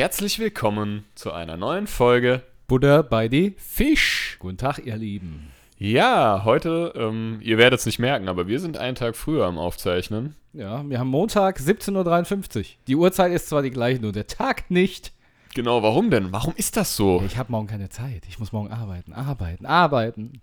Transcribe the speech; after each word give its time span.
Herzlich 0.00 0.38
willkommen 0.38 1.04
zu 1.14 1.30
einer 1.30 1.58
neuen 1.58 1.86
Folge. 1.86 2.42
Buddha 2.66 3.02
bei 3.02 3.28
die 3.28 3.54
Fisch. 3.58 4.36
Guten 4.38 4.56
Tag, 4.56 4.78
ihr 4.78 4.96
Lieben. 4.96 5.52
Ja, 5.82 6.42
heute, 6.44 6.92
ähm, 6.94 7.38
ihr 7.40 7.56
werdet 7.56 7.80
es 7.80 7.86
nicht 7.86 7.98
merken, 7.98 8.28
aber 8.28 8.46
wir 8.46 8.60
sind 8.60 8.76
einen 8.76 8.96
Tag 8.96 9.16
früher 9.16 9.46
am 9.46 9.56
Aufzeichnen. 9.56 10.36
Ja, 10.52 10.86
wir 10.86 10.98
haben 10.98 11.08
Montag 11.08 11.58
17.53 11.58 12.58
Uhr. 12.58 12.64
Die 12.86 12.96
Uhrzeit 12.96 13.32
ist 13.32 13.48
zwar 13.48 13.62
die 13.62 13.70
gleiche, 13.70 13.98
nur 14.02 14.12
der 14.12 14.26
Tag 14.26 14.70
nicht. 14.70 15.14
Genau, 15.54 15.82
warum 15.82 16.10
denn? 16.10 16.32
Warum 16.32 16.52
ist 16.54 16.76
das 16.76 16.96
so? 16.96 17.22
Ich 17.24 17.38
habe 17.38 17.50
morgen 17.50 17.66
keine 17.66 17.88
Zeit. 17.88 18.24
Ich 18.28 18.38
muss 18.38 18.52
morgen 18.52 18.70
arbeiten, 18.70 19.14
arbeiten, 19.14 19.64
arbeiten. 19.64 20.42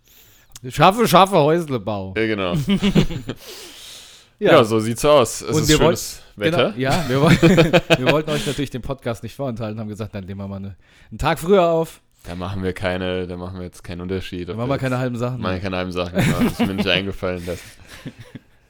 Schaffe, 0.69 1.07
schaffe 1.07 1.35
Häuslebau. 1.35 2.15
Ja, 2.17 2.25
genau. 2.25 2.55
ja. 4.39 4.63
so 4.63 4.79
sieht's 4.79 5.05
aus. 5.05 5.41
Es 5.41 5.55
Und 5.55 5.61
ist 5.61 5.69
wir 5.69 5.77
schönes 5.77 6.23
Wetter. 6.35 6.71
Genau, 6.71 6.79
ja, 6.79 7.05
wir, 7.07 7.21
wir 7.99 8.11
wollten 8.11 8.31
euch 8.31 8.47
natürlich 8.47 8.71
den 8.71 8.81
Podcast 8.81 9.21
nicht 9.21 9.35
vorenthalten, 9.35 9.79
haben 9.79 9.87
gesagt, 9.87 10.15
dann 10.15 10.25
nehmen 10.25 10.41
wir 10.41 10.47
mal 10.47 10.55
eine, 10.55 10.77
einen 11.11 11.19
Tag 11.19 11.37
früher 11.37 11.67
auf. 11.67 12.01
Da 12.27 12.35
machen 12.35 12.61
wir 12.61 12.73
keine, 12.73 13.25
da 13.25 13.37
machen 13.37 13.57
wir 13.57 13.63
jetzt 13.63 13.83
keinen 13.83 14.01
Unterschied. 14.01 14.49
Dann 14.49 14.57
machen 14.57 14.69
wir 14.69 14.77
keine 14.77 14.97
halben 14.97 15.15
Sachen. 15.15 15.41
Machen 15.41 15.55
wir 15.55 15.61
keine 15.61 15.77
halben 15.77 15.91
Sachen. 15.93 16.19
Genau. 16.19 16.39
Das 16.43 16.59
ist 16.59 16.67
mir 16.67 16.73
nicht 16.73 16.87
eingefallen. 16.87 17.43
Das, 17.45 17.59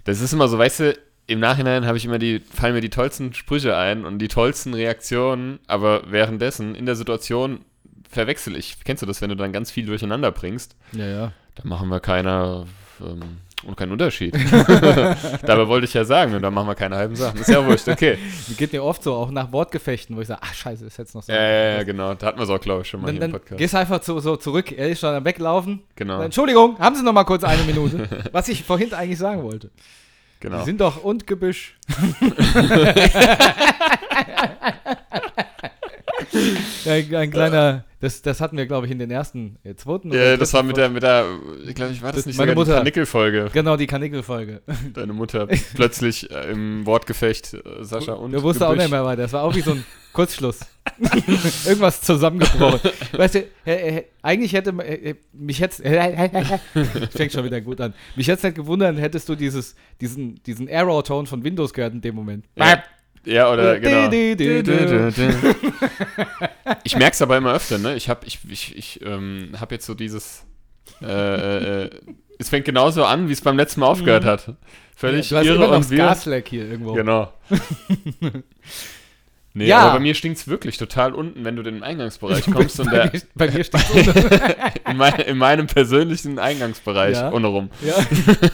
das 0.03 0.21
ist 0.21 0.31
immer 0.31 0.47
so, 0.47 0.57
weißt 0.57 0.79
du, 0.81 0.97
im 1.25 1.39
Nachhinein 1.39 1.85
habe 1.85 1.97
ich 1.97 2.05
immer 2.05 2.19
die, 2.19 2.39
fallen 2.39 2.73
mir 2.73 2.81
die 2.81 2.89
tollsten 2.89 3.33
Sprüche 3.33 3.75
ein 3.75 4.05
und 4.05 4.19
die 4.19 4.27
tollsten 4.27 4.73
Reaktionen, 4.73 5.59
aber 5.67 6.03
währenddessen 6.07 6.75
in 6.75 6.85
der 6.85 6.95
Situation 6.95 7.61
verwechsel 8.09 8.55
ich. 8.55 8.77
Kennst 8.85 9.01
du 9.01 9.07
das, 9.07 9.21
wenn 9.21 9.29
du 9.29 9.35
dann 9.35 9.51
ganz 9.51 9.71
viel 9.71 9.85
durcheinander 9.85 10.31
bringst? 10.31 10.75
Ja, 10.93 11.05
ja. 11.05 11.31
Da 11.55 11.63
machen 11.67 11.89
wir 11.89 11.99
keiner 11.99 12.67
ähm, 13.01 13.39
und 13.67 13.75
keinen 13.75 13.91
Unterschied. 13.91 14.33
Dabei 15.45 15.67
wollte 15.67 15.85
ich 15.85 15.93
ja 15.93 16.05
sagen, 16.05 16.33
und 16.33 16.41
dann 16.41 16.53
machen 16.53 16.67
wir 16.67 16.75
keine 16.75 16.95
halben 16.95 17.15
Sachen. 17.15 17.39
Ist 17.39 17.49
ja 17.49 17.63
wurscht, 17.65 17.87
okay. 17.87 18.17
Die 18.47 18.53
geht 18.57 18.71
mir 18.71 18.81
oft 18.83 19.03
so, 19.03 19.13
auch 19.13 19.29
nach 19.29 19.51
Wortgefechten, 19.51 20.15
wo 20.15 20.21
ich 20.21 20.27
sage, 20.27 20.39
ach 20.43 20.53
scheiße, 20.53 20.85
ist 20.85 20.97
jetzt 20.97 21.13
noch 21.13 21.21
so. 21.21 21.31
Ja, 21.31 21.41
ja, 21.41 21.75
ja, 21.77 21.83
genau. 21.83 22.13
Da 22.13 22.27
hatten 22.27 22.39
wir 22.39 22.43
es 22.45 22.49
auch, 22.49 22.61
glaube 22.61 22.83
ich, 22.83 22.87
schon 22.89 23.01
mal 23.01 23.07
Dann, 23.07 23.15
hier 23.17 23.25
im 23.25 23.31
dann 23.31 23.39
Podcast. 23.39 23.59
gehst 23.59 23.75
einfach 23.75 23.99
zu, 23.99 24.19
so 24.19 24.37
zurück, 24.37 24.71
er 24.71 24.87
ist 24.89 25.01
schon 25.01 25.13
am 25.13 25.25
Weglaufen. 25.25 25.81
Genau, 25.95 26.21
Entschuldigung, 26.21 26.79
haben 26.79 26.95
Sie 26.95 27.03
noch 27.03 27.13
mal 27.13 27.25
kurz 27.25 27.43
eine 27.43 27.61
Minute? 27.63 28.07
Was 28.31 28.47
ich 28.47 28.63
vorhin 28.63 28.93
eigentlich 28.93 29.19
sagen 29.19 29.43
wollte. 29.43 29.69
genau. 30.39 30.59
Sie 30.59 30.65
sind 30.65 30.79
doch 30.79 31.03
und 31.03 31.27
Gebüsch. 31.27 31.75
ein, 36.85 37.15
ein 37.15 37.31
kleiner, 37.31 37.83
das, 37.99 38.21
das 38.21 38.41
hatten 38.41 38.57
wir, 38.57 38.65
glaube 38.67 38.85
ich, 38.85 38.91
in 38.91 38.99
den 38.99 39.09
ersten, 39.09 39.57
äh, 39.63 39.73
zweiten. 39.75 40.11
oder 40.11 40.31
Ja, 40.31 40.37
das 40.37 40.53
war 40.53 40.61
mit 40.63 40.77
der, 40.77 40.89
mit 40.89 41.03
der, 41.03 41.25
ich 41.67 41.73
glaube, 41.75 41.91
ich 41.93 42.01
war 42.01 42.11
das 42.11 42.19
Das- 42.19 42.25
nicht 42.27 42.37
meine 42.37 42.51
sogar 42.51 42.63
die 42.65 42.69
Mutter. 42.69 42.77
Kanickel-Folge. 42.79 43.49
Genau, 43.53 43.75
die 43.77 43.87
Kanickel-Folge. 43.87 44.61
Deine 44.93 45.13
Mutter 45.13 45.47
plötzlich 45.75 46.29
äh, 46.31 46.51
im 46.51 46.85
Wortgefecht 46.85 47.53
äh, 47.55 47.61
Sascha 47.83 48.13
und 48.13 48.31
Du 48.33 48.43
wusste 48.43 48.67
auch 48.67 48.75
nicht 48.75 48.89
mehr 48.91 49.03
weiter. 49.03 49.23
Das 49.23 49.33
war 49.33 49.43
auch 49.43 49.55
wie 49.55 49.61
so 49.61 49.71
ein 49.71 49.83
Kurzschluss. 50.13 50.59
Irgendwas 51.65 52.01
zusammengebrochen. 52.01 52.91
weißt 53.13 53.35
du, 53.35 53.43
eigentlich 54.21 54.53
hätte 54.53 54.73
mich 55.33 55.59
jetzt 55.59 55.81
fängt 55.81 57.31
schon 57.31 57.43
wieder 57.43 57.61
gut 57.61 57.81
an. 57.81 57.93
Mich 58.15 58.27
jetzt 58.27 58.43
nicht 58.43 58.55
gewundert, 58.55 58.97
hättest 58.97 59.27
du 59.29 59.35
dieses, 59.35 59.75
diesen, 60.01 60.41
diesen 60.43 60.69
Arrow-Ton 60.71 61.27
von 61.27 61.43
Windows 61.43 61.73
gehört 61.73 61.93
in 61.93 62.01
dem 62.01 62.15
Moment. 62.15 62.45
Ja, 62.55 62.83
ja 63.27 63.51
oder 63.51 63.75
Äh, 63.75 63.79
genau. 63.79 64.09
Ich 66.83 66.95
merke 66.95 67.13
es 67.13 67.21
aber 67.21 67.37
immer 67.37 67.53
öfter, 67.53 67.77
ne? 67.77 67.95
Ich 67.95 68.09
habe 68.09 68.25
ich, 68.25 68.39
ich, 68.49 68.75
ich, 68.75 69.05
ähm, 69.05 69.51
hab 69.59 69.71
jetzt 69.71 69.85
so 69.85 69.93
dieses. 69.93 70.43
Äh, 71.01 71.83
äh, 71.85 71.89
es 72.39 72.49
fängt 72.49 72.65
genauso 72.65 73.05
an, 73.05 73.29
wie 73.29 73.33
es 73.33 73.41
beim 73.41 73.57
letzten 73.57 73.81
Mal 73.81 73.87
aufgehört 73.87 74.25
hat. 74.25 74.53
Völlig 74.95 75.29
Du 75.29 75.37
hast 75.37 75.45
irre 75.45 75.55
immer 75.55 75.67
noch 75.67 75.89
und. 75.89 75.97
Gasleck 75.97 76.47
hier 76.47 76.69
irgendwo. 76.69 76.93
Genau. 76.93 77.31
Nee, 79.57 79.65
Ja. 79.67 79.79
aber 79.79 79.93
bei 79.93 79.99
mir 80.01 80.13
stinkt 80.13 80.37
es 80.37 80.47
wirklich 80.47 80.77
total 80.77 81.13
unten, 81.15 81.43
wenn 81.43 81.55
du 81.55 81.63
in 81.63 81.73
den 81.75 81.83
Eingangsbereich 81.83 82.45
kommst 82.51 82.79
und 82.79 82.91
bei, 82.91 83.07
der, 83.07 83.11
mir, 83.11 83.21
bei 83.33 83.47
mir 83.49 83.65
unten. 83.93 84.29
in, 84.91 84.97
mein, 84.97 85.13
in 85.21 85.37
meinem 85.39 85.65
persönlichen 85.65 86.37
Eingangsbereich 86.37 87.15
Ja. 87.17 87.31
ohne 87.33 87.47
rum. 87.47 87.69
ja, 87.81 87.95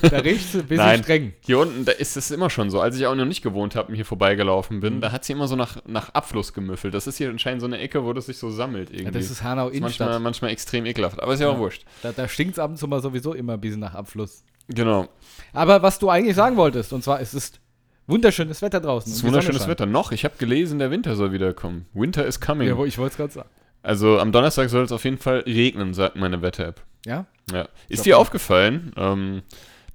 da 0.10 0.18
riecht 0.20 0.46
es 0.46 0.56
ein 0.62 0.68
bisschen 0.68 0.78
Nein. 0.86 1.04
streng. 1.04 1.34
Hier 1.42 1.60
unten, 1.60 1.84
da 1.84 1.92
ist 1.92 2.16
es 2.16 2.32
immer 2.32 2.50
schon 2.50 2.70
so. 2.70 2.80
Als 2.80 2.96
ich 2.98 3.06
auch 3.06 3.16
noch 3.16 3.26
nicht 3.26 3.42
gewohnt 3.42 3.76
habe 3.76 3.90
und 3.90 3.96
hier 3.96 4.06
vorbeigelaufen 4.06 4.80
bin, 4.80 5.02
da 5.02 5.12
hat 5.12 5.26
sie 5.26 5.34
immer 5.34 5.50
so 5.50 5.58
nach, 5.58 5.78
nach 5.86 6.10
Abfluss 6.14 6.54
gemüffelt. 6.54 6.94
Das 6.94 7.06
ist 7.06 7.18
hier 7.18 7.30
anscheinend 7.30 7.60
so 7.60 7.68
eine 7.68 7.80
Ecke, 7.80 8.06
wo 8.06 8.14
das 8.14 8.28
sich 8.28 8.38
so 8.38 8.50
sammelt 8.50 8.90
irgendwie. 8.90 9.06
Ja, 9.06 9.12
das 9.12 9.30
ist 9.30 9.44
Hanau 9.44 9.66
Das 9.68 9.76
ist 9.76 9.82
manchmal, 9.82 10.08
Innenstadt. 10.08 10.22
manchmal 10.24 10.52
extrem 10.52 10.86
ekelhaft. 10.86 11.22
Aber 11.22 11.34
ist 11.34 11.42
ja, 11.42 11.50
auch 11.50 11.58
wurscht. 11.58 11.84
Da, 12.02 12.14
da 12.14 12.30
stinkt 12.30 12.54
es 12.54 12.60
ab 12.60 12.70
und 12.72 12.78
zu 12.78 12.88
mal 12.88 13.02
sowieso 13.02 13.34
immer 13.34 13.54
ein 13.54 13.60
bisschen 13.62 13.82
nach 13.82 13.94
Abfluss. 13.94 14.44
Genau. 14.70 15.10
Aber 15.52 15.82
was 15.82 16.00
du 16.00 16.10
eigentlich 16.10 16.36
sagen 16.38 16.56
wolltest, 16.56 16.94
und 16.94 17.04
zwar 17.04 17.20
es 17.20 17.34
ist 17.34 17.60
wunderschönes 18.08 18.62
Wetter 18.62 18.80
draußen. 18.80 19.12
Es 19.12 19.20
ist 19.20 19.24
wunderschönes. 19.24 19.68
Wetter. 19.68 19.86
Noch, 19.86 20.12
ich 20.12 20.26
habe 20.26 20.36
gelesen, 20.38 20.80
der 20.80 20.92
Winter 20.92 21.16
soll 21.16 21.32
wiederkommen. 21.32 21.86
Winter 21.94 22.26
is 22.26 22.40
coming. 22.40 22.68
Ja, 22.68 22.84
ich 22.86 22.98
wollte 22.98 23.12
es 23.12 23.18
gerade 23.18 23.34
sagen. 23.34 23.50
Also 23.82 24.20
am 24.20 24.32
Donnerstag 24.32 24.70
soll 24.70 24.84
es 24.84 24.92
auf 24.92 25.04
jeden 25.04 25.18
Fall 25.18 25.40
regnen, 25.40 25.94
sagt 25.94 26.16
meine 26.16 26.42
Wetter-App. 26.42 26.82
Ja? 27.06 27.26
Ja. 27.52 27.68
Ist 27.90 28.06
dir 28.06 28.18
aufgefallen, 28.18 28.94
ähm, 28.96 29.44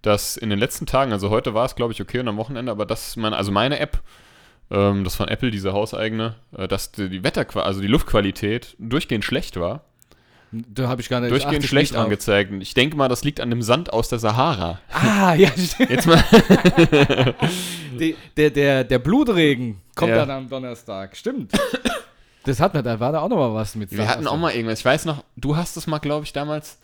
dass 0.03 0.37
in 0.37 0.51
den 0.51 0.59
letzten 0.59 0.85
Tagen, 0.87 1.13
also 1.13 1.31
heute 1.31 1.55
war 1.55 1.65
es, 1.65 1.75
glaube 1.75 1.93
ich, 1.93 2.03
okay 2.03 2.21
und 2.21 2.29
am 2.29 2.37
Wochenende, 2.37 2.71
aber 2.71 2.85
dass 2.85 3.17
man, 3.17 3.33
also 3.33 3.51
meine 3.51 3.79
App, 3.79 4.03
ähm, 4.71 5.05
das 5.05 5.17
von 5.17 5.29
Apple, 5.29 5.51
diese 5.51 5.73
hauseigene, 5.73 6.35
äh, 6.57 6.69
dass 6.69 6.93
die, 6.93 7.09
die 7.09 7.25
Wetter, 7.25 7.47
also 7.65 7.81
die 7.81 7.87
Luftqualität 7.87 8.77
durchgehend 8.79 9.25
schlecht 9.25 9.59
war. 9.59 9.85
Da 10.50 10.88
habe 10.88 11.00
ich 11.03 11.09
gar 11.10 11.20
nicht 11.20 11.31
durchgehend 11.31 11.56
achte 11.59 11.69
schlecht 11.69 11.94
angezeigt. 11.94 12.53
Ich 12.60 12.72
denke 12.72 12.97
mal, 12.97 13.09
das 13.09 13.22
liegt 13.22 13.41
an 13.41 13.50
dem 13.50 13.60
Sand 13.62 13.92
aus 13.92 14.09
der 14.09 14.19
Sahara. 14.19 14.81
Ah, 14.91 15.34
ja, 15.34 15.50
stimmt. 15.56 15.91
Jetzt 15.91 16.06
mal. 16.06 16.25
Die, 17.98 18.16
der, 18.36 18.50
der, 18.50 18.84
der 18.84 18.98
Blutregen 18.98 19.81
kommt 19.94 20.10
Ja. 20.10 20.19
dann 20.19 20.31
am 20.31 20.48
Donnerstag. 20.48 21.16
Stimmt. 21.16 21.53
Das 22.44 22.60
hat 22.60 22.72
man, 22.75 22.84
da 22.84 22.98
war 23.00 23.12
da 23.12 23.20
auch 23.20 23.28
noch 23.28 23.36
mal 23.36 23.53
was 23.54 23.75
mit. 23.75 23.91
Wir 23.92 24.09
hatten 24.09 24.26
auch 24.26 24.36
mal 24.38 24.53
irgendwas. 24.53 24.78
Ich 24.78 24.84
weiß 24.84 25.04
noch, 25.04 25.25
du 25.36 25.56
hast 25.56 25.76
es 25.76 25.86
mal, 25.86 25.98
glaube 25.98 26.25
ich, 26.25 26.32
damals 26.32 26.78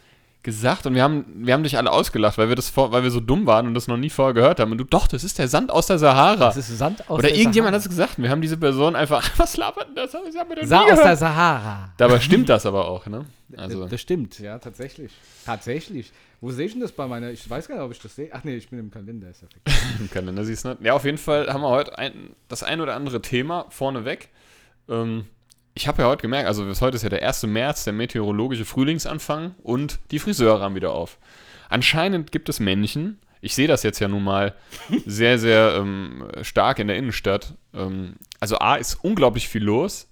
gesagt 0.45 0.87
und 0.87 0.95
wir 0.95 1.03
haben, 1.03 1.25
wir 1.35 1.53
haben 1.55 1.65
dich 1.65 1.77
alle 1.77 1.91
ausgelacht, 1.91 2.39
weil 2.39 2.49
wir 2.49 2.55
das 2.55 2.69
vor, 2.71 2.93
weil 2.93 3.03
wir 3.03 3.11
so 3.11 3.19
dumm 3.19 3.47
waren 3.47 3.67
und 3.67 3.75
das 3.75 3.89
noch 3.89 3.97
nie 3.97 4.11
vorher 4.11 4.35
gehört 4.35 4.61
haben. 4.61 4.71
Und 4.71 4.79
du, 4.79 4.85
doch, 4.85 5.09
das 5.09 5.25
ist 5.25 5.39
der 5.39 5.49
Sand 5.49 5.73
aus 5.73 5.87
der 5.89 5.99
Sahara. 5.99 6.37
Das 6.37 6.57
ist 6.57 6.69
Sand 6.79 7.01
aus 7.09 7.19
Oder 7.19 7.29
der 7.29 7.37
irgendjemand 7.37 7.75
hat 7.75 7.81
es 7.83 7.89
gesagt. 7.89 8.19
und 8.19 8.25
Wir 8.25 8.31
haben 8.31 8.43
diese 8.43 8.57
Person 8.57 8.95
einfach, 8.95 9.29
was 9.39 9.57
labert 9.57 9.89
denn 9.89 9.97
das? 9.97 10.13
Das 10.13 10.21
haben 10.37 10.49
wir 10.51 10.57
doch 10.57 10.67
Sa 10.67 10.79
nie 10.79 10.83
aus 10.85 10.89
der 10.91 11.03
gehört. 11.03 11.19
Sahara. 11.19 11.93
Dabei 11.97 12.21
stimmt 12.21 12.49
das 12.49 12.65
aber 12.67 12.87
auch, 12.87 13.07
ne? 13.07 13.25
Also, 13.57 13.83
Das, 13.83 13.91
das 13.91 14.01
stimmt, 14.01 14.39
ja, 14.39 14.59
tatsächlich. 14.59 15.13
Tatsächlich. 15.45 16.13
Wo 16.41 16.51
sehe 16.51 16.67
ich 16.67 16.73
denn 16.73 16.81
das 16.83 16.93
bei 16.93 17.07
meiner? 17.07 17.31
Ich 17.31 17.49
weiß 17.49 17.67
gar 17.69 17.77
nicht, 17.77 17.85
ob 17.85 17.93
ich 17.93 18.01
das 18.01 18.15
sehe. 18.15 18.29
Ach 18.33 18.45
nee, 18.45 18.57
ich 18.57 18.69
bin 18.69 18.79
im 18.79 18.91
Kalender. 18.91 19.31
Ist 19.31 19.43
ja 19.43 19.49
im 20.01 20.11
Kalender 20.11 20.45
siehst 20.45 20.65
du 20.65 20.71
nicht. 20.71 20.83
Ja, 20.83 20.93
auf 20.95 21.05
jeden 21.05 21.19
Fall 21.19 21.51
haben 21.53 21.63
wir 21.63 21.71
heute 21.71 21.97
ein, 21.99 22.35
das 22.49 22.63
ein 22.63 22.81
oder 22.83 22.95
andere 22.95 23.23
Thema 23.23 23.67
vorneweg. 23.71 24.29
Ähm, 24.89 25.25
ich 25.75 25.89
habe 25.89 26.03
ja 26.03 26.09
heute 26.09 26.23
gemerkt, 26.23 26.47
also 26.47 26.65
bis 26.65 26.81
heute 26.81 26.97
ist 26.97 27.03
ja 27.03 27.09
der 27.09 27.27
1. 27.27 27.45
März, 27.45 27.85
der 27.85 27.93
meteorologische 27.93 28.65
Frühlingsanfang 28.65 29.55
und 29.63 29.99
die 30.11 30.19
Friseure 30.19 30.61
haben 30.61 30.75
wieder 30.75 30.93
auf. 30.93 31.19
Anscheinend 31.69 32.31
gibt 32.31 32.49
es 32.49 32.61
Männchen, 32.61 33.19
ich 33.45 33.55
sehe 33.55 33.69
das 33.69 33.83
jetzt 33.83 33.99
ja 33.99 34.09
nun 34.09 34.25
mal 34.25 34.55
sehr, 35.07 35.39
sehr 35.39 35.75
ähm, 35.77 36.29
stark 36.41 36.79
in 36.79 36.89
der 36.89 36.97
Innenstadt. 36.97 37.55
Ähm, 37.75 38.15
also 38.41 38.59
A 38.59 38.77
ist 38.77 38.95
unglaublich 39.03 39.49
viel 39.49 39.63
los. 39.63 40.09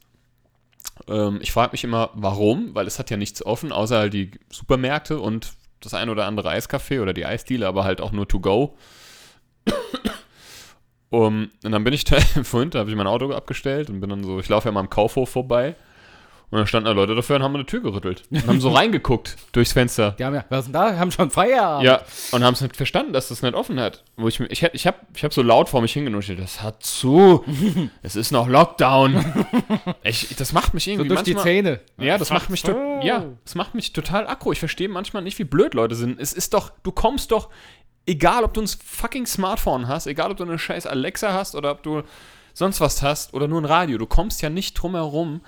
Ähm, 1.09 1.39
ich 1.41 1.51
frage 1.51 1.73
mich 1.73 1.83
immer, 1.83 2.11
warum, 2.13 2.75
weil 2.75 2.87
es 2.87 2.99
hat 2.99 3.09
ja 3.09 3.17
nichts 3.17 3.45
offen, 3.45 3.73
außer 3.73 3.99
halt 3.99 4.13
die 4.13 4.33
Supermärkte 4.51 5.19
und 5.19 5.55
das 5.81 5.95
ein 5.95 6.11
oder 6.11 6.27
andere 6.27 6.51
Eiscafé 6.51 7.01
oder 7.01 7.15
die 7.15 7.25
Eisdiele, 7.25 7.67
aber 7.67 7.85
halt 7.85 8.03
auch 8.03 8.13
nur 8.13 8.29
to 8.29 8.39
go. 8.39 8.77
Um, 11.13 11.51
und 11.63 11.73
dann 11.73 11.85
bin 11.85 11.93
ich 11.93 12.05
da, 12.07 12.19
vorhin, 12.43 12.71
da 12.71 12.81
habe 12.81 12.91
ich 12.91 12.97
mein 12.97 13.07
Auto 13.07 13.31
abgestellt 13.33 13.91
und 13.91 14.01
bin 14.01 14.09
dann 14.09 14.25
so, 14.25 14.41
ich 14.41 14.49
laufe 14.49 14.69
ja 14.69 14.73
mal 14.73 14.81
am 14.81 14.91
Kaufhof 14.91 15.29
vorbei. 15.29 15.77
Und 16.51 16.59
dann 16.59 16.67
standen 16.67 16.85
da 16.85 16.93
Leute 16.93 17.15
dafür 17.15 17.37
und 17.37 17.43
haben 17.43 17.55
eine 17.55 17.65
Tür 17.65 17.81
gerüttelt. 17.81 18.25
Und 18.31 18.47
haben 18.47 18.61
so 18.61 18.69
reingeguckt 18.75 19.37
durchs 19.53 19.73
Fenster. 19.73 20.15
Die 20.19 20.25
haben 20.25 20.35
ja, 20.35 20.45
was 20.51 20.61
ist 20.61 20.65
denn 20.67 20.75
da? 20.75 20.99
Haben 20.99 21.11
schon 21.11 21.31
Feierabend. 21.31 21.85
Ja, 21.85 22.03
und 22.33 22.45
haben 22.45 22.53
es 22.53 22.61
nicht 22.61 22.77
verstanden, 22.77 23.15
dass 23.15 23.29
das 23.29 23.41
nicht 23.41 23.55
offen 23.55 23.81
hat. 23.81 24.05
Wo 24.17 24.29
ich 24.29 24.39
ich, 24.39 24.63
ich 24.63 24.87
habe 24.87 24.99
ich 25.15 25.25
hab 25.25 25.33
so 25.33 25.41
laut 25.41 25.71
vor 25.71 25.81
mich 25.81 25.95
hingenuschelt, 25.95 26.39
das 26.39 26.63
hat 26.63 26.83
zu. 26.83 27.43
es 28.03 28.17
ist 28.17 28.33
noch 28.33 28.49
Lockdown. 28.49 29.47
Ich, 30.03 30.37
das 30.37 30.53
macht 30.53 30.75
mich 30.75 30.85
So 30.85 30.91
irgendwie 30.91 31.09
durch 31.09 31.23
die 31.23 31.33
manchmal, 31.33 31.55
Zähne. 31.55 31.81
ja, 31.97 32.19
das 32.19 32.29
macht 32.31 32.51
mich 32.51 32.63
ja, 33.03 33.25
das 33.45 33.55
macht 33.55 33.75
mich 33.75 33.95
total 33.95 34.27
aggro. 34.27 34.53
Ich 34.53 34.59
verstehe 34.59 34.91
manchmal 34.91 35.23
nicht, 35.23 35.39
wie 35.39 35.45
blöd 35.45 35.73
Leute 35.73 35.95
sind. 35.95 36.21
Es 36.21 36.35
ist 36.35 36.53
doch, 36.53 36.71
du 36.83 36.93
kommst 36.93 37.33
doch, 37.33 37.49
egal 38.07 38.45
ob 38.45 38.55
du 38.55 38.63
ein 38.63 38.67
fucking 38.69 39.27
Smartphone 39.27 39.89
hast, 39.89 40.07
egal 40.07 40.31
ob 40.31 40.37
du 40.37 40.45
eine 40.45 40.59
scheiß 40.59 40.87
Alexa 40.87 41.33
hast 41.33 41.55
oder 41.55 41.71
ob 41.73 41.83
du 41.83 42.03
sonst 42.55 42.81
was 42.81 43.03
hast 43.03 43.33
oder 43.35 43.49
nur 43.49 43.61
ein 43.61 43.65
Radio, 43.65 43.99
du 43.99 44.07
kommst 44.07 44.43
ja 44.43 44.51
nicht 44.51 44.75
drum 44.75 44.95
herum, 44.95 45.41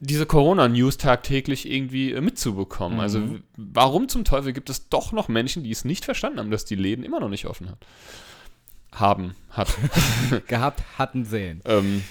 diese 0.00 0.26
Corona-News 0.26 0.96
tagtäglich 0.98 1.70
irgendwie 1.70 2.12
äh, 2.12 2.20
mitzubekommen. 2.20 2.98
Also 2.98 3.20
w- 3.34 3.38
warum 3.56 4.08
zum 4.08 4.24
Teufel 4.24 4.52
gibt 4.52 4.68
es 4.68 4.88
doch 4.88 5.12
noch 5.12 5.28
Menschen, 5.28 5.62
die 5.62 5.70
es 5.70 5.84
nicht 5.84 6.04
verstanden 6.04 6.40
haben, 6.40 6.50
dass 6.50 6.64
die 6.64 6.74
Läden 6.74 7.04
immer 7.04 7.20
noch 7.20 7.28
nicht 7.28 7.46
offen 7.46 7.70
hat. 7.70 7.78
Haben, 8.92 9.36
hat. 9.50 9.68
Gehabt, 10.48 10.82
hatten, 10.98 11.24
sehen. 11.24 11.60
ähm, 11.66 12.02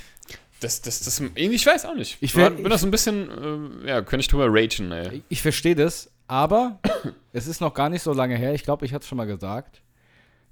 das, 0.61 0.81
das, 0.81 0.99
das, 1.01 1.21
ich 1.35 1.65
weiß 1.65 1.85
auch 1.85 1.95
nicht. 1.95 2.13
Ich 2.21 2.31
Ich 2.31 2.35
wär- 2.37 2.51
bin 2.51 2.69
das 2.69 2.81
so 2.81 2.87
ein 2.87 2.91
bisschen, 2.91 3.81
äh, 3.83 3.89
ja, 3.89 4.01
könnte 4.01 4.21
ich 4.21 4.27
drüber 4.29 4.47
ragen, 4.47 4.91
ey. 4.91 5.23
Ich 5.27 5.41
verstehe 5.41 5.75
das, 5.75 6.09
aber 6.31 6.79
es 7.33 7.45
ist 7.45 7.59
noch 7.59 7.73
gar 7.73 7.89
nicht 7.89 8.01
so 8.01 8.13
lange 8.13 8.37
her. 8.37 8.53
Ich 8.53 8.63
glaube, 8.63 8.85
ich 8.85 8.93
hatte 8.93 9.03
es 9.03 9.09
schon 9.09 9.17
mal 9.17 9.27
gesagt. 9.27 9.81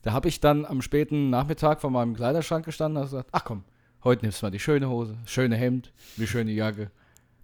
Da 0.02 0.12
habe 0.12 0.28
ich 0.28 0.42
dann 0.42 0.66
am 0.66 0.82
späten 0.82 1.30
Nachmittag 1.30 1.80
vor 1.80 1.90
meinem 1.90 2.16
Kleiderschrank 2.16 2.66
gestanden 2.66 2.98
und 2.98 3.04
gesagt, 3.04 3.30
ach 3.32 3.46
komm, 3.46 3.64
heute 4.04 4.26
nimmst 4.26 4.42
du 4.42 4.46
mal 4.46 4.52
die 4.52 4.60
schöne 4.60 4.90
Hose, 4.90 5.18
schöne 5.26 5.56
Hemd, 5.56 5.94
die 6.18 6.28
schöne 6.28 6.52
Jacke. 6.52 6.92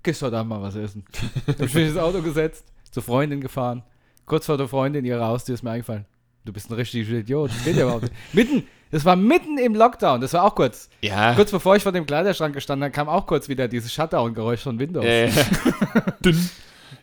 Gehst 0.03 0.21
heute 0.21 0.37
Abend 0.37 0.49
mal 0.49 0.61
was 0.61 0.75
essen. 0.75 1.05
hab 1.47 1.59
mich 1.59 1.75
ins 1.75 1.97
Auto 1.97 2.21
gesetzt, 2.21 2.65
zur 2.91 3.03
Freundin 3.03 3.39
gefahren. 3.39 3.83
Kurz 4.25 4.47
vor 4.47 4.57
der 4.57 4.67
Freundin, 4.67 5.05
ihre 5.05 5.25
Haustür 5.25 5.55
ist 5.55 5.63
mir 5.63 5.71
eingefallen. 5.71 6.05
Du 6.43 6.51
bist 6.51 6.69
ein 6.69 6.73
richtiger 6.73 7.17
Idiot. 7.17 7.51
Das 7.51 7.63
geht 7.63 7.77
ja 7.77 7.83
überhaupt 7.83 8.03
nicht. 8.03 8.15
Mitten, 8.33 8.67
das 8.91 9.05
war 9.05 9.15
mitten 9.15 9.57
im 9.57 9.75
Lockdown. 9.75 10.19
Das 10.19 10.33
war 10.33 10.43
auch 10.43 10.55
kurz. 10.55 10.89
Ja. 11.01 11.33
Kurz 11.35 11.51
bevor 11.51 11.75
ich 11.75 11.83
vor 11.83 11.91
dem 11.91 12.05
Kleiderschrank 12.05 12.53
gestanden 12.53 12.83
habe, 12.83 12.91
kam 12.91 13.07
auch 13.07 13.25
kurz 13.25 13.47
wieder 13.47 13.67
dieses 13.67 13.93
Shutdown-Geräusch 13.93 14.61
von 14.61 14.77
Windows. 14.77 15.05
Äh, 15.05 15.31
dünn. 16.23 16.49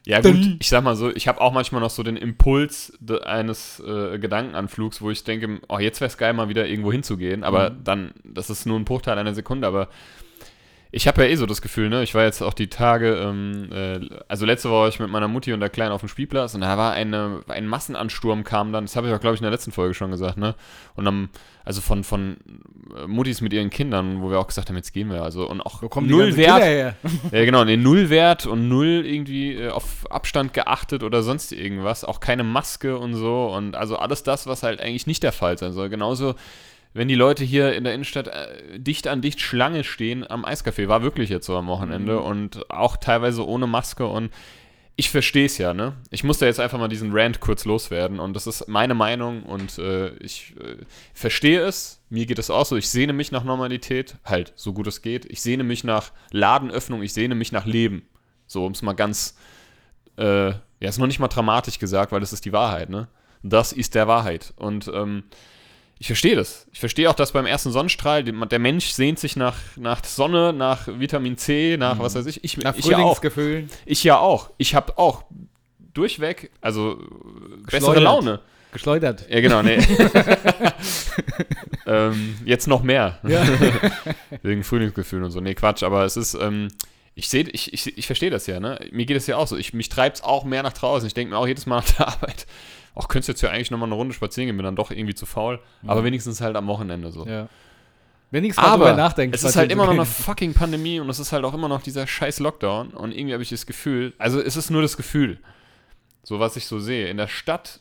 Ja 0.06 0.21
gut, 0.21 0.56
ich 0.61 0.69
sag 0.69 0.83
mal 0.85 0.97
so, 0.97 1.11
ich 1.15 1.29
habe 1.29 1.41
auch 1.41 1.53
manchmal 1.53 1.81
noch 1.81 1.91
so 1.91 2.03
den 2.03 2.17
Impuls 2.17 2.93
eines 3.25 3.81
äh, 3.81 4.19
Gedankenanflugs, 4.19 5.00
wo 5.03 5.11
ich 5.11 5.25
denke, 5.25 5.61
oh, 5.69 5.79
jetzt 5.79 6.00
wäre 6.00 6.09
es 6.09 6.19
geil, 6.19 6.33
mal 6.33 6.49
wieder 6.49 6.67
irgendwo 6.67 6.93
hinzugehen, 6.93 7.44
aber 7.44 7.71
Mhm. 7.71 7.85
dann, 7.85 8.15
das 8.25 8.50
ist 8.50 8.67
nur 8.67 8.79
ein 8.79 8.85
Bruchteil 8.85 9.19
einer 9.19 9.35
Sekunde, 9.35 9.67
aber 9.69 9.89
ich 10.94 11.09
habe 11.09 11.23
ja 11.23 11.29
eh 11.31 11.37
so 11.37 11.47
das 11.47 11.62
Gefühl, 11.62 11.89
ne, 11.89 12.03
ich 12.03 12.15
war 12.15 12.25
jetzt 12.25 12.43
auch 12.43 12.53
die 12.53 12.69
Tage, 12.69 13.15
ähm, 13.15 13.71
äh, 13.73 14.00
also 14.29 14.44
letzte 14.44 14.69
Woche 14.69 14.81
war 14.81 14.89
ich 14.89 15.00
mit 15.00 15.09
meiner 15.09 15.27
Mutti 15.27 15.55
und 15.55 15.61
der 15.61 15.71
Kleinen 15.71 15.91
auf 15.91 16.00
dem 16.00 16.09
Spielplatz 16.09 16.55
und 16.55 16.61
da 16.61 16.77
war 16.77 16.93
eine, 16.93 17.41
ein 17.49 17.67
Massenansturm 17.67 18.44
kam 18.44 18.73
dann, 18.73 18.85
das 18.85 18.94
habe 18.94 19.09
ich 19.09 19.15
auch, 19.15 19.21
glaube 19.21 19.35
ich, 19.35 19.41
in 19.41 19.44
der 19.44 19.50
letzten 19.50 19.73
Folge 19.73 19.94
schon 19.94 20.11
gesagt, 20.11 20.37
ne, 20.37 20.55
und 20.94 21.06
dann, 21.06 21.31
also 21.65 21.81
von, 21.81 22.05
von 22.05 22.37
äh, 22.94 23.06
Muttis 23.06 23.41
mit 23.41 23.55
ihren 23.55 23.71
Kindern, 23.71 24.21
wo 24.21 24.31
wir 24.31 24.39
auch 24.39 24.47
gesagt 24.47 24.69
haben, 24.69 24.77
jetzt 24.77 24.93
gehen 24.93 25.09
wir, 25.11 25.23
also, 25.23 25.49
und 25.49 25.62
auch 25.62 25.83
Wo 25.83 25.89
kommen 25.89 26.06
null 26.11 26.37
Wert, 26.37 26.62
her? 26.62 26.95
ja, 27.31 27.45
genau, 27.45 27.65
den 27.65 27.83
Nullwert 27.83 28.45
und 28.47 28.69
null 28.69 29.05
irgendwie 29.06 29.55
äh, 29.55 29.71
auf 29.71 30.11
Abstand 30.11 30.53
geachtet 30.53 31.03
oder 31.03 31.23
sonst 31.23 31.53
irgendwas. 31.53 32.05
Auch 32.05 32.21
keine 32.21 32.45
Maske 32.45 32.99
und 32.99 33.15
so. 33.15 33.47
Und 33.47 33.77
also 33.77 33.97
alles 33.97 34.23
das, 34.23 34.47
was 34.47 34.62
halt 34.62 34.81
eigentlich 34.81 35.06
nicht 35.06 35.23
der 35.23 35.33
Fall 35.33 35.56
sein 35.59 35.73
soll. 35.73 35.88
Genauso, 35.88 36.35
wenn 36.94 37.09
die 37.09 37.15
Leute 37.15 37.44
hier 37.44 37.75
in 37.75 37.85
der 37.85 37.94
Innenstadt 37.94 38.29
äh, 38.29 38.79
dicht 38.79 39.09
an 39.09 39.23
dicht 39.23 39.41
Schlange 39.41 39.85
stehen 39.85 40.29
am 40.29 40.44
Eiscafé. 40.44 40.89
War 40.89 41.03
wirklich 41.03 41.31
jetzt 41.31 41.47
so 41.47 41.56
am 41.56 41.67
Wochenende. 41.67 42.21
Und 42.21 42.71
auch 42.71 42.97
teilweise 42.97 43.47
ohne 43.47 43.67
Maske. 43.67 44.06
Und 44.06 44.31
ich 44.97 45.11
verstehe 45.11 45.47
es 45.47 45.56
ja, 45.56 45.73
ne? 45.73 45.94
Ich 46.11 46.23
muss 46.23 46.39
da 46.39 46.47
jetzt 46.47 46.61
einfach 46.61 46.79
mal 46.79 46.89
diesen 46.89 47.12
Rant 47.12 47.41
kurz 47.41 47.65
loswerden. 47.65 48.21
Und 48.21 48.35
das 48.35 48.47
ist 48.47 48.69
meine 48.69 48.94
Meinung. 48.94 49.43
Und 49.44 49.79
äh, 49.79 50.11
ich 50.17 50.55
äh, 50.61 50.77
verstehe 51.15 51.62
es. 51.62 52.03
Mir 52.11 52.27
geht 52.27 52.39
es 52.39 52.50
auch 52.50 52.67
so. 52.67 52.77
Ich 52.77 52.91
sehne 52.91 53.15
mich 53.15 53.33
nach 53.33 53.45
Normalität. 53.45 54.17
Halt, 54.25 54.53
so 54.55 54.75
gut 54.75 54.87
es 54.87 55.00
geht. 55.00 55.25
Ich 55.25 55.41
sehne 55.41 55.65
mich 55.65 55.85
nach 55.85 56.12
Ladenöffnung. 56.31 57.03
Ich 57.03 57.15
sehne 57.15 57.35
mich 57.35 57.53
nach 57.53 57.65
Leben. 57.65 58.06
So, 58.47 58.67
um 58.67 58.73
es 58.73 58.83
mal 58.83 58.93
ganz. 58.93 59.37
Äh, 60.19 60.50
ja, 60.83 60.88
ist 60.88 60.99
noch 60.99 61.06
nicht 61.06 61.21
mal 61.21 61.29
dramatisch 61.29 61.79
gesagt, 61.79 62.12
weil 62.12 62.21
das 62.21 62.35
ist 62.35 62.45
die 62.45 62.53
Wahrheit, 62.53 62.91
ne? 62.91 63.09
Das 63.43 63.73
ist 63.73 63.95
der 63.95 64.09
Wahrheit. 64.09 64.53
Und 64.56 64.91
ähm, 64.93 65.25
ich 66.02 66.08
verstehe 66.08 66.34
das. 66.34 66.66
Ich 66.72 66.81
verstehe 66.81 67.08
auch, 67.08 67.14
dass 67.14 67.31
beim 67.31 67.46
ersten 67.46 67.70
Sonnenstrahl 67.70 68.25
der 68.25 68.58
Mensch 68.58 68.87
sehnt 68.87 69.20
sich 69.20 69.37
nach, 69.37 69.54
nach 69.76 70.04
Sonne, 70.04 70.52
nach 70.52 70.88
Vitamin 70.88 71.38
C, 71.38 71.76
nach 71.78 72.00
was 72.00 72.16
weiß 72.16 72.26
ich. 72.26 72.43
Ich, 72.43 72.56
Nach 72.56 72.76
ich 72.76 72.87
ja 72.87 72.96
auch. 72.96 73.02
Frühlingsgefühlen. 73.02 73.70
Ich 73.87 74.02
ja 74.02 74.19
auch. 74.19 74.50
Ich 74.58 74.75
habe 74.75 74.99
auch 74.99 75.22
durchweg, 75.94 76.50
also 76.60 76.99
bessere. 77.70 78.00
Laune. 78.00 78.40
Geschleudert. 78.72 79.31
Ja, 79.31 79.40
genau, 79.40 79.62
nee. 79.62 79.76
ähm, 81.87 82.34
jetzt 82.44 82.66
noch 82.66 82.82
mehr. 82.82 83.20
Ja. 83.22 83.46
Wegen 84.43 84.64
Frühlingsgefühlen 84.64 85.26
und 85.26 85.31
so. 85.31 85.38
Nee, 85.38 85.54
Quatsch, 85.54 85.84
aber 85.84 86.04
es 86.04 86.16
ist, 86.16 86.34
ähm, 86.34 86.66
ich 87.14 87.28
sehe, 87.28 87.44
ich, 87.44 87.72
ich, 87.72 87.96
ich 87.96 88.06
verstehe 88.06 88.31
das 88.31 88.49
ja, 88.49 88.58
ne? 88.58 88.81
Mir 88.90 89.06
geht 89.06 89.16
es 89.16 89.28
ja 89.28 89.37
auch 89.37 89.46
so. 89.46 89.56
Ich, 89.56 89.72
mich 89.72 89.88
treibt 89.88 90.16
es 90.16 90.25
auch 90.25 90.43
mehr 90.43 90.64
nach 90.64 90.72
draußen. 90.72 91.06
Ich 91.06 91.14
denke 91.14 91.32
mir 91.32 91.38
auch 91.38 91.46
jedes 91.46 91.66
Mal 91.66 91.76
nach 91.76 91.90
der 91.93 92.08
Arbeit, 92.08 92.46
auch 92.94 93.09
könntest 93.09 93.29
du 93.29 93.33
jetzt 93.33 93.41
ja 93.43 93.50
eigentlich 93.50 93.71
nochmal 93.71 93.89
eine 93.89 93.94
Runde 93.94 94.15
spazieren 94.15 94.49
gehen, 94.49 94.56
bin 94.56 94.65
dann 94.65 94.77
doch 94.77 94.91
irgendwie 94.91 95.15
zu 95.15 95.27
faul. 95.27 95.61
Aber 95.87 96.05
wenigstens 96.05 96.41
halt 96.41 96.56
am 96.56 96.67
Wochenende 96.67 97.11
so. 97.11 97.27
ja. 97.27 97.49
Wenigstens 98.33 98.65
mal 98.65 98.77
drüber 98.77 98.94
nachdenken. 98.94 99.35
es 99.35 99.44
ist 99.44 99.56
halt 99.56 99.71
immer 99.71 99.85
noch 99.85 99.93
eine 99.93 100.06
fucking 100.06 100.55
Pandemie 100.55 100.99
und 101.00 101.11
es 101.11 101.19
ist 101.19 101.33
halt 101.33 101.44
auch 101.44 101.53
immer 101.53 101.69
noch 101.69 101.83
dieser 101.83 102.06
scheiß 102.06 102.41
Lockdown 102.41 102.89
und 102.89 103.12
irgendwie 103.12 103.35
habe 103.35 103.43
ich 103.43 103.50
das 103.50 103.67
Gefühl, 103.67 104.15
also 104.17 104.41
es 104.41 104.56
ist 104.56 104.71
nur 104.71 104.81
das 104.81 104.97
Gefühl, 104.97 105.39
so 106.23 106.41
was 106.41 106.56
ich 106.56 106.65
so 106.65 106.79
sehe. 106.79 107.09
In 107.09 107.19
der 107.19 107.29
Stadt 107.29 107.81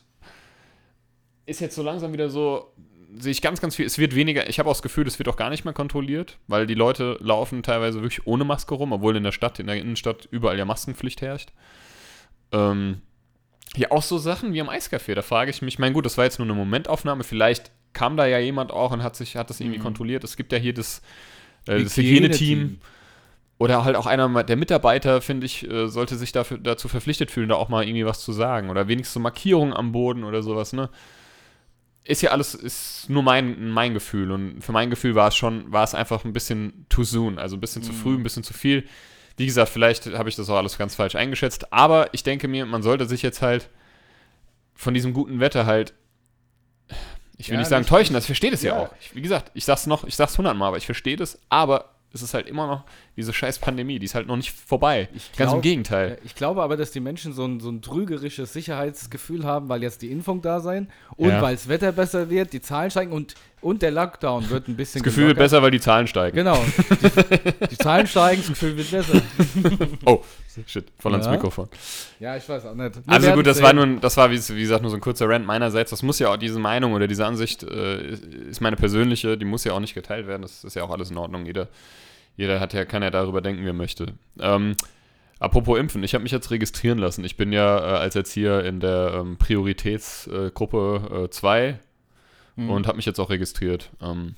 ist 1.46 1.60
jetzt 1.60 1.74
so 1.74 1.82
langsam 1.82 2.12
wieder 2.12 2.28
so, 2.28 2.70
sehe 3.18 3.32
ich 3.32 3.40
ganz, 3.40 3.62
ganz 3.62 3.76
viel, 3.76 3.86
es 3.86 3.96
wird 3.96 4.14
weniger, 4.14 4.46
ich 4.46 4.58
habe 4.58 4.68
auch 4.68 4.74
das 4.74 4.82
Gefühl, 4.82 5.06
es 5.06 5.18
wird 5.18 5.30
auch 5.30 5.36
gar 5.36 5.48
nicht 5.48 5.64
mehr 5.64 5.72
kontrolliert, 5.72 6.36
weil 6.48 6.66
die 6.66 6.74
Leute 6.74 7.16
laufen 7.20 7.62
teilweise 7.62 8.02
wirklich 8.02 8.26
ohne 8.26 8.44
Maske 8.44 8.74
rum, 8.74 8.92
obwohl 8.92 9.16
in 9.16 9.22
der 9.22 9.32
Stadt, 9.32 9.58
in 9.58 9.68
der 9.68 9.76
Innenstadt 9.76 10.28
überall 10.30 10.58
ja 10.58 10.66
Maskenpflicht 10.66 11.22
herrscht. 11.22 11.50
Ähm, 12.52 13.00
ja, 13.76 13.90
auch 13.90 14.02
so 14.02 14.18
Sachen 14.18 14.52
wie 14.52 14.60
am 14.60 14.68
Eiscafé, 14.68 15.14
da 15.14 15.22
frage 15.22 15.50
ich 15.50 15.62
mich, 15.62 15.78
mein 15.78 15.92
gut, 15.92 16.04
das 16.04 16.18
war 16.18 16.24
jetzt 16.24 16.38
nur 16.38 16.46
eine 16.46 16.54
Momentaufnahme, 16.54 17.24
vielleicht 17.24 17.70
kam 17.94 18.16
da 18.16 18.26
ja 18.26 18.38
jemand 18.38 18.70
auch 18.70 18.90
und 18.92 19.02
hat 19.02 19.16
sich, 19.16 19.36
hat 19.36 19.50
das 19.50 19.60
irgendwie 19.60 19.78
Mhm. 19.78 19.82
kontrolliert. 19.82 20.24
Es 20.24 20.36
gibt 20.36 20.52
ja 20.52 20.58
hier 20.58 20.74
das, 20.74 21.02
äh, 21.66 21.82
das 21.82 21.96
Hygieneteam. 21.96 22.78
Oder 23.58 23.84
halt 23.84 23.94
auch 23.94 24.06
einer 24.06 24.42
der 24.42 24.56
Mitarbeiter, 24.56 25.20
finde 25.20 25.46
ich, 25.46 25.70
äh, 25.70 25.86
sollte 25.86 26.16
sich 26.16 26.32
dafür, 26.32 26.58
dazu 26.58 26.88
verpflichtet 26.88 27.30
fühlen, 27.30 27.48
da 27.48 27.54
auch 27.54 27.68
mal 27.68 27.84
irgendwie 27.86 28.04
was 28.04 28.20
zu 28.20 28.32
sagen. 28.32 28.70
Oder 28.70 28.88
wenigstens 28.88 29.14
so 29.14 29.20
Markierungen 29.20 29.72
am 29.72 29.92
Boden 29.92 30.24
oder 30.24 30.42
sowas, 30.42 30.72
ne? 30.72 30.90
Ist 32.04 32.22
ja 32.22 32.30
alles, 32.32 32.54
ist 32.54 33.08
nur 33.08 33.22
mein, 33.22 33.70
mein 33.70 33.94
Gefühl. 33.94 34.32
Und 34.32 34.62
für 34.62 34.72
mein 34.72 34.90
Gefühl 34.90 35.14
war 35.14 35.28
es 35.28 35.36
schon, 35.36 35.70
war 35.70 35.84
es 35.84 35.94
einfach 35.94 36.24
ein 36.24 36.32
bisschen 36.32 36.86
too 36.88 37.04
soon. 37.04 37.38
Also 37.38 37.56
ein 37.56 37.60
bisschen 37.60 37.84
zu 37.84 37.92
früh, 37.92 38.14
ein 38.16 38.24
bisschen 38.24 38.42
zu 38.42 38.52
viel. 38.54 38.84
Wie 39.36 39.46
gesagt, 39.46 39.70
vielleicht 39.70 40.06
habe 40.06 40.28
ich 40.28 40.36
das 40.36 40.48
auch 40.50 40.56
alles 40.56 40.78
ganz 40.78 40.94
falsch 40.94 41.14
eingeschätzt. 41.14 41.72
Aber 41.72 42.12
ich 42.12 42.22
denke 42.22 42.48
mir, 42.48 42.66
man 42.66 42.82
sollte 42.82 43.06
sich 43.06 43.22
jetzt 43.22 43.42
halt 43.42 43.68
von 44.74 44.94
diesem 44.94 45.12
guten 45.12 45.40
Wetter 45.40 45.66
halt, 45.66 45.94
ich 47.38 47.48
will 47.48 47.54
Ja, 47.54 47.60
nicht 47.60 47.68
sagen 47.68 47.86
täuschen, 47.86 48.14
das 48.14 48.26
verstehe 48.26 48.50
das 48.50 48.62
ja, 48.62 48.74
ja. 48.74 48.82
auch. 48.82 48.94
Ich, 49.00 49.14
wie 49.14 49.22
gesagt, 49.22 49.50
ich 49.54 49.64
sag's 49.64 49.86
noch, 49.86 50.04
ich 50.04 50.16
sag's 50.16 50.36
hundertmal, 50.38 50.68
aber 50.68 50.76
ich 50.76 50.86
verstehe 50.86 51.16
das, 51.16 51.38
aber 51.48 51.94
es 52.12 52.22
ist 52.22 52.34
halt 52.34 52.46
immer 52.46 52.66
noch 52.66 52.84
diese 53.16 53.32
scheiß 53.32 53.58
Pandemie, 53.58 53.98
die 53.98 54.06
ist 54.06 54.14
halt 54.14 54.26
noch 54.26 54.36
nicht 54.36 54.52
vorbei. 54.52 55.08
Ich 55.14 55.32
Ganz 55.36 55.52
im 55.52 55.60
Gegenteil. 55.60 56.10
Ja, 56.10 56.16
Ich 56.24 56.34
glaube 56.34 56.62
aber, 56.62 56.76
dass 56.78 56.92
die 56.92 57.00
Menschen 57.00 57.32
so 57.34 57.44
ein, 57.44 57.60
so 57.60 57.68
ein 57.70 57.82
trügerisches 57.82 58.52
Sicherheitsgefühl 58.54 59.44
haben, 59.44 59.68
weil 59.68 59.82
jetzt 59.82 60.00
die 60.02 60.10
Impfung 60.10 60.40
da 60.40 60.60
sein 60.60 60.88
und 61.16 61.28
Ja. 61.28 61.42
weil 61.42 61.54
das 61.54 61.68
Wetter 61.68 61.92
besser 61.92 62.30
wird, 62.30 62.52
die 62.54 62.62
Zahlen 62.62 62.90
steigen 62.90 63.12
und, 63.12 63.34
und 63.60 63.82
der 63.82 63.90
Lockdown 63.90 64.48
wird 64.48 64.66
ein 64.68 64.76
bisschen 64.76 65.00
Das 65.00 65.04
Gefühl 65.04 65.26
wird 65.26 65.36
gelockert. 65.36 65.50
besser, 65.52 65.62
weil 65.62 65.70
die 65.72 65.80
Zahlen 65.80 66.06
steigen. 66.06 66.34
Genau. 66.36 66.58
Die, 67.60 67.66
die 67.68 67.76
Zahlen 67.78 68.06
steigen, 68.06 68.40
das 68.40 68.48
Gefühl 68.48 68.76
wird 68.78 68.90
besser. 68.90 69.20
Oh, 70.06 70.22
shit, 70.66 70.86
voll 70.98 71.12
ans 71.12 71.26
Ja. 71.26 71.32
Mikrofon. 71.32 71.68
Ja, 72.18 72.36
ich 72.36 72.48
weiß 72.48 72.64
auch 72.66 72.74
nicht. 72.74 72.96
Wir 72.96 73.02
Also 73.12 73.30
gut, 73.32 73.46
das 73.46 73.58
sehen. 73.58 73.64
war 73.66 73.72
nur, 73.74 73.86
das 74.00 74.16
war 74.16 74.30
wie, 74.30 74.38
wie 74.38 74.60
gesagt 74.62 74.80
nur 74.82 74.90
so 74.90 74.96
ein 74.96 75.00
kurzer 75.00 75.28
Rant 75.28 75.46
meinerseits. 75.46 75.90
Das 75.90 76.02
muss 76.02 76.18
ja 76.18 76.30
auch 76.32 76.36
diese 76.38 76.58
Meinung 76.58 76.92
oder 76.94 77.06
diese 77.06 77.26
Ansicht 77.26 77.62
äh, 77.62 78.14
ist 78.48 78.60
meine 78.62 78.76
persönliche, 78.76 79.36
die 79.36 79.44
muss 79.44 79.64
ja 79.64 79.72
auch 79.74 79.80
nicht 79.80 79.94
geteilt 79.94 80.26
werden. 80.26 80.42
Das 80.42 80.64
ist 80.64 80.74
ja 80.74 80.82
auch 80.82 80.90
alles 80.90 81.10
in 81.10 81.18
Ordnung. 81.18 81.44
Jeder, 81.46 81.68
jeder 82.36 82.60
hat 82.60 82.72
ja, 82.72 82.84
kann 82.84 83.02
ja 83.02 83.10
darüber 83.10 83.40
denken, 83.40 83.62
wie 83.64 83.68
er 83.68 83.72
möchte. 83.74 84.14
Ähm, 84.40 84.74
apropos 85.38 85.78
Impfen, 85.78 86.02
ich 86.02 86.14
habe 86.14 86.22
mich 86.22 86.32
jetzt 86.32 86.50
registrieren 86.50 86.98
lassen. 86.98 87.24
Ich 87.24 87.36
bin 87.36 87.52
ja 87.52 87.78
äh, 87.78 87.98
als 87.98 88.16
Erzieher 88.16 88.64
in 88.64 88.80
der 88.80 89.14
ähm, 89.20 89.36
Prioritätsgruppe 89.38 91.28
2 91.30 91.78
Hm. 92.56 92.68
und 92.68 92.86
habe 92.86 92.96
mich 92.96 93.06
jetzt 93.06 93.18
auch 93.18 93.30
registriert 93.30 93.90
ähm, 94.02 94.34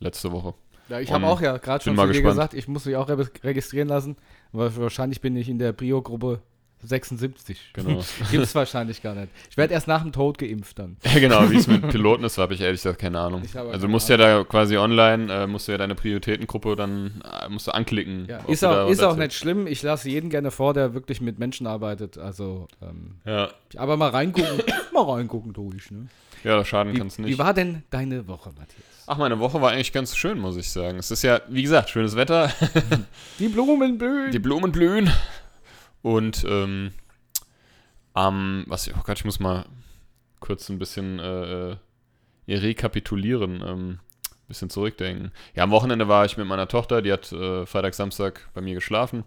letzte 0.00 0.32
Woche. 0.32 0.54
Ja, 0.88 0.98
ich 0.98 1.12
habe 1.12 1.24
auch 1.24 1.40
ja 1.40 1.56
gerade 1.56 1.84
schon 1.84 1.94
mal 1.94 2.02
zu 2.08 2.08
dir 2.08 2.18
gespannt. 2.18 2.34
gesagt, 2.34 2.54
ich 2.54 2.66
muss 2.66 2.84
mich 2.84 2.96
auch 2.96 3.08
re 3.08 3.28
registrieren 3.44 3.86
lassen. 3.88 4.16
Aber 4.52 4.74
wahrscheinlich 4.76 5.20
bin 5.20 5.36
ich 5.36 5.48
in 5.48 5.60
der 5.60 5.72
Prio-Gruppe 5.72 6.42
76. 6.84 7.58
Genau. 7.72 8.02
Gibt 8.30 8.44
es 8.44 8.54
wahrscheinlich 8.54 9.02
gar 9.02 9.14
nicht. 9.14 9.28
Ich 9.50 9.56
werde 9.56 9.74
erst 9.74 9.88
nach 9.88 10.02
dem 10.02 10.12
Tod 10.12 10.38
geimpft 10.38 10.78
dann. 10.78 10.96
Ja, 11.04 11.18
genau, 11.18 11.50
wie 11.50 11.56
es 11.56 11.66
mit 11.66 11.88
Piloten 11.90 12.24
ist, 12.24 12.38
habe 12.38 12.54
ich 12.54 12.60
ehrlich 12.60 12.80
gesagt 12.82 13.00
keine 13.00 13.18
Ahnung. 13.20 13.42
Also 13.72 13.88
musst 13.88 14.08
ja 14.08 14.16
da 14.16 14.44
quasi 14.44 14.76
online, 14.76 15.32
äh, 15.32 15.46
musst 15.46 15.68
du 15.68 15.72
ja 15.72 15.78
deine 15.78 15.94
Prioritätengruppe 15.94 16.76
dann 16.76 17.22
äh, 17.42 17.48
musst 17.48 17.66
du 17.66 17.72
anklicken. 17.74 18.26
Ja, 18.28 18.38
ist 18.46 18.64
auch, 18.64 18.88
ist 18.88 19.02
auch 19.02 19.16
nicht 19.16 19.32
schlimm. 19.34 19.66
Ich 19.66 19.82
lasse 19.82 20.08
jeden 20.08 20.30
gerne 20.30 20.50
vor, 20.50 20.74
der 20.74 20.94
wirklich 20.94 21.20
mit 21.20 21.38
Menschen 21.38 21.66
arbeitet. 21.66 22.18
Also, 22.18 22.68
ähm, 22.82 23.16
Ja, 23.24 23.50
aber 23.76 23.96
mal 23.96 24.10
reingucken, 24.10 24.62
mal 24.92 25.02
reingucken 25.04 25.54
tue 25.54 25.74
ich. 25.76 25.90
Ne? 25.90 26.06
ja 26.42 26.62
schaden 26.62 26.92
Wie, 26.92 26.98
kann 26.98 27.06
es 27.06 27.16
wie 27.18 27.22
nicht. 27.22 27.38
war 27.38 27.54
denn 27.54 27.84
deine 27.88 28.28
Woche, 28.28 28.50
Matthias? 28.50 28.84
Ach, 29.06 29.16
meine 29.16 29.38
Woche 29.38 29.60
war 29.62 29.70
eigentlich 29.72 29.92
ganz 29.92 30.14
schön, 30.16 30.38
muss 30.38 30.56
ich 30.56 30.70
sagen. 30.70 30.98
Es 30.98 31.10
ist 31.10 31.22
ja, 31.22 31.40
wie 31.48 31.62
gesagt, 31.62 31.88
schönes 31.90 32.16
Wetter, 32.16 32.50
Die 33.38 33.48
Blumen 33.48 33.96
blühen. 33.98 34.30
die 34.30 34.38
Blumen 34.38 34.70
blühen 34.72 35.10
und 36.04 36.44
ähm, 36.46 36.92
am, 38.12 38.64
was, 38.66 38.90
oh 38.90 39.02
Gott, 39.04 39.18
ich 39.18 39.24
muss 39.24 39.40
mal 39.40 39.64
kurz 40.38 40.68
ein 40.68 40.78
bisschen 40.78 41.18
äh, 41.18 41.70
äh, 41.70 41.76
rekapitulieren, 42.46 43.64
ähm, 43.66 43.90
ein 43.90 44.46
bisschen 44.46 44.68
zurückdenken. 44.68 45.32
Ja, 45.54 45.62
am 45.62 45.70
Wochenende 45.70 46.06
war 46.06 46.26
ich 46.26 46.36
mit 46.36 46.46
meiner 46.46 46.68
Tochter, 46.68 47.00
die 47.00 47.10
hat 47.10 47.32
äh, 47.32 47.64
Freitag, 47.64 47.94
Samstag 47.94 48.46
bei 48.52 48.60
mir 48.60 48.74
geschlafen. 48.74 49.24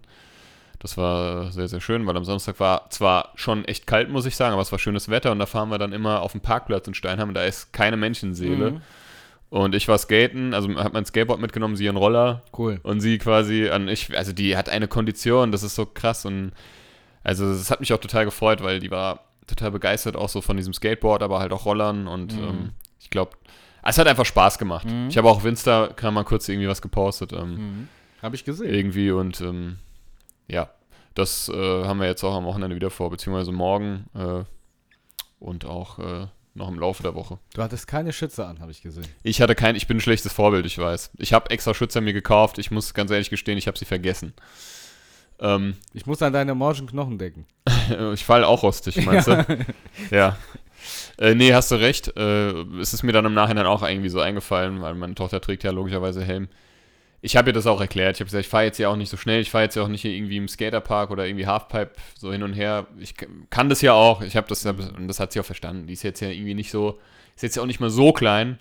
Das 0.77 0.97
war 0.97 1.51
sehr, 1.51 1.67
sehr 1.67 1.81
schön, 1.81 2.05
weil 2.05 2.15
am 2.15 2.25
Samstag 2.25 2.59
war 2.59 2.87
zwar 2.91 3.31
schon 3.33 3.65
echt 3.65 3.87
kalt, 3.87 4.09
muss 4.09 4.27
ich 4.27 4.35
sagen, 4.35 4.53
aber 4.53 4.61
es 4.61 4.71
war 4.71 4.77
schönes 4.77 5.09
Wetter 5.09 5.31
und 5.31 5.39
da 5.39 5.47
fahren 5.47 5.69
wir 5.69 5.79
dann 5.79 5.93
immer 5.93 6.21
auf 6.21 6.33
den 6.33 6.41
Parkplatz 6.41 6.87
in 6.87 6.93
Steinheim 6.93 7.29
und 7.29 7.33
da 7.33 7.43
ist 7.43 7.73
keine 7.73 7.97
Menschenseele. 7.97 8.71
Mhm. 8.71 8.81
Und 9.49 9.75
ich 9.75 9.87
war 9.87 9.97
skaten, 9.97 10.53
also 10.53 10.75
hat 10.75 10.91
mein 10.93 11.05
Skateboard 11.05 11.39
mitgenommen, 11.39 11.75
sie 11.77 11.85
ihren 11.85 11.95
Roller. 11.97 12.43
Cool. 12.57 12.79
Und 12.83 12.99
sie 12.99 13.17
quasi 13.17 13.69
an 13.69 13.87
ich, 13.87 14.15
also 14.17 14.33
die 14.33 14.57
hat 14.57 14.67
eine 14.67 14.87
Kondition, 14.89 15.51
das 15.53 15.63
ist 15.63 15.75
so 15.75 15.85
krass 15.85 16.25
und 16.25 16.51
also 17.23 17.45
es 17.49 17.71
hat 17.71 17.79
mich 17.79 17.93
auch 17.93 17.99
total 17.99 18.25
gefreut, 18.25 18.61
weil 18.61 18.79
die 18.79 18.91
war 18.91 19.21
total 19.47 19.71
begeistert 19.71 20.17
auch 20.17 20.27
so 20.29 20.41
von 20.41 20.57
diesem 20.57 20.73
Skateboard, 20.73 21.23
aber 21.23 21.39
halt 21.39 21.53
auch 21.53 21.65
Rollern 21.65 22.07
und 22.07 22.35
Mhm. 22.37 22.43
ähm, 22.43 22.71
ich 22.99 23.09
glaube, 23.09 23.31
es 23.83 23.97
hat 23.97 24.07
einfach 24.07 24.25
Spaß 24.25 24.57
gemacht. 24.59 24.85
Mhm. 24.85 25.07
Ich 25.09 25.17
habe 25.17 25.29
auch 25.29 25.37
auf 25.37 25.45
Insta 25.45 25.91
mal 26.11 26.25
kurz 26.25 26.49
irgendwie 26.49 26.67
was 26.67 26.81
gepostet 26.81 27.31
ähm, 27.31 27.53
Mhm. 27.55 27.87
Habe 28.21 28.35
ich 28.35 28.43
gesehen. 28.43 28.73
irgendwie 28.73 29.11
und 29.11 29.39
ähm, 29.39 29.77
ja, 30.49 30.69
das 31.13 31.47
äh, 31.49 31.85
haben 31.85 31.99
wir 32.01 32.07
jetzt 32.07 32.23
auch 32.23 32.35
am 32.35 32.43
Wochenende 32.45 32.75
wieder 32.75 32.89
vor, 32.89 33.09
beziehungsweise 33.11 33.51
morgen 33.53 34.07
äh, 34.13 34.43
und 35.39 35.65
auch 35.65 35.99
äh, 35.99 36.27
noch 36.57 36.67
im 36.67 36.79
Laufe 36.79 37.03
der 37.03 37.15
Woche. 37.15 37.39
Du 37.53 37.61
hattest 37.61 37.87
keine 37.87 38.11
Schütze 38.11 38.45
an, 38.45 38.59
habe 38.59 38.71
ich 38.71 38.81
gesehen. 38.81 39.07
Ich 39.23 39.41
hatte 39.41 39.55
kein, 39.55 39.75
ich 39.75 39.87
bin 39.87 39.97
ein 39.97 40.01
schlechtes 40.01 40.33
Vorbild, 40.33 40.65
ich 40.65 40.77
weiß. 40.77 41.11
Ich 41.17 41.33
habe 41.33 41.49
extra 41.51 41.73
Schützer 41.73 42.01
mir 42.01 42.13
gekauft, 42.13 42.57
ich 42.57 42.71
muss 42.71 42.93
ganz 42.93 43.11
ehrlich 43.11 43.29
gestehen, 43.29 43.57
ich 43.57 43.67
habe 43.67 43.77
sie 43.77 43.85
vergessen. 43.85 44.33
Ähm, 45.39 45.75
Ich 45.93 46.05
muss 46.05 46.21
an 46.21 46.33
deine 46.33 46.55
morschen 46.55 46.87
Knochen 46.87 47.17
denken. 47.17 47.45
ich 48.13 48.25
fall 48.25 48.43
auch 48.43 48.63
rostig, 48.63 49.05
meinst 49.05 49.27
du? 49.27 49.45
Ja. 50.11 50.37
Äh, 51.17 51.35
nee, 51.35 51.53
hast 51.53 51.71
du 51.71 51.75
recht. 51.75 52.15
Äh, 52.15 52.51
es 52.79 52.93
ist 52.93 53.03
mir 53.03 53.11
dann 53.11 53.25
im 53.25 53.33
Nachhinein 53.33 53.65
auch 53.65 53.83
irgendwie 53.87 54.09
so 54.09 54.19
eingefallen, 54.19 54.81
weil 54.81 54.95
meine 54.95 55.15
Tochter 55.15 55.41
trägt 55.41 55.63
ja 55.63 55.71
logischerweise 55.71 56.23
Helm. 56.23 56.47
Ich 57.21 57.35
habe 57.35 57.49
ihr 57.49 57.53
das 57.53 57.65
auch 57.65 57.81
erklärt. 57.81 58.15
Ich 58.15 58.19
habe 58.21 58.25
gesagt, 58.25 58.45
ich 58.45 58.49
fahre 58.49 58.65
jetzt 58.65 58.77
ja 58.77 58.89
auch 58.89 58.95
nicht 58.95 59.09
so 59.09 59.17
schnell. 59.17 59.41
Ich 59.41 59.49
fahre 59.49 59.63
jetzt 59.63 59.75
ja 59.75 59.83
auch 59.83 59.87
nicht 59.87 60.05
irgendwie 60.05 60.37
im 60.37 60.47
Skaterpark 60.47 61.09
oder 61.09 61.25
irgendwie 61.25 61.47
Halfpipe 61.47 61.91
so 62.17 62.31
hin 62.31 62.43
und 62.43 62.53
her. 62.53 62.87
Ich 62.99 63.15
kann 63.49 63.69
das 63.69 63.81
ja 63.81 63.93
auch. 63.93 64.21
Ich 64.21 64.37
habe 64.37 64.47
das 64.47 64.65
und 64.65 65.07
das 65.07 65.19
hat 65.19 65.31
sie 65.31 65.39
auch 65.39 65.45
verstanden. 65.45 65.87
Die 65.87 65.93
ist 65.93 66.03
jetzt 66.03 66.19
ja 66.19 66.29
irgendwie 66.29 66.53
nicht 66.53 66.69
so, 66.69 66.99
ist 67.35 67.41
jetzt 67.41 67.55
ja 67.55 67.63
auch 67.63 67.67
nicht 67.67 67.79
mal 67.79 67.89
so 67.89 68.13
klein, 68.13 68.59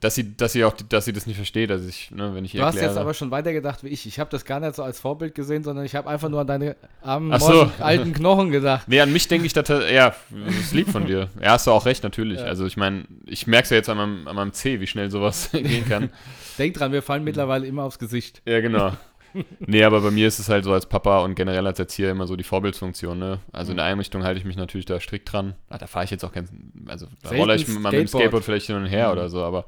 dass 0.00 0.14
sie, 0.14 0.36
dass 0.36 0.52
sie 0.52 0.64
auch, 0.64 0.72
dass 0.72 1.04
sie 1.04 1.12
das 1.12 1.26
nicht 1.26 1.36
versteht. 1.36 1.70
Also 1.70 1.88
ich, 1.88 2.10
ne, 2.12 2.34
wenn 2.34 2.44
ich 2.44 2.52
Du 2.52 2.60
hast 2.60 2.74
erkläre. 2.74 2.92
jetzt 2.92 2.98
aber 2.98 3.14
schon 3.14 3.30
weitergedacht 3.30 3.82
wie 3.82 3.88
ich. 3.88 4.06
Ich 4.06 4.20
habe 4.20 4.30
das 4.30 4.44
gar 4.44 4.60
nicht 4.60 4.76
so 4.76 4.82
als 4.82 5.00
Vorbild 5.00 5.34
gesehen, 5.34 5.64
sondern 5.64 5.84
ich 5.84 5.96
habe 5.96 6.08
einfach 6.08 6.28
nur 6.28 6.40
an 6.40 6.46
deine 6.46 6.76
armen, 7.02 7.36
so. 7.40 7.70
alten 7.80 8.12
Knochen 8.12 8.50
gedacht. 8.50 8.86
Nee, 8.86 9.00
an 9.00 9.12
mich 9.12 9.26
denke 9.26 9.46
ich, 9.46 9.52
dass 9.52 9.68
ja, 9.68 10.14
das 10.30 10.54
ist 10.54 10.72
lieb 10.72 10.88
von 10.88 11.06
dir. 11.06 11.28
Ja, 11.40 11.52
hast 11.52 11.66
du 11.66 11.72
auch 11.72 11.84
recht, 11.84 12.04
natürlich. 12.04 12.38
Ja. 12.40 12.46
Also 12.46 12.64
ich 12.66 12.76
meine, 12.76 13.04
ich 13.26 13.46
merke 13.46 13.64
es 13.64 13.70
ja 13.70 13.76
jetzt 13.76 13.88
an 13.88 13.96
meinem, 13.96 14.28
an 14.28 14.36
meinem 14.36 14.52
C, 14.52 14.80
wie 14.80 14.86
schnell 14.86 15.10
sowas 15.10 15.50
gehen 15.52 15.88
kann. 15.88 16.10
Denk 16.58 16.74
dran, 16.74 16.92
wir 16.92 17.02
fallen 17.02 17.24
mittlerweile 17.24 17.66
immer 17.66 17.84
aufs 17.84 17.98
Gesicht. 17.98 18.42
Ja, 18.44 18.60
genau. 18.60 18.92
Nee, 19.60 19.84
aber 19.84 20.00
bei 20.00 20.10
mir 20.10 20.26
ist 20.26 20.38
es 20.38 20.48
halt 20.48 20.64
so 20.64 20.72
als 20.72 20.86
Papa 20.86 21.20
und 21.20 21.34
generell 21.34 21.66
als 21.66 21.78
Erzieher 21.78 22.10
immer 22.10 22.26
so 22.26 22.36
die 22.36 22.44
Vorbildsfunktion, 22.44 23.18
ne? 23.18 23.38
Also 23.52 23.72
in 23.72 23.76
der 23.76 23.86
Einrichtung 23.86 24.24
halte 24.24 24.38
ich 24.40 24.44
mich 24.46 24.56
natürlich 24.56 24.86
da 24.86 24.98
strikt 25.00 25.32
dran. 25.32 25.54
Ah, 25.68 25.78
da 25.78 25.86
fahre 25.86 26.04
ich 26.04 26.10
jetzt 26.10 26.24
auch 26.24 26.32
kein, 26.32 26.48
also 26.88 27.06
da 27.22 27.30
rolle 27.30 27.54
ich 27.56 27.68
mal 27.68 27.74
mit 27.74 27.92
dem 27.92 28.06
Skateboard. 28.06 28.08
Skateboard 28.08 28.44
vielleicht 28.44 28.66
hin 28.66 28.76
und 28.76 28.86
her 28.86 29.06
Mhm. 29.06 29.12
oder 29.12 29.28
so, 29.28 29.42
aber 29.42 29.66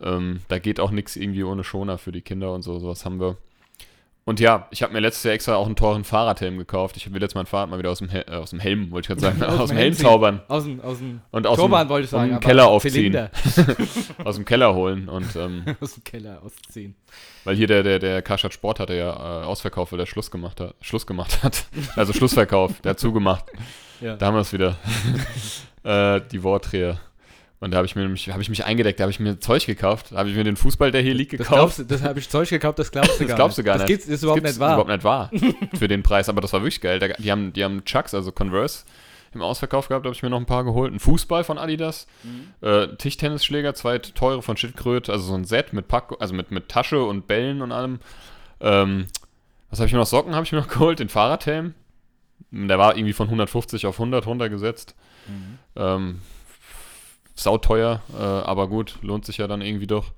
ähm, 0.00 0.40
da 0.48 0.58
geht 0.58 0.80
auch 0.80 0.90
nichts 0.90 1.16
irgendwie 1.16 1.44
ohne 1.44 1.62
Schoner 1.64 1.96
für 1.98 2.12
die 2.12 2.22
Kinder 2.22 2.52
und 2.52 2.62
so, 2.62 2.78
sowas 2.78 3.04
haben 3.04 3.20
wir. 3.20 3.36
Und 4.24 4.38
ja, 4.38 4.68
ich 4.70 4.84
habe 4.84 4.92
mir 4.92 5.00
letztes 5.00 5.24
Jahr 5.24 5.34
extra 5.34 5.56
auch 5.56 5.66
einen 5.66 5.74
teuren 5.74 6.04
Fahrradhelm 6.04 6.56
gekauft. 6.56 6.96
Ich 6.96 7.12
will 7.12 7.20
jetzt 7.20 7.34
mein 7.34 7.46
Fahrrad 7.46 7.70
mal 7.70 7.78
wieder 7.80 7.90
aus 7.90 7.98
dem, 7.98 8.08
Hel 8.08 8.24
äh, 8.28 8.34
aus 8.34 8.50
dem 8.50 8.60
Helm, 8.60 8.92
wollte 8.92 9.12
ich 9.12 9.20
gerade 9.20 9.38
sagen, 9.38 9.42
aus, 9.60 9.70
dem 9.70 9.76
Helm 9.76 9.94
zaubern 9.94 10.42
Aus 10.46 10.62
dem, 10.62 10.80
aus 10.80 10.98
dem 10.98 11.22
und 11.32 11.44
aus 11.44 11.58
Turban 11.58 11.86
dem, 11.86 11.90
wollte 11.90 12.04
ich 12.04 12.10
sagen. 12.10 12.28
dem 12.28 12.36
aber 12.36 12.46
Keller 12.46 12.66
aufziehen. 12.68 13.28
Aus 14.24 14.36
dem 14.36 14.44
Keller 14.44 14.74
holen 14.74 15.08
und 15.08 15.34
ähm, 15.34 15.64
aus 15.80 15.94
dem 15.94 16.04
Keller 16.04 16.40
ausziehen. 16.44 16.94
Weil 17.42 17.56
hier 17.56 17.66
der, 17.66 17.82
der, 17.82 17.98
der 17.98 18.22
Karstadt 18.22 18.54
Sport 18.54 18.78
hatte 18.78 18.94
ja 18.94 19.10
äh, 19.12 19.44
Ausverkauf, 19.44 19.90
weil 19.90 19.98
der 19.98 20.06
Schluss 20.06 20.30
gemacht 20.30 20.60
hat. 20.60 20.76
Schluss 20.80 21.06
gemacht 21.06 21.42
hat. 21.42 21.64
Also 21.96 22.12
Schlussverkauf, 22.12 22.80
der 22.82 22.90
hat 22.90 23.00
zugemacht. 23.00 23.46
Ja. 24.00 24.16
Da 24.16 24.26
haben 24.26 24.34
wir 24.34 24.40
es 24.40 24.52
wieder. 24.52 24.76
äh, 25.82 26.20
die 26.30 26.42
Wortdreher. 26.44 27.00
Und 27.62 27.70
da 27.70 27.76
habe 27.76 27.86
ich, 27.86 27.94
mir 27.94 28.02
nämlich- 28.02 28.28
hab 28.28 28.40
ich 28.40 28.48
mich 28.48 28.64
eingedeckt, 28.64 28.98
da 28.98 29.04
habe 29.04 29.12
ich 29.12 29.20
mir 29.20 29.38
Zeug 29.38 29.64
gekauft. 29.66 30.06
Da 30.10 30.16
habe 30.16 30.28
ich 30.28 30.34
mir 30.34 30.42
den 30.42 30.56
Fußball, 30.56 30.90
der 30.90 31.00
hier 31.00 31.14
liegt, 31.14 31.32
Das 31.38 31.46
gekauft. 31.46 31.78
du, 31.78 31.84
das 31.84 32.02
habe 32.02 32.18
ich 32.18 32.28
Zeug 32.28 32.48
gekauft, 32.48 32.80
das 32.80 32.90
glaubst 32.90 33.14
du 33.14 33.18
Das 33.20 33.28
gar 33.28 33.36
glaubst 33.36 33.56
du 33.56 33.62
nicht. 33.62 33.66
gar 33.66 33.74
das 33.78 33.82
nicht. 33.82 33.88
Gibt's, 33.88 34.06
das 34.06 34.14
ist 34.16 34.22
überhaupt 34.24 34.40
gibt's 34.42 34.54
nicht 34.54 34.60
wahr. 34.60 34.72
überhaupt 34.74 34.88
nicht 34.90 35.04
wahr. 35.04 35.30
Für 35.78 35.86
den 35.86 36.02
Preis. 36.02 36.28
Aber 36.28 36.40
das 36.40 36.52
war 36.52 36.60
wirklich 36.62 36.80
geil. 36.80 36.98
Da, 36.98 37.06
die, 37.08 37.30
haben, 37.30 37.52
die 37.52 37.62
haben 37.62 37.84
Chucks, 37.84 38.14
also 38.14 38.32
Converse, 38.32 38.82
im 39.32 39.42
Ausverkauf 39.42 39.86
gehabt. 39.86 40.04
Da 40.04 40.08
habe 40.08 40.16
ich 40.16 40.24
mir 40.24 40.30
noch 40.30 40.40
ein 40.40 40.44
paar 40.46 40.64
geholt. 40.64 40.92
Ein 40.92 40.98
Fußball 40.98 41.44
von 41.44 41.56
Adidas. 41.56 42.08
Mhm. 42.24 42.68
Äh, 42.68 42.88
Tischtennisschläger, 42.96 43.74
zwei 43.74 43.98
teure 43.98 44.42
von 44.42 44.56
Schildkröt. 44.56 45.08
Also 45.08 45.24
so 45.26 45.34
ein 45.34 45.44
Set 45.44 45.72
mit, 45.72 45.86
Pack, 45.86 46.14
also 46.18 46.34
mit, 46.34 46.50
mit 46.50 46.68
Tasche 46.68 47.04
und 47.04 47.28
Bällen 47.28 47.62
und 47.62 47.70
allem. 47.70 48.00
Ähm, 48.60 49.06
was 49.70 49.78
habe 49.78 49.86
ich 49.86 49.92
mir 49.92 50.00
noch? 50.00 50.06
Socken 50.06 50.34
habe 50.34 50.44
ich 50.44 50.50
mir 50.50 50.58
noch 50.58 50.68
geholt. 50.68 50.98
Den 50.98 51.08
Fahrradhelm. 51.08 51.74
Der 52.50 52.78
war 52.80 52.96
irgendwie 52.96 53.12
von 53.12 53.28
150 53.28 53.86
auf 53.86 54.00
100 54.00 54.26
runtergesetzt. 54.26 54.96
Mhm. 55.28 55.58
Ähm, 55.76 56.18
sauteuer, 57.34 58.00
äh, 58.18 58.22
aber 58.22 58.68
gut, 58.68 58.98
lohnt 59.02 59.24
sich 59.24 59.38
ja 59.38 59.46
dann 59.46 59.62
irgendwie 59.62 59.86
doch. 59.86 60.12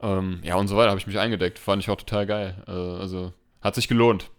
Ähm, 0.00 0.40
ja, 0.44 0.56
und 0.56 0.68
so 0.68 0.76
weiter 0.76 0.90
habe 0.90 1.00
ich 1.00 1.06
mich 1.06 1.18
eingedeckt. 1.18 1.58
Fand 1.58 1.82
ich 1.82 1.90
auch 1.90 1.96
total 1.96 2.26
geil. 2.26 2.54
Äh, 2.68 2.70
also 2.70 3.32
hat 3.60 3.74
sich 3.74 3.88
gelohnt. 3.88 4.30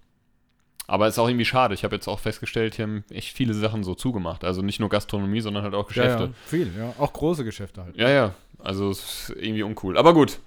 Aber 0.88 1.08
ist 1.08 1.20
auch 1.20 1.28
irgendwie 1.28 1.46
schade. 1.46 1.76
Ich 1.76 1.84
habe 1.84 1.96
jetzt 1.96 2.08
auch 2.08 2.20
festgestellt, 2.20 2.76
hier 2.76 2.84
haben 2.84 3.04
echt 3.12 3.36
viele 3.36 3.54
Sachen 3.54 3.84
so 3.84 3.94
zugemacht. 3.94 4.44
Also 4.44 4.62
nicht 4.64 4.80
nur 4.80 4.90
Gastronomie, 4.90 5.42
sondern 5.42 5.64
halt 5.64 5.76
auch 5.76 5.84
Ja, 5.84 5.88
Geschäfte. 6.04 6.24
ja, 6.24 6.30
viel, 6.48 6.72
ja. 6.78 6.94
Auch 6.98 7.14
große 7.14 7.44
Geschäfte 7.44 7.84
halt. 7.84 7.96
Ja, 7.98 8.10
ja. 8.10 8.34
Also 8.58 8.90
es 8.90 9.30
ist 9.30 9.36
irgendwie 9.38 9.64
uncool. 9.64 9.98
Aber 9.98 10.14
gut. 10.14 10.40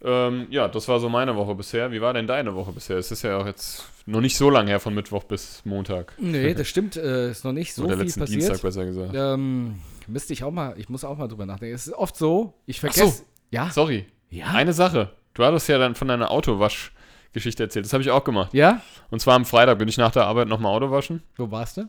Ähm, 0.00 0.46
ja, 0.50 0.68
das 0.68 0.86
war 0.86 1.00
so 1.00 1.08
meine 1.08 1.34
Woche 1.34 1.54
bisher. 1.54 1.90
Wie 1.90 2.00
war 2.00 2.12
denn 2.14 2.26
deine 2.26 2.54
Woche 2.54 2.72
bisher? 2.72 2.96
Es 2.98 3.10
ist 3.10 3.22
ja 3.22 3.36
auch 3.38 3.46
jetzt 3.46 3.84
noch 4.06 4.20
nicht 4.20 4.36
so 4.36 4.48
lange 4.48 4.70
her 4.70 4.80
von 4.80 4.94
Mittwoch 4.94 5.24
bis 5.24 5.62
Montag. 5.64 6.12
Nee, 6.18 6.54
das 6.54 6.68
stimmt, 6.68 6.96
äh, 6.96 7.30
ist 7.30 7.44
noch 7.44 7.52
nicht 7.52 7.74
so 7.74 7.84
Oder 7.84 7.96
viel 7.96 8.04
letzten 8.04 8.20
passiert. 8.20 8.42
Dienstag 8.42 8.62
besser 8.62 8.84
gesagt. 8.84 9.12
Ähm, 9.14 9.80
müsste 10.06 10.32
ich 10.32 10.44
auch 10.44 10.52
mal, 10.52 10.74
ich 10.78 10.88
muss 10.88 11.04
auch 11.04 11.18
mal 11.18 11.26
drüber 11.26 11.46
nachdenken. 11.46 11.74
Es 11.74 11.86
ist 11.88 11.94
oft 11.94 12.16
so, 12.16 12.54
ich 12.66 12.78
vergesse. 12.78 13.08
so. 13.08 13.24
Ja? 13.50 13.70
Sorry. 13.70 14.06
Ja? 14.30 14.46
Eine 14.48 14.72
Sache. 14.72 15.10
Du 15.34 15.44
hattest 15.44 15.68
ja 15.68 15.78
dann 15.78 15.96
von 15.96 16.06
deiner 16.06 16.30
Autowaschgeschichte 16.30 17.64
erzählt. 17.64 17.84
Das 17.84 17.92
habe 17.92 18.02
ich 18.02 18.10
auch 18.10 18.22
gemacht. 18.24 18.54
Ja? 18.54 18.82
Und 19.10 19.20
zwar 19.20 19.34
am 19.34 19.44
Freitag 19.44 19.78
bin 19.78 19.88
ich 19.88 19.96
nach 19.96 20.12
der 20.12 20.26
Arbeit 20.26 20.46
nochmal 20.46 20.74
Auto 20.74 20.90
waschen. 20.92 21.22
Wo 21.36 21.50
warst 21.50 21.76
du? 21.78 21.88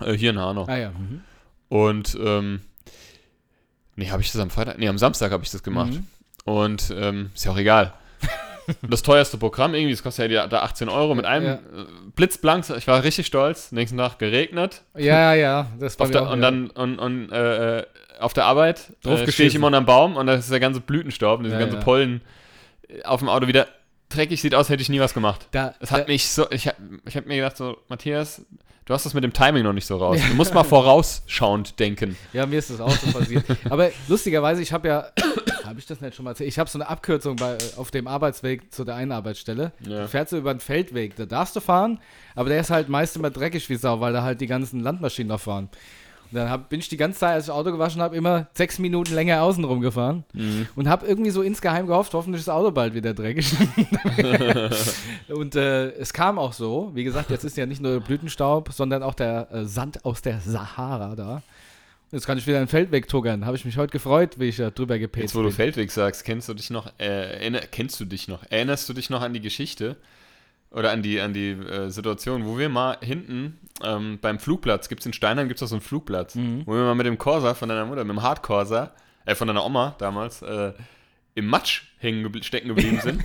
Äh, 0.00 0.14
hier 0.14 0.30
in 0.30 0.38
Hanau. 0.38 0.64
Ah 0.66 0.76
ja. 0.78 0.90
Mhm. 0.90 1.20
Und, 1.68 2.18
ähm, 2.20 2.60
nee, 3.96 4.10
habe 4.10 4.22
ich 4.22 4.32
das 4.32 4.40
am 4.40 4.50
Freitag? 4.50 4.78
Nee, 4.78 4.88
am 4.88 4.98
Samstag 4.98 5.30
habe 5.30 5.44
ich 5.44 5.50
das 5.50 5.62
gemacht. 5.62 5.92
Mhm. 5.92 6.06
Und, 6.44 6.92
ähm, 6.96 7.30
ist 7.34 7.44
ja 7.44 7.52
auch 7.52 7.58
egal. 7.58 7.92
das 8.88 9.02
teuerste 9.02 9.36
Programm 9.38 9.74
irgendwie, 9.74 9.92
das 9.92 10.02
kostet 10.02 10.30
ja 10.30 10.46
da 10.46 10.62
18 10.62 10.88
Euro 10.88 11.14
mit 11.14 11.24
einem 11.24 11.46
Ja. 11.46 11.52
äh, 11.54 11.58
blitzblank. 12.14 12.64
Ich 12.76 12.86
war 12.86 13.02
richtig 13.02 13.26
stolz. 13.26 13.72
Nächsten 13.72 13.96
Tag 13.98 14.18
geregnet. 14.18 14.82
Ja, 14.96 15.34
ja, 15.34 15.66
das 15.78 15.98
war 15.98 16.08
der, 16.08 16.22
auch, 16.28 16.32
und 16.32 16.40
dann 16.40 16.70
und, 16.70 16.98
und, 16.98 17.30
äh, 17.32 17.84
auf 18.20 18.32
der 18.34 18.44
Arbeit 18.44 18.92
äh, 19.04 19.30
stehe 19.30 19.48
ich 19.48 19.54
immer 19.54 19.68
unterm 19.68 19.86
Baum 19.86 20.16
und 20.16 20.26
da 20.26 20.34
ist 20.34 20.50
der 20.50 20.60
ganze 20.60 20.80
Blütenstaub, 20.80 21.42
diese 21.42 21.54
Ja, 21.54 21.60
ganze 21.60 21.76
ja. 21.76 21.82
Pollen 21.82 22.20
äh, 22.88 23.02
auf 23.04 23.20
dem 23.20 23.28
Auto 23.30 23.46
wieder 23.46 23.66
dreckig 24.10 24.40
sieht 24.42 24.54
aus, 24.54 24.68
hätte 24.68 24.82
ich 24.82 24.88
nie 24.88 25.00
was 25.00 25.14
gemacht. 25.14 25.46
Da, 25.52 25.74
Es 25.80 25.88
da, 25.90 25.96
hat 25.96 26.08
mich 26.08 26.28
so, 26.28 26.50
ich 26.50 26.66
habe 26.66 26.76
ich 27.06 27.16
hab 27.16 27.26
mir 27.26 27.36
gedacht, 27.36 27.56
so, 27.56 27.78
Matthias, 27.88 28.42
du 28.84 28.92
hast 28.92 29.06
das 29.06 29.14
mit 29.14 29.24
dem 29.24 29.32
Timing 29.32 29.62
noch 29.62 29.72
nicht 29.72 29.86
so 29.86 29.96
raus. 29.96 30.18
Du 30.28 30.34
musst 30.34 30.52
mal 30.52 30.64
vorausschauend 30.64 31.78
denken. 31.80 32.16
ja, 32.32 32.44
mir 32.44 32.58
ist 32.58 32.70
das 32.70 32.80
auch 32.80 32.90
so 32.90 33.10
passiert. 33.18 33.44
Aber 33.70 33.90
lustigerweise, 34.08 34.60
ich 34.62 34.72
habe 34.72 34.88
ja, 34.88 35.06
habe 35.70 35.80
ich 35.80 35.86
das 35.86 36.00
nicht 36.00 36.14
schon 36.14 36.24
mal 36.24 36.32
erzählt? 36.32 36.48
Ich 36.48 36.58
habe 36.58 36.68
so 36.68 36.78
eine 36.78 36.88
Abkürzung 36.88 37.36
bei, 37.36 37.56
auf 37.76 37.90
dem 37.90 38.06
Arbeitsweg 38.06 38.72
zu 38.74 38.84
der 38.84 38.96
einen 38.96 39.12
Arbeitsstelle. 39.12 39.72
Ja. 39.80 40.02
Du 40.02 40.08
fährst 40.08 40.32
du 40.32 40.36
über 40.36 40.50
einen 40.50 40.60
Feldweg, 40.60 41.16
da 41.16 41.24
darfst 41.26 41.56
du 41.56 41.60
fahren, 41.60 41.98
aber 42.34 42.48
der 42.50 42.60
ist 42.60 42.70
halt 42.70 42.88
meist 42.88 43.16
immer 43.16 43.30
dreckig 43.30 43.68
wie 43.70 43.76
Sau, 43.76 44.00
weil 44.00 44.12
da 44.12 44.22
halt 44.22 44.40
die 44.40 44.46
ganzen 44.46 44.80
Landmaschinen 44.80 45.28
noch 45.28 45.40
fahren. 45.40 45.68
Und 46.32 46.36
dann 46.36 46.48
hab, 46.48 46.68
bin 46.68 46.78
ich 46.78 46.88
die 46.88 46.96
ganze 46.96 47.18
Zeit, 47.18 47.34
als 47.34 47.46
ich 47.46 47.50
Auto 47.50 47.72
gewaschen 47.72 48.00
habe, 48.00 48.14
immer 48.14 48.46
sechs 48.54 48.78
Minuten 48.78 49.14
länger 49.14 49.42
außen 49.42 49.64
rumgefahren 49.64 50.22
Mhm. 50.32 50.68
und 50.76 50.88
habe 50.88 51.04
irgendwie 51.06 51.30
so 51.30 51.42
insgeheim 51.42 51.88
gehofft, 51.88 52.14
hoffentlich 52.14 52.40
ist 52.40 52.46
das 52.46 52.54
Auto 52.54 52.70
bald 52.70 52.94
wieder 52.94 53.14
dreckig. 53.14 53.52
und 55.28 55.56
äh, 55.56 55.90
es 55.92 56.12
kam 56.12 56.38
auch 56.38 56.52
so. 56.52 56.90
Wie 56.94 57.04
gesagt, 57.04 57.30
jetzt 57.30 57.44
ist 57.44 57.56
ja 57.56 57.66
nicht 57.66 57.82
nur 57.82 58.00
Blütenstaub, 58.00 58.72
sondern 58.72 59.02
auch 59.02 59.14
der 59.14 59.48
äh, 59.52 59.64
Sand 59.64 60.04
aus 60.04 60.22
der 60.22 60.40
Sahara 60.40 61.14
da. 61.16 61.42
Jetzt 62.12 62.26
kann 62.26 62.38
ich 62.38 62.46
wieder 62.46 62.58
einen 62.58 62.66
Feldweg 62.68 63.06
tuggern. 63.08 63.46
Habe 63.46 63.56
ich 63.56 63.64
mich 63.64 63.76
heute 63.76 63.92
gefreut, 63.92 64.38
wie 64.38 64.48
ich 64.48 64.56
da 64.56 64.70
drüber 64.70 64.98
gepetzt 64.98 65.22
Jetzt, 65.22 65.34
wo 65.36 65.42
du. 65.42 65.50
Feldweg 65.50 65.90
sagst, 65.92 66.24
kennst 66.24 66.48
du 66.48 66.54
dich 66.54 66.70
noch, 66.70 66.90
äh, 66.98 67.50
kennst 67.70 68.00
du 68.00 68.04
dich 68.04 68.26
noch, 68.26 68.42
erinnerst 68.50 68.88
du 68.88 68.92
dich 68.94 69.10
noch 69.10 69.20
an 69.22 69.32
die 69.32 69.40
Geschichte 69.40 69.96
oder 70.72 70.90
an 70.90 71.02
die, 71.02 71.20
an 71.20 71.32
die 71.32 71.50
äh, 71.50 71.88
Situation, 71.90 72.46
wo 72.46 72.58
wir 72.58 72.68
mal 72.68 72.96
hinten 73.00 73.58
ähm, 73.82 74.18
beim 74.20 74.38
Flugplatz, 74.40 74.88
gibt 74.88 75.00
es 75.02 75.06
in 75.06 75.12
Steinheim, 75.12 75.46
gibt 75.48 75.62
es 75.62 75.68
so 75.68 75.74
einen 75.74 75.82
Flugplatz, 75.82 76.34
Mhm. 76.34 76.62
wo 76.66 76.72
wir 76.74 76.82
mal 76.82 76.94
mit 76.96 77.06
dem 77.06 77.16
Corsa 77.18 77.54
von 77.54 77.68
deiner 77.68 77.86
Mutter, 77.86 78.04
mit 78.04 78.16
dem 78.16 78.22
Hardcorsa, 78.22 78.92
äh, 79.24 79.34
von 79.36 79.46
deiner 79.48 79.64
Oma 79.64 79.94
damals, 79.98 80.42
äh, 80.42 80.72
im 81.40 81.46
Matsch 81.48 81.82
hängen 81.98 82.24
gebl- 82.26 82.42
stecken 82.44 82.68
geblieben 82.68 83.00
sind. 83.02 83.22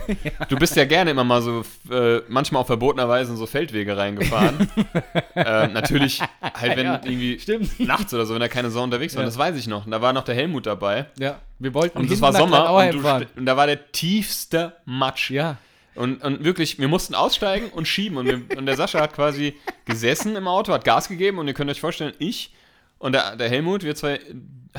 Du 0.48 0.56
bist 0.56 0.76
ja 0.76 0.84
gerne 0.84 1.10
immer 1.12 1.24
mal 1.24 1.40
so, 1.40 1.64
äh, 1.90 2.20
manchmal 2.28 2.62
auch 2.62 2.66
verbotenerweise 2.66 3.30
in 3.30 3.36
so 3.38 3.46
Feldwege 3.46 3.96
reingefahren. 3.96 4.68
ähm, 5.34 5.72
natürlich 5.72 6.20
halt, 6.42 6.76
wenn 6.76 6.84
Ja, 6.86 7.00
irgendwie 7.04 7.38
stimmt. 7.38 7.78
nachts 7.80 8.12
oder 8.12 8.26
so, 8.26 8.34
wenn 8.34 8.40
da 8.40 8.48
keine 8.48 8.70
Sau 8.70 8.82
unterwegs 8.82 9.14
war, 9.14 9.22
Ja. 9.22 9.26
das 9.26 9.38
weiß 9.38 9.56
ich 9.56 9.66
noch. 9.66 9.86
Und 9.86 9.92
da 9.92 10.02
war 10.02 10.12
noch 10.12 10.24
der 10.24 10.34
Helmut 10.34 10.66
dabei. 10.66 11.06
Ja, 11.18 11.40
wir 11.58 11.72
wollten 11.72 11.98
Und 11.98 12.10
es 12.10 12.20
war 12.20 12.32
Sommer 12.32 12.70
und, 12.72 12.92
du, 13.02 13.26
und 13.36 13.46
da 13.46 13.56
war 13.56 13.66
der 13.66 13.90
tiefste 13.92 14.74
Matsch. 14.84 15.30
Ja, 15.30 15.56
Und, 15.94 16.22
und 16.22 16.44
wirklich, 16.44 16.78
wir 16.78 16.88
mussten 16.88 17.14
aussteigen 17.14 17.68
und 17.70 17.88
schieben. 17.88 18.18
Und, 18.18 18.26
wir, 18.26 18.58
und 18.58 18.66
der 18.66 18.76
Sascha 18.76 19.00
hat 19.00 19.14
quasi 19.14 19.54
gesessen 19.86 20.36
im 20.36 20.48
Auto, 20.48 20.72
hat 20.74 20.84
Gas 20.84 21.08
gegeben 21.08 21.38
und 21.38 21.48
ihr 21.48 21.54
könnt 21.54 21.70
euch 21.70 21.80
vorstellen, 21.80 22.12
ich 22.18 22.52
Und 22.98 23.12
der, 23.12 23.36
der 23.36 23.48
Helmut, 23.48 23.82
wir 23.82 23.94
zwei 23.94 24.20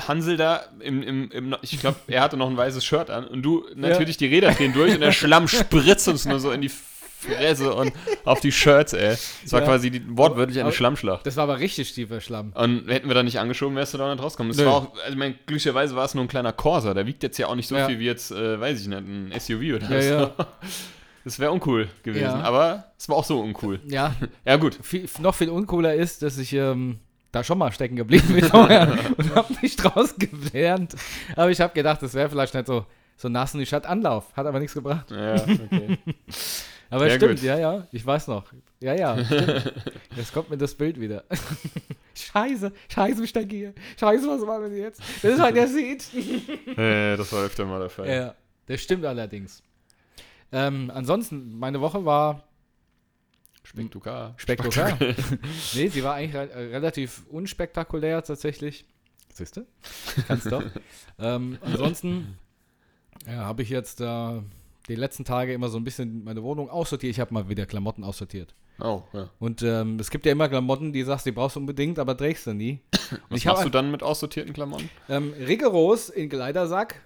Hansel 0.06 0.36
da 0.36 0.60
im, 0.80 1.02
im, 1.02 1.30
im 1.30 1.56
ich 1.62 1.78
glaube, 1.80 1.96
er 2.08 2.22
hatte 2.22 2.36
noch 2.36 2.48
ein 2.50 2.56
weißes 2.56 2.84
Shirt 2.84 3.10
an 3.10 3.26
und 3.26 3.42
du 3.42 3.64
natürlich 3.74 4.16
die 4.16 4.26
Räder 4.26 4.52
drehen 4.52 4.72
durch 4.72 4.94
und 4.94 5.00
der 5.00 5.12
Schlamm 5.12 5.48
spritzt 5.48 6.08
uns 6.08 6.24
nur 6.24 6.38
so 6.40 6.50
in 6.50 6.60
die 6.60 6.70
Fresse 7.20 7.74
und 7.74 7.92
auf 8.24 8.38
die 8.40 8.52
Shirts, 8.52 8.92
ey. 8.92 9.16
Das 9.42 9.52
war 9.52 9.60
Ja. 9.60 9.66
quasi 9.66 9.90
die, 9.90 10.02
wortwörtlich 10.16 10.58
eine 10.58 10.66
Aber- 10.68 10.72
Schlammschlacht. 10.76 11.26
Das 11.26 11.34
war 11.36 11.42
aber 11.44 11.58
richtig 11.58 11.92
tiefer 11.92 12.20
Schlamm. 12.20 12.52
Und 12.54 12.88
hätten 12.88 13.08
wir 13.08 13.14
da 13.16 13.24
nicht 13.24 13.40
angeschoben, 13.40 13.74
wärst 13.76 13.92
du 13.94 13.98
da 13.98 14.12
nicht 14.14 14.22
rausgekommen. 14.22 14.50
Das 14.52 14.58
Nö. 14.58 14.66
war 14.66 14.74
auch, 14.74 14.92
also 14.98 15.10
ich 15.10 15.16
mein, 15.16 15.34
glücklicherweise 15.46 15.96
war 15.96 16.04
es 16.04 16.14
nur 16.14 16.24
ein 16.24 16.28
kleiner 16.28 16.52
Corsa, 16.52 16.94
der 16.94 17.06
wiegt 17.06 17.24
jetzt 17.24 17.36
ja 17.38 17.48
auch 17.48 17.56
nicht 17.56 17.66
so 17.66 17.74
Ja. 17.76 17.86
viel 17.88 17.98
wie 17.98 18.04
jetzt, 18.06 18.30
äh, 18.30 18.60
weiß 18.60 18.80
ich 18.80 18.86
nicht, 18.86 18.98
ein 18.98 19.32
SUV 19.36 19.74
oder 19.74 19.90
Ja, 19.90 20.02
so. 20.02 20.08
ja. 20.26 20.34
Das 21.24 21.38
wäre 21.40 21.50
uncool 21.50 21.88
gewesen, 22.04 22.22
Ja. 22.22 22.40
aber 22.42 22.84
es 22.96 23.08
war 23.08 23.16
auch 23.16 23.24
so 23.24 23.40
uncool. 23.40 23.80
Ja, 23.86 24.14
Ja, 24.46 24.56
gut. 24.56 24.78
viel, 24.80 25.06
noch 25.20 25.34
viel 25.34 25.50
uncooler 25.50 25.94
ist, 25.94 26.22
dass 26.22 26.38
ich 26.38 26.52
ähm, 26.54 27.00
da 27.32 27.44
schon 27.44 27.58
mal 27.58 27.72
stecken 27.72 27.96
geblieben 27.96 28.34
bin 28.34 28.44
und 28.50 29.34
habe 29.34 29.54
nicht 29.62 29.76
draus 29.76 30.14
gelernt. 30.16 30.94
Aber 31.36 31.50
ich 31.50 31.60
habe 31.60 31.74
gedacht, 31.74 32.02
das 32.02 32.14
wäre 32.14 32.28
vielleicht 32.30 32.54
nicht 32.54 32.66
so, 32.66 32.86
so 33.16 33.28
nass 33.28 33.54
und 33.54 33.60
ich 33.60 33.72
hatte 33.72 33.88
Anlauf. 33.88 34.34
Hat 34.36 34.46
aber 34.46 34.58
nichts 34.60 34.74
gebracht. 34.74 35.10
Ja, 35.10 35.34
okay. 35.34 35.98
Aber 36.90 37.04
Sehr 37.04 37.16
stimmt, 37.16 37.34
gut. 37.40 37.42
ja, 37.42 37.58
ja, 37.58 37.86
ich 37.92 38.06
weiß 38.06 38.28
noch. 38.28 38.44
Ja, 38.80 38.94
ja, 38.94 39.22
stimmt. 39.22 39.74
Jetzt 40.16 40.32
kommt 40.32 40.48
mir 40.48 40.56
das 40.56 40.74
Bild 40.74 40.98
wieder. 40.98 41.22
scheiße, 42.14 42.72
scheiße, 42.88 43.24
ich 43.24 43.28
stecke 43.28 43.54
hier. 43.54 43.74
Scheiße, 44.00 44.26
was 44.26 44.40
machen 44.40 44.62
wir 44.62 44.68
denn 44.70 44.78
jetzt? 44.78 45.02
Das 45.22 45.32
ist, 45.34 45.38
was 45.38 45.54
ihr 45.54 45.68
seht. 45.68 46.78
äh, 46.78 47.14
das 47.16 47.30
war 47.30 47.44
öfter 47.44 47.66
mal 47.66 47.80
der 47.80 47.90
Fall. 47.90 48.08
Ja, 48.08 48.34
das 48.66 48.80
stimmt 48.80 49.04
allerdings. 49.04 49.62
Ähm, 50.50 50.90
ansonsten, 50.94 51.58
meine 51.58 51.78
Woche 51.82 52.06
war 52.06 52.47
Spektakulär. 53.68 54.34
spektakulär. 54.38 54.96
nee, 55.74 55.88
sie 55.88 56.02
war 56.02 56.14
eigentlich 56.14 56.34
re 56.34 56.50
äh, 56.50 56.74
relativ 56.74 57.24
unspektakulär 57.28 58.22
tatsächlich. 58.24 58.86
Siehst 59.32 59.58
du? 59.58 59.66
Kannst 60.26 60.50
doch. 60.50 60.64
ähm, 61.18 61.58
ansonsten 61.60 62.38
ja, 63.26 63.44
habe 63.44 63.62
ich 63.62 63.68
jetzt 63.68 64.00
äh, 64.00 64.40
die 64.88 64.94
letzten 64.94 65.26
Tage 65.26 65.52
immer 65.52 65.68
so 65.68 65.76
ein 65.76 65.84
bisschen 65.84 66.24
meine 66.24 66.42
Wohnung 66.42 66.70
aussortiert. 66.70 67.10
Ich 67.10 67.20
habe 67.20 67.34
mal 67.34 67.50
wieder 67.50 67.66
Klamotten 67.66 68.04
aussortiert. 68.04 68.54
Oh, 68.80 69.02
ja. 69.12 69.28
Und 69.38 69.62
ähm, 69.62 69.98
es 70.00 70.10
gibt 70.10 70.24
ja 70.24 70.32
immer 70.32 70.48
Klamotten, 70.48 70.94
die 70.94 71.02
sagst, 71.02 71.26
die 71.26 71.32
brauchst 71.32 71.56
du 71.56 71.60
unbedingt, 71.60 71.98
aber 71.98 72.16
trägst 72.16 72.46
du 72.46 72.54
nie. 72.54 72.80
Und 73.10 73.20
Was 73.30 73.44
machst 73.44 73.64
du 73.66 73.68
dann 73.68 73.90
mit 73.90 74.02
aussortierten 74.02 74.54
Klamotten? 74.54 74.88
ähm, 75.10 75.34
rigoros 75.38 76.08
in 76.08 76.30
Kleidersack 76.30 77.02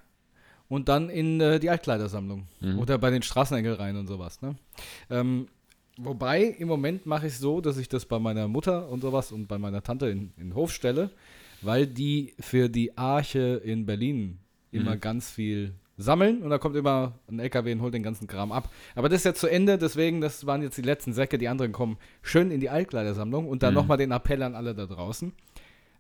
und 0.68 0.88
dann 0.88 1.10
in 1.10 1.40
äh, 1.40 1.58
die 1.60 1.70
Altkleidersammlung. 1.70 2.46
Mhm. 2.60 2.78
Oder 2.78 2.98
bei 2.98 3.10
den 3.10 3.22
Straßenengelreihen 3.22 3.96
und 3.96 4.06
sowas. 4.06 4.40
Ne? 4.42 4.56
Ähm, 5.10 5.48
wobei, 6.04 6.42
im 6.44 6.68
Moment 6.68 7.06
mache 7.06 7.26
ich 7.26 7.34
es 7.34 7.38
so, 7.38 7.60
dass 7.60 7.76
ich 7.78 7.88
das 7.88 8.04
bei 8.06 8.18
meiner 8.18 8.48
Mutter 8.48 8.88
und 8.88 9.00
sowas 9.00 9.32
und 9.32 9.46
bei 9.48 9.58
meiner 9.58 9.82
Tante 9.82 10.08
in, 10.08 10.32
in 10.36 10.48
den 10.50 10.54
Hof 10.54 10.72
stelle, 10.72 11.10
weil 11.60 11.86
die 11.86 12.34
für 12.40 12.68
die 12.68 12.96
Arche 12.96 13.60
in 13.64 13.86
Berlin 13.86 14.38
immer 14.70 14.96
Mhm. 14.96 15.00
ganz 15.00 15.30
viel 15.30 15.74
sammeln 15.98 16.42
und 16.42 16.50
da 16.50 16.58
kommt 16.58 16.74
immer 16.76 17.18
ein 17.28 17.38
LKW 17.38 17.72
und 17.72 17.82
holt 17.82 17.94
den 17.94 18.02
ganzen 18.02 18.26
Kram 18.26 18.50
ab. 18.50 18.68
Aber 18.94 19.08
das 19.08 19.18
ist 19.20 19.24
jetzt 19.24 19.40
zu 19.40 19.46
Ende, 19.46 19.76
deswegen, 19.78 20.20
das 20.20 20.46
waren 20.46 20.62
jetzt 20.62 20.76
die 20.78 20.82
letzten 20.82 21.12
Säcke, 21.12 21.38
die 21.38 21.48
anderen 21.48 21.72
kommen 21.72 21.98
schön 22.22 22.50
in 22.50 22.60
die 22.60 22.70
Altkleidersammlung 22.70 23.46
und 23.46 23.62
dann 23.62 23.74
Mhm. 23.74 23.80
nochmal 23.80 23.98
den 23.98 24.10
Appell 24.10 24.42
an 24.42 24.54
alle 24.54 24.74
da 24.74 24.86
draußen. 24.86 25.32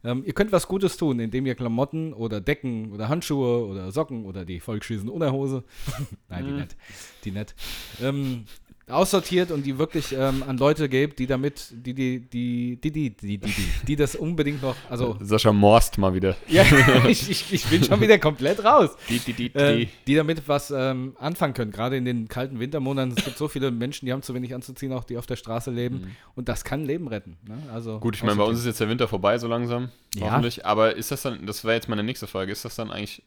Ähm, 0.04 0.24
ihr 0.26 0.32
könnt 0.32 0.50
was 0.50 0.66
Gutes 0.66 0.96
tun, 0.96 1.20
indem 1.20 1.46
ihr 1.46 1.54
Klamotten 1.54 2.12
oder 2.12 2.40
Decken 2.40 2.90
oder 2.90 3.08
Handschuhe 3.08 3.64
oder 3.66 3.92
Socken 3.92 4.24
oder 4.24 4.44
die 4.44 4.58
vollgeschießende 4.58 5.12
Unterhose, 5.12 5.62
nein, 6.28 6.44
die 6.46 6.52
Mhm. 6.52 6.58
nicht, 6.58 6.76
die 7.22 7.30
nicht, 7.30 7.54
ähm, 8.00 8.46
aussortiert 8.88 9.50
und 9.50 9.64
die 9.64 9.78
wirklich 9.78 10.12
ähm, 10.12 10.42
an 10.46 10.58
Leute 10.58 10.88
gebt, 10.88 11.18
die 11.18 11.26
damit, 11.26 11.68
die, 11.72 11.94
die, 11.94 12.20
die, 12.20 12.78
die, 12.80 12.90
die, 12.90 13.10
die, 13.10 13.38
die, 13.38 13.38
die, 13.38 13.52
die 13.86 13.96
das 13.96 14.16
unbedingt 14.16 14.62
noch, 14.62 14.74
also, 14.90 15.16
Sascha 15.20 15.52
Morst 15.52 15.98
mal 15.98 16.14
wieder. 16.14 16.36
ja, 16.48 16.64
ich, 17.06 17.30
ich, 17.30 17.52
ich 17.52 17.64
bin 17.66 17.84
schon 17.84 18.00
wieder 18.00 18.18
komplett 18.18 18.64
raus. 18.64 18.90
Die, 19.08 19.18
die, 19.20 19.32
die, 19.32 19.54
Äh, 19.54 19.86
die 20.06 20.14
damit 20.14 20.46
was 20.48 20.70
ähm, 20.70 21.16
anfangen 21.18 21.54
können, 21.54 21.70
gerade 21.70 21.96
in 21.96 22.04
den 22.04 22.28
kalten 22.28 22.58
Wintermonaten. 22.58 23.14
Es 23.16 23.24
gibt 23.24 23.38
so 23.38 23.48
viele 23.48 23.70
Menschen, 23.70 24.06
die 24.06 24.12
haben 24.12 24.22
zu 24.22 24.34
wenig 24.34 24.54
anzuziehen, 24.54 24.92
auch 24.92 25.04
die 25.04 25.16
auf 25.16 25.26
der 25.26 25.36
Straße 25.36 25.70
leben. 25.70 25.96
Mhm. 26.00 26.16
Und 26.34 26.48
das 26.48 26.64
kann 26.64 26.84
Leben 26.84 27.08
retten. 27.08 27.36
Ne? 27.46 27.58
Also, 27.72 28.00
Gut, 28.00 28.16
ich 28.16 28.22
meine, 28.22 28.36
bei 28.36 28.44
uns 28.44 28.58
ist 28.58 28.66
jetzt 28.66 28.80
der 28.80 28.88
Winter 28.88 29.06
vorbei 29.08 29.38
so 29.38 29.46
langsam, 29.48 29.90
Ja. 30.14 30.22
hoffentlich. 30.30 30.66
Aber 30.66 30.96
ist 30.96 31.10
das 31.10 31.22
dann, 31.22 31.46
das 31.46 31.64
wäre 31.64 31.74
jetzt 31.74 31.88
meine 31.88 32.02
nächste 32.02 32.26
Frage, 32.26 32.50
ist 32.52 32.64
das 32.64 32.74
dann 32.76 32.90
eigentlich, 32.90 33.22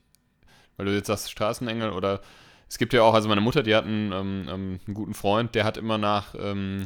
weil 0.77 0.85
du 0.87 0.93
jetzt 0.93 1.07
sagst 1.07 1.31
Straßenengel 1.31 1.91
oder 1.91 2.21
es 2.69 2.77
gibt 2.77 2.93
ja 2.93 3.01
auch, 3.03 3.13
also 3.13 3.27
meine 3.29 3.41
Mutter, 3.41 3.63
die 3.63 3.75
hat 3.75 3.85
einen, 3.85 4.11
ähm, 4.11 4.47
ähm, 4.49 4.79
einen 4.85 4.93
guten 4.93 5.13
Freund, 5.13 5.53
der 5.55 5.63
hat 5.63 5.77
immer 5.77 5.97
nach, 5.97 6.33
ähm, 6.39 6.83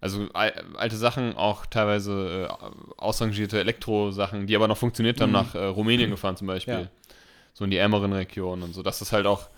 also 0.00 0.26
al 0.32 0.52
alte 0.76 0.96
Sachen, 0.96 1.36
auch 1.36 1.64
teilweise 1.66 2.48
äh, 2.50 2.54
ausrangierte 2.96 3.58
Elektro-Sachen, 3.60 4.46
die 4.46 4.56
aber 4.56 4.68
noch 4.68 4.76
funktioniert 4.76 5.20
haben, 5.20 5.30
Mhm. 5.30 5.34
nach 5.34 5.54
äh, 5.54 5.64
Rumänien 5.64 6.10
gefahren 6.10 6.36
zum 6.36 6.46
Beispiel. 6.48 6.74
Ja. 6.74 6.86
So 7.54 7.64
in 7.64 7.70
die 7.70 7.76
ärmeren 7.76 8.12
Regionen 8.12 8.62
und 8.62 8.74
so, 8.74 8.82
dass 8.82 8.98
das 8.98 9.12
halt 9.12 9.26
auch 9.26 9.48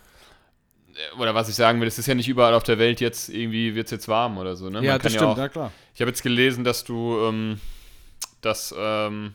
äh, 0.95 1.21
oder 1.21 1.35
was 1.35 1.49
ich 1.49 1.55
sagen 1.55 1.81
will, 1.81 1.89
es 1.89 1.99
ist 1.99 2.07
ja 2.07 2.15
nicht 2.15 2.29
überall 2.29 2.55
auf 2.55 2.63
der 2.63 2.79
Welt 2.79 3.01
jetzt 3.01 3.29
irgendwie, 3.29 3.75
wird 3.75 3.87
es 3.87 3.91
jetzt 3.93 4.09
warm 4.09 4.37
oder 4.39 4.55
so, 4.57 4.69
ne? 4.71 4.83
ja, 4.83 4.93
Man 4.93 5.01
kann 5.01 5.01
das 5.03 5.13
ja 5.15 5.19
stimmt, 5.21 5.33
auch, 5.33 5.39
ja 5.39 5.49
klar. 5.49 5.73
ich 5.95 6.01
habe 6.01 6.11
jetzt 6.11 6.23
gelesen, 6.23 6.63
dass 6.65 6.85
du, 6.85 7.19
ähm, 7.23 7.61
dass, 8.43 8.75
ähm, 8.77 9.35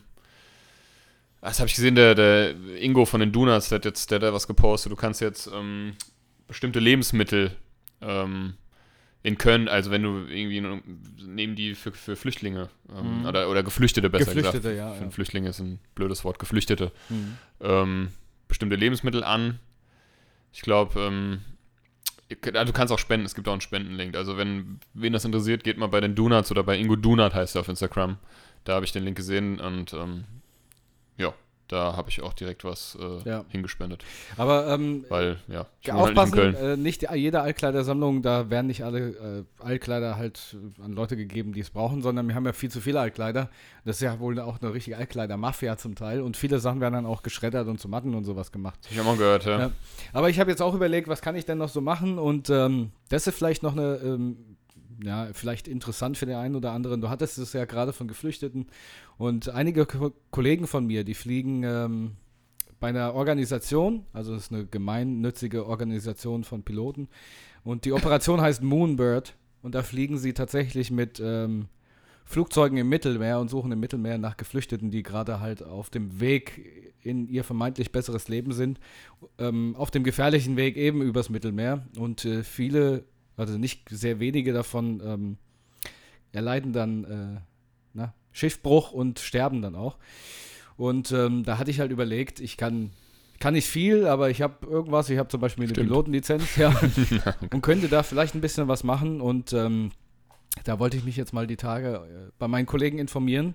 was 1.40 1.58
habe 1.58 1.68
ich 1.68 1.74
gesehen, 1.74 1.94
der, 1.94 2.14
der 2.14 2.54
Ingo 2.80 3.04
von 3.06 3.20
den 3.20 3.32
Donuts, 3.32 3.68
der 3.70 3.76
hat 3.76 3.84
jetzt, 3.84 4.10
der 4.10 4.16
hat 4.16 4.22
da 4.22 4.32
was 4.34 4.46
gepostet, 4.46 4.92
du 4.92 4.96
kannst 4.96 5.20
jetzt 5.20 5.48
ähm, 5.52 5.94
bestimmte 6.48 6.80
Lebensmittel 6.80 7.52
ähm, 8.02 8.54
in 9.22 9.36
Köln, 9.38 9.68
also 9.68 9.90
wenn 9.90 10.02
du 10.02 10.26
irgendwie 10.28 10.60
nehmen 11.26 11.54
die 11.54 11.74
für, 11.74 11.92
für 11.92 12.16
Flüchtlinge 12.16 12.68
ähm, 12.94 13.20
Mhm. 13.20 13.26
oder, 13.26 13.50
oder 13.50 13.62
Geflüchtete 13.62 14.08
besser 14.10 14.26
Geflüchtete, 14.34 14.70
gesagt. 14.70 14.76
ja, 14.76 14.92
Für 14.94 15.04
ja. 15.04 15.10
Flüchtlinge 15.10 15.48
ist 15.50 15.60
ein 15.60 15.78
blödes 15.94 16.24
Wort, 16.24 16.38
Geflüchtete. 16.38 16.90
Mhm. 17.08 17.36
Ähm, 17.60 18.08
bestimmte 18.48 18.76
Lebensmittel 18.76 19.22
an. 19.22 19.58
Ich 20.52 20.62
glaube, 20.62 20.98
ähm, 21.00 21.40
ah, 22.54 22.64
du 22.64 22.72
kannst 22.72 22.92
auch 22.92 22.98
spenden, 22.98 23.26
es 23.26 23.34
gibt 23.34 23.46
auch 23.48 23.52
einen 23.52 23.60
Spendenlink. 23.60 24.16
Also 24.16 24.36
wenn 24.36 24.80
wen 24.94 25.12
das 25.12 25.24
interessiert, 25.24 25.64
geht 25.64 25.76
mal 25.78 25.86
bei 25.88 26.00
den 26.00 26.14
Donuts 26.14 26.50
oder 26.50 26.62
bei 26.64 26.78
Ingo 26.78 26.96
Donut 26.96 27.34
heißt 27.34 27.54
er 27.56 27.60
auf 27.60 27.68
Instagram. 27.68 28.16
Da 28.64 28.74
habe 28.74 28.84
ich 28.84 28.92
den 28.92 29.04
Link 29.04 29.16
gesehen 29.16 29.60
und 29.60 29.92
ähm, 29.92 30.24
ja, 31.20 31.32
da 31.68 31.96
habe 31.96 32.08
ich 32.10 32.20
auch 32.20 32.32
direkt 32.32 32.64
was 32.64 32.98
äh, 33.00 33.28
Ja. 33.28 33.44
hingespendet. 33.48 34.02
Aber 34.36 34.66
ähm, 34.66 35.04
Weil, 35.08 35.36
ja, 35.46 35.66
ich 35.80 35.86
wohne 35.92 36.00
halt 36.00 36.08
nicht 36.16 36.18
aufpassen, 36.18 36.54
äh, 36.56 36.76
nicht 36.76 37.06
jede 37.14 37.42
Altkleidersammlung, 37.42 38.22
da 38.22 38.50
werden 38.50 38.66
nicht 38.66 38.82
alle 38.82 39.46
äh, 39.60 39.64
Altkleider 39.64 40.16
halt 40.16 40.56
an 40.82 40.92
Leute 40.92 41.16
gegeben, 41.16 41.52
die 41.52 41.60
es 41.60 41.70
brauchen, 41.70 42.02
sondern 42.02 42.26
wir 42.26 42.34
haben 42.34 42.44
ja 42.44 42.52
viel 42.52 42.70
zu 42.72 42.80
viele 42.80 42.98
Altkleider. 42.98 43.50
Das 43.84 43.96
ist 43.96 44.02
ja 44.02 44.18
wohl 44.18 44.40
auch 44.40 44.60
eine 44.60 44.74
richtige 44.74 44.96
Altkleider-Mafia 44.96 45.76
zum 45.76 45.94
Teil 45.94 46.22
und 46.22 46.36
viele 46.36 46.58
Sachen 46.58 46.80
werden 46.80 46.94
dann 46.94 47.06
auch 47.06 47.22
geschreddert 47.22 47.68
und 47.68 47.78
zu 47.78 47.88
Matten 47.88 48.16
und 48.16 48.24
sowas 48.24 48.50
gemacht. 48.50 48.80
Ich 48.90 48.98
habe 48.98 49.06
mal 49.08 49.16
gehört, 49.16 49.44
ja. 49.44 49.58
Ja. 49.60 49.70
Aber 50.12 50.28
ich 50.28 50.40
habe 50.40 50.50
jetzt 50.50 50.62
auch 50.62 50.74
überlegt, 50.74 51.06
was 51.06 51.22
kann 51.22 51.36
ich 51.36 51.44
denn 51.44 51.58
noch 51.58 51.68
so 51.68 51.80
machen 51.80 52.18
und 52.18 52.50
ähm, 52.50 52.90
das 53.10 53.28
ist 53.28 53.36
vielleicht 53.38 53.62
noch 53.62 53.76
eine, 53.76 53.94
ähm, 54.02 54.56
ja, 55.02 55.28
vielleicht 55.32 55.68
interessant 55.68 56.18
für 56.18 56.26
den 56.26 56.36
einen 56.36 56.56
oder 56.56 56.72
anderen. 56.72 57.00
Du 57.00 57.08
hattest 57.08 57.38
es 57.38 57.52
ja 57.52 57.64
gerade 57.64 57.92
von 57.92 58.08
Geflüchteten 58.08 58.66
und 59.18 59.48
einige 59.48 59.86
Ko 59.86 60.12
Kollegen 60.30 60.66
von 60.66 60.86
mir, 60.86 61.04
die 61.04 61.14
fliegen 61.14 61.62
ähm, 61.62 62.12
bei 62.78 62.88
einer 62.88 63.14
Organisation, 63.14 64.04
also 64.12 64.34
es 64.34 64.44
ist 64.44 64.52
eine 64.52 64.66
gemeinnützige 64.66 65.66
Organisation 65.66 66.44
von 66.44 66.62
Piloten 66.62 67.08
und 67.64 67.84
die 67.84 67.92
Operation 67.92 68.40
heißt 68.42 68.62
Moonbird 68.62 69.36
und 69.62 69.74
da 69.74 69.82
fliegen 69.82 70.18
sie 70.18 70.32
tatsächlich 70.32 70.90
mit 70.90 71.20
ähm, 71.22 71.68
Flugzeugen 72.24 72.78
im 72.78 72.88
Mittelmeer 72.88 73.40
und 73.40 73.50
suchen 73.50 73.72
im 73.72 73.80
Mittelmeer 73.80 74.16
nach 74.16 74.36
Geflüchteten, 74.36 74.90
die 74.90 75.02
gerade 75.02 75.40
halt 75.40 75.64
auf 75.64 75.90
dem 75.90 76.20
Weg 76.20 76.94
in 77.02 77.28
ihr 77.28 77.44
vermeintlich 77.44 77.92
besseres 77.92 78.28
Leben 78.28 78.52
sind, 78.52 78.78
ähm, 79.38 79.74
auf 79.76 79.90
dem 79.90 80.04
gefährlichen 80.04 80.56
Weg 80.56 80.76
eben 80.76 81.02
übers 81.02 81.28
Mittelmeer. 81.28 81.86
Und 81.98 82.24
äh, 82.24 82.44
viele, 82.44 83.04
also 83.40 83.58
nicht 83.58 83.88
sehr 83.88 84.20
wenige 84.20 84.52
davon, 84.52 85.00
ähm, 85.04 85.36
erleiden 86.32 86.72
dann 86.72 87.04
äh, 87.04 87.40
na, 87.94 88.14
Schiffbruch 88.32 88.92
und 88.92 89.18
sterben 89.18 89.62
dann 89.62 89.74
auch. 89.74 89.96
Und 90.76 91.12
ähm, 91.12 91.44
da 91.44 91.58
hatte 91.58 91.70
ich 91.70 91.80
halt 91.80 91.90
überlegt, 91.90 92.40
ich 92.40 92.56
kann, 92.56 92.90
kann 93.38 93.54
nicht 93.54 93.66
viel, 93.66 94.06
aber 94.06 94.30
ich 94.30 94.40
habe 94.42 94.66
irgendwas, 94.66 95.10
ich 95.10 95.18
habe 95.18 95.28
zum 95.28 95.40
Beispiel 95.40 95.64
eine 95.64 95.74
Stimmt. 95.74 95.88
Pilotenlizenz, 95.88 96.56
ja, 96.56 96.74
und 97.52 97.62
könnte 97.62 97.88
da 97.88 98.02
vielleicht 98.02 98.34
ein 98.34 98.40
bisschen 98.40 98.68
was 98.68 98.84
machen. 98.84 99.20
Und 99.20 99.52
ähm, 99.52 99.90
da 100.64 100.78
wollte 100.78 100.96
ich 100.96 101.04
mich 101.04 101.16
jetzt 101.16 101.32
mal 101.32 101.46
die 101.46 101.56
Tage 101.56 101.96
äh, 101.96 102.30
bei 102.38 102.48
meinen 102.48 102.66
Kollegen 102.66 102.98
informieren, 102.98 103.54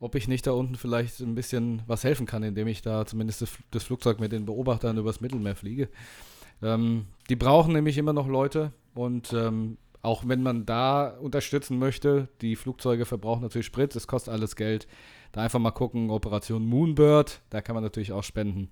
ob 0.00 0.14
ich 0.14 0.28
nicht 0.28 0.46
da 0.46 0.52
unten 0.52 0.76
vielleicht 0.76 1.20
ein 1.20 1.34
bisschen 1.34 1.82
was 1.86 2.04
helfen 2.04 2.26
kann, 2.26 2.42
indem 2.42 2.68
ich 2.68 2.82
da 2.82 3.04
zumindest 3.06 3.42
das, 3.42 3.50
das 3.70 3.84
Flugzeug 3.84 4.20
mit 4.20 4.32
den 4.32 4.46
Beobachtern 4.46 4.96
übers 4.96 5.20
Mittelmeer 5.20 5.56
fliege. 5.56 5.88
Ähm, 6.62 7.06
die 7.28 7.36
brauchen 7.36 7.72
nämlich 7.72 7.98
immer 7.98 8.12
noch 8.12 8.26
Leute 8.26 8.72
und 8.94 9.32
ähm, 9.32 9.78
auch 10.02 10.26
wenn 10.26 10.42
man 10.42 10.64
da 10.64 11.08
unterstützen 11.08 11.78
möchte, 11.78 12.28
die 12.40 12.56
Flugzeuge 12.56 13.04
verbrauchen 13.04 13.42
natürlich 13.42 13.66
Sprit, 13.66 13.94
es 13.96 14.06
kostet 14.06 14.32
alles 14.32 14.56
Geld. 14.56 14.86
Da 15.32 15.42
einfach 15.42 15.58
mal 15.58 15.72
gucken, 15.72 16.10
Operation 16.10 16.64
Moonbird, 16.64 17.42
da 17.50 17.60
kann 17.60 17.74
man 17.74 17.84
natürlich 17.84 18.12
auch 18.12 18.22
spenden. 18.22 18.70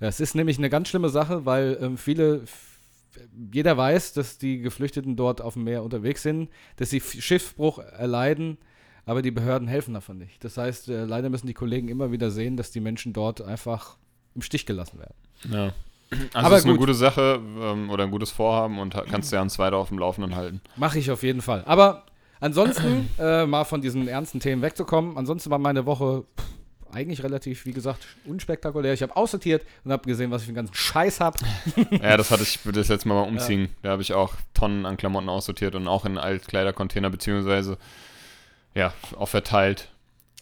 Es 0.00 0.20
ist 0.20 0.34
nämlich 0.34 0.58
eine 0.58 0.68
ganz 0.68 0.88
schlimme 0.88 1.08
Sache, 1.08 1.46
weil 1.46 1.78
ähm, 1.80 1.96
viele, 1.96 2.44
jeder 3.52 3.76
weiß, 3.76 4.12
dass 4.12 4.38
die 4.38 4.58
Geflüchteten 4.58 5.16
dort 5.16 5.40
auf 5.40 5.54
dem 5.54 5.64
Meer 5.64 5.82
unterwegs 5.82 6.22
sind, 6.22 6.50
dass 6.76 6.90
sie 6.90 7.00
Schiffbruch 7.00 7.78
erleiden, 7.78 8.58
aber 9.06 9.22
die 9.22 9.30
Behörden 9.30 9.68
helfen 9.68 9.94
davon 9.94 10.18
nicht. 10.18 10.44
Das 10.44 10.58
heißt, 10.58 10.88
äh, 10.88 11.04
leider 11.04 11.30
müssen 11.30 11.46
die 11.46 11.54
Kollegen 11.54 11.88
immer 11.88 12.12
wieder 12.12 12.30
sehen, 12.30 12.56
dass 12.56 12.72
die 12.72 12.80
Menschen 12.80 13.12
dort 13.12 13.40
einfach 13.40 13.96
im 14.34 14.42
Stich 14.42 14.66
gelassen 14.66 14.98
werden. 14.98 15.14
Ja. 15.50 15.72
Also 16.10 16.46
Aber 16.46 16.56
ist 16.56 16.64
eine 16.64 16.74
gut. 16.74 16.80
gute 16.80 16.94
Sache 16.94 17.40
ähm, 17.60 17.90
oder 17.90 18.04
ein 18.04 18.10
gutes 18.10 18.30
Vorhaben 18.30 18.78
und 18.78 18.94
kannst 19.10 19.32
ja 19.32 19.42
uns 19.42 19.58
weiter 19.58 19.76
auf 19.76 19.88
dem 19.88 19.98
Laufenden 19.98 20.36
halten. 20.36 20.60
Mache 20.76 20.98
ich 20.98 21.10
auf 21.10 21.22
jeden 21.22 21.40
Fall. 21.40 21.64
Aber 21.66 22.04
ansonsten, 22.40 23.08
äh, 23.18 23.44
mal 23.46 23.64
von 23.64 23.80
diesen 23.80 24.06
ernsten 24.06 24.40
Themen 24.40 24.62
wegzukommen, 24.62 25.16
ansonsten 25.18 25.50
war 25.50 25.58
meine 25.58 25.84
Woche 25.84 26.24
pff, 26.38 26.46
eigentlich 26.92 27.22
relativ, 27.22 27.66
wie 27.66 27.72
gesagt, 27.72 28.06
unspektakulär. 28.24 28.94
Ich 28.94 29.02
habe 29.02 29.16
aussortiert 29.16 29.64
und 29.84 29.92
habe 29.92 30.06
gesehen, 30.08 30.30
was 30.30 30.42
ich 30.42 30.46
für 30.46 30.50
einen 30.50 30.66
ganzen 30.66 30.74
Scheiß 30.74 31.20
habe. 31.20 31.38
Ja, 31.90 32.16
das 32.16 32.30
hatte 32.30 32.42
ich 32.42 32.60
das 32.64 32.88
letzte 32.88 33.08
Mal 33.08 33.22
beim 33.22 33.34
Umziehen. 33.34 33.68
Da 33.82 33.90
habe 33.90 34.02
ich 34.02 34.12
auch 34.14 34.34
Tonnen 34.54 34.86
an 34.86 34.96
Klamotten 34.96 35.28
aussortiert 35.28 35.74
und 35.74 35.88
auch 35.88 36.04
in 36.04 36.18
Altkleidercontainer 36.18 37.10
beziehungsweise 37.10 37.78
ja, 38.74 38.92
auch 39.18 39.28
verteilt. 39.28 39.90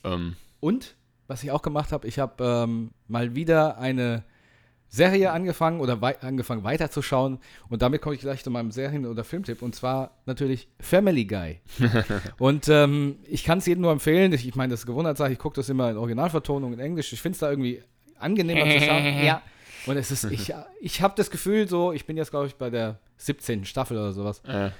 Ähm, 0.05 0.37
Und, 0.61 0.94
was 1.27 1.42
ich 1.42 1.50
auch 1.50 1.62
gemacht 1.62 1.92
habe, 1.92 2.07
ich 2.07 2.18
habe 2.18 2.44
ähm, 2.44 2.90
mal 3.09 3.35
wieder 3.35 3.79
eine 3.79 4.24
Serie 4.94 5.33
angefangen 5.33 5.80
oder 5.80 6.00
wei 6.00 6.20
angefangen 6.20 6.64
weiterzuschauen. 6.64 7.38
Und 7.68 7.83
damit 7.83 8.00
komme 8.00 8.14
ich 8.14 8.20
gleich 8.20 8.44
zu 8.44 8.50
meinem 8.50 8.70
Serien- 8.70 9.07
oder 9.07 9.24
Filmtipp. 9.24 9.61
Und 9.61 9.74
zwar 9.74 10.12
natürlich 10.24 10.68
Family 10.80 11.24
Guy. 11.24 11.61
und 12.38 12.68
ähm, 12.68 13.16
ich 13.24 13.44
kann 13.44 13.59
es 13.59 13.66
jedem 13.66 13.83
nur 13.83 13.92
empfehlen. 13.92 14.33
Ich, 14.33 14.46
ich 14.46 14.54
meine, 14.54 14.70
das 14.70 14.80
ist 14.80 14.87
Gewohnheitssache. 14.87 15.33
Ich 15.33 15.38
gucke 15.38 15.57
das 15.57 15.68
immer 15.68 15.90
in 15.90 15.96
Originalvertonung 15.96 16.72
in 16.72 16.78
Englisch. 16.78 17.12
Ich 17.12 17.20
finde 17.20 17.35
es 17.35 17.40
da 17.40 17.50
irgendwie 17.50 17.83
angenehmer 18.18 18.64
zu 18.70 18.80
schauen. 18.85 19.04
Ja. 19.24 19.42
Und 19.87 19.98
es 19.98 20.11
ist, 20.11 20.24
ich, 20.24 20.50
ich 20.80 21.02
habe 21.02 21.12
das 21.14 21.30
Gefühl 21.30 21.68
so, 21.68 21.92
ich 21.92 22.07
bin 22.07 22.16
jetzt, 22.16 22.30
glaube 22.30 22.46
ich, 22.46 22.54
bei 22.54 22.70
der 22.70 23.00
17. 23.18 23.66
Staffel 23.66 23.98
oder 23.98 24.12
sowas. 24.12 24.40
äh, 24.46 24.70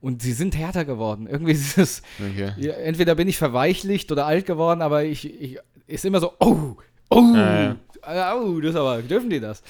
Und 0.00 0.22
sie 0.22 0.32
sind 0.32 0.56
härter 0.56 0.84
geworden. 0.84 1.26
Irgendwie 1.26 1.52
ist 1.54 1.76
es, 1.76 2.02
okay. 2.20 2.52
ja, 2.56 2.74
entweder 2.74 3.16
bin 3.16 3.26
ich 3.26 3.36
verweichlicht 3.36 4.12
oder 4.12 4.26
alt 4.26 4.46
geworden, 4.46 4.80
aber 4.80 5.04
ich, 5.04 5.24
ich 5.40 5.58
ist 5.88 6.04
immer 6.04 6.20
so, 6.20 6.34
oh, 6.38 6.76
oh, 7.10 7.34
äh, 7.34 7.74
oh, 8.36 8.60
das 8.60 8.74
aber, 8.76 9.02
dürfen 9.02 9.30
die 9.30 9.40
das? 9.40 9.62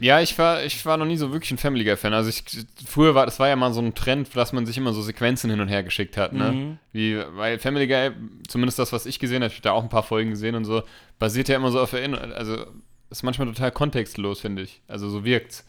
Ja, 0.00 0.20
ich 0.20 0.38
war, 0.38 0.64
ich 0.64 0.84
war 0.86 0.96
noch 0.96 1.04
nie 1.04 1.18
so 1.18 1.30
wirklich 1.30 1.50
ein 1.50 1.58
Family 1.58 1.84
Guy-Fan. 1.84 2.14
Also 2.14 2.30
ich, 2.30 2.42
früher 2.86 3.14
war, 3.14 3.26
das 3.26 3.38
war 3.38 3.48
ja 3.48 3.56
mal 3.56 3.72
so 3.72 3.82
ein 3.82 3.94
Trend, 3.94 4.34
dass 4.34 4.52
man 4.52 4.64
sich 4.64 4.78
immer 4.78 4.94
so 4.94 5.02
Sequenzen 5.02 5.50
hin 5.50 5.60
und 5.60 5.68
her 5.68 5.82
geschickt 5.82 6.16
hat, 6.16 6.32
ne? 6.32 6.52
Mhm. 6.52 6.78
Wie, 6.92 7.22
weil 7.36 7.58
Family 7.58 7.86
Guy, 7.86 8.12
zumindest 8.48 8.78
das, 8.78 8.92
was 8.94 9.04
ich 9.04 9.18
gesehen 9.18 9.42
habe, 9.42 9.48
ich 9.52 9.58
habe 9.58 9.62
da 9.62 9.72
auch 9.72 9.82
ein 9.82 9.90
paar 9.90 10.02
Folgen 10.02 10.30
gesehen 10.30 10.54
und 10.54 10.64
so, 10.64 10.82
basiert 11.18 11.48
ja 11.48 11.56
immer 11.56 11.70
so 11.70 11.80
auf 11.80 11.92
Erinnerung. 11.92 12.32
Also 12.32 12.64
ist 13.10 13.22
manchmal 13.22 13.48
total 13.48 13.72
kontextlos, 13.72 14.40
finde 14.40 14.62
ich. 14.62 14.80
Also 14.88 15.10
so 15.10 15.24
wirkt's. 15.24 15.66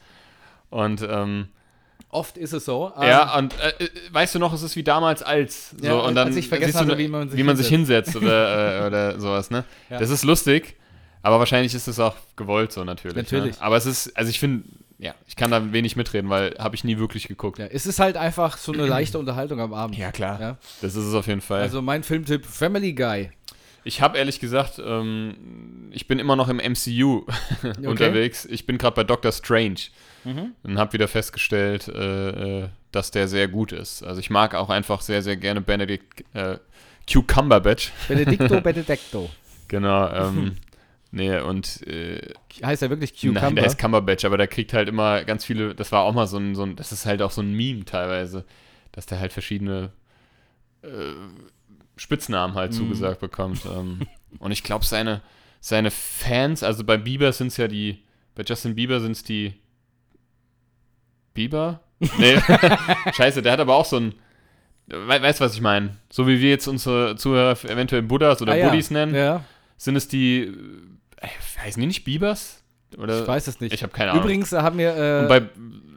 Und 0.70 1.02
ähm, 1.02 1.50
Oft 2.10 2.38
ist 2.38 2.54
es 2.54 2.66
so. 2.66 2.92
ähm, 2.98 3.08
ja, 3.08 3.38
und 3.38 3.54
äh, 3.60 3.84
äh, 3.84 3.90
weißt 4.12 4.36
du 4.36 4.40
noch, 4.40 4.54
es 4.54 4.64
ist 4.64 4.76
wie 4.76 4.84
damals 4.84 5.24
als. 5.24 5.72
So, 5.72 5.86
Ja, 5.86 5.94
und 5.94 6.16
dann 6.16 6.28
als 6.28 6.36
ich 6.36 6.50
vergessen 6.50 6.86
du, 6.86 6.92
hatte, 6.92 6.98
wie 6.98 7.08
man 7.08 7.30
sich 7.30 7.40
wie 7.40 7.44
man 7.44 7.56
sich 7.56 7.68
hinsetzt 7.68 8.16
oder, 8.16 8.84
äh, 8.84 8.88
oder 8.88 9.20
sowas, 9.20 9.50
ne? 9.50 9.64
Ja. 9.90 10.00
Das 10.00 10.10
ist 10.10 10.24
lustig, 10.24 10.76
aber 11.24 11.40
wahrscheinlich 11.40 11.74
ist 11.74 11.88
es 11.88 12.00
auch 12.00 12.16
gewollt 12.36 12.72
so 12.72 12.84
natürlich. 12.84 13.16
Natürlich. 13.18 13.56
Ne? 13.58 13.62
Aber 13.66 13.78
es 13.78 13.86
ist, 13.86 14.16
also 14.18 14.30
ich 14.30 14.40
finde, 14.40 14.64
ja, 15.00 15.16
ich 15.28 15.36
kann 15.36 15.50
da 15.52 15.72
wenig 15.74 15.96
mitreden, 15.96 16.30
weil 16.30 16.56
habe 16.60 16.76
ich 16.76 16.84
nie 16.84 16.98
wirklich 17.00 17.28
geguckt. 17.28 17.58
ja, 17.60 17.66
es 17.66 17.86
ist 17.86 18.00
halt 18.00 18.18
einfach 18.18 18.58
so 18.58 18.72
eine 18.72 18.86
leichte 18.86 19.18
Unterhaltung 19.20 19.60
am 19.60 19.74
Abend. 19.74 19.98
klar. 20.14 20.40
Ja. 20.40 20.58
Das 20.82 20.96
ist 20.96 21.06
es 21.06 21.14
auf 21.14 21.28
jeden 21.28 21.42
Fall. 21.42 21.62
Also 21.62 21.82
mein 21.82 22.04
Filmtipp 22.04 22.46
Family 22.46 22.94
Guy. 22.94 23.32
ich 23.84 24.02
habe 24.02 24.18
ehrlich 24.20 24.40
gesagt, 24.40 24.80
ähm, 24.84 25.90
ich 25.92 26.08
bin 26.08 26.20
immer 26.20 26.36
noch 26.36 26.50
im 26.50 26.58
MCU 26.58 27.26
unterwegs. 27.84 28.46
Ich 28.46 28.66
bin 28.66 28.78
gerade 28.78 28.96
bei 28.96 29.04
Doctor 29.04 29.32
Strange 29.32 29.80
Mhm. 30.24 30.52
und 30.62 30.78
habe 30.78 30.94
wieder 30.94 31.08
festgestellt, 31.08 31.88
äh, 31.88 32.60
äh, 32.66 32.70
dass 32.92 33.10
der 33.10 33.28
sehr 33.28 33.48
gut 33.48 33.72
ist. 33.72 34.04
Also 34.04 34.20
ich 34.20 34.30
mag 34.30 34.54
auch 34.54 34.70
einfach 34.70 35.02
sehr, 35.02 35.24
sehr 35.24 35.36
gerne 35.36 35.62
Benedict 35.62 36.24
äh, 36.36 36.60
Cucumberbatch. 37.12 37.92
Benedicto 38.08 38.62
Benedicto. 38.62 39.30
Genau. 39.68 40.08
Ähm, 40.10 40.58
nee, 41.12 41.38
und 41.40 41.86
äh, 41.88 42.34
Heißt 42.64 42.82
er 42.82 42.90
wirklich 42.90 43.14
nein, 43.24 43.34
Cucumber? 43.36 43.62
der 43.62 43.66
ist 43.66 43.78
Cumberbatch, 43.78 44.26
aber 44.26 44.38
der 44.38 44.48
kriegt 44.48 44.74
halt 44.74 44.90
immer 44.90 45.24
ganz 45.24 45.46
viele, 45.46 45.76
das 45.76 45.92
war 45.92 46.04
auch 46.04 46.14
mal 46.14 46.28
so 46.28 46.38
ein, 46.38 46.56
so 46.56 46.64
ein 46.64 46.76
das 46.76 46.92
ist 46.92 47.06
halt 47.06 47.22
auch 47.22 47.32
so 47.32 47.42
ein 47.42 47.54
Meme 47.54 47.86
teilweise, 47.86 48.46
dass 48.92 49.06
der 49.06 49.20
halt 49.20 49.32
verschiedene 49.34 49.92
äh, 50.84 50.88
Spitznamen 51.98 52.56
halt 52.56 52.72
Mhm. 52.72 52.76
zugesagt 52.76 53.20
bekommt. 53.20 53.66
Ähm, 53.66 54.02
und 54.40 54.52
ich 54.52 54.64
glaube, 54.64 54.86
seine, 54.86 55.22
seine 55.60 55.92
Fans, 55.92 56.64
also 56.64 56.84
bei 56.84 56.98
Bieber 56.98 57.32
sind 57.34 57.48
es 57.48 57.58
ja 57.58 57.68
die, 57.68 58.00
bei 58.36 58.44
Justin 58.44 58.76
Bieber 58.76 59.00
sind 59.00 59.12
es 59.12 59.24
die 59.24 59.54
Bieber? 61.34 61.82
Nee, 62.18 62.38
scheiße, 63.14 63.42
der 63.42 63.54
hat 63.54 63.60
aber 63.60 63.76
auch 63.76 63.86
so 63.86 63.98
ein, 63.98 64.16
we 64.88 65.08
weißt 65.08 65.40
du, 65.40 65.46
was 65.46 65.54
ich 65.54 65.62
meine? 65.62 65.98
So 66.12 66.28
wie 66.28 66.42
wir 66.42 66.50
jetzt 66.50 66.68
unsere 66.68 67.16
Zuhörer 67.16 67.52
eventuell 67.70 68.02
Buddhas 68.02 68.42
oder 68.42 68.54
Ah, 68.54 68.58
ja. 68.58 68.70
Buddhis 68.70 68.90
nennen, 68.92 69.14
Ja, 69.16 69.44
sind 69.78 69.96
es 69.96 70.08
die, 70.08 70.52
heißen 71.60 71.80
die 71.80 71.88
nicht 71.88 72.04
Biebers? 72.04 72.64
Oder? 72.98 73.22
ich 73.22 73.28
weiß 73.28 73.48
es 73.48 73.60
nicht. 73.62 73.74
Ich 73.74 73.84
habe 73.84 73.94
keine 73.94 74.12
Ahnung. 74.12 74.24
Übrigens 74.24 74.52
haben 74.52 74.78
wir. 74.78 74.96
Äh, 74.96 75.20
Und 75.22 75.28
bei, 75.30 75.42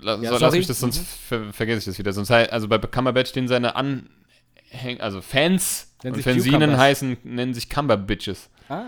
la, 0.00 0.16
ja, 0.16 0.30
so, 0.30 0.38
lass 0.38 0.54
mich 0.54 0.66
das, 0.66 0.78
sonst 0.80 0.98
Mhm. 1.00 1.04
ver 1.28 1.52
vergesse 1.52 1.78
ich 1.80 1.84
das 1.86 1.98
wieder. 1.98 2.12
Sonst 2.12 2.30
also 2.30 2.68
bei 2.68 2.78
Cumberbatch 2.78 3.30
stehen 3.30 3.48
seine 3.48 3.74
Anhänger, 3.74 5.00
also 5.02 5.20
Fans 5.20 5.94
Nennen 6.04 6.16
und 6.16 6.22
Fansinen 6.22 6.76
heißen, 6.76 7.16
nennen 7.24 7.54
sich 7.54 7.68
Cumberbitches. 7.68 8.48
ah, 8.68 8.84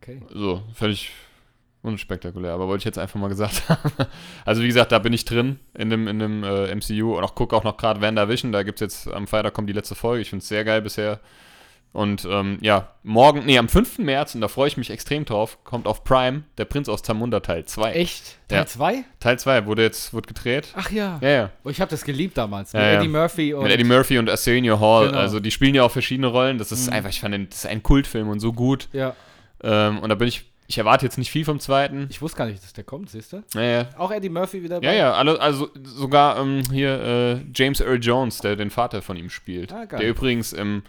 okay. 0.00 0.20
So, 0.32 0.62
völlig 0.74 1.10
unspektakulär, 1.82 2.52
aber 2.52 2.66
wollte 2.68 2.82
ich 2.82 2.84
jetzt 2.86 2.98
einfach 2.98 3.18
mal 3.20 3.28
gesagt 3.28 3.62
haben. 3.68 3.90
Also 4.44 4.62
wie 4.62 4.66
gesagt, 4.68 4.92
da 4.92 4.98
bin 4.98 5.12
ich 5.12 5.24
drin 5.24 5.58
in 5.74 5.90
dem, 5.90 6.08
in 6.08 6.18
dem 6.18 6.42
äh, 6.44 6.74
MCU 6.74 7.16
und 7.16 7.24
auch 7.24 7.34
gucke 7.34 7.54
auch 7.56 7.64
noch 7.64 7.76
gerade 7.76 8.00
WandaVision, 8.00 8.52
da 8.52 8.62
gibt 8.62 8.80
es 8.80 9.04
jetzt, 9.04 9.08
am 9.14 9.26
Freitag 9.26 9.52
kommt 9.54 9.68
die 9.68 9.74
letzte 9.74 9.94
Folge, 9.94 10.22
ich 10.22 10.30
finde 10.30 10.42
es 10.42 10.48
sehr 10.48 10.64
geil 10.64 10.80
bisher. 10.82 11.20
Und 11.94 12.26
ähm, 12.28 12.58
ja, 12.60 12.88
morgen, 13.04 13.44
nee, 13.46 13.56
am 13.56 13.68
5. 13.68 13.98
März, 14.00 14.34
und 14.34 14.40
da 14.40 14.48
freue 14.48 14.66
ich 14.66 14.76
mich 14.76 14.90
extrem 14.90 15.24
drauf, 15.24 15.58
kommt 15.62 15.86
auf 15.86 16.02
Prime 16.02 16.42
Der 16.58 16.64
Prinz 16.64 16.88
aus 16.88 17.02
Zamunda 17.02 17.38
Teil 17.38 17.64
2. 17.66 17.92
Echt? 17.92 18.36
Ja. 18.50 18.58
Teil 18.64 18.66
2? 18.66 19.04
Teil 19.20 19.38
2 19.38 19.66
wurde 19.66 19.82
jetzt 19.82 20.12
wird 20.12 20.26
gedreht. 20.26 20.68
Ach 20.74 20.90
ja. 20.90 21.18
Ja, 21.22 21.28
ja. 21.28 21.50
Oh, 21.62 21.68
ich 21.70 21.80
habe 21.80 21.88
das 21.92 22.02
geliebt 22.04 22.36
damals. 22.36 22.72
Ja, 22.72 22.80
mit 22.80 22.88
ja. 22.88 22.98
Eddie 22.98 23.08
Murphy 23.08 23.54
und. 23.54 23.62
Mit 23.62 23.70
Eddie 23.72 23.84
Murphy 23.84 24.18
und 24.18 24.28
Arsenio 24.28 24.80
Hall. 24.80 25.06
Genau. 25.06 25.18
Also 25.20 25.38
die 25.38 25.52
spielen 25.52 25.76
ja 25.76 25.84
auch 25.84 25.90
verschiedene 25.92 26.26
Rollen. 26.26 26.58
Das 26.58 26.72
ist 26.72 26.88
Mhm. 26.88 26.94
einfach, 26.94 27.10
ich 27.10 27.20
fand, 27.20 27.32
den- 27.32 27.48
das 27.48 27.58
ist 27.60 27.66
ein 27.66 27.82
Kultfilm 27.84 28.28
und 28.28 28.40
so 28.40 28.52
gut. 28.52 28.88
Ja. 28.92 29.14
Ähm, 29.62 30.00
und 30.00 30.08
da 30.08 30.16
bin 30.16 30.26
ich, 30.26 30.50
ich 30.66 30.78
erwarte 30.78 31.06
jetzt 31.06 31.16
nicht 31.16 31.30
viel 31.30 31.44
vom 31.44 31.60
zweiten. 31.60 32.08
Ich 32.10 32.20
wusste 32.20 32.38
gar 32.38 32.46
nicht, 32.46 32.60
dass 32.64 32.72
der 32.72 32.82
kommt, 32.82 33.10
siehst 33.10 33.32
du? 33.34 33.44
Ja, 33.54 33.62
ja. 33.62 33.88
Auch 33.98 34.10
Eddie 34.10 34.30
Murphy 34.30 34.64
wieder 34.64 34.82
Ja, 34.82 34.92
ja, 34.92 35.12
alle, 35.12 35.40
also 35.40 35.70
sogar 35.84 36.38
ähm, 36.40 36.62
hier 36.72 37.00
äh, 37.00 37.44
James 37.54 37.80
Earl 37.80 38.00
Jones, 38.02 38.38
der 38.38 38.56
den 38.56 38.70
Vater 38.70 39.00
von 39.00 39.16
ihm 39.16 39.30
spielt. 39.30 39.72
Ah, 39.72 39.84
geil. 39.84 40.00
der 40.00 40.08
übrigens 40.08 40.52
im, 40.52 40.82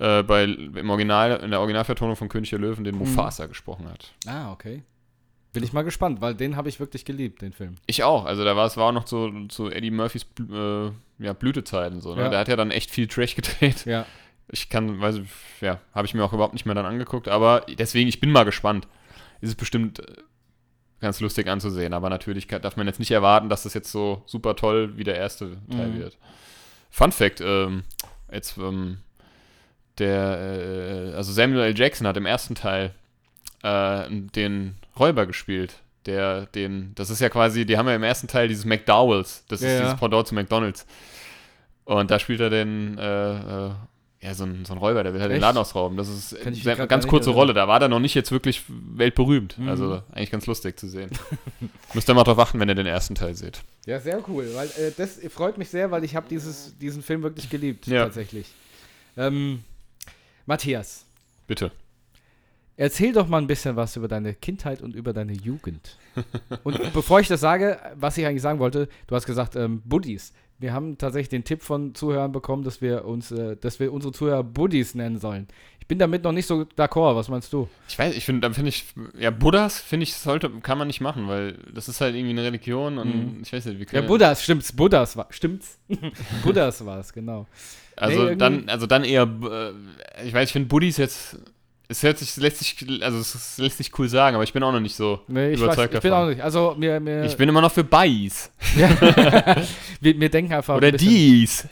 äh, 0.00 0.22
bei, 0.22 0.44
im 0.44 0.88
Original, 0.90 1.40
in 1.42 1.50
der 1.50 1.60
Originalvertonung 1.60 2.16
von 2.16 2.28
König 2.28 2.50
der 2.50 2.58
Löwen 2.58 2.84
den 2.84 2.96
Mufasa 2.96 3.46
gesprochen 3.46 3.86
hat. 3.88 4.12
Ah, 4.26 4.50
okay. 4.52 4.82
Bin 5.52 5.62
ich 5.64 5.72
mal 5.72 5.82
gespannt, 5.82 6.20
weil 6.20 6.34
den 6.34 6.56
habe 6.56 6.68
ich 6.68 6.78
wirklich 6.80 7.04
geliebt, 7.04 7.42
den 7.42 7.52
Film. 7.52 7.74
Ich 7.86 8.02
auch. 8.04 8.24
Also 8.24 8.44
da 8.44 8.54
war 8.56 8.66
es 8.66 8.76
war 8.76 8.86
auch 8.86 8.92
noch 8.92 9.04
zu, 9.04 9.46
zu 9.48 9.68
Eddie 9.70 9.90
Murphys 9.90 10.24
äh, 10.50 10.90
ja, 11.18 11.32
Blütezeiten 11.32 12.00
so. 12.00 12.14
Ne? 12.14 12.22
Ja. 12.22 12.28
Der 12.30 12.38
hat 12.38 12.48
ja 12.48 12.56
dann 12.56 12.70
echt 12.70 12.90
viel 12.90 13.08
Trash 13.08 13.34
gedreht. 13.34 13.84
Ja. 13.84 14.06
Ich 14.52 14.68
kann, 14.68 15.00
weiß 15.00 15.16
ich, 15.16 15.28
ja, 15.60 15.80
habe 15.94 16.06
ich 16.06 16.14
mir 16.14 16.24
auch 16.24 16.32
überhaupt 16.32 16.54
nicht 16.54 16.66
mehr 16.66 16.74
dann 16.74 16.86
angeguckt, 16.86 17.28
aber 17.28 17.66
deswegen, 17.68 18.08
ich 18.08 18.20
bin 18.20 18.30
mal 18.32 18.44
gespannt. 18.44 18.88
Ist 19.40 19.50
es 19.50 19.54
bestimmt 19.54 19.98
äh, 20.00 20.14
ganz 21.00 21.20
lustig 21.20 21.46
anzusehen, 21.48 21.92
aber 21.94 22.10
natürlich 22.10 22.46
kann, 22.48 22.62
darf 22.62 22.76
man 22.76 22.86
jetzt 22.86 22.98
nicht 23.00 23.10
erwarten, 23.10 23.48
dass 23.48 23.62
das 23.64 23.74
jetzt 23.74 23.90
so 23.92 24.22
super 24.26 24.54
toll 24.56 24.96
wie 24.96 25.04
der 25.04 25.16
erste 25.16 25.56
Teil 25.70 25.88
Mhm. 25.88 25.98
wird. 25.98 26.18
Fun 26.90 27.12
Fact, 27.12 27.40
ähm, 27.40 27.82
jetzt, 28.32 28.56
ähm, 28.58 28.98
der, 30.00 31.12
äh, 31.12 31.14
also 31.16 31.32
Samuel 31.32 31.60
L. 31.62 31.78
Jackson 31.78 32.06
hat 32.06 32.16
im 32.16 32.26
ersten 32.26 32.54
Teil 32.54 32.92
äh, 33.62 34.04
den 34.10 34.74
Räuber 34.98 35.26
gespielt. 35.26 35.74
Der, 36.06 36.46
den, 36.46 36.92
das 36.94 37.10
ist 37.10 37.20
ja 37.20 37.28
quasi, 37.28 37.66
die 37.66 37.76
haben 37.76 37.86
ja 37.86 37.94
im 37.94 38.02
ersten 38.02 38.26
Teil 38.26 38.48
dieses 38.48 38.64
McDowells, 38.64 39.44
das 39.48 39.60
Ja, 39.60 39.68
ist 39.68 39.80
dieses 39.80 39.96
Pendant 39.96 40.26
zu 40.26 40.34
McDonalds. 40.34 40.86
Und 41.84 42.10
da 42.10 42.18
spielt 42.18 42.40
er 42.40 42.48
den, 42.50 42.96
äh, 42.98 43.66
äh, 43.66 43.70
ja, 44.22 44.34
so 44.34 44.44
ein, 44.44 44.64
so 44.64 44.74
ein 44.74 44.78
Räuber, 44.78 45.02
der 45.02 45.12
will 45.14 45.20
halt 45.20 45.30
den 45.30 45.36
Echt? 45.36 45.42
Laden 45.42 45.58
ausrauben. 45.58 45.96
Das 45.96 46.08
ist 46.08 46.36
eine 46.66 46.86
ganz 46.86 47.06
kurze. 47.06 47.30
Rolle. 47.30 47.54
Da 47.54 47.68
war 47.68 47.80
der 47.80 47.88
noch 47.88 48.00
nicht 48.00 48.14
jetzt 48.14 48.32
wirklich 48.32 48.62
weltberühmt. 48.68 49.58
Mhm. 49.58 49.68
Also 49.68 50.02
eigentlich 50.12 50.30
ganz 50.30 50.46
lustig 50.46 50.78
zu 50.78 50.88
sehen. 50.88 51.10
Müsst 51.94 52.08
ihr 52.08 52.14
mal 52.14 52.24
drauf 52.24 52.38
achten, 52.38 52.60
wenn 52.60 52.68
ihr 52.68 52.74
den 52.74 52.86
ersten 52.86 53.14
Teil 53.14 53.34
seht. 53.34 53.62
Ja, 53.86 53.98
sehr 53.98 54.22
cool, 54.28 54.46
weil 54.54 54.68
äh, 54.68 54.92
das 54.96 55.20
freut 55.30 55.58
mich 55.58 55.68
sehr, 55.70 55.90
weil 55.90 56.04
ich 56.04 56.16
habe 56.16 56.26
dieses, 56.28 56.76
diesen 56.78 57.02
Film 57.02 57.22
wirklich 57.22 57.48
geliebt, 57.50 57.86
Ja. 57.86 58.04
tatsächlich. 58.04 58.46
Ähm, 59.16 59.64
Matthias, 60.50 61.06
Bitte. 61.46 61.70
Erzähl 62.76 63.12
doch 63.12 63.28
mal 63.28 63.38
ein 63.38 63.46
bisschen 63.46 63.76
was 63.76 63.94
über 63.94 64.08
deine 64.08 64.34
Kindheit 64.34 64.82
und 64.82 64.96
über 64.96 65.12
deine 65.12 65.32
Jugend. 65.32 65.96
Und 66.64 66.92
bevor 66.92 67.20
ich 67.20 67.28
das 67.28 67.38
sage, 67.40 67.78
was 67.94 68.18
ich 68.18 68.26
eigentlich 68.26 68.42
sagen 68.42 68.58
wollte, 68.58 68.88
du 69.06 69.14
hast 69.14 69.26
gesagt, 69.26 69.54
ähm, 69.54 69.80
Buddies. 69.84 70.32
Wir 70.58 70.72
haben 70.72 70.98
tatsächlich 70.98 71.28
den 71.28 71.44
Tipp 71.44 71.62
von 71.62 71.94
Zuhörern 71.94 72.32
bekommen, 72.32 72.64
dass 72.64 72.80
wir 72.80 73.04
uns, 73.04 73.30
äh, 73.30 73.56
dass 73.58 73.78
wir 73.78 73.92
unsere 73.92 74.12
Zuhörer 74.12 74.42
Buddies 74.42 74.96
nennen 74.96 75.20
sollen. 75.20 75.46
Ich 75.90 75.92
bin 75.92 75.98
damit 75.98 76.22
noch 76.22 76.30
nicht 76.30 76.46
so 76.46 76.60
d'accord. 76.78 77.16
Was 77.16 77.28
meinst 77.28 77.52
du? 77.52 77.68
Ich 77.88 77.98
weiß, 77.98 78.14
ich 78.14 78.24
finde, 78.24 78.42
dann 78.42 78.54
finde 78.54 78.68
ich, 78.68 78.84
ja, 79.18 79.32
Buddhas, 79.32 79.80
finde 79.80 80.04
ich, 80.04 80.14
sollte, 80.14 80.48
kann 80.62 80.78
man 80.78 80.86
nicht 80.86 81.00
machen, 81.00 81.26
weil 81.26 81.54
das 81.74 81.88
ist 81.88 82.00
halt 82.00 82.14
irgendwie 82.14 82.30
eine 82.30 82.44
Religion 82.44 82.96
und 82.96 83.08
Mhm. 83.08 83.42
ich 83.42 83.52
weiß 83.52 83.64
nicht, 83.64 83.80
wie 83.80 83.96
Ja, 83.96 84.00
Buddhas, 84.02 84.40
stimmt's. 84.44 84.70
Buddhas 84.72 85.16
war, 85.16 85.26
stimmt's? 85.30 85.80
Buddhas 86.44 86.86
war 86.86 87.00
es, 87.00 87.12
genau. 87.12 87.48
Also 87.96 88.22
Nee, 88.22 88.36
dann, 88.36 88.68
also 88.68 88.86
dann 88.86 89.02
eher, 89.02 89.24
äh, 89.24 90.24
ich 90.24 90.32
weiß, 90.32 90.50
ich 90.50 90.52
finde 90.52 90.68
Buddhis 90.68 90.96
jetzt, 90.96 91.36
es 91.90 92.04
hört 92.04 92.18
sich, 92.18 92.36
lässt 92.36 92.58
sich, 92.58 92.76
also 93.02 93.18
es, 93.18 93.58
lässt 93.58 93.78
sich 93.78 93.98
cool 93.98 94.08
sagen, 94.08 94.36
aber 94.36 94.44
ich 94.44 94.52
bin 94.52 94.62
auch 94.62 94.70
noch 94.70 94.78
nicht 94.80 94.94
so 94.94 95.20
Nee, 95.26 95.50
ich, 95.50 95.60
weiß, 95.60 95.64
überzeugt 95.64 95.94
ich 95.94 96.00
bin 96.00 96.10
davon. 96.12 96.24
auch 96.24 96.30
nicht. 96.30 96.40
Also, 96.40 96.76
mir, 96.78 97.00
mir, 97.00 97.24
Ich 97.24 97.36
bin 97.36 97.48
immer 97.48 97.60
noch 97.60 97.72
für 97.72 97.82
Bais. 97.82 98.52
wir, 100.00 100.20
wir 100.20 100.28
denken 100.28 100.52
einfach. 100.52 100.76
Oder 100.76 100.88
ein 100.88 100.96
dies. 100.96 101.66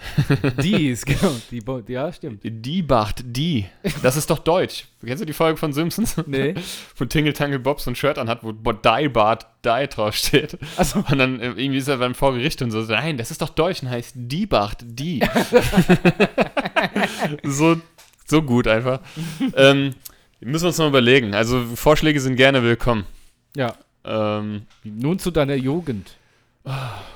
Dies, 0.60 1.04
genau. 1.04 1.36
Die, 1.52 1.62
ja, 1.92 2.12
stimmt. 2.12 2.40
Die 2.42 2.82
Bacht, 2.82 3.22
die. 3.24 3.66
Das 4.02 4.16
ist 4.16 4.28
doch 4.28 4.40
Deutsch. 4.40 4.86
Kennst 5.04 5.22
du 5.22 5.26
die 5.26 5.32
Folge 5.32 5.56
von 5.56 5.72
Simpsons? 5.72 6.16
Nee. 6.26 6.54
Wo 6.96 7.04
Tingle 7.04 7.32
Tangle 7.32 7.60
Bob 7.60 7.80
so 7.80 7.90
ein 7.90 7.94
Shirt 7.94 8.18
anhat, 8.18 8.40
wo 8.42 8.50
Die 8.50 9.08
Bart 9.08 9.46
Die 9.64 9.86
draufsteht. 9.88 10.58
Also, 10.76 11.04
Und 11.08 11.18
dann 11.18 11.38
äh, 11.38 11.50
irgendwie 11.50 11.78
ist 11.78 11.86
er 11.86 11.98
beim 11.98 12.16
vor 12.16 12.34
Gericht 12.34 12.60
und 12.60 12.72
so, 12.72 12.80
nein, 12.82 13.16
das 13.18 13.30
ist 13.30 13.40
doch 13.40 13.50
Deutsch 13.50 13.82
und 13.82 13.90
heißt 13.90 14.14
Die 14.16 14.46
Bacht, 14.46 14.78
die. 14.82 15.20
so, 17.44 17.76
so 18.26 18.42
gut 18.42 18.66
einfach. 18.66 19.00
ähm, 19.54 19.94
müssen 20.40 20.64
wir 20.64 20.68
uns 20.68 20.78
noch 20.78 20.88
überlegen. 20.88 21.34
Also 21.34 21.64
Vorschläge 21.74 22.20
sind 22.20 22.36
gerne 22.36 22.62
willkommen. 22.62 23.04
ja. 23.56 23.74
Ähm, 24.04 24.62
Nun 24.84 25.18
zu 25.18 25.30
deiner 25.30 25.56
Jugend. 25.56 26.16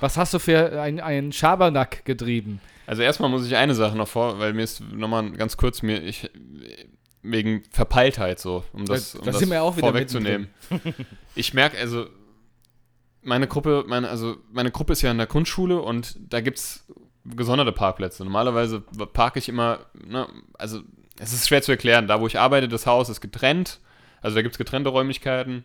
Was 0.00 0.16
hast 0.18 0.34
du 0.34 0.38
für 0.38 0.80
ein- 0.82 1.00
einen 1.00 1.32
Schabernack 1.32 2.04
getrieben? 2.04 2.60
also 2.86 3.00
erstmal 3.02 3.30
muss 3.30 3.46
ich 3.46 3.56
eine 3.56 3.74
Sache 3.74 3.96
noch 3.96 4.08
vor, 4.08 4.38
weil 4.40 4.52
mir 4.52 4.62
ist 4.64 4.80
nochmal 4.92 5.30
ganz 5.32 5.56
kurz, 5.56 5.80
mir, 5.82 6.02
ich, 6.02 6.28
wegen 7.22 7.62
Verpeiltheit 7.70 8.40
so, 8.40 8.64
um 8.72 8.84
das, 8.84 9.12
Da- 9.12 9.20
um 9.20 9.24
da 9.24 9.30
das 9.32 9.40
wieder 9.42 9.72
vorwegzunehmen. 9.72 10.48
ich 11.34 11.54
merke, 11.54 11.78
also 11.78 12.06
meine 13.22 13.46
Gruppe, 13.46 13.84
meine, 13.86 14.08
also 14.10 14.36
meine 14.52 14.70
Gruppe 14.72 14.92
ist 14.92 15.02
ja 15.02 15.10
in 15.12 15.18
der 15.18 15.28
Grundschule 15.28 15.80
und 15.80 16.16
da 16.28 16.40
gibt 16.40 16.58
es 16.58 16.84
gesonderte 17.24 17.72
Parkplätze. 17.72 18.24
Normalerweise 18.24 18.80
parke 18.80 19.38
ich 19.38 19.48
immer, 19.48 19.78
ne, 19.94 20.26
also 20.58 20.80
es 21.22 21.32
ist 21.32 21.48
schwer 21.48 21.62
zu 21.62 21.72
erklären, 21.72 22.06
da 22.08 22.20
wo 22.20 22.26
ich 22.26 22.38
arbeite, 22.38 22.68
das 22.68 22.86
Haus 22.86 23.08
ist 23.08 23.20
getrennt, 23.20 23.78
also 24.20 24.34
da 24.34 24.42
gibt 24.42 24.54
es 24.54 24.58
getrennte 24.58 24.90
Räumlichkeiten, 24.90 25.64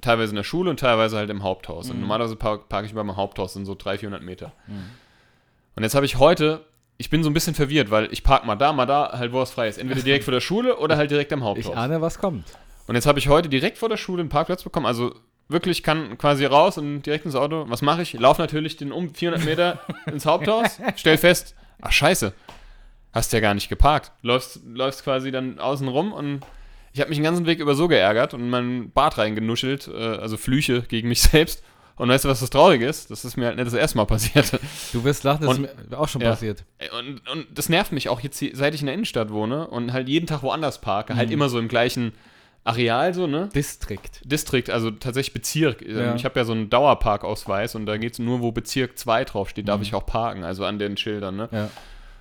teilweise 0.00 0.30
in 0.30 0.36
der 0.36 0.44
Schule 0.44 0.70
und 0.70 0.78
teilweise 0.80 1.16
halt 1.16 1.30
im 1.30 1.42
Haupthaus. 1.42 1.90
Und 1.90 1.96
Mhm. 1.96 2.02
normalerweise 2.02 2.36
park, 2.36 2.68
parke 2.68 2.86
ich 2.86 2.94
beim 2.94 3.16
Haupthaus, 3.16 3.54
sind 3.54 3.66
so 3.66 3.74
300, 3.74 4.00
400 4.00 4.22
Meter. 4.22 4.52
Und 5.74 5.82
jetzt 5.82 5.94
habe 5.94 6.06
ich 6.06 6.16
heute, 6.18 6.64
ich 6.98 7.10
bin 7.10 7.22
so 7.22 7.30
ein 7.30 7.34
bisschen 7.34 7.54
verwirrt, 7.54 7.90
weil 7.90 8.12
ich 8.12 8.22
parke 8.22 8.46
mal 8.46 8.56
da, 8.56 8.72
mal 8.72 8.86
da, 8.86 9.12
halt 9.18 9.32
wo 9.32 9.42
es 9.42 9.50
frei 9.50 9.68
ist. 9.68 9.78
Entweder 9.78 10.02
direkt 10.02 10.24
vor 10.24 10.32
der 10.32 10.40
Schule 10.40 10.78
oder 10.78 10.96
halt 10.96 11.10
direkt 11.10 11.32
am 11.32 11.42
Haupthaus. 11.44 11.72
Ich 11.72 11.76
ahne, 11.76 12.00
was 12.00 12.18
kommt. 12.18 12.44
Und 12.86 12.94
jetzt 12.94 13.06
habe 13.06 13.18
ich 13.18 13.28
heute 13.28 13.48
direkt 13.48 13.78
vor 13.78 13.88
der 13.88 13.96
Schule 13.96 14.20
einen 14.20 14.28
Parkplatz 14.28 14.62
bekommen. 14.62 14.86
Also 14.86 15.14
wirklich 15.48 15.82
kann 15.82 16.16
quasi 16.18 16.44
raus 16.44 16.78
und 16.78 17.02
direkt 17.02 17.24
ins 17.24 17.34
Auto. 17.34 17.64
Was 17.68 17.82
mache 17.82 18.02
ich? 18.02 18.12
Laufe 18.14 18.40
natürlich 18.40 18.76
den 18.76 18.92
um 18.92 19.12
400 19.14 19.44
Meter 19.44 19.80
ins 20.06 20.24
Haupthaus, 20.26 20.78
stell 20.96 21.18
fest, 21.18 21.54
ach 21.80 21.92
scheiße, 21.92 22.32
hast 23.16 23.32
ja 23.32 23.40
gar 23.40 23.54
nicht 23.54 23.68
geparkt. 23.68 24.12
Läufst, 24.22 24.60
läufst 24.72 25.02
quasi 25.04 25.30
dann 25.30 25.58
außen 25.58 25.88
rum 25.88 26.12
und 26.12 26.40
ich 26.92 27.00
habe 27.00 27.08
mich 27.10 27.18
den 27.18 27.24
ganzen 27.24 27.46
Weg 27.46 27.58
über 27.58 27.74
so 27.74 27.88
geärgert 27.88 28.32
und 28.34 28.48
meinen 28.48 28.90
Bart 28.90 29.18
reingenuschelt, 29.18 29.88
äh, 29.88 29.92
also 29.96 30.36
Flüche 30.36 30.82
gegen 30.82 31.08
mich 31.08 31.20
selbst. 31.22 31.62
Und 31.96 32.10
weißt 32.10 32.26
du, 32.26 32.28
was 32.28 32.40
das 32.40 32.50
Traurige 32.50 32.86
ist? 32.86 33.10
Das 33.10 33.24
ist 33.24 33.38
mir 33.38 33.46
halt 33.46 33.56
nicht 33.56 33.66
das 33.66 33.72
erste 33.74 33.96
Mal 33.96 34.04
passiert. 34.04 34.58
Du 34.92 35.02
wirst 35.04 35.24
lachen, 35.24 35.46
das 35.46 35.56
Und- 35.56 35.64
ist 35.64 35.90
mir 35.90 35.98
auch 35.98 36.08
schon 36.08 36.20
ja. 36.20 36.30
passiert. 36.30 36.64
Und, 36.98 37.26
und 37.30 37.46
das 37.54 37.70
nervt 37.70 37.90
mich 37.92 38.10
auch 38.10 38.20
jetzt, 38.20 38.44
seit 38.52 38.74
ich 38.74 38.80
in 38.80 38.86
der 38.86 38.94
Innenstadt 38.94 39.30
wohne 39.30 39.66
und 39.68 39.94
halt 39.94 40.06
jeden 40.08 40.26
Tag 40.26 40.42
woanders 40.42 40.80
parke, 40.82 41.16
halt 41.16 41.28
Mhm. 41.28 41.34
immer 41.34 41.48
so 41.48 41.58
im 41.58 41.68
gleichen 41.68 42.12
Areal 42.64 43.14
so, 43.14 43.26
ne? 43.26 43.48
Distrikt. 43.54 44.20
Distrikt, 44.30 44.68
also 44.70 44.90
tatsächlich 44.90 45.32
Bezirk. 45.32 45.80
Ähm, 45.82 45.96
Ja. 45.98 46.14
Ich 46.16 46.24
habe 46.26 46.38
ja 46.38 46.44
so 46.44 46.52
einen 46.52 46.68
Dauerparkausweis 46.68 47.74
und 47.76 47.86
da 47.86 47.96
geht 47.96 48.12
es 48.14 48.18
nur, 48.18 48.40
wo 48.42 48.52
Bezirk 48.52 48.98
2 48.98 49.24
draufsteht, 49.24 49.68
darf 49.68 49.78
Mhm. 49.78 49.82
ich 49.84 49.94
auch 49.94 50.04
parken, 50.04 50.44
also 50.44 50.64
an 50.66 50.78
den 50.78 50.96
Schildern, 50.98 51.36
ne? 51.36 51.48
Ja. 51.52 51.70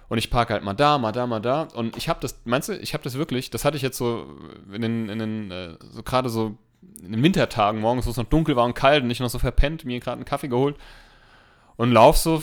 Und 0.07 0.17
ich 0.19 0.29
parke 0.29 0.53
halt 0.53 0.63
mal 0.63 0.73
da, 0.73 0.97
mal 0.97 1.11
da, 1.11 1.25
mal 1.27 1.39
da. 1.39 1.63
Und 1.73 1.97
ich 1.97 2.09
habe 2.09 2.19
das, 2.21 2.39
meinst 2.45 2.69
du, 2.69 2.73
ich 2.77 2.93
habe 2.93 3.03
das 3.03 3.15
wirklich, 3.17 3.49
das 3.49 3.65
hatte 3.65 3.75
ich 3.77 3.83
jetzt 3.83 3.97
so 3.97 4.25
in 4.71 4.81
den, 4.81 5.09
in 5.09 5.19
den 5.19 5.51
äh, 5.51 5.69
so 5.91 6.03
gerade 6.03 6.29
so 6.29 6.55
in 7.03 7.11
den 7.11 7.23
Wintertagen 7.23 7.81
morgens, 7.81 8.05
wo 8.05 8.11
es 8.11 8.17
noch 8.17 8.25
dunkel 8.25 8.55
war 8.55 8.65
und 8.65 8.75
kalt 8.75 9.03
und 9.03 9.09
ich 9.09 9.19
noch 9.19 9.29
so 9.29 9.39
verpennt, 9.39 9.85
mir 9.85 9.99
gerade 9.99 10.17
einen 10.17 10.25
Kaffee 10.25 10.47
geholt 10.47 10.75
und 11.77 11.91
lauf 11.91 12.17
so 12.17 12.41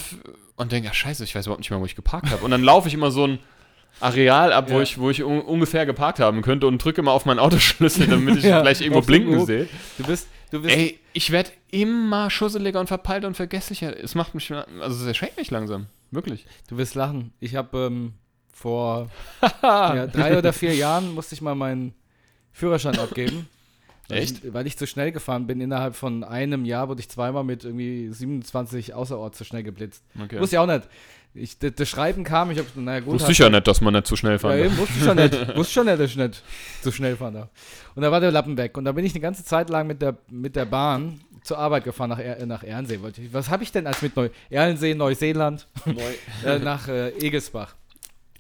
und 0.57 0.73
denke, 0.73 0.89
ja 0.89 0.95
scheiße, 0.95 1.23
ich 1.25 1.35
weiß 1.35 1.47
überhaupt 1.47 1.61
nicht 1.61 1.71
mehr, 1.71 1.81
wo 1.81 1.85
ich 1.87 1.95
geparkt 1.97 2.31
habe. 2.31 2.45
Und 2.45 2.51
dann 2.51 2.63
laufe 2.63 2.89
ich 2.89 2.95
immer 2.95 3.11
so 3.11 3.27
ein 3.27 3.39
Areal 4.01 4.53
ab, 4.53 4.71
wo 4.71 4.77
Ja. 4.77 4.83
ich, 4.83 4.99
wo 4.99 5.11
ich 5.11 5.23
un 5.23 5.41
ungefähr 5.41 5.87
geparkt 5.87 6.19
haben 6.19 6.43
könnte 6.43 6.67
und 6.67 6.83
drücke 6.83 7.01
immer 7.01 7.13
auf 7.13 7.25
meinen 7.27 7.39
Autoschlüssel, 7.39 8.07
damit 8.09 8.37
ich 8.39 8.45
Ja, 8.45 8.61
gleich 8.63 8.81
irgendwo 8.81 9.03
blinken 9.03 9.45
sehe. 9.47 9.69
Du 9.99 10.05
bist, 10.05 10.29
Ey, 10.53 10.99
ich 11.13 11.31
werde 11.31 11.51
immer 11.71 12.31
schusseliger 12.31 12.81
und 12.81 12.87
verpeilter 12.87 13.27
und 13.27 13.37
vergesslicher. 13.37 13.97
Es 14.03 14.15
macht 14.15 14.35
mich, 14.35 14.53
also 14.53 15.03
es 15.03 15.07
erschreckt 15.07 15.37
mich 15.37 15.51
langsam. 15.51 15.87
Wirklich. 16.11 16.47
du 16.69 16.77
wirst 16.77 16.95
lachen. 16.95 17.33
Ich 17.41 17.57
habe 17.57 17.87
ähm, 17.87 18.13
vor 18.53 19.09
ja, 19.63 20.07
drei 20.07 20.37
oder 20.37 20.53
vier 20.53 20.75
Jahren 20.75 21.15
musste 21.15 21.35
ich 21.35 21.41
mal 21.41 21.55
meinen 21.55 21.95
Führerschein 22.53 22.99
abgeben. 22.99 23.49
Weil 24.09 24.19
Echt? 24.19 24.45
Ich, 24.45 24.53
weil 24.53 24.67
ich 24.67 24.77
zu 24.77 24.87
schnell 24.87 25.13
gefahren 25.13 25.47
bin. 25.47 25.61
Innerhalb 25.61 25.95
von 25.95 26.25
einem 26.25 26.65
Jahr 26.65 26.89
wurde 26.89 27.01
ich 27.01 27.09
zweimal 27.09 27.45
mit 27.45 27.65
irgendwie 27.65 28.13
27 28.13 28.95
außerorts 28.95 29.39
zu 29.39 29.45
schnell 29.45 29.63
geblitzt. 29.63 30.05
Okay. 30.21 30.41
Wusste 30.41 30.57
ich 30.57 30.61
auch 30.61 30.67
nicht. 30.67 30.89
Ich, 31.35 31.59
das, 31.59 31.73
das 31.77 31.89
Schreiben 31.89 32.25
kam, 32.25 32.51
ich 32.51 32.59
habe, 32.59 32.69
naja 32.75 33.01
gut. 33.01 33.15
Wusste 33.15 33.33
ich 33.33 33.39
ja 33.39 33.49
nicht, 33.49 33.67
dass 33.67 33.81
man 33.81 33.95
nicht 33.95 34.07
zu 34.07 34.17
schnell 34.17 34.39
fahren 34.39 34.59
Ja, 34.59 34.65
darf. 34.67 34.77
wusste 34.77 34.95
ich 34.99 35.05
schon 35.05 35.17
nicht. 35.17 35.57
wusste 35.57 35.73
schon 35.73 35.87
nicht, 35.87 35.99
dass 36.01 36.11
ich 36.11 36.17
nicht 36.17 36.43
so 36.83 36.93
schnell 36.93 37.17
fahren 37.17 37.35
darf. 37.35 37.49
Und 37.95 38.03
da 38.03 38.13
war 38.13 38.21
der 38.21 38.31
Lappen 38.31 38.57
weg. 38.59 38.77
Und 38.77 38.85
da 38.85 38.93
bin 38.93 39.05
ich 39.05 39.13
eine 39.13 39.21
ganze 39.21 39.43
Zeit 39.45 39.71
lang 39.71 39.87
mit 39.87 40.03
der, 40.03 40.17
mit 40.29 40.57
der 40.57 40.67
Bahn 40.67 41.21
zur 41.43 41.59
Arbeit 41.59 41.85
gefahren 41.85 42.11
nach, 42.11 42.19
er 42.19 42.45
nach 42.47 42.63
ich- 42.63 43.33
Was 43.33 43.49
habe 43.49 43.63
ich 43.63 43.73
denn 43.73 43.87
als 43.87 44.03
mit 44.03 44.15
Neu 44.15 44.29
Ernsee, 44.51 44.95
Neuseeland, 44.95 45.67
äh, 46.45 46.59
nach 46.59 46.87
äh, 46.89 47.09
Egelsbach? 47.19 47.75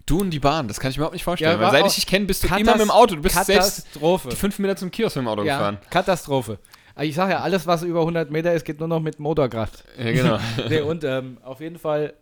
Du 0.04 0.20
und 0.20 0.30
die 0.30 0.40
Bahn, 0.40 0.68
das 0.68 0.78
kann 0.80 0.90
ich 0.90 0.96
mir 0.96 1.02
überhaupt 1.02 1.14
nicht 1.14 1.24
vorstellen. 1.24 1.58
Ja, 1.60 1.64
weil 1.64 1.70
seit 1.70 1.86
ich 1.86 1.94
dich 1.94 2.06
kenne, 2.06 2.26
bist 2.26 2.42
du 2.42 2.48
immer 2.54 2.72
mit 2.72 2.80
dem 2.82 2.90
Auto. 2.90 3.14
Du 3.14 3.22
bist 3.22 3.34
selbst 3.46 3.84
Katastrophe. 3.86 4.28
die 4.30 4.36
fünf 4.36 4.58
Meter 4.58 4.76
zum 4.76 4.90
Kiosk 4.90 5.16
mit 5.16 5.24
dem 5.24 5.28
Auto 5.28 5.44
Ja, 5.44 5.56
gefahren. 5.56 5.78
Katastrophe. 5.90 6.58
Ich 7.00 7.14
sage 7.14 7.32
ja, 7.32 7.40
alles, 7.40 7.66
was 7.66 7.82
über 7.84 8.00
100 8.00 8.30
Meter 8.30 8.52
ist, 8.52 8.64
geht 8.66 8.78
nur 8.78 8.88
noch 8.88 9.00
mit 9.00 9.18
Motorkraft. 9.18 9.84
Ja, 9.96 10.12
genau. 10.12 10.38
nee, 10.68 10.80
und 10.80 11.04
ähm, 11.04 11.38
auf 11.42 11.60
jeden 11.60 11.78
Fall 11.78 12.12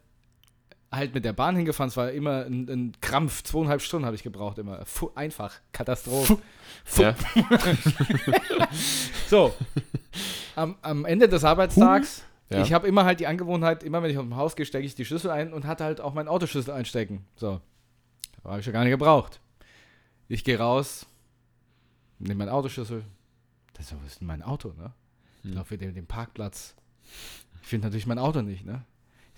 halt 0.92 1.14
mit 1.14 1.24
der 1.24 1.32
Bahn 1.32 1.56
hingefahren. 1.56 1.88
Es 1.88 1.96
war 1.96 2.10
immer 2.10 2.44
ein, 2.46 2.68
ein 2.68 2.92
Krampf. 3.00 3.42
Zweieinhalb 3.42 3.80
Stunden 3.82 4.06
habe 4.06 4.16
ich 4.16 4.22
gebraucht 4.22 4.58
immer. 4.58 4.84
Fu 4.86 5.10
einfach. 5.14 5.54
Katastrophe. 5.72 6.38
ja. 6.96 7.14
So. 9.28 9.54
Am, 10.56 10.76
am 10.82 11.04
Ende 11.04 11.28
des 11.28 11.44
Arbeitstags, 11.44 12.24
Ja. 12.50 12.62
ich 12.62 12.72
habe 12.72 12.88
immer 12.88 13.04
halt 13.04 13.20
die 13.20 13.26
Angewohnheit, 13.26 13.82
immer 13.84 14.02
wenn 14.02 14.10
ich 14.10 14.18
aus 14.18 14.24
dem 14.24 14.36
Haus 14.36 14.56
gehe, 14.56 14.66
stecke 14.66 14.84
ich 14.84 14.94
die 14.94 15.04
Schlüssel 15.04 15.30
ein 15.30 15.52
und 15.52 15.66
hatte 15.66 15.84
halt 15.84 16.00
auch 16.00 16.12
meinen 16.14 16.28
Autoschlüssel 16.28 16.74
einstecken. 16.74 17.24
So. 17.36 17.60
Habe 18.44 18.60
ich 18.60 18.66
ja 18.66 18.72
gar 18.72 18.82
nicht 18.82 18.90
gebraucht. 18.90 19.40
Ich 20.28 20.44
gehe 20.44 20.58
raus, 20.58 21.06
nehme 22.18 22.34
meinen 22.44 22.48
Autoschlüssel. 22.48 23.04
Das 23.74 23.86
ist, 23.86 23.96
was 24.00 24.06
ist 24.12 24.20
denn 24.20 24.26
mein 24.26 24.42
Auto, 24.42 24.72
ne? 24.76 24.92
Ich 25.42 25.50
Hm. 25.50 25.54
laufe 25.56 25.70
wieder 25.70 25.86
in 25.88 25.94
den 25.94 26.06
Parkplatz. 26.06 26.74
Ich 27.62 27.68
finde 27.68 27.86
natürlich 27.86 28.06
mein 28.06 28.18
Auto 28.18 28.42
nicht, 28.42 28.64
ne? 28.66 28.84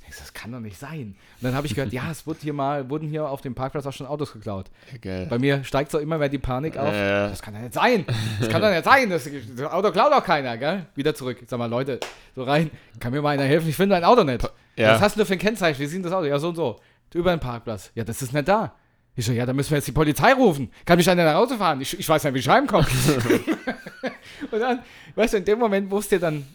Ich 0.08 0.16
das 0.18 0.32
kann 0.34 0.52
doch 0.52 0.60
nicht 0.60 0.78
sein. 0.78 1.16
Und 1.40 1.42
dann 1.44 1.54
habe 1.54 1.66
ich 1.66 1.74
gehört, 1.74 1.92
ja, 1.92 2.10
es 2.10 2.26
wurde 2.26 2.40
hier 2.42 2.52
mal, 2.52 2.90
wurden 2.90 3.08
hier 3.08 3.28
auf 3.28 3.40
dem 3.40 3.54
Parkplatz 3.54 3.86
auch 3.86 3.92
schon 3.92 4.06
Autos 4.06 4.32
geklaut. 4.34 4.66
Geil. 5.00 5.26
Bei 5.30 5.38
mir 5.38 5.64
steigt 5.64 5.90
so 5.90 5.98
immer 5.98 6.18
mehr 6.18 6.28
die 6.28 6.38
Panik 6.38 6.76
auf. 6.76 6.92
Äh, 6.92 7.28
Das 7.30 7.40
kann 7.40 7.54
doch 7.54 7.60
nicht 7.60 7.72
sein. 7.72 8.04
Das 8.38 8.48
kann 8.50 8.60
doch 8.60 8.70
nicht 8.70 8.84
sein. 8.84 9.08
Das, 9.08 9.26
das 9.56 9.72
Auto 9.72 9.90
klaut 9.90 10.12
doch 10.12 10.22
keiner, 10.24 10.58
gell? 10.58 10.86
Wieder 10.94 11.14
zurück. 11.14 11.38
Sag 11.46 11.58
mal, 11.58 11.66
Leute, 11.66 11.98
so 12.34 12.42
rein. 12.44 12.70
Kann 13.00 13.12
mir 13.12 13.22
mal 13.22 13.30
einer 13.30 13.44
helfen? 13.44 13.68
Ich 13.70 13.76
finde 13.76 13.94
mein 13.94 14.04
Auto 14.04 14.22
nicht. 14.24 14.42
ja. 14.76 14.92
Was 14.94 15.00
hast 15.00 15.18
du 15.18 15.24
für 15.24 15.32
ein 15.32 15.38
Kennzeichen? 15.38 15.80
Wie 15.80 15.86
sieht 15.86 15.96
denn 15.96 16.02
das 16.02 16.12
Auto? 16.12 16.26
Ja, 16.26 16.38
so 16.38 16.48
und 16.50 16.56
so. 16.56 16.78
Über 17.14 17.30
den 17.30 17.40
Parkplatz. 17.40 17.90
Ja, 17.94 18.04
das 18.04 18.20
ist 18.22 18.32
nicht 18.34 18.48
da. 18.48 18.74
Ich 19.14 19.24
so, 19.26 19.32
ja, 19.32 19.44
da 19.46 19.52
müssen 19.52 19.70
wir 19.70 19.76
jetzt 19.78 19.86
die 19.88 19.92
Polizei 19.92 20.32
rufen. 20.32 20.70
Kann 20.86 20.96
mich 20.96 21.08
einer 21.08 21.24
nach 21.24 21.34
Hause 21.34 21.56
fahren? 21.58 21.80
Ich, 21.82 21.98
ich 21.98 22.08
weiß 22.08 22.24
nicht, 22.24 22.34
wie 22.34 22.38
ich 22.38 22.48
heimkomme. 22.48 22.86
und 24.50 24.58
dann, 24.60 24.80
weißt 25.14 25.34
du, 25.34 25.38
in 25.38 25.44
dem 25.44 25.58
Moment 25.58 25.90
wusst 25.90 26.12
ihr 26.12 26.18
dann, 26.20 26.46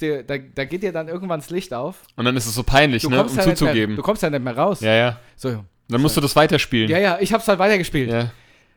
ihr, 0.00 0.22
da, 0.22 0.36
da 0.38 0.64
geht 0.64 0.82
dir 0.82 0.92
dann 0.92 1.08
irgendwann 1.08 1.40
das 1.40 1.50
Licht 1.50 1.72
auf. 1.74 1.96
und 2.16 2.24
dann 2.24 2.36
ist 2.36 2.46
es 2.46 2.54
so 2.54 2.62
peinlich, 2.62 3.02
Du 3.02 3.10
ne, 3.10 3.20
um 3.22 3.26
ja 3.28 3.34
nicht 3.34 3.46
mehr, 3.46 3.54
zuzugeben. 3.56 3.96
du 3.96 4.02
kommst 4.02 4.22
ja 4.22 4.30
nicht 4.30 4.42
mehr 4.44 4.56
raus. 4.56 4.80
Ja, 4.80 4.94
ja. 4.94 5.18
So, 5.36 5.64
Dann 5.88 6.00
musst 6.00 6.16
du 6.16 6.20
das 6.20 6.34
weiterspielen. 6.36 6.90
ja, 6.90 6.98
ja, 6.98 7.18
ich 7.20 7.32
hab's 7.32 7.46
halt 7.48 7.58
weitergespielt. 7.58 8.10
Ja. 8.10 8.30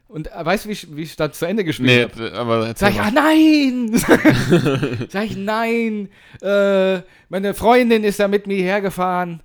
Und 0.08 0.28
äh, 0.28 0.46
weißt 0.46 0.66
du, 0.66 0.70
wie 0.70 0.74
ich, 0.74 0.96
wie 0.96 1.02
ich 1.04 1.16
das 1.16 1.40
zu 1.40 1.46
Ende 1.46 1.64
gespielt 1.64 1.90
Nee, 1.90 2.04
habe? 2.04 2.30
d- 2.32 2.36
aber 2.38 2.74
Sag 2.76 2.92
ich, 2.94 3.00
ah 3.00 3.12
nein! 3.12 3.92
Sag 5.10 5.26
ich, 5.26 5.38
nein! 5.38 6.10
Äh, 6.42 7.02
meine 7.30 7.54
Freundin 7.54 8.04
ist 8.04 8.20
da 8.20 8.28
mit 8.28 8.46
mir 8.46 8.58
hergefahren. 8.62 9.42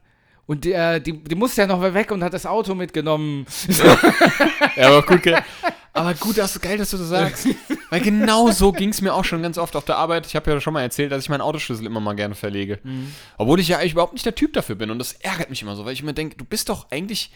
Und 0.47 0.65
die, 0.65 0.73
äh, 0.73 1.01
die, 1.01 1.23
die 1.25 1.35
musste 1.37 1.61
ja 1.63 1.67
noch 1.69 1.83
weg 1.95 2.11
und 2.13 2.23
hat 2.25 2.33
das 2.35 2.47
Auto 2.47 2.75
mitgenommen. 2.75 3.47
Ja, 4.77 4.89
aber 4.89 5.03
gut, 5.03 5.23
ge- 5.23 5.37
Aber 5.97 6.15
gut, 6.15 6.39
das 6.39 6.55
ist 6.55 6.63
geil, 6.63 6.79
dass 6.79 6.91
du 6.91 6.99
das 6.99 7.09
sagst. 7.09 7.49
Weil 7.91 8.01
genau 8.01 8.51
so 8.51 8.73
ging 8.73 8.91
es 8.91 9.01
mir 9.01 9.15
auch 9.15 9.25
schon 9.25 9.43
ganz 9.43 9.57
oft 9.57 9.77
auf 9.77 9.85
der 9.85 9.97
Arbeit. 9.97 10.27
Ich 10.27 10.37
habe 10.37 10.51
ja 10.51 10.61
schon 10.61 10.75
mal 10.75 10.83
erzählt, 10.83 11.11
dass 11.11 11.23
ich 11.23 11.31
meinen 11.31 11.41
Autoschlüssel 11.41 11.87
immer 11.87 12.01
mal 12.01 12.15
gerne 12.15 12.35
verlege. 12.35 12.79
Obwohl 13.39 13.61
ich 13.61 13.69
ja 13.69 13.79
eigentlich 13.79 13.93
überhaupt 13.93 14.13
nicht 14.13 14.27
der 14.27 14.35
Typ 14.35 14.53
dafür 14.53 14.75
bin. 14.75 14.91
Und 14.91 14.99
das 14.99 15.15
ärgert 15.15 15.51
mich 15.51 15.63
immer 15.63 15.75
so, 15.75 15.85
weil 15.85 15.95
ich 15.95 16.03
mir 16.03 16.13
denke, 16.13 16.37
du 16.37 16.45
bist 16.45 16.69
doch 16.69 16.91
eigentlich, 16.91 17.31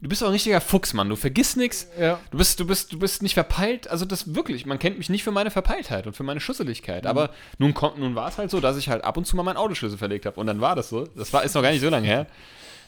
du 0.00 0.08
bist 0.08 0.20
doch 0.20 0.26
ein 0.26 0.32
richtiger 0.32 0.60
Fuchs, 0.60 0.92
Mann. 0.92 1.08
Du 1.08 1.16
vergisst 1.16 1.56
nichts. 1.56 1.88
Ja. 1.98 2.20
Du 2.30 2.38
bist, 2.38 2.60
du 2.60 2.66
bist, 2.66 2.92
du 2.92 2.98
bist 2.98 3.22
nicht 3.22 3.34
verpeilt. 3.34 3.88
Also 3.88 4.04
das 4.04 4.34
wirklich, 4.34 4.66
man 4.66 4.78
kennt 4.78 4.98
mich 4.98 5.08
nicht 5.08 5.24
für 5.24 5.32
meine 5.32 5.50
Verpeiltheit 5.50 6.06
und 6.06 6.14
für 6.14 6.24
meine 6.24 6.40
Schusseligkeit. 6.40 7.06
Aber 7.06 7.30
nun 7.58 7.72
kommt, 7.72 7.98
nun 7.98 8.14
war 8.14 8.28
es 8.28 8.36
halt 8.36 8.50
so, 8.50 8.60
dass 8.60 8.76
ich 8.76 8.90
halt 8.90 9.04
ab 9.04 9.16
und 9.16 9.26
zu 9.26 9.36
mal 9.36 9.42
meinen 9.42 9.56
Autoschlüssel 9.56 9.98
verlegt 9.98 10.26
habe. 10.26 10.38
Und 10.38 10.46
dann 10.46 10.60
war 10.60 10.76
das 10.76 10.90
so. 10.90 11.06
Das 11.16 11.32
war, 11.32 11.44
ist 11.44 11.54
noch 11.54 11.62
gar 11.62 11.70
nicht 11.70 11.80
so 11.80 11.88
lange 11.88 12.06
her. 12.06 12.26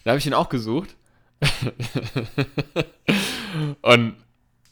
Da 0.04 0.10
habe 0.10 0.18
ich 0.18 0.26
ihn 0.26 0.34
auch 0.34 0.50
gesucht. 0.50 0.94
und 3.82 4.14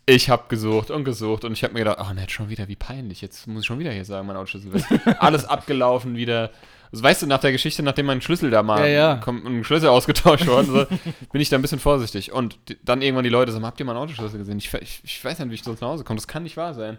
ich 0.07 0.31
habe 0.31 0.45
gesucht 0.49 0.91
und 0.91 1.05
gesucht 1.05 1.45
und 1.45 1.53
ich 1.53 1.63
habe 1.63 1.75
mir 1.75 1.81
gedacht, 1.81 1.99
oh 2.01 2.13
ne, 2.13 2.29
schon 2.29 2.49
wieder, 2.49 2.69
wie 2.69 2.77
peinlich. 2.77 3.21
Jetzt 3.21 3.47
muss 3.47 3.63
ich 3.63 3.67
schon 3.67 3.79
wieder 3.79 3.93
hier 3.93 4.05
sagen, 4.05 4.27
mein 4.27 4.37
Autoschlüssel 4.37 4.73
weg. 4.73 5.17
Alles 5.21 5.45
abgelaufen 5.45 6.17
wieder. 6.17 6.51
Also, 6.91 7.05
weißt 7.05 7.23
du, 7.23 7.27
nach 7.27 7.39
der 7.39 7.53
Geschichte, 7.53 7.83
nachdem 7.83 8.07
mein 8.07 8.21
Schlüssel 8.21 8.51
da 8.51 8.63
mal 8.63 8.81
Ja, 8.81 8.87
ja. 8.87 9.15
kommt, 9.17 9.47
ein 9.47 9.65
Schlüssel 9.65 9.89
ausgetauscht 9.89 10.47
worden, 10.47 10.67
so, 10.67 10.87
bin 11.33 11.41
ich 11.41 11.49
da 11.49 11.57
ein 11.57 11.63
bisschen 11.63 11.79
vorsichtig. 11.79 12.33
Und 12.33 12.59
die, 12.69 12.77
dann 12.85 13.01
irgendwann 13.01 13.25
die 13.25 13.31
Leute 13.31 13.53
sagen, 13.53 13.65
habt 13.65 13.81
ihr 13.81 13.87
meinen 13.87 13.97
Autoschlüssel 13.97 14.39
gesehen? 14.39 14.59
Ich, 14.59 14.73
ich, 14.75 15.01
ich 15.05 15.25
weiß 15.25 15.39
nicht, 15.39 15.51
wie 15.51 15.55
ich 15.55 15.63
sonst 15.63 15.81
nach 15.81 15.89
Hause 15.89 16.05
komme. 16.05 16.19
Das 16.19 16.29
kann 16.29 16.43
nicht 16.43 16.57
wahr 16.57 16.75
sein. 16.75 16.99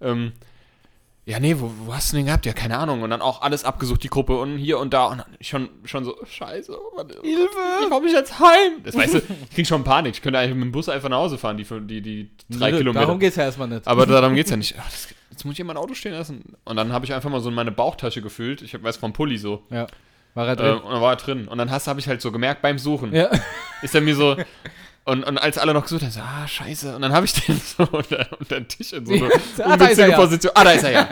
Ähm, 0.00 0.32
ja, 1.28 1.40
nee, 1.40 1.56
wo, 1.58 1.70
wo 1.84 1.92
hast 1.94 2.12
du 2.12 2.16
den 2.16 2.26
gehabt? 2.26 2.46
Ja, 2.46 2.52
keine 2.52 2.78
Ahnung. 2.78 3.02
Und 3.02 3.10
dann 3.10 3.20
auch 3.20 3.42
alles 3.42 3.64
abgesucht, 3.64 4.02
die 4.04 4.08
Gruppe 4.08 4.38
und 4.38 4.58
hier 4.58 4.78
und 4.78 4.94
da. 4.94 5.06
Und 5.06 5.18
dann 5.18 5.26
schon, 5.40 5.68
schon 5.84 6.04
so, 6.04 6.16
scheiße, 6.24 6.72
Mann, 6.96 7.08
Hilfe, 7.08 7.56
wie 7.82 7.88
komme 7.90 8.06
ich 8.06 8.12
jetzt 8.12 8.38
heim? 8.38 8.80
Das 8.84 8.94
weißt 8.96 9.14
du, 9.14 9.18
ich 9.18 9.50
krieg 9.54 9.66
schon 9.66 9.82
Panik. 9.82 10.14
Ich 10.14 10.22
könnte 10.22 10.38
eigentlich 10.38 10.54
mit 10.54 10.64
dem 10.64 10.72
Bus 10.72 10.88
einfach 10.88 11.08
nach 11.08 11.18
Hause 11.18 11.36
fahren, 11.36 11.56
die, 11.56 11.64
die, 11.64 12.00
die 12.00 12.30
drei 12.48 12.70
Nö, 12.70 12.78
Kilometer. 12.78 13.06
Darum 13.06 13.18
geht's 13.18 13.34
ja 13.36 13.42
erstmal 13.44 13.66
nicht. 13.68 13.86
Aber 13.88 14.06
darum 14.06 14.34
geht's 14.36 14.50
ja 14.50 14.56
nicht. 14.56 14.76
Ach, 14.78 14.84
das, 14.88 15.08
jetzt 15.32 15.44
muss 15.44 15.58
ich 15.58 15.64
mein 15.64 15.76
Auto 15.76 15.94
stehen 15.94 16.12
lassen. 16.12 16.54
Und 16.64 16.76
dann 16.76 16.92
habe 16.92 17.04
ich 17.04 17.12
einfach 17.12 17.28
mal 17.28 17.40
so 17.40 17.48
in 17.48 17.54
meine 17.56 17.72
Bauchtasche 17.72 18.22
gefüllt. 18.22 18.62
Ich 18.62 18.74
hab- 18.74 18.84
weiß 18.84 18.96
vom 18.96 19.12
Pulli 19.12 19.36
so. 19.36 19.64
ja. 19.70 19.86
War 20.34 20.46
er 20.46 20.52
Äh, 20.52 20.56
drin? 20.56 20.78
und 20.78 20.92
dann 20.92 21.00
war 21.00 21.12
er 21.14 21.16
drin. 21.16 21.48
Und 21.48 21.58
dann 21.58 21.70
habe 21.70 21.98
ich 21.98 22.06
halt 22.08 22.20
so 22.20 22.30
gemerkt 22.30 22.60
beim 22.62 22.78
Suchen, 22.78 23.12
ja. 23.14 23.30
ist 23.82 23.94
er 23.94 24.00
mir 24.02 24.14
so. 24.14 24.36
Und, 25.06 25.22
und 25.22 25.38
als 25.38 25.56
alle 25.56 25.72
noch 25.72 25.84
gesucht 25.84 26.02
haben, 26.02 26.10
so, 26.10 26.20
ah, 26.20 26.48
scheiße. 26.48 26.96
Und 26.96 27.02
dann 27.02 27.12
habe 27.12 27.26
ich 27.26 27.32
den 27.32 27.60
so 27.78 27.84
unter, 27.84 28.26
unter 28.38 28.56
den 28.56 28.66
Tisch 28.66 28.92
in 28.92 29.06
so 29.06 29.12
eine 29.14 29.24
Ah, 29.80 29.90
ja. 29.92 30.16
Position. 30.16 30.52
Ah, 30.54 30.64
da 30.64 30.70
ist 30.72 30.82
er 30.82 30.90
ja. 30.90 31.08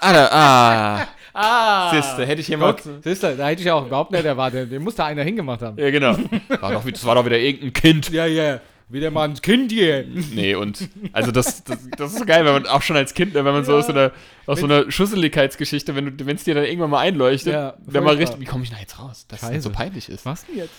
Ah, 0.00 0.12
da, 0.12 0.28
ah. 0.30 1.06
Ah! 1.34 1.90
Siehste, 1.90 2.26
hätte 2.26 2.42
ich 2.42 2.48
jemand. 2.48 2.82
Siehste, 3.02 3.34
da 3.34 3.46
hätte 3.46 3.62
ich 3.62 3.70
auch 3.70 3.86
überhaupt 3.86 4.10
nicht 4.10 4.22
erwartet. 4.22 4.70
Den 4.70 4.82
muss 4.82 4.96
da 4.96 5.06
einer 5.06 5.22
hingemacht 5.22 5.62
haben. 5.62 5.78
Ja, 5.78 5.90
genau. 5.90 6.14
War 6.60 6.72
doch, 6.72 6.84
das 6.84 7.04
war 7.06 7.14
doch 7.14 7.24
wieder 7.24 7.38
irgendein 7.38 7.72
Kind. 7.72 8.10
Ja, 8.10 8.26
ja. 8.26 8.60
Wieder 8.92 9.10
mal 9.10 9.24
ein 9.28 9.34
Kind 9.40 9.72
hier. 9.72 10.04
Nee, 10.34 10.54
und 10.54 10.88
also 11.12 11.32
das, 11.32 11.64
das, 11.64 11.78
das 11.96 12.12
ist 12.12 12.18
so 12.18 12.24
geil, 12.26 12.44
wenn 12.44 12.52
man 12.52 12.66
auch 12.66 12.82
schon 12.82 12.96
als 12.96 13.14
Kind, 13.14 13.32
wenn 13.34 13.44
man 13.44 13.64
so 13.64 13.74
aus 13.74 13.86
so 13.86 13.92
einer, 13.92 14.12
aus 14.46 14.60
so 14.60 14.66
einer 14.66 14.90
Schusseligkeitsgeschichte, 14.90 15.94
wenn 15.96 16.16
du, 16.16 16.26
wenn 16.26 16.36
es 16.36 16.44
dir 16.44 16.54
dann 16.54 16.64
irgendwann 16.64 16.90
mal 16.90 17.00
einleuchtet, 17.00 17.52
Ja, 17.54 17.74
wenn 17.86 18.04
man 18.04 18.16
richtig, 18.16 18.38
wie 18.40 18.44
komme 18.44 18.64
ich 18.64 18.70
da 18.70 18.76
jetzt 18.78 18.98
raus, 18.98 19.26
dass 19.28 19.40
das 19.40 19.48
Scheiße. 19.48 19.60
so 19.62 19.70
peinlich 19.70 20.08
ist. 20.08 20.26
Was 20.26 20.44
denn 20.46 20.56
jetzt? 20.58 20.74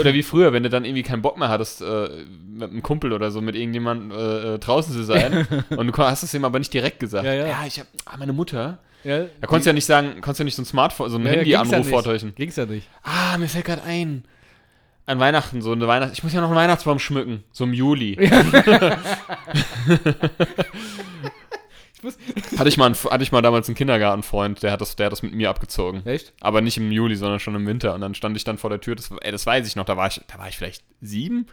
Oder 0.00 0.14
wie 0.14 0.22
früher, 0.22 0.52
wenn 0.52 0.62
du 0.62 0.70
dann 0.70 0.84
irgendwie 0.84 1.02
keinen 1.02 1.22
Bock 1.22 1.38
mehr 1.38 1.48
hattest, 1.48 1.82
äh, 1.82 2.08
mit 2.48 2.70
einem 2.70 2.82
Kumpel 2.82 3.12
oder 3.12 3.30
so, 3.30 3.40
mit 3.40 3.54
irgendjemandem 3.54 4.10
äh, 4.10 4.54
äh, 4.54 4.58
draußen 4.58 4.92
zu 4.92 5.04
sein 5.04 5.46
und 5.76 5.86
du 5.86 5.92
hast 5.98 6.22
es 6.22 6.32
ihm 6.34 6.44
aber 6.44 6.58
nicht 6.58 6.72
direkt 6.72 6.98
gesagt. 6.98 7.26
Ja, 7.26 7.34
ja. 7.34 7.64
ich 7.66 7.78
hab, 7.78 7.86
ah, 8.06 8.16
meine 8.16 8.32
Mutter. 8.32 8.78
Ja, 9.04 9.26
Da 9.40 9.46
konntest 9.46 9.66
du 9.66 9.70
ja 9.70 9.74
nicht 9.74 9.84
sagen, 9.84 10.20
konntest 10.20 10.40
ja 10.40 10.44
nicht 10.44 10.56
so 10.56 10.62
ein 10.62 10.66
Smartphone, 10.66 11.10
so 11.10 11.18
ein 11.18 11.24
ja, 11.24 11.28
ja, 11.28 11.32
ja 11.34 11.38
Handy-Anruf 11.40 11.78
nicht. 11.78 11.90
vortäuschen. 11.90 12.34
Ging's 12.34 12.56
ja 12.56 12.66
nicht. 12.66 12.88
Ah, 13.04 13.38
mir 13.38 13.48
fällt 13.48 13.66
gerade 13.66 13.82
ein. 13.84 14.24
An 15.06 15.20
Weihnachten, 15.20 15.62
so 15.62 15.72
eine 15.72 15.86
Weihnacht. 15.86 16.12
Ich 16.14 16.22
muss 16.24 16.32
ja 16.32 16.40
noch 16.40 16.48
einen 16.48 16.56
Weihnachtsbaum 16.56 16.98
schmücken. 16.98 17.44
So 17.52 17.64
im 17.64 17.72
Juli. 17.72 18.16
Hatte 22.58 22.68
ich 22.68 22.76
mal, 22.76 22.86
einen, 22.86 22.94
hatte 22.94 23.22
ich 23.22 23.32
mal 23.32 23.42
damals 23.42 23.68
einen 23.68 23.74
Kindergartenfreund, 23.74 24.62
der 24.62 24.70
hat, 24.70 24.80
das, 24.80 24.94
der 24.96 25.06
hat 25.06 25.12
das 25.12 25.22
mit 25.22 25.32
mir 25.34 25.48
abgezogen. 25.50 26.06
echt? 26.06 26.34
Aber 26.40 26.60
nicht 26.60 26.76
im 26.76 26.92
Juli, 26.92 27.16
sondern 27.16 27.40
schon 27.40 27.54
im 27.54 27.66
Winter. 27.66 27.94
Und 27.94 28.00
dann 28.02 28.14
stand 28.14 28.36
ich 28.36 28.44
dann 28.44 28.58
vor 28.58 28.70
der 28.70 28.80
Tür, 28.80 28.94
das, 28.94 29.10
ey, 29.22 29.32
das 29.32 29.46
weiß 29.46 29.66
ich 29.66 29.76
noch, 29.76 29.86
da 29.86 29.96
war 29.96 30.06
ich, 30.06 30.20
da 30.28 30.38
war 30.38 30.46
ich 30.46 30.56
vielleicht 30.56 30.84
sieben? 31.00 31.46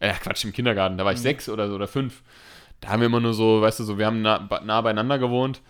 Äh, 0.00 0.14
Quatsch, 0.14 0.44
im 0.44 0.52
Kindergarten, 0.52 0.96
da 0.98 1.04
war 1.04 1.12
ich 1.12 1.18
Mhm. 1.18 1.22
sechs 1.24 1.48
oder 1.48 1.68
so 1.68 1.74
oder 1.74 1.86
fünf. 1.86 2.22
Da 2.80 2.88
haben 2.88 3.00
wir 3.00 3.06
immer 3.06 3.20
nur 3.20 3.34
so, 3.34 3.60
weißt 3.60 3.80
du, 3.80 3.84
so, 3.84 3.98
wir 3.98 4.06
haben 4.06 4.22
nah, 4.22 4.48
nah 4.64 4.80
beieinander 4.80 5.18
gewohnt 5.18 5.60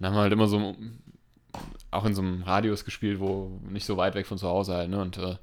und 0.00 0.06
haben 0.06 0.14
halt 0.16 0.32
immer 0.32 0.46
so 0.46 0.74
auch 1.90 2.04
in 2.06 2.14
so 2.14 2.22
einem 2.22 2.42
Radius 2.42 2.84
gespielt, 2.84 3.20
wo 3.20 3.60
nicht 3.68 3.84
so 3.84 3.96
weit 3.98 4.14
weg 4.14 4.26
von 4.26 4.38
zu 4.38 4.48
Hause 4.48 4.74
halt, 4.74 4.90
ne? 4.90 5.00
Und 5.00 5.18
äh, 5.18 5.36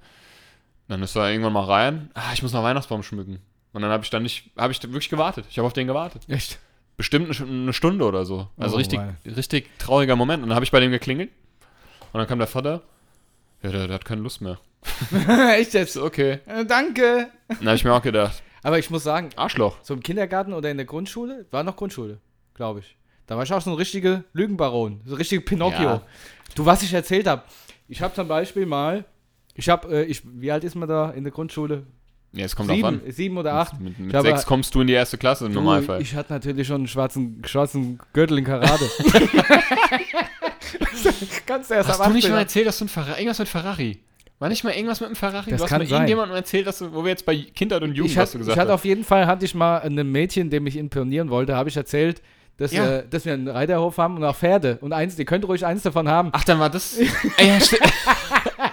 dann 0.91 1.03
ist 1.03 1.15
er 1.15 1.29
irgendwann 1.31 1.53
mal 1.53 1.63
rein, 1.65 2.11
ah, 2.13 2.31
ich 2.33 2.43
muss 2.43 2.53
noch 2.53 2.63
Weihnachtsbaum 2.63 3.03
schmücken. 3.03 3.39
Und 3.73 3.81
dann 3.81 3.91
habe 3.91 4.03
ich 4.03 4.09
dann 4.09 4.23
nicht, 4.23 4.51
habe 4.57 4.71
ich 4.73 4.81
wirklich 4.83 5.09
gewartet. 5.09 5.45
Ich 5.49 5.57
habe 5.57 5.65
auf 5.65 5.73
den 5.73 5.87
gewartet. 5.87 6.23
Echt? 6.27 6.59
Bestimmt 6.97 7.41
eine, 7.41 7.73
Stunde 7.73 8.05
oder 8.05 8.25
so. 8.25 8.47
Also 8.57 8.75
Oh, 8.75 8.77
richtig, 8.77 8.99
wei. 8.99 9.15
richtig 9.25 9.69
trauriger 9.79 10.15
Moment. 10.15 10.43
Und 10.43 10.49
dann 10.49 10.55
habe 10.55 10.65
ich 10.65 10.71
bei 10.71 10.79
dem 10.79 10.91
geklingelt. 10.91 11.29
Und 12.11 12.19
dann 12.19 12.27
kam 12.27 12.37
der 12.37 12.47
Vater. 12.47 12.81
Ja, 13.63 13.71
der, 13.71 13.87
der 13.87 13.95
hat 13.95 14.05
keine 14.05 14.21
Lust 14.21 14.41
mehr. 14.41 14.59
Echt 15.57 15.73
jetzt? 15.73 15.97
okay. 15.97 16.39
Äh, 16.45 16.65
danke. 16.65 17.29
Dann 17.47 17.65
habe 17.67 17.75
ich 17.75 17.83
mir 17.83 17.93
auch 17.93 18.01
gedacht, 18.01 18.43
Aber 18.63 18.77
ich 18.77 18.89
muss 18.89 19.03
sagen, 19.03 19.29
Arschloch. 19.35 19.77
so 19.83 19.93
im 19.93 20.03
Kindergarten 20.03 20.53
oder 20.53 20.69
in 20.69 20.77
der 20.77 20.85
Grundschule, 20.85 21.45
war 21.51 21.63
noch 21.63 21.75
Grundschule, 21.77 22.19
glaube 22.53 22.79
ich. 22.81 22.97
Da 23.27 23.37
war 23.37 23.43
ich 23.43 23.53
auch 23.53 23.61
so 23.61 23.69
ein 23.71 23.77
richtiger 23.77 24.23
Lügenbaron, 24.33 25.01
so 25.05 25.13
ein 25.13 25.17
richtiger 25.17 25.41
Pinocchio. 25.43 25.81
Ja. 25.81 26.01
Du, 26.55 26.65
was 26.65 26.83
ich 26.83 26.93
erzählt 26.93 27.27
habe. 27.27 27.43
Ich 27.87 28.01
habe 28.01 28.13
zum 28.13 28.27
Beispiel 28.27 28.65
mal, 28.65 29.05
ich 29.55 29.69
habe, 29.69 29.87
äh, 30.01 30.03
ich, 30.03 30.21
wie 30.25 30.51
alt 30.51 30.63
ist 30.63 30.75
man 30.75 30.87
da 30.89 31.11
in 31.11 31.23
der 31.23 31.31
Grundschule? 31.31 31.83
Ja, 32.33 32.45
es 32.45 32.55
kommt 32.55 32.69
drauf 32.69 32.83
an. 32.83 32.99
Sieben, 32.99 33.11
sieben 33.11 33.37
oder 33.37 33.53
acht. 33.55 33.79
Mit, 33.79 33.99
mit 33.99 34.15
Ich 34.15 34.21
sechs 34.21 34.45
kommst 34.45 34.73
du 34.73 34.81
in 34.81 34.87
die 34.87 34.93
erste 34.93 35.17
Klasse 35.17 35.45
im 35.47 35.51
Du, 35.53 35.59
Normalfall. 35.59 36.01
Ich 36.01 36.15
hatte 36.15 36.31
natürlich 36.31 36.65
schon 36.67 36.77
einen 36.77 36.87
schwarzen, 36.87 37.41
schwarzen 37.45 37.99
Gürtel 38.13 38.37
in 38.37 38.45
Karate. 38.45 38.85
Du 41.47 41.53
erst 41.53 41.71
Hast 41.89 41.99
du 42.05 42.09
nicht 42.13 42.25
18 42.25 42.31
mal 42.31 42.39
erzählt, 42.39 42.67
dass 42.67 42.79
du 42.79 42.85
ein 42.85 42.89
Ferrari, 42.89 43.19
irgendwas 43.19 43.39
mit 43.39 43.47
Ferrari? 43.49 43.99
War 44.39 44.49
nicht 44.49 44.63
mal 44.63 44.71
irgendwas 44.73 44.99
mit 45.01 45.07
einem 45.07 45.15
Ferrari? 45.15 45.49
Das 45.51 45.57
du 45.57 45.63
hast 45.63 45.69
kann 45.69 45.79
mal 45.79 45.85
sein. 45.87 45.95
irgendjemandem 45.97 46.35
erzählt, 46.35 46.65
dass 46.67 46.79
du, 46.79 46.93
wo 46.93 47.03
wir 47.03 47.09
jetzt 47.09 47.25
bei 47.25 47.35
Kindheit 47.35 47.81
und 47.83 47.93
Jugend, 47.93 48.11
ich 48.11 48.17
hatte, 48.17 48.31
du 48.33 48.37
ich 48.37 48.41
gesagt 48.45 48.59
hatte 48.59 48.69
hast. 48.69 48.75
auf 48.75 48.85
jeden 48.85 49.03
Fall, 49.03 49.27
hatte 49.27 49.45
ich 49.45 49.53
mal 49.53 49.79
einem 49.79 50.11
Mädchen, 50.11 50.49
dem 50.49 50.65
ich 50.67 50.77
imponieren 50.77 51.29
wollte, 51.29 51.55
habe 51.55 51.69
ich 51.69 51.77
erzählt, 51.77 52.21
dass, 52.57 52.71
Ja. 52.71 52.99
äh, 52.99 53.07
dass 53.09 53.25
wir 53.25 53.33
einen 53.33 53.47
Reiterhof 53.47 53.97
haben 53.97 54.15
und 54.17 54.23
auch 54.23 54.35
Pferde. 54.35 54.77
Und 54.81 54.93
eins, 54.93 55.17
ihr 55.19 55.25
könnt 55.25 55.45
ruhig 55.47 55.65
eins 55.65 55.83
davon 55.83 56.07
haben. 56.07 56.29
Ach, 56.31 56.43
dann 56.43 56.59
war 56.59 56.69
das. 56.69 56.97
Ja, 57.39 57.59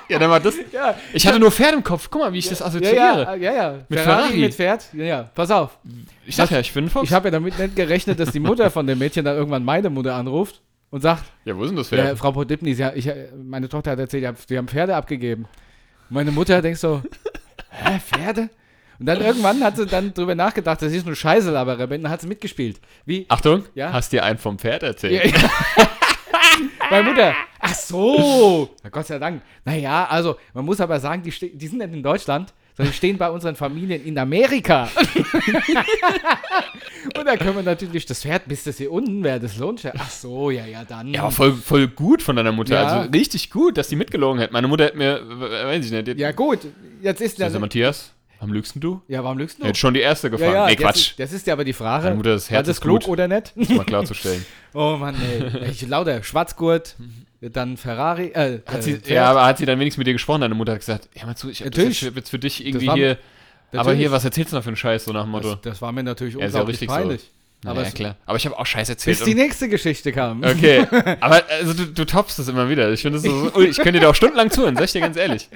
ja, 0.08 0.18
dann 0.18 0.30
war 0.30 0.40
das. 0.40 0.54
Ja, 0.72 0.94
Ich 1.12 1.26
hatte 1.26 1.38
nur 1.38 1.50
Pferd 1.50 1.74
im 1.74 1.82
Kopf. 1.84 2.08
Guck 2.10 2.22
mal, 2.22 2.32
wie 2.32 2.38
ich 2.38 2.48
das 2.48 2.60
ja, 2.60 2.66
assoziiere. 2.66 2.96
ja, 2.96 3.34
ja, 3.36 3.52
ja. 3.52 3.72
Mit 3.88 4.00
Ferrari, 4.00 4.22
Ferrari. 4.22 4.38
mit 4.40 4.54
Pferd. 4.54 4.86
Ja, 4.92 5.04
ja. 5.04 5.22
Pass 5.34 5.50
auf. 5.50 5.78
Ich 6.26 6.36
dachte 6.36 6.54
ja, 6.54 6.60
ich 6.60 6.72
bin 6.72 6.84
ein 6.84 6.90
Fuchs. 6.90 7.04
Ich 7.08 7.12
habe 7.12 7.28
ja 7.28 7.32
damit 7.32 7.58
nicht 7.58 7.76
gerechnet, 7.76 8.18
dass 8.20 8.30
die 8.32 8.40
Mutter 8.40 8.70
von 8.70 8.86
dem 8.86 8.98
Mädchen 8.98 9.24
dann 9.24 9.36
irgendwann 9.36 9.64
meine 9.64 9.90
Mutter 9.90 10.14
anruft 10.14 10.60
und 10.90 11.00
sagt, 11.02 11.24
ja, 11.44 11.56
wo 11.56 11.62
ist 11.64 11.70
denn 11.70 11.76
das 11.76 11.90
ja, 11.90 11.98
Pferd? 11.98 12.18
Frau 12.18 12.32
Podipny, 12.32 12.74
sie, 12.74 12.84
ich, 12.94 13.10
meine 13.42 13.68
Tochter 13.68 13.90
hat 13.92 13.98
erzählt, 13.98 14.34
die 14.48 14.56
haben, 14.58 14.68
Pferde 14.68 14.94
abgegeben. 14.96 15.46
Meine 16.10 16.30
Mutter 16.32 16.62
denkt 16.62 16.78
so, 16.78 17.02
hä, 17.70 17.98
Pferde? 18.00 18.48
Und 18.98 19.06
dann 19.06 19.20
irgendwann 19.20 19.62
hat 19.62 19.76
sie 19.76 19.86
dann 19.86 20.12
drüber 20.12 20.34
nachgedacht, 20.34 20.82
dass 20.82 20.92
ich 20.92 21.04
nur 21.04 21.14
Scheiße 21.14 21.52
bin, 21.88 22.02
dann 22.02 22.10
hat 22.10 22.20
sie 22.20 22.26
mitgespielt. 22.26 22.80
Wie? 23.04 23.26
Achtung, 23.28 23.64
Ja? 23.74 23.92
hast 23.92 24.12
dir 24.12 24.24
einen 24.24 24.38
vom 24.38 24.58
Pferd 24.58 24.82
Ja, 24.82 24.88
erzählt? 24.88 25.24
ja. 25.36 25.40
Meine 26.90 27.08
Mutter. 27.08 27.34
Ach 27.60 27.74
so. 27.74 28.70
Na 28.82 28.90
Gott 28.90 29.06
sei 29.06 29.18
Dank. 29.18 29.42
Naja, 29.64 30.06
also 30.06 30.36
man 30.54 30.64
muss 30.64 30.80
aber 30.80 30.98
sagen, 31.00 31.22
die, 31.22 31.30
die 31.30 31.66
sind 31.66 31.78
nicht 31.78 31.92
in 31.92 32.02
Deutschland, 32.02 32.52
sondern 32.76 32.92
die 32.92 32.96
stehen 32.96 33.18
bei 33.18 33.28
unseren 33.30 33.56
Familien 33.56 34.04
in 34.04 34.16
Amerika. 34.18 34.88
Und 37.16 37.26
da 37.26 37.36
können 37.36 37.56
wir 37.56 37.62
natürlich 37.62 38.06
das 38.06 38.22
Pferd, 38.22 38.46
bis 38.46 38.64
das 38.64 38.78
hier 38.78 38.92
unten 38.92 39.24
wäre, 39.24 39.40
das 39.40 39.56
lohnt 39.56 39.80
sich. 39.80 39.90
Ach 39.96 40.10
so, 40.10 40.50
ja, 40.50 40.66
ja, 40.66 40.84
dann. 40.84 41.08
Ja, 41.08 41.22
aber 41.22 41.30
voll, 41.30 41.52
voll 41.54 41.88
gut 41.88 42.22
von 42.22 42.36
deiner 42.36 42.52
Mutter. 42.52 42.74
Ja. 42.74 42.86
Also 42.86 43.10
richtig 43.10 43.50
gut, 43.50 43.76
dass 43.76 43.88
die 43.88 43.96
mitgelogen 43.96 44.40
hat. 44.40 44.52
Meine 44.52 44.68
Mutter 44.68 44.84
hat 44.86 44.94
mir, 44.94 45.20
weiß 45.28 45.84
ich 45.84 45.90
nicht, 45.90 46.18
Ja, 46.18 46.32
gut. 46.32 46.60
Jetzt 47.00 47.20
ist 47.20 47.42
also, 47.42 47.56
ja. 47.56 47.60
Matthias, 47.60 48.12
warum 48.38 48.52
lügst 48.52 48.72
du? 48.76 49.02
Ja, 49.08 49.22
warum 49.24 49.38
lügst 49.38 49.58
du? 49.60 49.64
Jetzt 49.66 49.78
schon 49.78 49.94
die 49.94 50.00
erste 50.00 50.28
ja, 50.28 50.30
gefahren. 50.30 50.52
ja, 50.54 50.66
nee, 50.66 50.74
das 50.76 50.82
Quatsch. 50.82 51.10
Ist, 51.10 51.18
das 51.20 51.32
ist 51.32 51.46
ja 51.46 51.52
aber 51.54 51.64
die 51.64 51.72
Frage. 51.72 52.14
Mutter, 52.14 52.32
das 52.34 52.50
war 52.50 52.56
Herz 52.56 52.66
das 52.66 52.76
ist 52.76 52.80
klug 52.80 53.06
oder 53.08 53.28
nicht? 53.28 53.52
Das 53.56 53.68
mal 53.70 53.84
klarzustellen. 53.84 54.44
Oh 54.74 54.96
Mann, 54.98 55.14
ey. 55.20 55.70
Ich 55.70 55.86
lauter 55.88 56.22
Schwarzgurt, 56.22 56.94
dann 57.40 57.76
Ferrari. 57.78 58.26
Äh, 58.28 58.60
Hat 58.66 58.78
äh, 58.78 58.82
sie, 58.82 58.92
Pferd. 58.96 59.08
ja, 59.08 59.30
aber 59.30 59.46
hat 59.46 59.58
sie 59.58 59.64
dann 59.66 59.80
wenigstens 59.80 59.98
mit 59.98 60.06
dir 60.06 60.12
gesprochen? 60.12 60.42
Deine 60.42 60.54
Mutter 60.54 60.72
hat 60.72 60.80
gesagt, 60.80 61.08
ja, 61.14 61.24
mal 61.24 61.34
zu, 61.36 61.48
ich 61.48 61.60
hab 61.62 61.70
das 61.70 61.76
Natürlich. 61.78 62.02
jetzt, 62.02 62.16
jetzt 62.16 62.30
für 62.30 62.38
dich 62.38 62.64
irgendwie 62.66 62.86
war- 62.86 62.94
hier, 62.94 63.18
aber 63.72 63.78
Natürlich. 63.78 63.98
hier, 64.00 64.10
was 64.12 64.24
erzählst 64.24 64.52
du 64.52 64.56
noch 64.56 64.62
für 64.62 64.68
einen 64.68 64.76
Scheiß, 64.76 65.06
so 65.06 65.12
nach 65.12 65.22
dem 65.22 65.30
Motto? 65.30 65.50
Das, 65.52 65.60
das 65.62 65.82
war 65.82 65.90
mir 65.92 66.02
natürlich 66.02 66.34
Ja, 66.34 66.40
ja 66.40 66.46
unglaublich 66.46 66.78
so. 66.80 66.86
peinlich. 66.86 67.30
Na 67.64 67.70
aber 67.72 67.80
ja, 67.82 67.88
es- 67.88 67.94
klar. 67.94 68.16
Aber 68.26 68.36
ich 68.36 68.44
habe 68.46 68.58
auch 68.58 68.66
Scheiß 68.66 68.88
erzählt. 68.90 69.18
Bis 69.18 69.26
die 69.26 69.34
nächste 69.34 69.68
Geschichte 69.68 70.12
kam. 70.12 70.44
Okay, 70.44 70.86
aber 71.20 71.42
also 71.50 71.72
du, 71.72 71.86
du 71.86 72.04
toppst 72.04 72.38
das 72.38 72.46
immer 72.48 72.68
wieder. 72.68 72.92
Ich 72.92 73.02
finde 73.02 73.18
das 73.20 73.24
so, 73.24 73.60
ich 73.60 73.78
könnte 73.78 74.00
dir 74.00 74.08
auch 74.10 74.14
stundenlang 74.14 74.50
zuhören, 74.50 74.76
sag 74.76 74.84
ich 74.84 74.92
dir 74.92 75.00
ganz 75.00 75.16
ehrlich. 75.16 75.48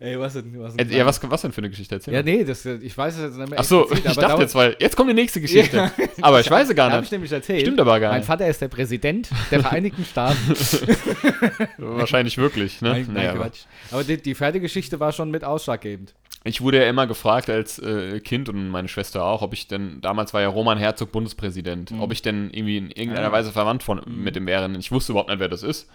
Ey, 0.00 0.16
was 0.18 0.34
denn? 0.34 0.52
Was 0.60 0.76
denn 0.76 0.90
Ja, 0.92 1.04
was, 1.06 1.20
was 1.28 1.42
denn 1.42 1.50
für 1.50 1.58
eine 1.58 1.70
Geschichte 1.70 1.96
erzählen? 1.96 2.14
Ja, 2.16 2.22
nee, 2.22 2.44
das, 2.44 2.64
ich 2.64 2.96
weiß 2.96 3.16
es 3.16 3.20
jetzt 3.22 3.36
nicht 3.36 3.50
mehr. 3.50 3.58
Ach 3.58 3.64
so, 3.64 3.80
explizit, 3.82 4.04
ich 4.12 4.18
aber 4.18 4.28
dachte 4.28 4.42
jetzt, 4.42 4.54
weil 4.54 4.76
jetzt 4.78 4.96
kommt 4.96 5.10
die 5.10 5.14
nächste 5.14 5.40
Geschichte. 5.42 5.90
aber 6.20 6.38
ich 6.38 6.48
weiß 6.48 6.68
sie 6.68 6.74
gar 6.76 6.86
Habe 6.86 6.98
ich 6.98 7.02
nicht. 7.02 7.12
nämlich 7.12 7.32
erzählt. 7.32 7.62
Stimmt 7.62 7.80
aber 7.80 7.98
gar 7.98 8.10
Mein 8.12 8.20
nicht. 8.20 8.26
Vater 8.28 8.46
ist 8.46 8.60
der 8.62 8.68
Präsident 8.68 9.28
der 9.50 9.60
Vereinigten 9.60 10.04
Staaten. 10.04 10.36
Wahrscheinlich 11.78 12.38
wirklich, 12.38 12.80
ne? 12.80 12.90
Nein, 12.90 13.08
Naja, 13.12 13.30
aber- 13.30 13.40
Quatsch. 13.44 13.60
Aber 13.90 14.04
die, 14.04 14.16
die 14.20 14.34
Pferdegeschichte 14.34 15.00
war 15.00 15.12
schon 15.12 15.30
mit 15.30 15.44
ausschlaggebend. 15.44 16.14
ich 16.44 16.60
wurde 16.60 16.78
ja 16.82 16.88
immer 16.88 17.06
gefragt 17.06 17.50
als 17.50 17.78
äh, 17.78 18.20
Kind 18.20 18.48
und 18.48 18.68
meine 18.68 18.88
Schwester 18.88 19.24
auch, 19.24 19.42
ob 19.42 19.52
ich 19.52 19.66
denn, 19.68 20.00
damals 20.00 20.32
war 20.34 20.40
ja 20.40 20.48
Roman 20.48 20.78
Herzog 20.78 21.12
Bundespräsident, 21.12 21.92
ob 21.98 22.12
ich 22.12 22.22
denn 22.22 22.50
irgendwie 22.52 22.78
in 22.78 22.90
irgendeiner 22.90 23.28
Ah. 23.28 23.32
Weise 23.32 23.52
verwandt 23.52 23.82
von, 23.82 24.00
mit 24.06 24.36
dem 24.36 24.46
wäre. 24.46 24.70
Ich 24.78 24.92
wusste 24.92 25.12
überhaupt 25.12 25.30
nicht, 25.30 25.40
wer 25.40 25.48
das 25.48 25.62
ist. 25.62 25.88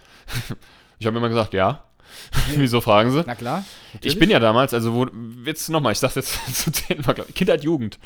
ich 0.98 1.06
habe 1.06 1.16
immer 1.16 1.28
gesagt, 1.28 1.54
ja. 1.54 1.84
Wieso 2.56 2.80
fragen 2.80 3.10
sie? 3.10 3.24
Na 3.26 3.34
klar. 3.34 3.64
Ich 4.00 4.18
bin 4.18 4.30
ja 4.30 4.38
damals, 4.38 4.74
also 4.74 4.94
wo, 4.94 5.06
jetzt 5.44 5.68
nochmal, 5.68 5.92
ich 5.92 5.98
sag's 5.98 6.16
jetzt 6.16 6.38
zu 6.54 6.72
zehnmal, 6.72 7.14
glaub 7.14 7.28
ich, 7.28 7.34
Kindheit, 7.34 7.64
Jugend. 7.64 7.98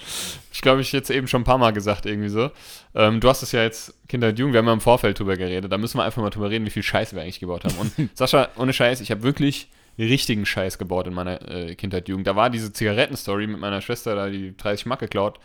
Ich 0.53 0.61
glaube, 0.61 0.81
ich 0.81 0.93
jetzt 0.93 1.11
eben 1.11 1.29
schon 1.29 1.43
ein 1.43 1.45
paar 1.45 1.59
Mal 1.59 1.73
gesagt, 1.73 2.07
irgendwie 2.07 2.29
so. 2.29 2.51
Ähm, 2.95 3.21
du 3.21 3.29
hast 3.29 3.43
es 3.43 3.53
ja 3.53 3.63
jetzt 3.63 3.95
Kindheit, 4.09 4.39
Jugend, 4.39 4.55
wir 4.55 4.59
haben 4.59 4.67
ja 4.67 4.73
im 4.73 4.81
Vorfeld 4.81 5.19
drüber 5.19 5.37
geredet, 5.37 5.71
da 5.73 5.79
müssen 5.79 5.99
wir 5.99 6.05
einfach 6.05 6.23
mal 6.23 6.31
drüber 6.31 6.51
reden, 6.51 6.67
wie 6.67 6.71
viel 6.71 6.83
Scheiß 6.83 7.15
wir 7.15 7.23
eigentlich 7.23 7.41
gebaut 7.41 7.65
haben. 7.65 7.77
Und 7.79 8.11
Sascha, 8.15 8.49
ohne 8.57 8.73
Scheiß, 8.73 9.01
ich 9.01 9.11
habe 9.11 9.23
wirklich 9.23 9.69
richtigen 9.99 10.47
Scheiß 10.47 10.79
gebaut 10.79 11.07
in 11.07 11.15
meiner 11.15 11.49
äh, 11.51 11.75
Kindheit, 11.75 12.09
Jugend. 12.09 12.27
Da 12.27 12.37
war 12.37 12.51
diese 12.51 12.73
Zigarettenstory 12.73 13.47
mit 13.47 13.61
meiner 13.61 13.81
Schwester, 13.81 14.15
da 14.15 14.29
die 14.29 14.57
30 14.57 14.87
Mark 14.87 15.01
geklaut, 15.01 15.41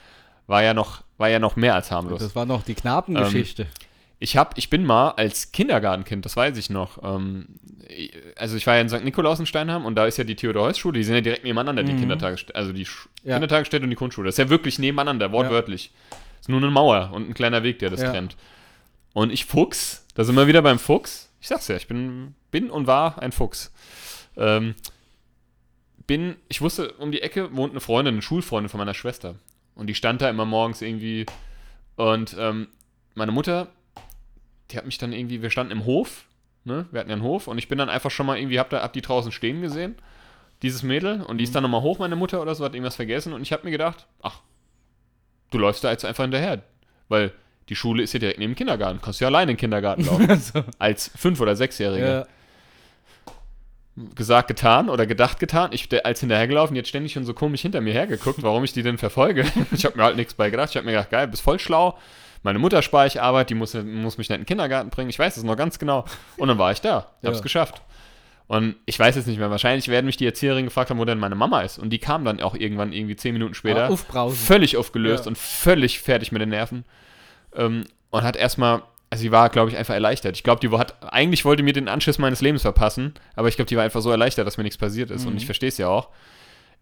war 0.47 0.61
ja 0.61 0.73
noch, 0.73 1.03
war 1.17 1.29
ja 1.29 1.39
noch 1.39 1.55
mehr 1.55 1.75
als 1.75 1.89
harmlos. 1.91 2.19
Das 2.19 2.35
war 2.35 2.45
noch 2.45 2.63
die 2.63 2.75
Knabengeschichte. 2.75 3.67
Ich 4.19 4.37
hab, 4.37 4.57
ich 4.57 4.69
bin 4.69 4.85
mal 4.85 5.09
als 5.11 5.51
Kindergartenkind, 5.51 6.23
das 6.25 6.37
weiß 6.37 6.57
ich 6.57 6.69
noch, 6.69 7.03
ähm, 7.03 7.47
also 8.37 8.55
ich 8.55 8.65
war 8.65 8.75
ja 8.75 8.81
in 8.81 8.87
St. 8.89 9.03
Nikolaus 9.03 9.39
in 9.39 9.45
Steinheim 9.45 9.85
und 9.85 9.95
da 9.95 10.05
ist 10.05 10.17
ja 10.17 10.23
die 10.23 10.35
Theodor-Heuss-Schule, 10.35 10.97
die 10.97 11.03
sind 11.03 11.15
ja 11.15 11.21
direkt 11.21 11.43
nebeneinander, 11.43 11.83
die 11.83 11.93
Kindertagesstätte, 11.95 12.55
also 12.57 12.71
die 12.71 12.85
Sch 12.85 13.09
Ja. 13.23 13.33
Kindertagesstätte 13.35 13.83
und 13.83 13.89
die 13.89 13.95
Grundschule. 13.97 14.27
Das 14.27 14.35
ist 14.35 14.39
ja 14.39 14.49
wirklich 14.49 14.79
nebeneinander, 14.79 15.31
wortwörtlich. 15.31 15.91
Ist 16.39 16.47
nur 16.49 16.59
eine 16.61 16.71
Mauer 16.71 17.11
und 17.13 17.29
ein 17.29 17.33
kleiner 17.33 17.63
Weg, 17.63 17.79
der 17.79 17.89
das 17.89 18.01
Ja. 18.01 18.11
trennt. 18.11 18.37
Und 19.13 19.31
ich 19.31 19.45
Fuchs, 19.45 20.05
da 20.15 20.23
sind 20.23 20.35
wir 20.35 20.47
wieder 20.47 20.61
beim 20.61 20.79
Fuchs. 20.79 21.29
Ich 21.41 21.47
sag's 21.49 21.67
ja, 21.67 21.75
ich 21.75 21.87
bin, 21.87 22.33
bin 22.51 22.69
und 22.69 22.87
war 22.87 23.21
ein 23.21 23.31
Fuchs. 23.33 23.73
Ähm, 24.37 24.75
bin, 26.07 26.35
ich 26.49 26.61
wusste, 26.61 26.93
um 26.93 27.11
die 27.11 27.21
Ecke 27.21 27.55
wohnt 27.55 27.71
eine 27.73 27.81
Freundin, 27.81 28.15
eine 28.15 28.21
Schulfreundin 28.21 28.69
von 28.69 28.77
meiner 28.77 28.93
Schwester. 28.93 29.35
Und 29.75 29.87
die 29.87 29.95
stand 29.95 30.21
da 30.21 30.29
immer 30.29 30.45
morgens 30.45 30.81
irgendwie. 30.81 31.25
Und 31.95 32.35
ähm, 32.39 32.67
meine 33.15 33.31
Mutter, 33.31 33.67
die 34.71 34.77
hat 34.77 34.85
mich 34.85 34.97
dann 34.97 35.13
irgendwie, 35.13 35.41
wir 35.41 35.49
standen 35.49 35.71
im 35.71 35.85
Hof, 35.85 36.25
ne? 36.63 36.87
Wir 36.91 36.99
hatten 36.99 37.09
ja 37.09 37.15
einen 37.15 37.23
Hof 37.23 37.47
und 37.47 37.57
ich 37.57 37.67
bin 37.67 37.77
dann 37.77 37.89
einfach 37.89 38.11
schon 38.11 38.25
mal 38.25 38.37
irgendwie, 38.37 38.59
hab, 38.59 38.69
da, 38.69 38.81
hab 38.81 38.93
die 38.93 39.01
draußen 39.01 39.31
stehen 39.31 39.61
gesehen, 39.61 39.95
dieses 40.61 40.83
Mädel, 40.83 41.21
und 41.21 41.37
die 41.37 41.43
ist 41.43 41.53
dann 41.53 41.63
nochmal 41.63 41.81
hoch, 41.81 41.99
meine 41.99 42.15
Mutter 42.15 42.41
oder 42.41 42.55
so, 42.55 42.63
hat 42.63 42.73
irgendwas 42.73 42.95
vergessen 42.95 43.33
und 43.33 43.41
ich 43.41 43.51
habe 43.51 43.65
mir 43.65 43.71
gedacht, 43.71 44.07
ach, 44.21 44.39
du 45.51 45.57
läufst 45.57 45.83
da 45.83 45.91
jetzt 45.91 46.05
einfach 46.05 46.23
hinterher. 46.23 46.63
Weil 47.09 47.33
die 47.69 47.75
Schule 47.75 48.03
ist 48.03 48.13
ja 48.13 48.19
direkt 48.19 48.39
neben 48.39 48.53
dem 48.53 48.57
Kindergarten, 48.57 49.01
kannst 49.01 49.19
du 49.19 49.25
ja 49.25 49.29
alleine 49.29 49.51
in 49.51 49.55
den 49.55 49.59
Kindergarten 49.59 50.05
laufen. 50.05 50.29
Also, 50.29 50.63
als 50.79 51.11
Fünf- 51.15 51.39
oder 51.39 51.55
Sechsjähriger 51.55 52.19
ja. 52.19 52.25
gesagt, 54.15 54.47
getan 54.47 54.89
oder 54.89 55.05
gedacht, 55.05 55.39
getan. 55.39 55.71
Ich 55.73 55.87
als 56.05 56.19
hinterhergelaufen, 56.19 56.75
jetzt 56.75 56.89
ständig 56.89 57.13
schon 57.13 57.25
so 57.25 57.33
komisch 57.33 57.61
hinter 57.61 57.81
mir 57.81 57.93
hergeguckt, 57.93 58.41
warum 58.43 58.63
ich 58.63 58.73
die 58.73 58.83
denn 58.83 58.97
verfolge. 58.97 59.45
Ich 59.71 59.85
habe 59.85 59.97
mir 59.97 60.03
halt 60.03 60.15
nichts 60.15 60.33
bei 60.33 60.49
gedacht. 60.49 60.69
Ich 60.71 60.75
habe 60.75 60.85
mir 60.85 60.93
gedacht, 60.93 61.09
geil, 61.11 61.27
bist 61.27 61.43
voll 61.43 61.59
schlau. 61.59 61.97
Meine 62.43 62.59
Mutter 62.59 62.81
spare 62.81 63.07
ich 63.07 63.21
Arbeit, 63.21 63.49
die 63.49 63.55
muss, 63.55 63.73
muss 63.73 64.17
mich 64.17 64.29
nicht 64.29 64.35
in 64.35 64.41
den 64.41 64.45
Kindergarten 64.45 64.89
bringen. 64.89 65.09
Ich 65.09 65.17
weiß 65.17 65.37
es 65.37 65.43
noch 65.43 65.55
ganz 65.55 65.79
genau. 65.79 66.05
Und 66.37 66.49
dann 66.49 66.57
war 66.57 66.71
ich 66.71 66.81
da. 66.81 67.07
Ich 67.21 67.25
habe 67.25 67.33
es 67.33 67.39
Ja. 67.39 67.43
geschafft. 67.43 67.81
Und 68.47 68.75
ich 68.85 68.99
weiß 68.99 69.15
jetzt 69.15 69.25
nicht 69.27 69.39
mehr, 69.39 69.49
wahrscheinlich 69.49 69.87
werden 69.87 70.05
mich 70.05 70.17
die 70.17 70.25
Erzieherin 70.25 70.65
gefragt 70.65 70.89
haben, 70.89 70.99
wo 70.99 71.05
denn 71.05 71.17
meine 71.17 71.35
Mama 71.35 71.61
ist. 71.61 71.79
Und 71.79 71.89
die 71.91 71.99
kam 71.99 72.25
dann 72.25 72.41
auch 72.41 72.53
irgendwann 72.55 72.91
irgendwie 72.91 73.15
zehn 73.15 73.33
Minuten 73.33 73.53
später. 73.53 73.85
Ah, 73.85 73.87
aufbrausen. 73.87 74.35
Völlig 74.37 74.75
aufgelöst 74.77 75.23
Ja. 75.25 75.29
und 75.29 75.37
völlig 75.37 75.99
fertig 76.01 76.31
mit 76.33 76.41
den 76.41 76.49
Nerven. 76.49 76.83
Ähm, 77.55 77.85
und 78.09 78.23
hat 78.23 78.35
erstmal, 78.35 78.81
also 79.09 79.21
sie 79.21 79.31
war, 79.31 79.49
glaube 79.49 79.71
ich, 79.71 79.77
einfach 79.77 79.93
erleichtert. 79.93 80.35
Ich 80.35 80.43
glaube, 80.43 80.59
die 80.59 80.75
hat, 80.77 80.95
eigentlich 81.13 81.45
wollte 81.45 81.63
mir 81.63 81.71
den 81.73 81.87
Anschiss 81.87 82.17
meines 82.19 82.41
Lebens 82.41 82.63
verpassen, 82.63 83.13
aber 83.35 83.47
ich 83.47 83.55
glaube, 83.55 83.69
die 83.69 83.77
war 83.77 83.83
einfach 83.85 84.01
so 84.01 84.11
erleichtert, 84.11 84.45
dass 84.45 84.57
mir 84.57 84.63
nichts 84.63 84.77
passiert 84.77 85.09
ist. 85.09 85.25
Und 85.25 85.37
ich 85.37 85.45
verstehe 85.45 85.69
es 85.69 85.77
ja 85.77 85.87
auch. 85.87 86.09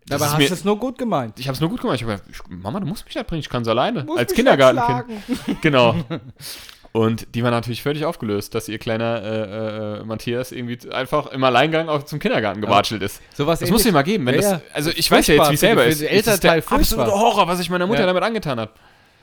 Das 0.08 0.22
Aber 0.22 0.32
ist 0.32 0.40
hast 0.42 0.50
du 0.50 0.54
es 0.56 0.64
nur 0.66 0.78
gut 0.80 0.98
gemeint? 0.98 1.40
ich 1.40 1.48
habe 1.48 1.54
es 1.56 1.62
nur 1.62 1.70
gut 1.70 1.82
gemacht. 1.82 1.96
Ich 1.98 2.04
habe 2.04 2.20
ich- 2.30 2.40
Mama, 2.50 2.80
du 2.80 2.86
musst 2.88 3.06
mich 3.06 3.16
nicht 3.16 3.28
bringen, 3.28 3.40
ich 3.42 3.50
kann 3.50 3.62
es 3.62 3.68
alleine. 3.68 4.04
Musst 4.04 4.20
als 4.20 4.34
Kindergartenkind. 4.34 5.22
Genau. 5.62 5.96
Und 6.94 7.36
die 7.36 7.44
war 7.44 7.52
natürlich 7.52 7.82
völlig 7.82 8.04
aufgelöst, 8.04 8.54
dass 8.54 8.68
ihr 8.68 8.78
kleiner 8.78 9.22
äh, 9.24 10.00
äh, 10.02 10.04
Matthias 10.04 10.52
irgendwie 10.52 10.78
einfach 10.92 11.28
im 11.28 11.42
Alleingang 11.42 11.88
auch 11.88 12.04
zum 12.04 12.20
Kindergarten 12.20 12.60
gewatschelt 12.60 13.02
ist. 13.02 13.22
Sowas 13.34 13.60
Das 13.60 13.70
muss 13.72 13.84
dir 13.84 13.94
mal 13.94 14.02
geben. 14.02 14.26
Wenn 14.26 14.36
Ja, 14.36 14.42
das, 14.42 14.62
also 14.74 14.90
Das 14.90 15.00
ich 15.00 15.10
weiß 15.10 15.28
ja 15.28 15.36
jetzt, 15.36 15.50
wie 15.52 15.54
es 15.54 15.60
selber 15.62 15.86
ist. 15.86 16.02
Es 16.02 16.28
ist 16.28 16.44
der 16.44 16.56
absolute. 16.56 17.10
Horror, 17.12 17.48
was 17.48 17.60
sich 17.60 17.70
meine 17.70 17.88
Mutter 17.88 18.02
Ja. 18.02 18.08
damit 18.08 18.24
angetan 18.24 18.60
hat. 18.60 18.72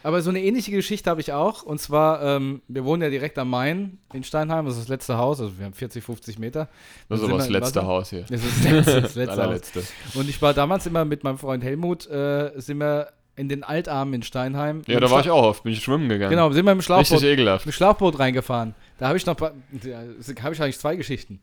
Aber 0.03 0.22
so 0.22 0.30
eine 0.30 0.42
ähnliche 0.42 0.70
Geschichte 0.70 1.11
habe 1.11 1.20
ich 1.20 1.32
auch. 1.32 1.62
Und 1.62 1.80
zwar, 1.80 2.22
ähm, 2.22 2.62
wir 2.68 2.84
wohnen 2.84 3.03
ja 3.03 3.11
direkt 3.11 3.38
am 3.38 3.51
Main 3.51 3.99
in 4.12 4.24
Steinheim. 4.24 4.64
Das 4.66 4.74
ist 4.74 4.82
das 4.82 4.88
letzte 4.88 5.18
Haus. 5.18 5.40
Also 5.40 5.59
wir 5.59 5.66
haben 5.66 5.74
40, 5.74 6.03
50 6.03 6.38
Meter. 6.38 6.68
Das 7.09 7.20
ist 7.20 7.28
aber 7.28 7.38
das 7.38 7.49
letzte. 7.49 7.84
Haus 7.84 8.11
hier. 8.11 8.24
Das 8.28 8.44
ist 8.44 8.64
das 8.64 8.72
letzte, 8.72 9.03
das 9.03 9.14
letzte 9.44 9.80
Haus. 9.80 9.92
Und 10.14 10.28
ich 10.28 10.40
war 10.40 10.55
damals 10.55 10.86
immer 10.86 11.05
mit 11.05 11.24
meinem 11.24 11.38
Freund 11.38 11.64
Helmut, 11.64 12.07
äh, 12.09 12.53
sind 12.57 12.78
wir 12.78 13.09
in 13.38 13.49
den 13.49 13.62
Altarmen 13.62 14.14
in 14.14 14.22
Steinheim. 14.22 14.82
Ja, 14.88 14.99
da 14.99 15.11
war 15.11 15.20
ich 15.20 15.30
auch 15.30 15.44
oft, 15.44 15.62
bin 15.62 15.72
ich 15.72 15.82
schwimmen 15.82 16.09
gegangen. 16.09 16.30
Genau, 16.30 16.51
sind 16.51 16.64
wir 16.64 16.72
im 16.72 16.82
Schlauchboot, 16.82 17.22
mit 17.22 17.74
Schlauchboot 17.74 18.18
reingefahren. 18.18 18.74
Da 18.99 19.07
habe 19.07 19.16
ich 19.16 19.26
noch, 19.26 19.40
habe 19.40 19.55
ich 19.72 20.62
eigentlich 20.62 20.78
zwei 20.78 20.96
Geschichten. 20.96 21.40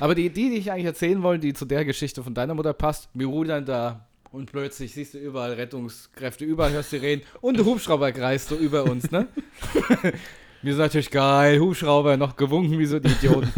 Aber 0.00 0.16
die, 0.16 0.28
die, 0.28 0.50
die 0.50 0.56
ich 0.56 0.72
eigentlich 0.72 0.86
erzählen 0.86 1.22
wollte, 1.22 1.46
die 1.46 1.54
zu 1.54 1.64
der 1.64 1.84
Geschichte 1.84 2.24
von 2.24 2.34
deiner 2.34 2.54
Mutter 2.54 2.72
passt, 2.72 3.08
wir 3.14 3.28
rudern 3.28 3.64
da 3.64 4.05
und 4.32 4.50
plötzlich 4.52 4.92
siehst 4.94 5.14
du 5.14 5.18
überall 5.18 5.52
Rettungskräfte, 5.52 6.44
überall 6.44 6.72
hörst 6.72 6.92
du 6.92 6.96
reden 7.00 7.22
und 7.40 7.56
der 7.58 7.64
Hubschrauber 7.64 8.12
kreist 8.12 8.48
so 8.48 8.56
über 8.56 8.84
uns, 8.84 9.10
ne? 9.10 9.28
wir 10.62 10.72
sind 10.72 10.82
natürlich 10.82 11.10
geil, 11.10 11.60
Hubschrauber, 11.60 12.16
noch 12.16 12.36
gewunken 12.36 12.78
wie 12.78 12.86
so 12.86 12.98
die 12.98 13.10
Idioten. 13.10 13.52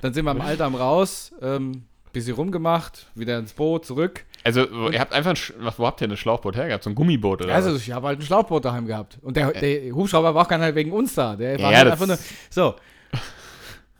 Dann 0.00 0.14
sind 0.14 0.24
wir 0.24 0.30
am 0.30 0.40
Altarm 0.40 0.74
raus, 0.74 1.32
ähm, 1.42 1.82
bisschen 2.12 2.34
rumgemacht, 2.34 3.06
wieder 3.14 3.38
ins 3.38 3.52
Boot, 3.52 3.84
zurück. 3.84 4.24
Also, 4.44 4.64
ihr 4.90 5.00
habt 5.00 5.12
einfach, 5.12 5.32
ein 5.32 5.72
wo 5.76 5.86
habt 5.86 6.00
ihr 6.00 6.08
ein 6.08 6.16
Schlauchboot 6.16 6.56
hergehabt? 6.56 6.84
So 6.84 6.90
ein 6.90 6.94
Gummiboot 6.94 7.42
oder 7.42 7.54
Also 7.54 7.74
was? 7.74 7.82
ich 7.82 7.90
habe 7.90 8.06
halt 8.06 8.20
ein 8.20 8.22
Schlauchboot 8.22 8.64
daheim 8.64 8.86
gehabt. 8.86 9.18
Und 9.20 9.36
der, 9.36 9.50
der 9.52 9.92
Hubschrauber 9.94 10.34
war 10.34 10.44
auch 10.44 10.48
gar 10.48 10.58
nicht 10.58 10.74
wegen 10.74 10.92
uns 10.92 11.14
da. 11.14 11.36
Der 11.36 11.60
war 11.60 11.72
Ja, 11.72 11.78
halt 11.78 11.90
einfach 11.92 12.06
nur. 12.06 12.18
So. 12.48 12.74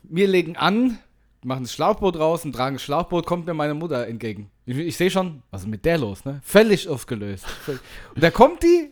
Wir 0.05 0.27
legen 0.29 0.57
an, 0.57 0.99
machen 1.43 1.65
das 1.65 1.73
Schlauchboot 1.75 2.17
raus 2.19 2.45
und 2.45 2.53
tragen 2.55 2.77
das 2.77 2.83
Schlauchboot, 2.83 3.27
kommt 3.27 3.47
mir 3.47 3.55
meine 3.55 3.75
Mutter 3.75 4.07
entgegen. 4.07 4.51
Ich, 4.69 4.77
ich 4.77 4.97
sehe 4.99 5.11
schon, 5.11 5.43
was 5.51 5.63
ist 5.63 5.67
mit 5.67 5.85
der 5.87 5.97
los, 5.97 6.27
ne? 6.27 6.43
Völlig 6.45 6.87
aufgelöst. 6.89 7.47
Und 7.67 8.23
da 8.23 8.31
kommt 8.31 8.63
die, 8.63 8.91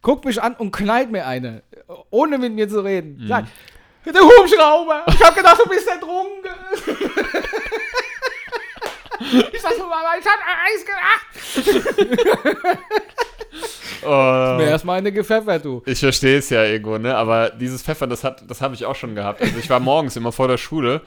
guckt 0.00 0.24
mich 0.24 0.40
an 0.40 0.54
und 0.54 0.70
knallt 0.70 1.10
mir 1.10 1.26
eine, 1.26 1.64
ohne 2.10 2.38
mit 2.38 2.52
mir 2.52 2.68
zu 2.68 2.78
reden. 2.80 3.18
Mhm. 3.18 3.26
Sagt, 3.26 3.48
der 4.04 4.22
Hubschrauber! 4.22 5.04
Ich 5.08 5.20
hab 5.20 5.34
gedacht, 5.34 5.58
du 5.58 5.68
bist 5.68 5.88
ertrunken! 5.88 6.52
ich 9.52 9.60
sag 9.60 9.72
so, 9.72 9.82
Mama, 9.82 10.14
ich 10.20 10.26
hab 10.26 10.38
Eis 10.64 10.84
gemacht! 10.86 11.26
Oh. 14.04 14.56
Mir 14.58 14.68
erstmal 14.68 14.98
eine 14.98 15.10
gepfeffert, 15.10 15.64
du. 15.64 15.82
Ich 15.84 15.98
verstehe 15.98 16.38
es 16.38 16.50
ja 16.50 16.62
irgendwo, 16.62 16.96
ne? 16.98 17.16
Aber 17.16 17.50
dieses 17.50 17.82
Pfeffer, 17.82 18.06
das, 18.06 18.22
hat, 18.22 18.48
das 18.48 18.60
habe 18.60 18.74
ich 18.74 18.84
auch 18.84 18.94
schon 18.94 19.16
gehabt. 19.16 19.40
Also 19.40 19.58
ich 19.58 19.68
war 19.68 19.80
morgens 19.80 20.14
immer 20.14 20.30
vor 20.30 20.46
der 20.46 20.58
Schule. 20.58 21.00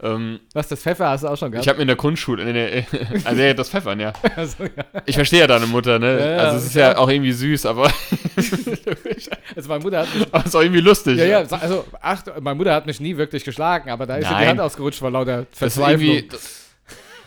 Ähm, 0.00 0.38
Was, 0.54 0.68
das 0.68 0.80
Pfeffer 0.80 1.08
hast 1.08 1.24
du 1.24 1.28
auch 1.28 1.36
schon 1.36 1.50
gehabt? 1.50 1.64
ich 1.64 1.68
habe 1.68 1.78
mir 1.78 1.82
in 1.82 1.88
der 1.88 1.96
Grundschule, 1.96 2.42
in 2.44 2.54
der, 2.54 2.84
also 3.24 3.42
ja, 3.42 3.52
das 3.52 3.68
Pfeffern, 3.68 3.98
ja. 3.98 4.12
also, 4.36 4.62
ja. 4.62 4.84
Ich 5.06 5.16
verstehe 5.16 5.40
ja 5.40 5.46
deine 5.48 5.66
Mutter, 5.66 5.98
ne? 5.98 6.18
Ja, 6.20 6.26
ja, 6.30 6.36
also 6.38 6.58
es 6.58 6.66
ist 6.66 6.74
ja 6.74 6.96
auch 6.96 7.08
irgendwie 7.08 7.32
süß, 7.32 7.66
aber 7.66 7.90
also 9.56 9.68
meine 9.68 9.82
Mutter 9.82 9.98
hat 10.00 10.14
mich, 10.14 10.26
aber 10.30 10.40
es 10.40 10.46
ist 10.46 10.54
auch 10.56 10.62
irgendwie 10.62 10.80
lustig. 10.80 11.18
ja, 11.18 11.24
ja, 11.24 11.38
also, 11.40 11.84
ach, 12.00 12.22
meine 12.40 12.54
Mutter 12.56 12.74
hat 12.74 12.86
mich 12.86 13.00
nie 13.00 13.16
wirklich 13.16 13.44
geschlagen, 13.44 13.90
aber 13.90 14.06
da 14.06 14.16
ist 14.16 14.24
ihr 14.26 14.28
die 14.28 14.34
Nein. 14.34 14.48
Hand 14.48 14.60
ausgerutscht 14.60 15.00
vor 15.00 15.10
lauter 15.10 15.38
Das 15.38 15.48
ist 15.50 15.58
Verzweiflung. 15.58 16.00
irgendwie, 16.16 16.36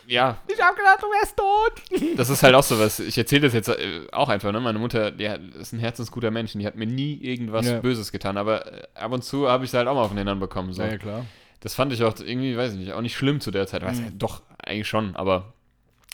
ja, 0.07 0.37
ich 0.47 0.59
hab 0.61 0.75
gedacht, 0.75 0.99
du 1.01 1.07
wärst 1.07 1.37
tot. 1.37 2.17
das 2.17 2.29
ist 2.29 2.43
halt 2.43 2.53
auch 2.55 2.63
so 2.63 2.77
was. 2.79 2.99
Ich 2.99 3.17
erzähle 3.17 3.41
das 3.43 3.53
jetzt 3.53 3.69
äh, 3.69 4.01
auch 4.11 4.27
einfach, 4.27 4.51
ne? 4.51 4.59
Meine 4.59 4.77
Mutter, 4.79 5.09
die 5.11 5.29
ist 5.59 5.71
ein 5.71 5.79
herzensguter 5.79 6.31
Mensch 6.31 6.53
und 6.53 6.59
die 6.59 6.67
hat 6.67 6.75
mir 6.75 6.85
nie 6.87 7.17
irgendwas 7.21 7.65
Ja. 7.67 7.79
Böses 7.79 8.11
getan, 8.11 8.35
aber 8.37 8.65
äh, 8.65 8.81
ab 8.95 9.11
und 9.13 9.23
zu 9.23 9.47
habe 9.47 9.63
ich 9.63 9.71
sie 9.71 9.77
halt 9.77 9.87
auch 9.87 9.95
mal 9.95 10.07
von 10.07 10.17
den 10.17 10.21
anderen 10.27 10.39
bekommen. 10.41 10.73
So. 10.73 10.83
klar. 10.83 11.25
Das 11.61 11.75
fand 11.75 11.93
ich 11.93 12.03
auch 12.03 12.13
irgendwie, 12.19 12.57
weiß 12.57 12.73
ich 12.73 12.79
nicht, 12.79 12.91
auch 12.93 13.01
nicht 13.01 13.15
schlimm 13.15 13.39
zu 13.39 13.51
der 13.51 13.65
Zeit. 13.67 13.83
Weiß 13.83 13.99
ich, 13.99 14.05
doch, 14.17 14.41
eigentlich 14.63 14.87
schon, 14.87 15.15
aber 15.15 15.53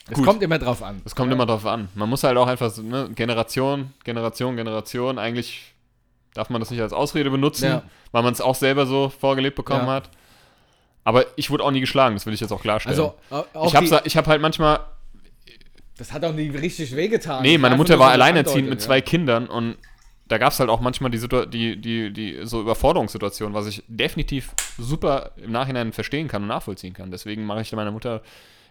Es 0.08 0.14
Gut. 0.14 0.24
kommt 0.24 0.42
immer 0.42 0.58
drauf 0.58 0.82
an. 0.82 1.02
es 1.04 1.14
kommt 1.14 1.32
immer 1.32 1.44
drauf 1.46 1.66
an. 1.66 1.88
Man 1.94 2.08
muss 2.08 2.22
halt 2.24 2.36
auch 2.38 2.46
einfach 2.46 2.70
so, 2.70 2.82
ne, 2.82 3.10
Generation, 3.14 3.92
Generation, 4.04 4.56
Generation, 4.56 5.18
eigentlich 5.18 5.74
darf 6.34 6.48
man 6.50 6.60
das 6.60 6.70
nicht 6.70 6.80
als 6.80 6.92
Ausrede 6.92 7.30
benutzen, 7.30 7.64
Ja. 7.66 7.82
weil 8.12 8.22
man 8.22 8.32
es 8.32 8.40
auch 8.40 8.54
selber 8.54 8.86
so 8.86 9.08
vorgelebt 9.10 9.56
bekommen 9.56 9.86
Ja. 9.86 9.94
hat. 9.94 10.10
Aber 11.04 11.24
ich 11.36 11.50
wurde 11.50 11.64
auch 11.64 11.70
nie 11.70 11.80
geschlagen, 11.80 12.14
das 12.14 12.26
will 12.26 12.34
ich 12.34 12.40
jetzt 12.40 12.52
auch 12.52 12.60
klarstellen. 12.60 12.98
Also, 12.98 13.14
au- 13.30 13.44
auch 13.54 13.66
ich 13.68 13.74
habe 13.74 13.86
hab 14.06 14.26
halt 14.26 14.42
manchmal, 14.42 14.80
das 15.96 16.12
hat 16.12 16.24
auch 16.24 16.32
nie 16.34 16.50
richtig 16.50 16.94
wehgetan. 16.94 17.42
nee, 17.42 17.56
meine 17.58 17.76
Mutter 17.76 17.98
war 17.98 18.10
alleinerziehend 18.10 18.68
mit 18.68 18.80
ja. 18.80 18.84
zwei 18.86 19.00
Kindern 19.00 19.46
und 19.48 19.76
da 20.28 20.38
gab 20.38 20.52
es 20.52 20.60
halt 20.60 20.70
auch 20.70 20.80
manchmal 20.80 21.10
die, 21.10 21.18
die, 21.48 21.76
die, 21.80 22.12
die 22.12 22.38
so 22.44 22.60
Überforderungssituation, 22.60 23.54
was 23.54 23.66
ich 23.66 23.82
definitiv 23.88 24.52
super 24.78 25.32
im 25.36 25.52
Nachhinein 25.52 25.92
verstehen 25.92 26.28
kann 26.28 26.42
und 26.42 26.48
nachvollziehen 26.48 26.94
kann. 26.94 27.10
Deswegen 27.10 27.44
mache 27.46 27.62
ich 27.62 27.72
meiner 27.72 27.90
Mutter 27.90 28.22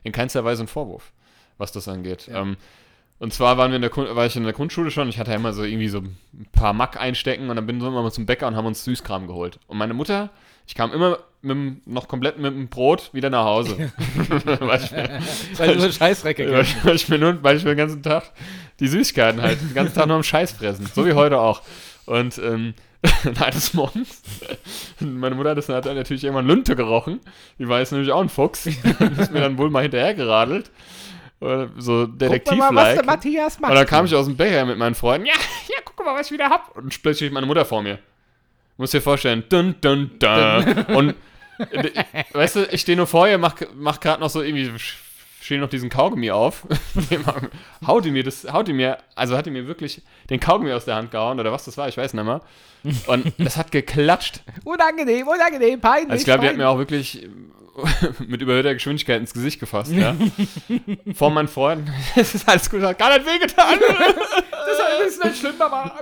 in 0.03 0.11
keinster 0.11 0.45
Weise 0.45 0.61
einen 0.61 0.67
Vorwurf, 0.67 1.11
was 1.57 1.71
das 1.71 1.87
angeht. 1.87 2.27
Ja. 2.27 2.41
Ähm, 2.41 2.57
Und 3.19 3.33
zwar 3.33 3.57
waren 3.57 3.71
wir 3.71 3.77
in 3.77 3.81
der, 3.81 3.95
war 4.15 4.27
ich 4.27 4.35
in 4.35 4.43
der 4.43 4.53
Grundschule 4.53 4.91
schon. 4.91 5.09
Ich 5.09 5.17
hatte 5.17 5.31
ja 5.31 5.37
immer 5.37 5.51
so 5.51 5.63
irgendwie 5.63 5.87
so 5.87 5.99
ein 5.99 6.47
paar 6.51 6.73
Mack 6.73 7.01
einstecken 7.01 7.49
und 7.49 7.55
dann 7.55 7.65
bin 7.65 7.81
so 7.81 7.87
immer 7.87 8.03
mal 8.03 8.11
zum 8.11 8.27
Bäcker 8.27 8.47
und 8.47 8.55
haben 8.55 8.67
uns 8.67 8.83
Süßkram 8.83 9.25
geholt. 9.25 9.59
Und 9.65 9.79
meine 9.79 9.95
Mutter, 9.95 10.29
ich 10.67 10.75
kam 10.75 10.91
immer 10.93 11.19
mit, 11.41 11.87
noch 11.87 12.07
komplett 12.07 12.37
mit 12.37 12.53
dem 12.53 12.67
Brot 12.67 13.09
wieder 13.13 13.29
nach 13.29 13.45
Hause. 13.45 13.77
weil, 14.59 14.83
ich, 14.83 14.91
mir- 14.91 15.19
Weil 15.57 15.73
du 15.75 15.79
so 15.79 15.91
Scheißrecke 15.91 16.51
weil, 16.51 16.65
weil, 16.83 16.95
ich 16.95 17.09
mir 17.09 17.17
nur, 17.17 17.41
weil 17.41 17.57
ich 17.57 17.63
mir 17.63 17.71
den 17.71 17.77
ganzen 17.77 18.03
Tag 18.03 18.31
die 18.79 18.87
Süßigkeiten 18.87 19.41
halt, 19.41 19.61
den 19.61 19.73
ganzen 19.73 19.95
Tag 19.95 20.07
nur 20.07 20.17
am 20.17 20.23
Scheiß 20.23 20.51
fressen. 20.51 20.85
So 20.93 21.05
wie 21.05 21.13
heute 21.13 21.39
auch. 21.39 21.61
Und 22.05 22.37
ähm, 22.37 22.73
eines 23.39 23.73
Morgens, 23.73 24.21
meine 24.99 25.35
Mutter 25.35 25.51
hat 25.51 25.57
das 25.57 25.69
hat 25.69 25.85
dann 25.85 25.95
natürlich 25.95 26.23
irgendwann 26.23 26.47
Lunte 26.47 26.75
gerochen. 26.75 27.19
Die 27.59 27.67
war 27.69 27.79
jetzt 27.79 27.91
nämlich 27.91 28.11
auch 28.11 28.21
ein 28.21 28.29
Fuchs. 28.29 28.65
ist 28.65 29.31
mir 29.31 29.39
dann 29.41 29.57
wohl 29.57 29.69
mal 29.69 29.83
hinterher 29.83 30.13
geradelt. 30.13 30.71
So 31.77 32.07
Detektiv-like. 32.07 33.05
Matthias 33.05 33.57
Und 33.57 33.69
dann 33.69 33.85
kam 33.85 34.05
ich 34.05 34.15
aus 34.15 34.25
dem 34.25 34.35
Bäcker 34.35 34.65
mit 34.65 34.77
meinen 34.79 34.95
Freunden. 34.95 35.27
Ja, 35.27 35.35
ja, 35.69 35.77
guck 35.85 36.03
mal, 36.03 36.15
was 36.15 36.27
ich 36.27 36.31
wieder 36.33 36.49
hab. 36.49 36.75
Und 36.75 37.01
plötzlich 37.01 37.31
meine 37.31 37.45
Mutter 37.45 37.63
vor 37.63 37.83
mir. 37.83 37.99
Muss 38.77 38.91
dir 38.91 39.01
vorstellen. 39.01 39.43
Dun, 39.49 39.75
dun, 39.81 40.11
dun. 40.19 40.85
Und 40.95 41.15
weißt 42.33 42.55
du, 42.57 42.63
ich 42.71 42.81
stehe 42.81 42.97
nur 42.97 43.07
vor 43.07 43.27
ihr, 43.27 43.37
mach, 43.37 43.55
mach 43.75 43.99
gerade 43.99 44.21
noch 44.21 44.29
so 44.29 44.41
irgendwie, 44.41 44.71
stehe 45.41 45.59
noch 45.59 45.69
diesen 45.69 45.89
Kaugummi 45.89 46.31
auf. 46.31 46.67
haut 47.87 48.05
die 48.05 48.11
mir 48.11 48.23
das, 48.23 48.51
haut 48.51 48.67
die 48.67 48.73
mir, 48.73 48.99
also 49.15 49.35
hat 49.35 49.45
die 49.45 49.51
mir 49.51 49.67
wirklich 49.67 50.01
den 50.29 50.39
Kaugummi 50.39 50.71
aus 50.71 50.85
der 50.85 50.95
Hand 50.95 51.11
gehauen 51.11 51.39
oder 51.39 51.51
was 51.51 51.65
das 51.65 51.77
war, 51.77 51.87
ich 51.87 51.97
weiß 51.97 52.13
nicht 52.13 52.23
mehr. 52.23 52.41
Und 53.07 53.33
das 53.37 53.57
hat 53.57 53.71
geklatscht. 53.71 54.41
Unangenehm, 54.63 55.27
unangenehm, 55.27 55.81
peinlich. 55.81 56.11
Also 56.11 56.21
ich 56.21 56.25
glaube, 56.25 56.41
die 56.41 56.49
hat 56.49 56.57
mir 56.57 56.69
auch 56.69 56.77
wirklich 56.77 57.27
mit 58.27 58.41
überhöhter 58.41 58.73
Geschwindigkeit 58.73 59.19
ins 59.19 59.33
Gesicht 59.33 59.59
gefasst, 59.59 59.91
ja. 59.91 60.15
Vor 61.13 61.29
meinen 61.29 61.47
Freunden. 61.47 61.91
Es 62.15 62.33
ist 62.33 62.49
alles 62.49 62.69
gut, 62.69 62.81
hat 62.81 62.97
gar 62.97 63.15
nicht 63.15 63.25
wehgetan. 63.25 63.79
das 63.79 65.07
ist 65.07 65.23
nicht 65.23 65.37
schlimm, 65.37 65.53
aber. 65.59 65.95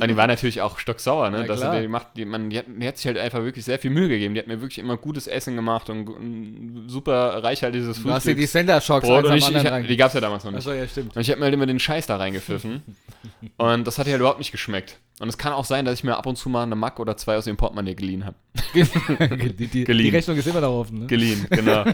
Und 0.00 0.08
die 0.08 0.16
war 0.16 0.26
natürlich 0.26 0.62
auch 0.62 0.78
stocksauer, 0.78 1.30
ne? 1.30 1.40
Ja, 1.40 1.44
dass 1.44 1.60
die 1.60 1.88
macht, 1.88 2.08
die, 2.16 2.24
man, 2.24 2.48
die, 2.48 2.58
hat, 2.58 2.64
die 2.68 2.88
hat 2.88 2.96
sich 2.96 3.06
halt 3.06 3.18
einfach 3.18 3.42
wirklich 3.42 3.64
sehr 3.64 3.78
viel 3.78 3.90
Mühe 3.90 4.08
gegeben. 4.08 4.34
Die 4.34 4.40
hat 4.40 4.46
mir 4.46 4.60
wirklich 4.60 4.78
immer 4.78 4.96
gutes 4.96 5.26
Essen 5.26 5.56
gemacht 5.56 5.90
und, 5.90 6.08
ein 6.08 6.84
super 6.88 7.42
reichhaltiges 7.42 8.02
Du 8.02 8.10
hast 8.10 8.24
dir 8.26 8.34
die 8.34 8.42
Frühstück. 8.42 8.50
Sender-Shocks 8.52 9.08
und 9.08 9.24
ich, 9.34 9.48
ich, 9.48 9.86
die 9.86 9.96
gab 9.96 10.08
es 10.08 10.14
ja 10.14 10.20
damals 10.20 10.44
noch 10.44 10.52
nicht. 10.52 10.58
Achso, 10.58 10.72
ja, 10.72 10.86
stimmt. 10.88 11.14
Und 11.14 11.22
ich 11.22 11.30
habe 11.30 11.38
mir 11.38 11.44
halt 11.44 11.54
immer 11.54 11.66
den 11.66 11.78
Scheiß 11.78 12.06
da 12.06 12.16
reingepfiffen. 12.16 12.82
und 13.58 13.86
das 13.86 13.98
hat 13.98 14.06
ihr 14.06 14.12
halt 14.12 14.20
überhaupt 14.20 14.38
nicht 14.38 14.52
geschmeckt. 14.52 14.98
Und 15.22 15.28
es 15.28 15.38
kann 15.38 15.52
auch 15.52 15.64
sein, 15.64 15.84
dass 15.84 15.94
ich 15.94 16.02
mir 16.02 16.16
ab 16.16 16.26
und 16.26 16.34
zu 16.34 16.48
mal 16.48 16.64
eine 16.64 16.74
Mack 16.74 16.98
oder 16.98 17.16
zwei 17.16 17.36
aus 17.36 17.44
dem 17.44 17.56
Portemonnaie 17.56 17.94
geliehen 17.94 18.26
habe. 18.26 18.34
die, 18.74 19.52
die, 19.52 19.68
die 19.68 19.84
Geliehen. 19.84 20.12
Rechnung 20.12 20.36
ist 20.36 20.48
immer 20.48 20.68
offen, 20.68 20.98
ne? 20.98 21.06
Geliehen, 21.06 21.46
genau. 21.50 21.84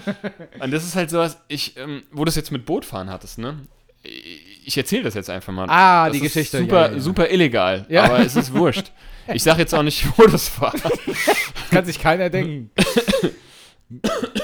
und 0.61 0.71
das 0.71 0.83
ist 0.83 0.97
halt 0.97 1.11
sowas, 1.11 1.39
ich, 1.47 1.77
ähm, 1.77 2.05
wo 2.11 2.25
du 2.25 2.31
es 2.31 2.37
jetzt 2.37 2.51
mit 2.51 2.65
Bootfahren 2.65 3.11
hattest, 3.11 3.39
ne? 3.39 3.59
Ich 4.65 4.79
erzähle 4.79 5.03
das 5.03 5.13
jetzt 5.13 5.29
einfach 5.29 5.53
mal. 5.53 5.67
Ah, 5.69 6.07
das 6.07 6.15
die 6.15 6.21
Geschichte. 6.23 6.57
Super, 6.57 6.81
ja, 6.81 6.87
ja, 6.87 6.93
ja. 6.95 7.01
super 7.01 7.31
illegal, 7.31 7.85
Ja. 7.91 8.05
aber 8.05 8.21
es 8.21 8.35
ist 8.35 8.55
wurscht. 8.55 8.93
Ich 9.35 9.43
sage 9.43 9.59
jetzt 9.61 9.75
auch 9.75 9.83
nicht, 9.83 10.07
wo 10.17 10.27
das 10.27 10.59
war. 10.59 10.73
Kann 11.71 11.85
sich 11.85 12.01
keiner 12.01 12.31
denken. 12.31 12.71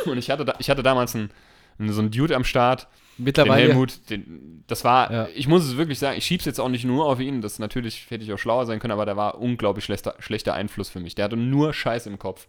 Und 0.05 0.19
ich 0.19 0.29
hatte, 0.29 0.45
da, 0.45 0.57
ich 0.59 0.69
hatte 0.69 0.83
damals 0.83 1.15
einen, 1.15 1.31
einen, 1.79 1.91
so 1.91 2.03
einen 2.03 2.11
Dude 2.11 2.37
am 2.37 2.45
Start, 2.45 2.87
den 3.19 3.25
Mittlerweile. 3.25 3.69
Helmut, 3.69 4.11
den, 4.11 4.65
das 4.67 4.85
war, 4.85 5.11
Ja. 5.13 5.29
ich 5.35 5.47
muss 5.49 5.65
es 5.65 5.77
wirklich 5.77 5.99
sagen, 5.99 6.17
ich 6.19 6.25
schieb's 6.25 6.45
jetzt 6.45 6.61
auch 6.61 6.69
nicht 6.69 6.85
nur 6.85 7.07
auf 7.07 7.21
ihn, 7.21 7.41
das 7.43 7.59
natürlich 7.59 8.07
hätte 8.11 8.25
ich 8.25 8.33
auch 8.33 8.39
schlauer 8.39 8.67
sein 8.67 8.79
können, 8.81 8.93
aber 8.93 9.07
der 9.07 9.17
war 9.17 9.39
unglaublich 9.41 9.85
schlechter, 9.85 10.15
schlechter 10.19 10.55
Einfluss 10.55 10.89
für 10.89 11.01
mich. 11.01 11.15
Der 11.15 11.27
hatte 11.27 11.37
nur 11.37 11.73
Scheiß 11.73 12.07
im 12.07 12.19
Kopf. 12.19 12.47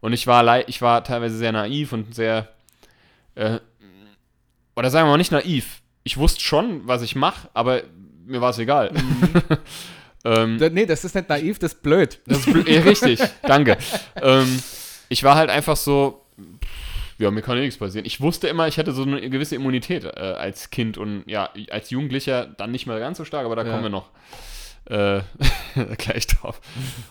Und 0.00 0.12
ich 0.12 0.26
war, 0.26 0.68
ich 0.68 0.80
war 0.82 1.02
teilweise 1.04 1.36
sehr 1.36 1.52
naiv 1.52 1.92
und 1.92 2.14
sehr, 2.14 2.48
äh, 3.34 3.58
oder 4.76 4.90
sagen 4.90 5.06
wir 5.06 5.10
mal 5.12 5.16
nicht 5.18 5.32
naiv. 5.32 5.80
Ich 6.04 6.16
wusste 6.16 6.40
schon, 6.40 6.86
was 6.86 7.02
ich 7.02 7.16
mache, 7.16 7.48
aber 7.52 7.82
mir 8.26 8.40
war 8.40 8.50
es 8.50 8.58
egal. 8.58 8.92
ähm, 10.24 10.58
Da- 10.58 10.68
Nee, 10.70 10.86
das 10.86 11.04
ist 11.04 11.14
nicht 11.14 11.28
naiv, 11.28 11.58
das 11.58 11.72
ist 11.74 11.82
blöd. 11.82 12.20
das 12.26 12.38
ist 12.38 12.52
blöd. 12.52 12.68
Ja, 12.68 12.80
richtig, 12.82 13.20
danke. 13.42 13.76
ähm, 14.22 14.62
ich 15.08 15.22
war 15.24 15.34
halt 15.36 15.50
einfach 15.50 15.76
so, 15.76 16.24
ja, 17.18 17.30
mir 17.30 17.42
kann 17.42 17.56
ja 17.56 17.62
nichts 17.62 17.78
passieren. 17.78 18.06
Ich 18.06 18.20
wusste 18.20 18.48
immer, 18.48 18.68
ich 18.68 18.76
hätte 18.76 18.92
so 18.92 19.02
eine 19.02 19.28
gewisse 19.28 19.56
Immunität 19.56 20.04
äh, 20.04 20.08
als 20.08 20.70
Kind 20.70 20.96
und 20.98 21.24
ja, 21.26 21.50
als 21.70 21.90
Jugendlicher 21.90 22.46
dann 22.46 22.70
nicht 22.70 22.86
mehr 22.86 22.98
ganz 23.00 23.18
so 23.18 23.24
stark, 23.24 23.44
aber 23.44 23.56
da 23.56 23.64
Ja. 23.64 23.70
kommen 23.70 23.82
wir 23.82 23.90
noch 23.90 24.10
äh, 24.90 25.20
gleich 25.98 26.26
drauf. 26.28 26.60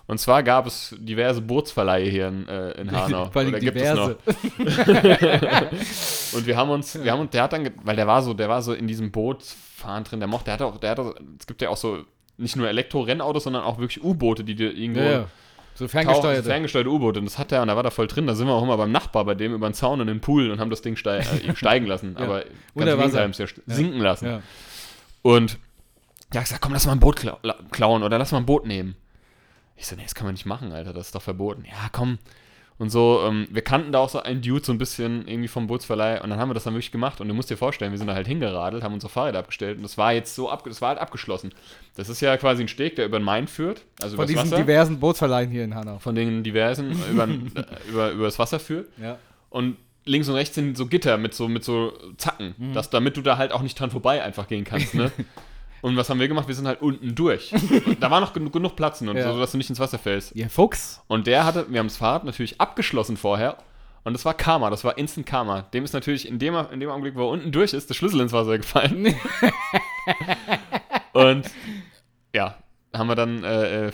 Und 0.08 0.18
zwar 0.20 0.42
gab 0.44 0.66
es 0.66 0.96
diverse 0.98 1.42
Bootsverleihe 1.42 2.10
hier 2.10 2.28
in, 2.30 2.48
äh, 2.48 2.72
in 2.82 2.92
Hanau. 2.96 3.30
Allem 3.34 3.50
Oder 3.50 3.60
gibt 3.60 3.78
es 3.78 3.94
noch. 3.94 4.16
diverse. 4.58 5.68
Und 6.36 6.46
wir 6.48 6.58
haben 6.58 6.70
uns, 6.70 7.02
wir 7.04 7.12
haben 7.12 7.20
uns, 7.22 7.32
der 7.32 7.44
hat 7.44 7.54
dann, 7.54 7.70
weil 7.84 7.96
der 7.96 8.08
war 8.08 8.22
so, 8.22 8.34
der 8.34 8.50
war 8.50 8.62
so 8.62 8.74
in 8.74 8.88
diesem 8.88 9.12
Bootfahren 9.12 10.04
drin, 10.04 10.20
der 10.20 10.28
mochte, 10.28 10.46
der 10.46 10.54
hat 10.56 10.62
auch, 10.62 10.78
der 10.78 10.90
hat 10.92 11.00
auch, 11.00 11.14
es 11.40 11.48
gibt 11.48 11.62
ja 11.62 11.70
auch 11.70 11.78
so 11.78 12.00
nicht 12.38 12.56
nur 12.56 12.68
Elektro-Rennautos, 12.68 13.44
sondern 13.46 13.64
auch 13.64 13.80
wirklich 13.80 14.04
U-Boote, 14.04 14.44
die 14.44 14.56
dir 14.56 14.72
irgendwo 14.72 15.02
Ja, 15.02 15.12
ja. 15.12 15.28
So 15.78 15.86
Tauch- 15.86 15.92
ferngesteuerte. 15.92 16.44
ferngesteuerte 16.44 16.90
U-Boote. 16.90 17.20
Und 17.20 17.26
das 17.26 17.38
hat 17.38 17.52
er, 17.52 17.62
und 17.62 17.68
da 17.68 17.76
war 17.76 17.84
da 17.84 17.92
voll 17.92 18.08
drin. 18.08 18.26
Da 18.28 18.34
sind 18.36 18.48
wir 18.48 18.54
auch 18.54 18.64
immer 18.64 18.78
beim 18.78 18.92
Nachbar 18.92 19.24
bei 19.26 19.36
dem 19.36 19.54
über 19.54 19.70
den 19.70 19.74
Zaun 19.74 20.00
in 20.02 20.08
den 20.08 20.22
Pool 20.22 20.50
und 20.50 20.60
haben 20.60 20.70
das 20.72 20.82
Ding 20.82 20.96
stei 20.96 21.18
äh, 21.20 21.56
steigen 21.56 21.86
lassen. 21.86 22.16
Ja. 22.20 22.26
Aber 22.26 22.44
ganz 22.76 22.98
Wasser. 22.98 23.22
Haben 23.22 23.32
es 23.32 23.38
ja 23.38 23.46
Ja. 23.46 23.76
sinken 23.76 24.00
lassen. 24.00 24.26
Ja. 24.26 24.42
Und 25.22 25.60
ja, 26.34 26.42
ich 26.42 26.46
gesagt, 26.46 26.62
komm, 26.62 26.74
lass 26.74 26.86
mal 26.86 26.94
ein 26.94 27.00
Boot 27.00 27.18
klau 27.18 27.38
la- 27.44 27.56
klauen 27.72 28.04
oder 28.04 28.18
lass 28.18 28.32
mal 28.32 28.40
ein 28.40 28.46
Boot 28.46 28.66
nehmen. 28.66 28.96
Ich 29.76 29.86
so, 29.88 29.96
nee, 29.96 30.02
das 30.04 30.16
kann 30.16 30.26
man 30.26 30.34
nicht 30.34 30.46
machen, 30.48 30.72
Alter, 30.72 30.92
das 30.94 31.08
ist 31.08 31.16
doch 31.16 31.22
verboten. 31.22 31.64
Ja, 31.66 31.90
komm. 31.92 32.18
Und 32.80 32.92
so, 32.92 33.22
ähm, 33.26 33.48
wir 33.50 33.64
kannten 33.64 33.92
da 33.92 33.98
auch 34.00 34.10
so 34.10 34.20
einen 34.22 34.42
Dude 34.44 34.64
so 34.64 34.72
ein 34.72 34.78
bisschen 34.78 35.28
irgendwie 35.28 35.48
vom 35.48 35.66
Bootsverleih 35.66 36.22
und 36.22 36.30
dann 36.30 36.40
haben 36.40 36.50
wir 36.50 36.54
das 36.54 36.64
dann 36.66 36.74
wirklich 36.76 36.92
gemacht 36.92 37.20
und 37.20 37.28
du 37.28 37.34
musst 37.34 37.50
dir 37.50 37.58
vorstellen, 37.58 37.92
wir 37.92 37.98
sind 37.98 38.06
da 38.06 38.14
halt 38.14 38.28
hingeradelt, 38.28 38.84
haben 38.84 38.94
unsere 38.94 39.12
Fahrräder 39.12 39.40
abgestellt 39.40 39.78
und 39.78 39.84
das 39.84 39.98
war 39.98 40.14
jetzt 40.14 40.36
so, 40.36 40.48
abge 40.52 40.70
das 40.70 40.80
war 40.80 40.90
halt 40.90 41.00
abgeschlossen. 41.00 41.54
Das 41.96 42.08
ist 42.08 42.22
ja 42.22 42.38
quasi 42.38 42.62
ein 42.64 42.68
Steg, 42.68 42.96
der 42.96 43.06
über 43.08 43.18
den 43.20 43.26
Main 43.26 43.48
führt, 43.48 43.84
also 44.00 44.16
Von 44.16 44.28
diesen 44.28 44.44
Wasser, 44.44 44.58
diversen 44.58 45.00
Bootsverleihen 45.00 45.50
hier 45.50 45.64
in 45.64 45.74
Hanau. 45.74 45.98
von 45.98 46.14
den 46.14 46.44
diversen 46.44 46.92
über, 47.12 47.24
äh, 47.28 47.90
über, 47.90 48.12
über 48.12 48.26
das 48.26 48.38
Wasser 48.38 48.60
führt 48.60 48.88
Ja. 49.02 49.18
und 49.50 49.78
links 50.06 50.30
und 50.30 50.36
rechts 50.36 50.54
sind 50.54 50.78
so 50.78 50.86
Gitter 50.86 51.18
mit 51.18 51.34
so, 51.34 51.48
mit 51.48 51.64
so 51.64 51.94
Zacken, 52.18 52.54
dass, 52.76 52.92
damit 52.92 53.18
du 53.18 53.22
da 53.24 53.38
halt 53.38 53.52
auch 53.54 53.64
nicht 53.64 53.80
dran 53.80 53.90
vorbei 53.90 54.24
einfach 54.24 54.48
gehen 54.48 54.64
kannst, 54.66 54.94
ne? 54.94 55.12
Und 55.82 55.96
was 55.96 56.10
haben 56.10 56.20
wir 56.20 56.28
gemacht? 56.28 56.48
Wir 56.48 56.56
sind 56.56 56.68
halt 56.68 56.82
unten 56.82 57.16
durch. 57.16 57.54
Da 58.00 58.12
war 58.12 58.20
noch 58.20 58.34
genug, 58.34 58.54
genug 58.54 58.76
Platz 58.76 59.02
und 59.02 59.16
Ja. 59.16 59.32
so, 59.34 59.40
dass 59.40 59.52
du 59.52 59.58
nicht 59.58 59.70
ins 59.70 59.80
Wasser 59.80 60.00
fällst. 60.00 60.36
Ihr 60.36 60.50
Fuchs. 60.50 61.02
Und 61.08 61.28
der 61.28 61.46
hatte, 61.46 61.66
wir 61.70 61.80
haben 61.80 61.88
das 61.88 61.98
Fahrrad 61.98 62.24
natürlich 62.24 62.60
abgeschlossen 62.60 63.18
vorher. 63.18 63.58
Und 64.04 64.14
das 64.14 64.24
war 64.24 64.34
Karma, 64.34 64.70
das 64.70 64.84
war 64.84 64.98
Instant 64.98 65.28
Karma. 65.28 65.64
Dem 65.74 65.84
ist 65.84 65.94
natürlich 65.94 66.28
in 66.28 66.40
dem, 66.40 66.56
in 66.72 66.80
dem 66.80 66.90
Augenblick, 66.90 67.16
wo 67.16 67.24
er 67.24 67.30
unten 67.30 67.52
durch 67.52 67.74
ist, 67.74 67.90
der 67.90 67.94
Schlüssel 67.94 68.22
ins 68.22 68.32
Wasser 68.32 68.58
gefallen. 68.58 69.06
und 71.14 71.46
ja, 72.34 72.56
haben 72.96 73.08
wir 73.08 73.16
dann 73.16 73.44
äh, 73.44 73.88
äh, 73.88 73.92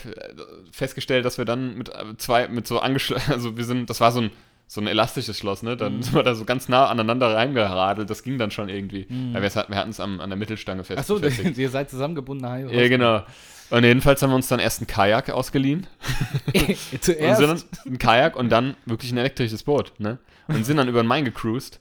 festgestellt, 0.71 1.25
dass 1.25 1.37
wir 1.37 1.45
dann 1.45 1.75
mit 1.75 1.89
äh, 1.89 2.15
zwei, 2.17 2.47
mit 2.47 2.67
so 2.67 2.79
angeschlossen, 2.79 3.23
also 3.31 3.57
wir 3.57 3.65
sind, 3.65 3.89
das 3.89 4.01
war 4.01 4.11
so 4.11 4.21
ein, 4.21 4.31
so 4.73 4.81
ein 4.81 4.87
elastisches 4.87 5.37
Schloss, 5.37 5.61
ne? 5.61 5.77
Dann 5.77 6.01
sind 6.01 6.15
wir 6.15 6.23
da 6.23 6.33
so 6.33 6.45
ganz 6.45 6.67
nah 6.67 6.87
aneinander 6.87 7.35
reingeradelt, 7.35 8.09
das 8.09 8.23
ging 8.23 8.37
dann 8.39 8.49
schon 8.49 8.69
irgendwie. 8.69 9.05
Weil 9.31 9.41
wir 9.43 9.47
es 9.47 9.55
hat- 9.55 9.69
wir 9.69 9.75
hatten 9.77 9.91
es 9.91 9.99
an 9.99 10.17
der 10.17 10.35
Mittelstange 10.35 10.83
fest. 10.83 10.99
Achso, 10.99 11.19
ihr 11.57 11.69
seid 11.69 11.89
zusammengebunden. 11.91 12.49
Haie. 12.49 12.73
Ja, 12.73 12.87
genau. 12.87 13.23
Und 13.69 13.83
jedenfalls 13.83 14.21
haben 14.21 14.31
wir 14.31 14.35
uns 14.35 14.47
dann 14.47 14.59
erst 14.59 14.79
einen 14.79 14.87
Kajak 14.87 15.29
ausgeliehen. 15.29 15.85
Und 16.53 17.03
Zuerst. 17.03 17.39
sind 17.39 17.49
dann 17.49 17.93
ein 17.93 17.97
Kajak 17.99 18.35
und 18.35 18.49
dann 18.49 18.75
wirklich 18.85 19.11
ein 19.11 19.17
elektrisches 19.17 19.63
Boot, 19.63 19.93
ne? 19.99 20.17
Und 20.47 20.65
sind 20.65 20.77
dann 20.77 20.87
über 20.87 21.01
den 21.03 21.07
Main 21.07 21.23
gecruised. 21.25 21.79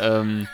Ähm, 0.00 0.46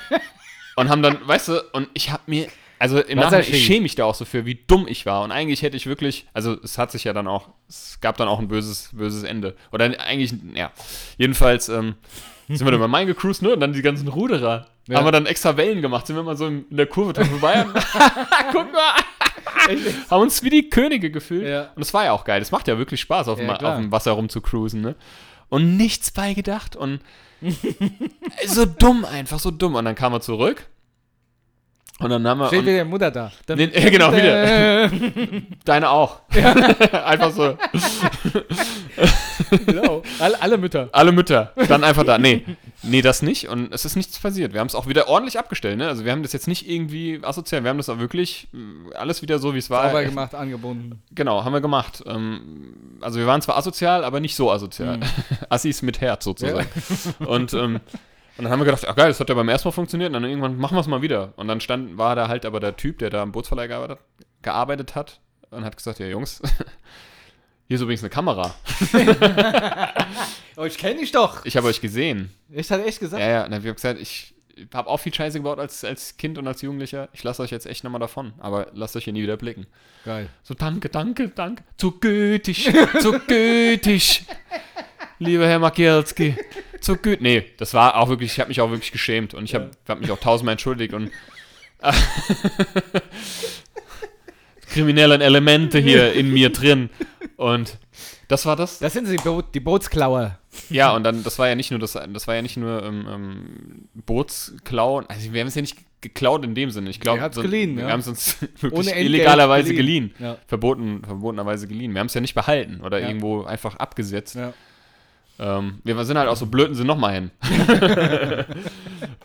und 0.77 0.89
haben 0.89 1.03
dann, 1.03 1.19
weißt 1.27 1.49
du, 1.49 1.61
und 1.73 1.89
ich 1.95 2.11
hab 2.13 2.27
mir, 2.29 2.47
also 2.79 3.01
im 3.01 3.19
Nachhinein, 3.19 3.45
ich 3.49 3.65
schäme 3.65 3.83
mich 3.83 3.95
da 3.95 4.05
auch 4.05 4.15
so 4.15 4.25
für, 4.25 4.47
wie 4.47 4.59
dumm 4.67 4.87
ich 4.89 5.07
war. 5.07 5.23
Und 5.23 5.33
eigentlich 5.33 5.63
hätte 5.63 5.77
ich 5.77 5.87
wirklich, 5.87 6.27
also 6.33 6.57
es 6.63 6.79
hat 6.79 6.91
sich 6.91 7.05
ja 7.05 7.13
dann 7.13 7.27
auch, 7.27 7.49
es 7.69 7.99
gab 8.01 8.17
dann 8.17 8.29
auch 8.29 8.39
ein 8.39 8.49
böses, 8.49 8.91
böses 8.93 9.23
Ende. 9.23 9.57
Oder 9.73 9.85
eigentlich, 10.01 10.35
ja. 10.55 10.73
Jedenfalls 11.17 11.69
ähm, 11.69 11.95
sind 12.49 12.65
wir 12.65 12.73
dann 12.73 12.81
den 12.81 12.91
Main 12.91 13.07
gecruised, 13.07 13.43
ne? 13.43 13.55
Und 13.55 13.61
dann 13.61 13.73
die 13.73 13.83
ganzen 13.83 14.09
Ruderer. 14.09 14.67
Ja. 14.89 14.99
Haben 14.99 15.07
wir 15.07 15.13
dann 15.13 15.27
extra 15.27 15.57
Wellen 15.57 15.81
gemacht, 15.81 16.07
sind 16.07 16.17
wir 16.17 16.23
mal 16.23 16.37
so 16.37 16.47
in 16.47 16.67
der 16.71 16.87
Kurve 16.87 17.13
dran 17.15 17.27
vorbei. 17.27 17.65
Guck 18.53 18.73
mal. 18.73 18.95
haben 20.11 20.23
uns 20.23 20.43
wie 20.43 20.51
die 20.51 20.69
Könige 20.69 21.11
gefühlt. 21.11 21.47
Ja. 21.47 21.71
Und 21.75 21.83
es 21.83 21.95
war 21.95 22.05
ja 22.05 22.13
auch 22.13 22.25
geil. 22.25 22.43
Es 22.43 22.51
macht 22.51 22.69
ja 22.69 22.77
wirklich 22.77 23.01
Spaß, 23.01 23.29
auf, 23.29 23.39
dem, 23.39 23.49
Ja, 23.49 23.57
klar. 23.57 23.75
auf 23.75 23.81
dem 23.81 23.93
Wasser 23.93 24.13
rumzucruisen, 24.13 24.81
ne? 24.81 24.95
Und 25.49 25.77
nichts 25.77 26.11
bei 26.11 26.35
gedacht 26.35 26.77
und 26.77 27.01
so 28.47 28.67
dumm 28.67 29.05
einfach, 29.05 29.39
so 29.39 29.51
dumm. 29.51 29.75
Und 29.75 29.85
dann 29.85 29.95
kam 29.95 30.13
er 30.13 30.21
zurück. 30.21 30.67
Und 32.01 32.11
dann 32.11 32.27
haben 32.27 32.39
wir. 32.41 32.49
Steht 32.49 32.67
wieder 32.67 32.85
Mutter 32.85 33.11
da. 33.13 33.31
Dann, 33.47 33.57
nee, 33.57 33.71
ja, 33.73 33.89
genau, 33.89 34.13
wieder. 34.13 34.85
Äh, 34.85 34.91
Deine 35.65 35.91
auch. 35.91 36.23
einfach 36.93 37.31
so. 37.31 37.57
genau. 39.65 40.03
Alle, 40.19 40.43
alle 40.43 40.59
Mütter. 40.59 40.89
Alle 40.91 41.13
Mütter. 41.13 41.53
Dann 41.69 41.85
einfach 41.85 42.03
da. 42.03 42.19
Nee. 42.19 42.45
Nee, 42.83 43.01
das 43.01 43.23
nicht. 43.23 43.49
Und 43.49 43.73
es 43.73 43.85
ist 43.85 43.95
nichts 43.95 44.19
passiert. 44.19 44.53
Wir 44.53 44.61
haben 44.61 44.67
es 44.67 44.75
auch 44.75 44.89
wieder 44.89 45.07
ordentlich 45.07 45.39
abgestellt, 45.39 45.79
ne? 45.79 45.87
Also 45.87 46.05
wir 46.05 46.11
haben 46.11 46.25
das 46.25 46.33
jetzt 46.33 46.49
nicht 46.49 46.69
irgendwie 46.69 47.21
asozial. 47.23 47.63
Wir 47.63 47.71
haben 47.71 47.79
das 47.79 47.89
auch 47.89 47.99
wirklich 47.99 48.49
äh, 48.53 48.95
alles 48.97 49.23
wieder 49.23 49.39
so, 49.39 49.55
wie 49.55 49.59
es 49.59 49.71
war. 49.71 49.85
Sauber 49.85 50.05
gemacht, 50.05 50.35
angebunden. 50.35 51.01
Genau, 51.13 51.45
haben 51.45 51.53
wir 51.53 51.61
gemacht. 51.61 52.03
Ähm, 52.07 52.99
also 53.03 53.21
wir 53.21 53.27
waren 53.29 53.41
zwar 53.41 53.57
asozial, 53.57 54.03
aber 54.03 54.19
nicht 54.19 54.35
so 54.35 54.51
asozial. 54.51 54.99
Assis 55.49 55.83
mit 55.83 56.01
Herz 56.01 56.25
sozusagen. 56.25 56.67
Und 57.21 57.55
ähm, 57.55 57.81
Und 58.37 58.45
dann 58.45 58.53
haben 58.53 58.61
wir 58.61 58.65
gedacht, 58.65 58.87
ach 58.87 58.97
geil, 58.97 59.09
das 59.09 59.21
hat 59.21 59.29
ja 59.29 59.35
beim 59.35 59.49
ersten 59.49 59.69
Mal 59.69 59.73
funktioniert. 59.73 60.09
Und 60.09 60.15
dann 60.15 60.25
irgendwann 60.25 60.59
machen 60.59 60.77
wir 60.77 60.81
es 60.81 60.87
mal 60.87 61.03
wieder. 61.03 61.33
Und 61.37 61.49
dann 61.49 61.61
stand, 61.61 61.97
war 61.99 62.17
da 62.17 62.29
halt 62.29 62.45
aber 62.45 62.61
der 62.61 62.77
Typ, 62.77 62.99
der 62.99 63.11
da 63.11 63.23
am 63.23 63.33
Bootsverleih 63.33 63.69
gearbeitet, 63.69 63.99
gearbeitet 64.43 64.95
hat 64.95 65.21
und 65.51 65.65
hat 65.65 65.77
gesagt, 65.77 66.01
ja 66.01 66.07
Jungs, 66.07 66.43
hier 67.69 67.77
ist 67.77 67.81
übrigens 67.81 68.03
eine 68.03 68.11
Kamera. 68.11 68.55
Oh, 70.57 70.65
ich 70.65 70.79
kenne 70.79 71.01
dich 71.01 71.11
doch. 71.11 71.45
Ich 71.45 71.57
habe 71.57 71.67
euch 71.67 71.81
gesehen. 71.81 72.31
Ich 72.49 72.71
hatte 72.71 72.85
echt 72.85 73.01
gesagt. 73.01 73.21
Ja, 73.21 73.29
ja. 73.29 73.45
Und 73.45 73.51
dann 73.51 73.61
hab 73.61 73.69
ich 73.69 73.75
gesagt, 73.75 74.01
ich 74.01 74.35
habe 74.73 74.89
auch 74.89 74.99
viel 74.99 75.13
Scheiße 75.13 75.39
gebaut 75.39 75.59
als, 75.59 75.85
als 75.85 76.17
Kind 76.17 76.39
und 76.39 76.47
als 76.47 76.63
Jugendlicher. 76.63 77.09
Ich 77.13 77.25
lasse 77.25 77.43
euch 77.43 77.51
jetzt 77.51 77.67
echt 77.67 77.83
nochmal 77.83 78.01
davon. 78.01 78.35
Aber 78.39 78.69
lasst 78.73 78.95
euch 78.95 79.05
hier 79.05 79.13
nie 79.13 79.23
wieder 79.23 79.37
blicken. 79.37 79.67
Geil. 80.05 80.29
So, 80.45 80.55
danke, 80.55 80.89
danke, 80.89 81.29
danke. 81.29 81.65
Zu 81.77 81.99
gütig, 81.99 82.71
zu 83.01 83.19
gütig. 83.27 84.25
Lieber 85.19 85.47
Herr 85.47 85.59
Makielski, 85.59 86.37
zu 86.85 86.97
gütig. 86.97 87.21
Nee, 87.23 87.45
das 87.59 87.75
war 87.75 87.97
auch 87.97 88.09
wirklich, 88.09 88.33
ich 88.33 88.41
habe 88.41 88.49
mich 88.49 88.61
auch 88.61 88.71
wirklich 88.71 88.93
geschämt 88.93 89.35
und 89.35 89.45
ich 89.45 89.55
habe 89.55 89.71
hab 89.89 90.01
mich 90.01 90.11
auch 90.11 90.21
tausendmal 90.21 90.53
entschuldigt 90.53 90.95
und 90.95 91.11
kriminellen 94.69 95.21
Elemente 95.21 95.79
hier 95.79 96.13
in 96.13 96.33
mir 96.33 96.51
drin. 96.51 96.91
Und 97.37 97.79
das 98.29 98.47
war 98.47 98.57
das. 98.57 98.79
Das 98.79 98.93
sind 98.93 99.07
sie, 99.07 99.17
die, 99.17 99.23
Bo 99.23 99.43
die 99.43 99.61
Bootsklauer. 99.61 100.39
Ja, 100.71 100.95
und 100.95 101.05
dann, 101.05 101.23
das 101.23 101.39
war 101.39 101.49
ja 101.49 101.55
nicht 101.55 101.71
nur 101.71 101.81
das, 101.81 101.93
das 101.93 102.27
war 102.27 102.35
ja 102.35 102.43
nicht 102.43 102.57
nur 102.57 102.83
ähm, 102.83 103.07
ähm, 103.09 103.89
Bootsklauen. 104.07 105.07
Also 105.09 105.33
wir 105.33 105.41
haben 105.41 105.49
es 105.49 105.55
ja 105.55 105.61
nicht 105.63 105.77
geklaut 106.01 106.45
in 106.45 106.55
dem 106.55 106.71
Sinne. 106.71 106.91
Ich 106.91 107.01
glaube, 107.01 107.21
habt's 107.21 107.41
geliehen, 107.41 107.77
wir 107.77 107.85
ja. 107.85 107.91
haben 107.91 108.01
es 108.01 108.09
uns 108.09 108.37
wirklich 108.61 108.73
Ohne 108.73 109.01
illegalerweise 109.01 109.75
geliehen. 109.75 110.13
geliehen. 110.15 110.31
Ja. 110.33 110.39
Verboten, 110.47 111.03
verbotenerweise 111.05 111.67
geliehen. 111.67 111.93
Wir 111.93 112.01
haben 112.01 112.07
es 112.07 112.15
ja 112.15 112.21
nicht 112.21 112.35
behalten 112.35 112.81
oder 112.83 113.01
Ja. 113.01 113.09
irgendwo 113.09 113.45
einfach 113.45 113.77
abgesetzt. 113.77 114.37
Ähm, 115.39 115.81
wir 115.83 116.05
sind 116.05 116.17
halt 116.17 116.29
auch 116.29 116.37
so 116.37 116.47
blöd 116.47 116.69
und 116.69 116.75
sind 116.75 116.87
nochmal 116.87 117.15
hin. 117.15 117.31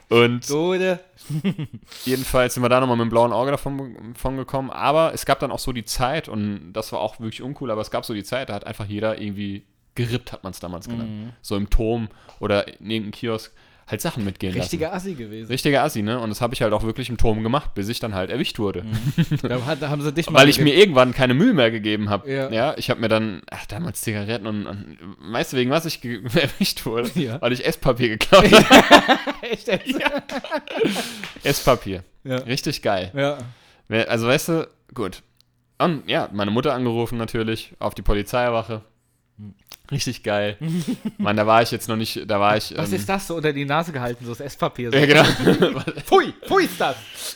und 0.09 0.47
Gute. 0.47 0.99
jedenfalls 2.05 2.55
sind 2.55 2.63
wir 2.63 2.69
da 2.69 2.79
nochmal 2.79 2.97
mit 2.97 3.05
dem 3.05 3.09
blauen 3.09 3.31
Auge 3.31 3.51
davon, 3.51 4.13
davon 4.13 4.37
gekommen. 4.37 4.71
Aber 4.71 5.13
es 5.13 5.25
gab 5.25 5.39
dann 5.39 5.51
auch 5.51 5.59
so 5.59 5.71
die 5.71 5.85
Zeit, 5.85 6.27
und 6.27 6.73
das 6.73 6.91
war 6.91 6.99
auch 6.99 7.19
wirklich 7.19 7.41
uncool, 7.41 7.69
aber 7.69 7.81
es 7.81 7.91
gab 7.91 8.05
so 8.05 8.13
die 8.13 8.23
Zeit, 8.23 8.49
da 8.49 8.55
hat 8.55 8.65
einfach 8.65 8.85
jeder 8.85 9.21
irgendwie 9.21 9.63
gerippt, 9.95 10.31
hat 10.31 10.43
man 10.43 10.51
es 10.51 10.59
damals 10.59 10.87
genannt. 10.87 11.09
Mhm. 11.09 11.33
So 11.41 11.55
im 11.55 11.69
Turm 11.69 12.09
oder 12.39 12.67
in 12.67 12.89
irgendeinem 12.89 13.11
Kiosk 13.11 13.53
halt 13.89 14.01
Sachen 14.01 14.23
mitgehen 14.23 14.53
Richtiger 14.53 14.87
lassen. 14.89 15.09
Assi 15.09 15.13
gewesen. 15.15 15.49
Richtiger 15.49 15.83
Assi, 15.83 16.01
ne? 16.01 16.19
Und 16.19 16.29
das 16.29 16.41
habe 16.41 16.53
ich 16.53 16.61
halt 16.61 16.73
auch 16.73 16.83
wirklich 16.83 17.09
im 17.09 17.17
Turm 17.17 17.41
gemacht, 17.43 17.73
bis 17.73 17.89
ich 17.89 17.99
dann 17.99 18.13
halt 18.13 18.29
erwischt 18.29 18.59
wurde. 18.59 18.85
Da, 19.41 19.65
hat, 19.65 19.81
da 19.81 19.89
haben 19.89 20.01
sie 20.01 20.11
dich 20.11 20.29
mal 20.29 20.41
Weil 20.41 20.49
ich 20.49 20.59
mir 20.59 20.75
irgendwann 20.75 21.13
keine 21.13 21.33
Mühe 21.33 21.53
mehr 21.53 21.71
gegeben 21.71 22.09
habe. 22.09 22.29
Ja. 22.31 22.49
Ja. 22.51 22.73
ich 22.77 22.89
habe 22.89 22.99
mir 22.99 23.07
dann, 23.07 23.41
ach, 23.49 23.65
damals 23.65 24.01
Zigaretten 24.01 24.47
und, 24.47 24.67
und 24.67 24.97
weißt 25.19 25.53
du, 25.53 25.57
wegen 25.57 25.71
was 25.71 25.85
ich 25.85 26.03
erwischt 26.03 26.85
wurde? 26.85 27.09
Ja. 27.15 27.41
Weil 27.41 27.53
ich 27.53 27.65
Esspapier 27.65 28.09
geklaut 28.09 28.51
habe. 28.51 29.19
Echt 29.41 29.67
jetzt? 29.67 29.95
Esspapier. 31.43 32.03
Ja. 32.23 32.37
Richtig 32.37 32.81
geil. 32.81 33.11
Ja. 33.15 33.37
Also, 34.07 34.27
weißt 34.27 34.49
du, 34.49 34.67
gut. 34.93 35.23
Und 35.77 36.07
ja, 36.07 36.29
meine 36.33 36.51
Mutter 36.51 36.73
angerufen 36.73 37.17
natürlich, 37.17 37.73
auf 37.79 37.95
die 37.95 38.01
Polizeiwache. 38.01 38.81
Richtig 39.91 40.23
geil. 40.23 40.57
Mann, 41.17 41.35
da 41.35 41.47
war 41.47 41.61
ich 41.61 41.71
jetzt 41.71 41.89
noch 41.89 41.95
nicht, 41.95 42.29
da 42.29 42.39
war 42.39 42.57
ich. 42.57 42.73
Was 42.77 42.89
ähm, 42.89 42.95
ist 42.95 43.09
das 43.09 43.27
so 43.27 43.35
unter 43.35 43.51
die 43.53 43.65
Nase 43.65 43.91
gehalten, 43.91 44.23
so 44.23 44.31
das 44.31 44.39
Esspapier? 44.39 44.91
So. 44.91 44.97
Ja, 44.97 45.05
genau. 45.05 45.23
Pfui, 46.05 46.33
pfui 46.45 46.65
ist 46.65 46.79
das. 46.79 46.95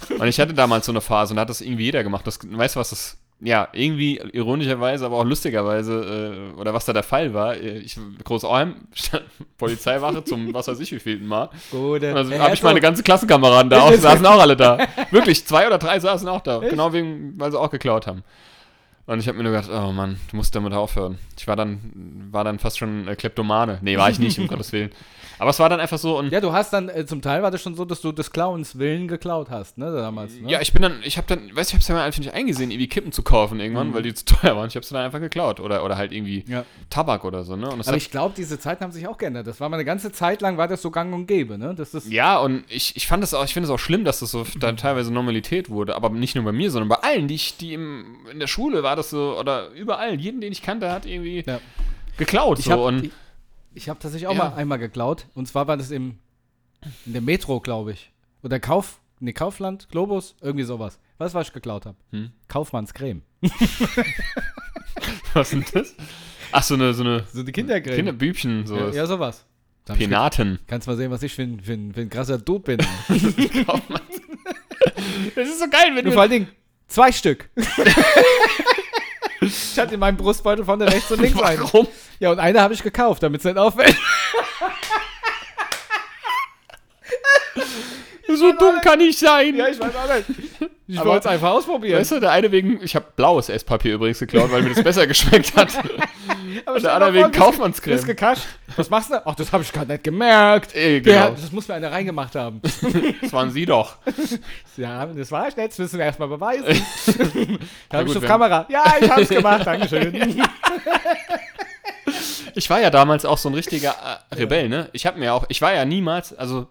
Und 0.09 0.27
ich 0.27 0.39
hatte 0.39 0.53
damals 0.53 0.85
so 0.85 0.91
eine 0.91 1.01
Phase 1.01 1.31
und 1.33 1.37
da 1.37 1.41
hat 1.41 1.49
das 1.49 1.61
irgendwie 1.61 1.85
jeder 1.85 2.03
gemacht. 2.03 2.27
Das, 2.27 2.39
weißt 2.43 2.75
du, 2.75 2.79
was 2.79 2.91
das, 2.91 3.17
ja, 3.39 3.67
irgendwie 3.73 4.17
ironischerweise, 4.33 5.05
aber 5.05 5.17
auch 5.17 5.25
lustigerweise, 5.25 6.53
äh, 6.55 6.59
oder 6.59 6.73
was 6.73 6.85
da 6.85 6.93
der 6.93 7.03
Fall 7.03 7.33
war. 7.33 7.55
äh, 7.55 7.79
Ich, 7.79 7.97
Großauheim, 8.23 8.75
stand 8.93 9.23
Polizeiwache 9.57 10.23
zum, 10.23 10.53
was 10.53 10.67
weiß 10.67 10.79
ich, 10.79 10.91
wievielten 10.91 11.25
Mal. 11.27 11.49
Gute. 11.71 12.11
Und 12.11 12.17
also 12.17 12.37
habe 12.37 12.53
ich 12.53 12.61
meine 12.61 12.81
ganzen 12.81 13.03
Klassenkameraden 13.03 13.71
da 13.71 13.81
auch, 13.81 13.93
saßen 13.93 14.25
auch 14.27 14.39
alle 14.39 14.55
da. 14.55 14.77
Wirklich, 15.09 15.45
zwei 15.47 15.65
oder 15.65 15.79
drei 15.79 15.99
saßen 15.99 16.27
auch 16.27 16.41
da. 16.41 16.59
Genau 16.59 16.93
wegen, 16.93 17.33
weil 17.39 17.51
sie 17.51 17.59
auch 17.59 17.71
geklaut 17.71 18.05
haben. 18.05 18.23
Und 19.05 19.19
ich 19.19 19.27
habe 19.27 19.37
mir 19.37 19.43
nur 19.43 19.51
gedacht, 19.51 19.69
oh 19.71 19.91
Mann, 19.91 20.17
du 20.31 20.37
musst 20.37 20.55
damit 20.55 20.73
aufhören. 20.73 21.17
Ich 21.37 21.47
war 21.47 21.55
dann, 21.55 22.29
war 22.31 22.43
dann 22.43 22.57
fast 22.59 22.77
schon 22.77 23.07
äh, 23.07 23.15
Kleptomane. 23.15 23.79
Nee, 23.81 23.97
war 23.97 24.09
ich 24.09 24.19
nicht, 24.19 24.39
um 24.39 24.47
Gottes 24.49 24.71
Willen. 24.71 24.91
Aber 25.43 25.49
es 25.49 25.59
war 25.59 25.67
dann 25.67 25.81
einfach 25.81 25.97
so 25.97 26.17
und 26.17 26.31
Ja, 26.31 26.39
du 26.39 26.53
hast 26.53 26.71
dann, 26.71 26.87
äh, 26.87 27.05
zum 27.05 27.21
Teil 27.21 27.43
war 27.43 27.51
das 27.51 27.61
schon 27.61 27.75
so, 27.75 27.83
dass 27.83 27.99
du 27.99 28.13
des 28.13 28.31
Klauens 28.31 28.79
Willen 28.79 29.09
geklaut 29.09 29.49
hast, 29.49 29.77
ne, 29.77 29.91
damals. 29.91 30.39
Ne? 30.39 30.49
Ja, 30.49 30.61
ich 30.61 30.71
bin 30.71 30.81
dann, 30.81 31.01
ich 31.03 31.17
habe 31.17 31.27
dann, 31.27 31.53
weißt 31.53 31.71
du, 31.71 31.75
ich 31.75 31.79
hab's 31.81 31.87
ja 31.89 31.95
mal 31.95 32.03
einfach 32.05 32.19
nicht 32.19 32.33
eingesehen, 32.33 32.71
irgendwie 32.71 32.87
Kippen 32.87 33.11
zu 33.11 33.23
kaufen 33.23 33.59
irgendwann, 33.59 33.93
weil 33.93 34.03
die 34.03 34.13
zu 34.13 34.23
teuer 34.23 34.55
waren. 34.55 34.69
Ich 34.69 34.75
hab's 34.77 34.87
dann 34.87 35.03
einfach 35.03 35.19
geklaut. 35.19 35.59
Oder, 35.59 35.83
oder 35.83 35.97
halt 35.97 36.13
irgendwie 36.13 36.45
Ja. 36.47 36.63
Tabak 36.89 37.25
oder 37.25 37.43
so, 37.43 37.57
ne? 37.57 37.67
Aber 37.67 37.97
ich 37.97 38.09
glaube, 38.09 38.33
diese 38.37 38.57
Zeiten 38.57 38.85
haben 38.85 38.93
sich 38.93 39.05
auch 39.05 39.17
geändert. 39.17 39.45
Das 39.45 39.59
war 39.59 39.67
mal 39.67 39.75
eine 39.75 39.83
ganze 39.83 40.13
Zeit 40.13 40.41
lang, 40.41 40.57
war 40.57 40.69
das 40.69 40.81
so 40.81 40.91
gang 40.91 41.13
und 41.13 41.27
gäbe, 41.27 41.57
ne? 41.57 41.75
Das 41.75 41.93
ist, 41.93 42.09
ja, 42.09 42.37
und 42.39 42.63
ich, 42.69 42.95
ich 42.95 43.05
fand 43.05 43.21
das 43.21 43.33
auch, 43.33 43.43
ich 43.43 43.51
finde 43.53 43.65
es 43.65 43.69
auch 43.71 43.79
schlimm, 43.79 44.05
dass 44.05 44.19
das 44.21 44.31
so 44.31 44.45
dann 44.61 44.77
teilweise 44.77 45.11
Normalität 45.11 45.69
wurde. 45.69 45.93
Aber 45.97 46.09
nicht 46.09 46.35
nur 46.35 46.45
bei 46.45 46.53
mir, 46.53 46.71
sondern 46.71 46.87
bei 46.87 46.95
allen, 47.05 47.27
die 47.27 47.35
ich, 47.35 47.57
die 47.57 47.73
im, 47.73 48.05
in 48.31 48.39
der 48.39 48.47
Schule 48.47 48.81
war 48.81 48.95
das 48.95 49.09
so, 49.09 49.37
oder 49.37 49.71
überall, 49.71 50.17
jeden, 50.21 50.39
den 50.39 50.53
ich 50.53 50.61
kannte, 50.61 50.89
hat 50.89 51.05
irgendwie 51.05 51.43
Ja. 51.45 51.59
geklaut. 52.17 52.59
Ich 52.59 52.65
so. 52.65 52.71
habe 52.71 52.83
und 52.83 53.03
ich, 53.07 53.11
ich 53.75 53.89
hab 53.89 53.99
tatsächlich 53.99 54.27
auch 54.27 54.35
Ja. 54.35 54.49
mal 54.49 54.55
einmal 54.55 54.79
geklaut. 54.79 55.27
Und 55.33 55.47
zwar 55.47 55.67
war 55.67 55.77
das 55.77 55.91
im, 55.91 56.19
in 57.05 57.13
der 57.13 57.21
Metro, 57.21 57.59
glaube 57.59 57.93
ich. 57.93 58.11
Oder 58.43 58.59
Kauf, 58.59 58.99
nee, 59.19 59.33
Kaufland, 59.33 59.89
Globus, 59.89 60.35
irgendwie 60.41 60.65
sowas. 60.65 60.99
Was, 61.17 61.33
was 61.33 61.47
ich 61.47 61.53
geklaut 61.53 61.85
habe? 61.85 61.97
Hm? 62.11 62.31
Kaufmannscreme. 62.47 63.21
was 65.33 65.49
sind 65.49 65.73
das? 65.75 65.95
Ach, 66.51 66.63
so 66.63 66.73
eine, 66.75 66.93
so 66.93 67.03
eine 67.03 67.23
So 67.31 67.43
die 67.43 67.51
Kindercreme. 67.51 67.95
Kinderbübchen, 67.95 68.65
so 68.67 68.75
ja, 68.77 68.89
ja, 68.91 69.05
sowas. 69.05 69.45
Da 69.85 69.93
hab 69.93 69.99
ich 69.99 69.99
ge- 69.99 70.07
Penaten. 70.07 70.59
Kannst 70.67 70.87
mal 70.87 70.95
sehen, 70.97 71.11
was 71.11 71.23
ich 71.23 71.33
für 71.33 71.41
ein, 71.43 71.59
für 71.59 71.73
ein, 71.73 71.93
für 71.93 72.01
ein 72.01 72.09
krasser 72.09 72.37
Dude 72.37 72.77
bin. 72.77 72.87
Das 75.35 75.47
ist 75.47 75.59
so 75.59 75.69
geil, 75.69 75.91
wenn 75.95 76.05
Und 76.05 76.13
vor 76.13 76.21
allen 76.23 76.31
Dingen 76.31 76.47
zwei 76.87 77.11
Stück. 77.11 77.49
Ich 79.47 79.79
hatte 79.79 79.93
in 79.95 79.99
meinem 79.99 80.17
Brustbeutel 80.17 80.65
von 80.65 80.79
der 80.79 80.91
rechts 80.91 81.11
und 81.11 81.21
links 81.21 81.41
einen. 81.41 81.61
Warum? 81.61 81.87
Ja, 82.19 82.31
und 82.31 82.39
eine 82.39 82.61
habe 82.61 82.73
ich 82.73 82.83
gekauft, 82.83 83.23
damit 83.23 83.41
es 83.41 83.45
nicht 83.45 83.57
auffällt. 83.57 83.95
So 88.35 88.51
dumm 88.53 88.79
kann 88.81 88.99
ich 89.01 89.17
sein. 89.17 89.53
ich 89.55 89.79
weiß 89.79 89.95
auch 89.95 90.15
nicht. 90.15 90.69
Ich 90.87 91.03
wollte 91.03 91.19
es 91.19 91.25
einfach 91.33 91.51
ausprobieren. 91.51 91.99
Weißt 91.99 92.11
du, 92.13 92.19
der 92.19 92.31
eine 92.31 92.51
wegen, 92.51 92.79
ich 92.83 92.95
habe 92.95 93.05
blaues 93.15 93.49
Esspapier 93.49 93.95
übrigens 93.95 94.19
geklaut, 94.19 94.51
weil 94.51 94.61
mir 94.63 94.73
das 94.73 94.83
besser 94.83 95.07
geschmeckt 95.07 95.55
hat. 95.55 95.69
Aber 96.65 96.79
der 96.79 96.93
andere 96.93 97.13
wegen 97.13 97.31
Kaufmannscreme. 97.31 97.95
bist 97.95 98.07
gekascht. 98.07 98.43
Was 98.75 98.89
machst 98.89 99.11
du? 99.11 99.25
Ach, 99.25 99.35
das 99.35 99.51
habe 99.51 99.63
ich 99.63 99.71
gerade 99.71 99.91
nicht 99.91 100.03
gemerkt. 100.03 100.73
Ey, 100.75 100.95
Ja, 101.05 101.25
genau. 101.27 101.37
das 101.41 101.51
muss 101.51 101.67
mir 101.67 101.75
einer 101.75 101.91
reingemacht 101.91 102.35
haben. 102.35 102.61
Das 103.21 103.33
waren 103.33 103.51
sie 103.51 103.65
doch. 103.65 103.97
Ja, 104.77 105.05
das 105.05 105.31
war 105.31 105.47
ich 105.47 105.55
nicht. 105.55 105.69
Das 105.69 105.77
müssen 105.77 105.99
wir 105.99 106.05
erstmal 106.05 106.27
beweisen. 106.29 106.65
da 107.89 107.97
habe 107.99 108.09
ich 108.09 108.17
auf 108.17 108.23
Kamera. 108.25 108.65
Ja, 108.69 108.95
ich 108.99 109.07
habe 109.09 109.21
es 109.21 109.29
gemacht. 109.29 109.67
Dankeschön. 109.67 110.41
Ich 112.55 112.69
war 112.69 112.79
ja 112.81 112.89
damals 112.89 113.25
auch 113.25 113.37
so 113.37 113.49
ein 113.49 113.55
richtiger 113.55 113.95
äh, 114.31 114.35
Rebell, 114.35 114.69
ne? 114.69 114.89
Ich 114.93 115.05
habe 115.05 115.19
mir 115.19 115.33
auch, 115.33 115.45
ich 115.49 115.61
war 115.61 115.73
ja 115.73 115.85
niemals, 115.85 116.33
also 116.37 116.67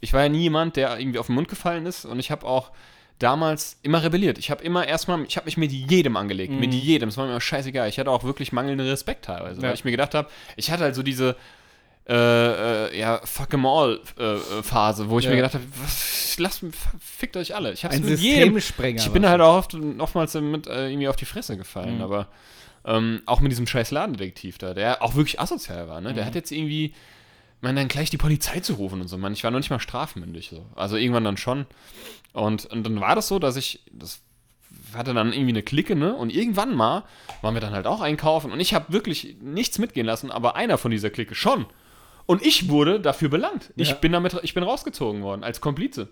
ich 0.00 0.12
war 0.12 0.22
ja 0.22 0.28
nie 0.28 0.42
jemand, 0.42 0.76
der 0.76 0.98
irgendwie 0.98 1.18
auf 1.18 1.26
den 1.26 1.34
Mund 1.34 1.48
gefallen 1.48 1.86
ist 1.86 2.04
und 2.04 2.18
ich 2.18 2.30
habe 2.30 2.46
auch 2.46 2.70
damals 3.18 3.78
immer 3.82 4.02
rebelliert. 4.02 4.36
Ich 4.38 4.50
habe 4.50 4.62
immer 4.62 4.86
erstmal, 4.86 5.22
ich 5.24 5.36
habe 5.36 5.46
mich 5.46 5.56
mit 5.56 5.72
jedem 5.72 6.16
angelegt, 6.18 6.52
mit 6.52 6.74
jedem. 6.74 7.08
Es 7.08 7.16
war 7.16 7.24
mir 7.24 7.30
immer 7.30 7.40
scheißegal. 7.40 7.88
Ich 7.88 7.98
hatte 7.98 8.10
auch 8.10 8.24
wirklich 8.24 8.52
mangelnden 8.52 8.86
Respekt 8.86 9.24
teilweise, 9.24 9.60
Ja. 9.62 9.68
weil 9.68 9.74
ich 9.74 9.84
mir 9.84 9.90
gedacht 9.90 10.14
habe, 10.14 10.28
ich 10.56 10.70
hatte 10.70 10.82
halt 10.84 10.94
so 10.94 11.02
diese 11.02 11.34
äh, 12.08 12.14
äh, 12.14 12.98
ja, 13.00 13.20
fuck 13.24 13.52
'em 13.52 13.66
all 13.66 13.98
äh, 14.16 14.62
Phase, 14.62 15.10
wo 15.10 15.18
ich 15.18 15.24
Ja. 15.24 15.30
mir 15.32 15.36
gedacht 15.38 15.54
habe, 15.54 15.64
was- 15.82 16.36
lasst 16.38 16.62
fickt 17.00 17.36
euch 17.36 17.52
alle. 17.54 17.72
Ich 17.72 17.84
hab's 17.84 17.96
Ein 17.96 18.04
mit 18.04 18.20
jedem 18.20 18.56
ich 18.56 19.10
bin 19.10 19.26
halt 19.28 19.40
auch 19.40 19.56
oft, 19.56 19.74
oftmals 19.98 20.30
damit 20.32 20.68
äh, 20.68 20.88
irgendwie 20.88 21.08
auf 21.08 21.16
die 21.16 21.24
Fresse 21.24 21.56
gefallen, 21.56 21.96
Mhm. 21.96 22.02
aber 22.04 22.28
ähm, 22.86 23.20
auch 23.26 23.40
mit 23.40 23.50
diesem 23.52 23.66
scheiß 23.66 23.90
Ladendetektiv 23.90 24.58
da, 24.58 24.72
der 24.72 25.02
auch 25.02 25.14
wirklich 25.16 25.40
asozial 25.40 25.88
war, 25.88 26.00
ne? 26.00 26.14
Der 26.14 26.22
Mhm. 26.22 26.26
hat 26.28 26.34
jetzt 26.36 26.52
irgendwie, 26.52 26.94
man 27.60 27.74
dann 27.76 27.88
gleich 27.88 28.10
die 28.10 28.16
Polizei 28.18 28.60
zu 28.60 28.74
rufen 28.74 29.00
und 29.00 29.08
so, 29.08 29.18
man, 29.18 29.32
ich 29.32 29.42
war 29.44 29.50
noch 29.50 29.58
nicht 29.58 29.70
mal 29.70 29.80
strafmündig 29.80 30.48
so. 30.48 30.66
Also 30.76 30.96
irgendwann 30.96 31.24
dann 31.24 31.36
schon. 31.36 31.66
Und, 32.32 32.66
und 32.66 32.84
dann 32.84 33.00
war 33.00 33.14
das 33.16 33.28
so, 33.28 33.38
dass 33.38 33.56
ich, 33.56 33.80
das 33.92 34.20
hatte 34.94 35.14
dann 35.14 35.32
irgendwie 35.32 35.50
eine 35.52 35.62
Clique, 35.62 35.96
ne? 35.96 36.14
Und 36.14 36.32
irgendwann 36.32 36.74
mal 36.74 37.04
waren 37.42 37.54
wir 37.54 37.60
dann 37.60 37.72
halt 37.72 37.86
auch 37.86 38.00
einkaufen 38.00 38.52
und 38.52 38.60
ich 38.60 38.72
habe 38.74 38.92
wirklich 38.92 39.36
nichts 39.40 39.78
mitgehen 39.78 40.06
lassen, 40.06 40.30
aber 40.30 40.54
einer 40.54 40.78
von 40.78 40.90
dieser 40.90 41.10
Clique 41.10 41.34
schon. 41.34 41.66
Und 42.26 42.44
ich 42.44 42.68
wurde 42.68 42.98
dafür 43.00 43.28
belangt. 43.28 43.72
Ich 43.76 43.90
Ja. 43.90 43.94
bin 43.94 44.10
damit, 44.12 44.36
ich 44.42 44.52
bin 44.52 44.64
rausgezogen 44.64 45.22
worden 45.22 45.44
als 45.44 45.60
Komplize. 45.60 46.08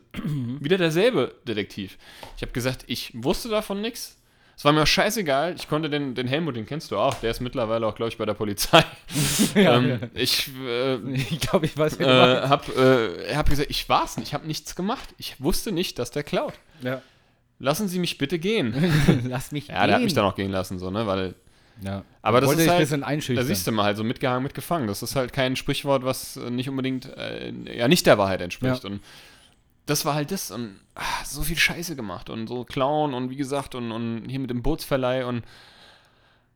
Wieder 0.60 0.78
derselbe 0.78 1.34
Detektiv. 1.46 1.98
Ich 2.36 2.42
habe 2.42 2.52
gesagt, 2.52 2.84
ich 2.86 3.10
wusste 3.14 3.48
davon 3.48 3.80
nichts. 3.80 4.16
Es 4.56 4.64
war 4.64 4.72
mir 4.72 4.82
auch 4.82 4.86
scheißegal. 4.86 5.54
Ich 5.56 5.68
konnte 5.68 5.90
den, 5.90 6.14
den 6.14 6.28
Helmut, 6.28 6.56
den 6.56 6.64
kennst 6.66 6.90
du 6.90 6.96
auch. 6.96 7.14
Der 7.14 7.30
ist 7.30 7.40
mittlerweile 7.40 7.86
auch, 7.86 7.94
glaube 7.94 8.08
ich, 8.10 8.18
bei 8.18 8.24
der 8.26 8.34
Polizei. 8.34 8.84
Ja, 9.54 9.76
ähm, 9.76 9.88
ja. 9.88 9.98
Ich 10.14 10.50
äh, 10.66 10.96
Ich 11.14 11.40
glaube, 11.40 11.66
ich 11.66 11.76
weiß, 11.76 11.98
wer 11.98 12.06
du 12.06 12.44
äh, 12.44 12.48
habe 12.48 13.24
äh, 13.30 13.34
hab 13.34 13.48
gesagt, 13.48 13.70
ich 13.70 13.88
war's 13.88 14.16
nicht. 14.16 14.28
Ich 14.28 14.34
habe 14.34 14.46
nichts 14.46 14.74
gemacht. 14.76 15.08
Ich 15.18 15.40
wusste 15.40 15.72
nicht, 15.72 15.98
dass 15.98 16.10
der 16.10 16.22
klaut. 16.22 16.54
Ja. 16.82 17.02
Lassen 17.58 17.88
Sie 17.88 17.98
mich 17.98 18.18
bitte 18.18 18.38
gehen. 18.38 18.74
Lass 19.28 19.52
mich 19.52 19.68
Ja, 19.68 19.86
der 19.86 19.94
hat 19.94 20.00
gehen. 20.00 20.04
mich 20.04 20.14
dann 20.14 20.24
auch 20.24 20.34
gehen 20.36 20.50
lassen, 20.50 20.78
so, 20.78 20.90
ne? 20.90 21.06
Weil 21.06 21.34
Ja. 21.82 22.04
Aber 22.22 22.40
das 22.40 22.48
Wollte 22.48 22.62
ist 22.62 22.68
halt, 22.68 23.04
ein 23.04 23.16
bisschen 23.18 23.36
da 23.36 23.42
siehst 23.44 23.66
du 23.66 23.72
mal 23.72 23.84
halt 23.84 23.96
so 23.96 24.04
mitgehangen, 24.04 24.42
mitgefangen. 24.42 24.86
Das 24.86 25.02
ist 25.02 25.16
halt 25.16 25.32
kein 25.32 25.56
Sprichwort, 25.56 26.04
was 26.04 26.36
nicht 26.36 26.68
unbedingt, 26.68 27.06
äh, 27.16 27.52
ja, 27.76 27.88
nicht 27.88 28.06
der 28.06 28.18
Wahrheit 28.18 28.40
entspricht. 28.40 28.84
Ja. 28.84 28.90
Und 28.90 29.00
das 29.86 30.04
war 30.04 30.14
halt 30.14 30.30
das 30.30 30.50
und 30.50 30.80
ah, 30.94 31.02
so 31.24 31.42
viel 31.42 31.58
Scheiße 31.58 31.94
gemacht 31.96 32.30
und 32.30 32.46
so 32.48 32.64
Clown 32.64 33.12
und 33.14 33.30
wie 33.30 33.36
gesagt 33.36 33.74
und, 33.74 33.92
und 33.92 34.28
hier 34.28 34.38
mit 34.40 34.50
dem 34.50 34.62
Bootsverleih 34.62 35.24
und 35.26 35.44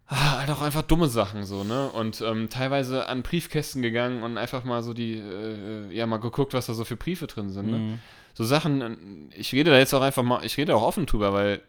ah, 0.06 0.38
halt 0.38 0.50
auch 0.50 0.62
einfach 0.62 0.82
dumme 0.82 1.08
Sachen 1.08 1.44
so, 1.44 1.64
ne? 1.64 1.90
Und 1.90 2.20
ähm, 2.22 2.48
teilweise 2.48 3.06
an 3.06 3.22
Briefkästen 3.22 3.82
gegangen 3.82 4.22
und 4.22 4.38
einfach 4.38 4.64
mal 4.64 4.82
so 4.82 4.94
die, 4.94 5.14
äh, 5.18 5.92
ja, 5.94 6.06
mal 6.06 6.18
geguckt, 6.18 6.54
was 6.54 6.66
da 6.66 6.74
so 6.74 6.84
für 6.84 6.96
Briefe 6.96 7.26
drin 7.26 7.50
sind, 7.50 7.70
ne? 7.70 7.78
Mhm. 7.78 7.98
So 8.34 8.44
Sachen, 8.44 8.80
äh, 8.80 9.36
ich 9.36 9.52
rede 9.52 9.70
da 9.72 9.78
jetzt 9.78 9.92
auch 9.94 10.00
einfach 10.02 10.22
mal, 10.22 10.44
ich 10.44 10.56
rede 10.56 10.74
auch 10.74 10.82
offen 10.82 11.04
drüber, 11.06 11.32
weil, 11.34 11.60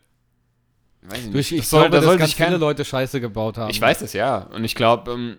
weiß 1.01 1.25
ich 1.25 1.31
Du, 1.31 1.39
ich, 1.39 1.51
ich 1.51 1.59
das 1.61 1.69
soll- 1.71 1.81
glaube, 1.89 1.95
da 1.97 2.01
dass 2.07 2.17
ganz 2.17 2.29
sich 2.29 2.37
kein- 2.37 2.47
viele 2.47 2.59
Leute 2.59 2.85
Scheiße 2.85 3.19
gebaut 3.19 3.57
haben. 3.57 3.69
ich 3.69 3.81
weiß 3.81 4.01
es 4.01 4.13
ja. 4.13 4.37
Und 4.53 4.63
ich 4.63 4.75
glaube, 4.75 5.11
ähm, 5.11 5.37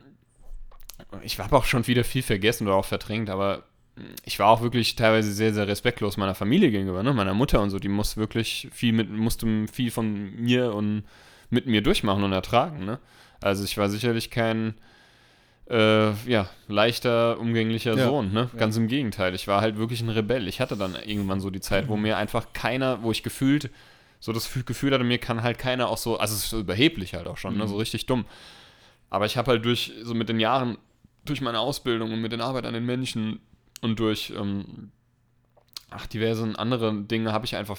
ich 1.23 1.39
habe 1.39 1.57
auch 1.57 1.65
schon 1.65 1.87
wieder 1.87 2.05
viel 2.05 2.23
vergessen 2.23 2.67
oder 2.67 2.77
auch 2.77 2.85
verdrängt, 2.85 3.31
aber 3.31 3.63
ich 4.25 4.39
war 4.39 4.49
auch 4.49 4.63
wirklich 4.63 4.97
teilweise 4.97 5.33
sehr, 5.33 5.53
sehr 5.53 5.69
respektlos 5.69 6.17
meiner 6.17 6.35
Familie 6.35 6.71
gegenüber, 6.71 7.03
ne? 7.03 7.13
meiner 7.13 7.35
Mutter 7.35 7.61
und 7.61 7.71
so. 7.71 7.79
Die 7.79 7.89
muss 7.89 8.17
wirklich 8.17 8.69
viel 8.73 8.93
mit, 8.93 9.11
musste 9.11 9.67
viel 9.73 9.91
von 9.91 10.35
mir 10.37 10.75
und 10.75 11.05
mit 11.51 11.67
mir 11.67 11.83
durchmachen 11.83 12.23
und 12.23 12.33
ertragen. 12.33 12.85
Ne? 12.85 12.99
Also 13.41 13.65
ich 13.65 13.77
war 13.77 13.89
sicherlich 13.89 14.31
kein 14.31 14.75
äh, 15.69 16.13
ja, 16.27 16.49
leichter, 16.69 17.39
umgänglicher 17.39 17.97
Ja. 17.97 18.07
Sohn, 18.07 18.33
ne? 18.33 18.51
Ja. 18.53 18.59
Ganz 18.59 18.77
im 18.77 18.89
Gegenteil. 18.89 19.35
Ich 19.35 19.47
war 19.47 19.61
halt 19.61 19.77
wirklich 19.77 20.01
ein 20.01 20.09
Rebell. 20.09 20.49
Ich 20.49 20.61
hatte 20.61 20.77
dann 20.77 20.97
irgendwann 21.05 21.41
so 21.41 21.51
die 21.51 21.61
Zeit, 21.61 21.89
wo 21.89 21.97
mir 21.97 22.17
einfach 22.17 22.53
keiner, 22.53 23.03
wo 23.03 23.13
ich 23.13 23.23
gefühlt 23.23 23.71
so 24.19 24.33
das 24.33 24.53
Gefühl 24.67 24.93
hatte, 24.93 25.05
mir 25.05 25.19
kann 25.19 25.43
halt 25.43 25.59
keiner 25.59 25.89
auch 25.89 25.97
so, 25.97 26.19
also 26.19 26.35
es 26.35 26.45
ist 26.45 26.51
so 26.51 26.61
überheblich 26.61 27.15
halt 27.15 27.27
auch 27.27 27.39
schon, 27.39 27.57
ne? 27.57 27.65
Mhm. 27.65 27.69
so 27.69 27.77
richtig 27.77 28.07
dumm. 28.07 28.25
Aber 29.09 29.27
ich 29.27 29.37
habe 29.37 29.51
halt 29.51 29.65
durch, 29.65 29.93
so 30.03 30.15
mit 30.15 30.29
den 30.29 30.41
Jahren, 30.41 30.77
durch 31.25 31.41
meine 31.41 31.61
Ausbildung 31.61 32.13
und 32.13 32.21
mit 32.21 32.33
der 32.33 32.41
Arbeit 32.41 32.67
an 32.67 32.75
den 32.75 32.85
Menschen 32.85 33.41
und 33.81 33.99
durch, 33.99 34.33
ähm, 34.37 34.91
ach, 35.91 36.07
diverse 36.07 36.53
andere 36.59 36.95
Dinge 37.03 37.33
habe 37.33 37.47
ich 37.47 37.57
einfach 37.57 37.79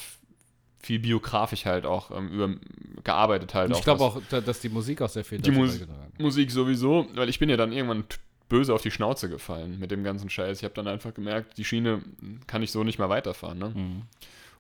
viel 0.80 1.00
biografisch 1.00 1.66
halt 1.66 1.86
auch 1.86 2.10
ähm, 2.12 2.30
über, 2.30 2.56
gearbeitet 3.04 3.54
halt. 3.54 3.70
Und 3.70 3.78
ich 3.78 3.84
glaube 3.84 4.04
auch, 4.04 4.20
da- 4.30 4.42
dass 4.42 4.60
die 4.62 4.70
Musik 4.70 5.02
auch 5.02 5.10
sehr 5.10 5.24
viel 5.24 5.40
Die 5.40 5.52
Mus- 5.52 5.82
hat. 5.82 6.20
Musik 6.20 6.50
sowieso, 6.52 7.08
weil 7.14 7.30
ich 7.30 7.38
bin 7.40 7.50
ja 7.50 7.58
dann 7.58 7.72
irgendwann 7.72 8.04
böse 8.50 8.74
auf 8.74 8.82
die 8.82 8.92
Schnauze 8.92 9.30
gefallen 9.30 9.80
mit 9.80 9.92
dem 9.92 10.04
ganzen 10.04 10.30
Scheiß. 10.30 10.58
Ich 10.58 10.64
habe 10.64 10.74
dann 10.74 10.88
einfach 10.88 11.14
gemerkt, 11.14 11.58
die 11.58 11.64
Schiene 11.64 12.02
kann 12.48 12.64
ich 12.64 12.72
so 12.72 12.84
nicht 12.84 12.98
mehr 13.00 13.10
weiterfahren. 13.10 13.60
Ne? 13.60 13.70
Mhm. 13.76 14.02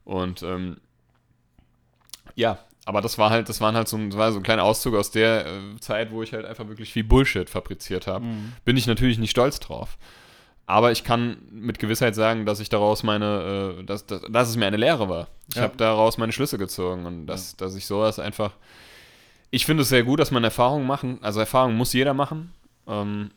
Und 0.05 0.43
ähm, 0.43 0.77
ja, 2.35 2.59
aber 2.85 3.01
das 3.01 3.17
war 3.17 3.29
halt, 3.29 3.49
das 3.49 3.59
waren 3.61 3.75
halt 3.75 3.87
so, 3.87 3.97
ein- 3.97 4.13
war 4.13 4.31
so 4.31 4.37
ein 4.39 4.43
kleiner 4.43 4.63
Auszug 4.63 4.95
aus 4.95 5.11
der 5.11 5.45
äh, 5.45 5.79
Zeit, 5.79 6.11
wo 6.11 6.23
ich 6.23 6.33
halt 6.33 6.45
einfach 6.45 6.67
wirklich 6.67 6.93
viel 6.93 7.03
Bullshit 7.03 7.49
fabriziert 7.49 8.07
habe. 8.07 8.25
Mhm. 8.25 8.53
Bin 8.63 8.77
ich 8.77 8.87
natürlich 8.87 9.17
nicht 9.17 9.31
stolz 9.31 9.59
drauf. 9.59 9.97
Aber 10.67 10.91
ich 10.91 11.03
kann 11.03 11.37
mit 11.51 11.79
Gewissheit 11.79 12.15
sagen, 12.15 12.45
dass 12.45 12.59
ich 12.59 12.69
daraus 12.69 13.03
meine, 13.03 13.75
äh, 13.79 13.83
dass, 13.83 14.05
dass, 14.05 14.21
dass 14.29 14.49
es 14.49 14.55
mir 14.55 14.67
eine 14.67 14.77
Lehre 14.77 15.09
war. 15.09 15.27
Ich 15.49 15.55
Ja. 15.55 15.63
habe 15.63 15.75
daraus 15.77 16.17
meine 16.17 16.31
Schlüsse 16.31 16.57
gezogen 16.57 17.05
und 17.05 17.27
dass, 17.27 17.57
dass 17.57 17.75
ich 17.75 17.85
sowas 17.85 18.19
einfach. 18.19 18.53
Ich 19.49 19.65
finde 19.65 19.83
es 19.83 19.89
sehr 19.89 20.03
gut, 20.03 20.19
dass 20.21 20.31
man 20.31 20.43
Erfahrungen 20.45 20.87
machen, 20.87 21.19
also 21.21 21.41
Erfahrungen 21.41 21.75
muss 21.75 21.91
jeder 21.91 22.13
machen, 22.13 22.53
ähm, 22.87 23.31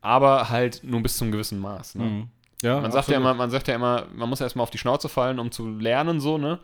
aber 0.00 0.50
halt 0.50 0.82
nur 0.84 1.02
bis 1.02 1.16
zum 1.16 1.32
gewissen 1.32 1.58
Maß. 1.58 1.96
Ne? 1.96 2.04
Mhm. 2.04 2.28
Ja, 2.62 2.80
Man 2.80 2.92
sagt 2.92 3.08
ja 3.08 3.16
immer, 3.16 3.34
man 3.34 3.50
sagt 3.50 3.66
ja 3.68 3.74
immer, 3.74 4.06
man 4.14 4.28
muss 4.28 4.40
erstmal 4.40 4.62
auf 4.62 4.70
die 4.70 4.78
Schnauze 4.78 5.08
fallen, 5.08 5.38
um 5.40 5.50
zu 5.50 5.68
lernen, 5.78 6.20
so, 6.20 6.38
ne? 6.38 6.58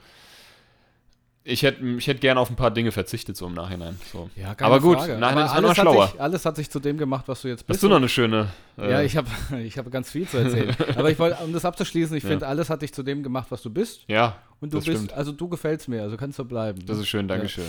Ich 1.46 1.62
hätte 1.62 1.84
ich 1.84 2.06
hätt 2.06 2.22
gerne 2.22 2.40
auf 2.40 2.48
ein 2.48 2.56
paar 2.56 2.70
Dinge 2.70 2.90
verzichtet, 2.90 3.36
so 3.36 3.46
im 3.46 3.52
Nachhinein. 3.52 3.98
So. 4.10 4.30
Ja, 4.34 4.54
Aber 4.60 4.80
gut, 4.80 4.96
Frage. 4.98 5.18
nein, 5.18 5.32
Aber 5.32 5.44
ist 5.44 5.48
man 5.48 5.56
alles 5.58 5.70
hat 5.72 5.76
schlauer. 5.76 6.06
Sich, 6.08 6.20
alles 6.20 6.46
hat 6.46 6.56
sich 6.56 6.70
zu 6.70 6.80
dem 6.80 6.96
gemacht, 6.96 7.28
was 7.28 7.42
du 7.42 7.48
jetzt 7.48 7.66
bist. 7.66 7.76
Hast 7.76 7.82
du 7.82 7.88
noch 7.90 7.96
eine 7.96 8.08
schöne. 8.08 8.48
äh, 8.78 8.90
ja, 8.90 9.02
ich 9.02 9.14
habe 9.18 9.28
ich 9.62 9.76
hab 9.76 9.90
ganz 9.90 10.10
viel 10.10 10.26
zu 10.26 10.38
erzählen. 10.38 10.74
Aber 10.96 11.10
ich 11.10 11.18
wollte, 11.18 11.44
um 11.44 11.52
das 11.52 11.66
abzuschließen, 11.66 12.16
ich 12.16 12.22
Ja. 12.22 12.30
finde, 12.30 12.46
alles 12.46 12.70
hat 12.70 12.80
dich 12.80 12.94
zu 12.94 13.02
dem 13.02 13.22
gemacht, 13.22 13.48
was 13.50 13.60
du 13.60 13.68
bist. 13.68 14.04
Ja, 14.08 14.38
Und 14.60 14.72
du 14.72 14.78
Das 14.78 14.86
bist, 14.86 14.96
stimmt. 14.96 15.12
also 15.12 15.32
du 15.32 15.46
gefällst 15.50 15.86
mir, 15.86 16.00
also 16.02 16.16
kannst 16.16 16.38
du 16.38 16.46
bleiben. 16.46 16.78
das 16.86 16.96
ist 16.96 17.08
schön, 17.08 17.28
Dankeschön. 17.28 17.64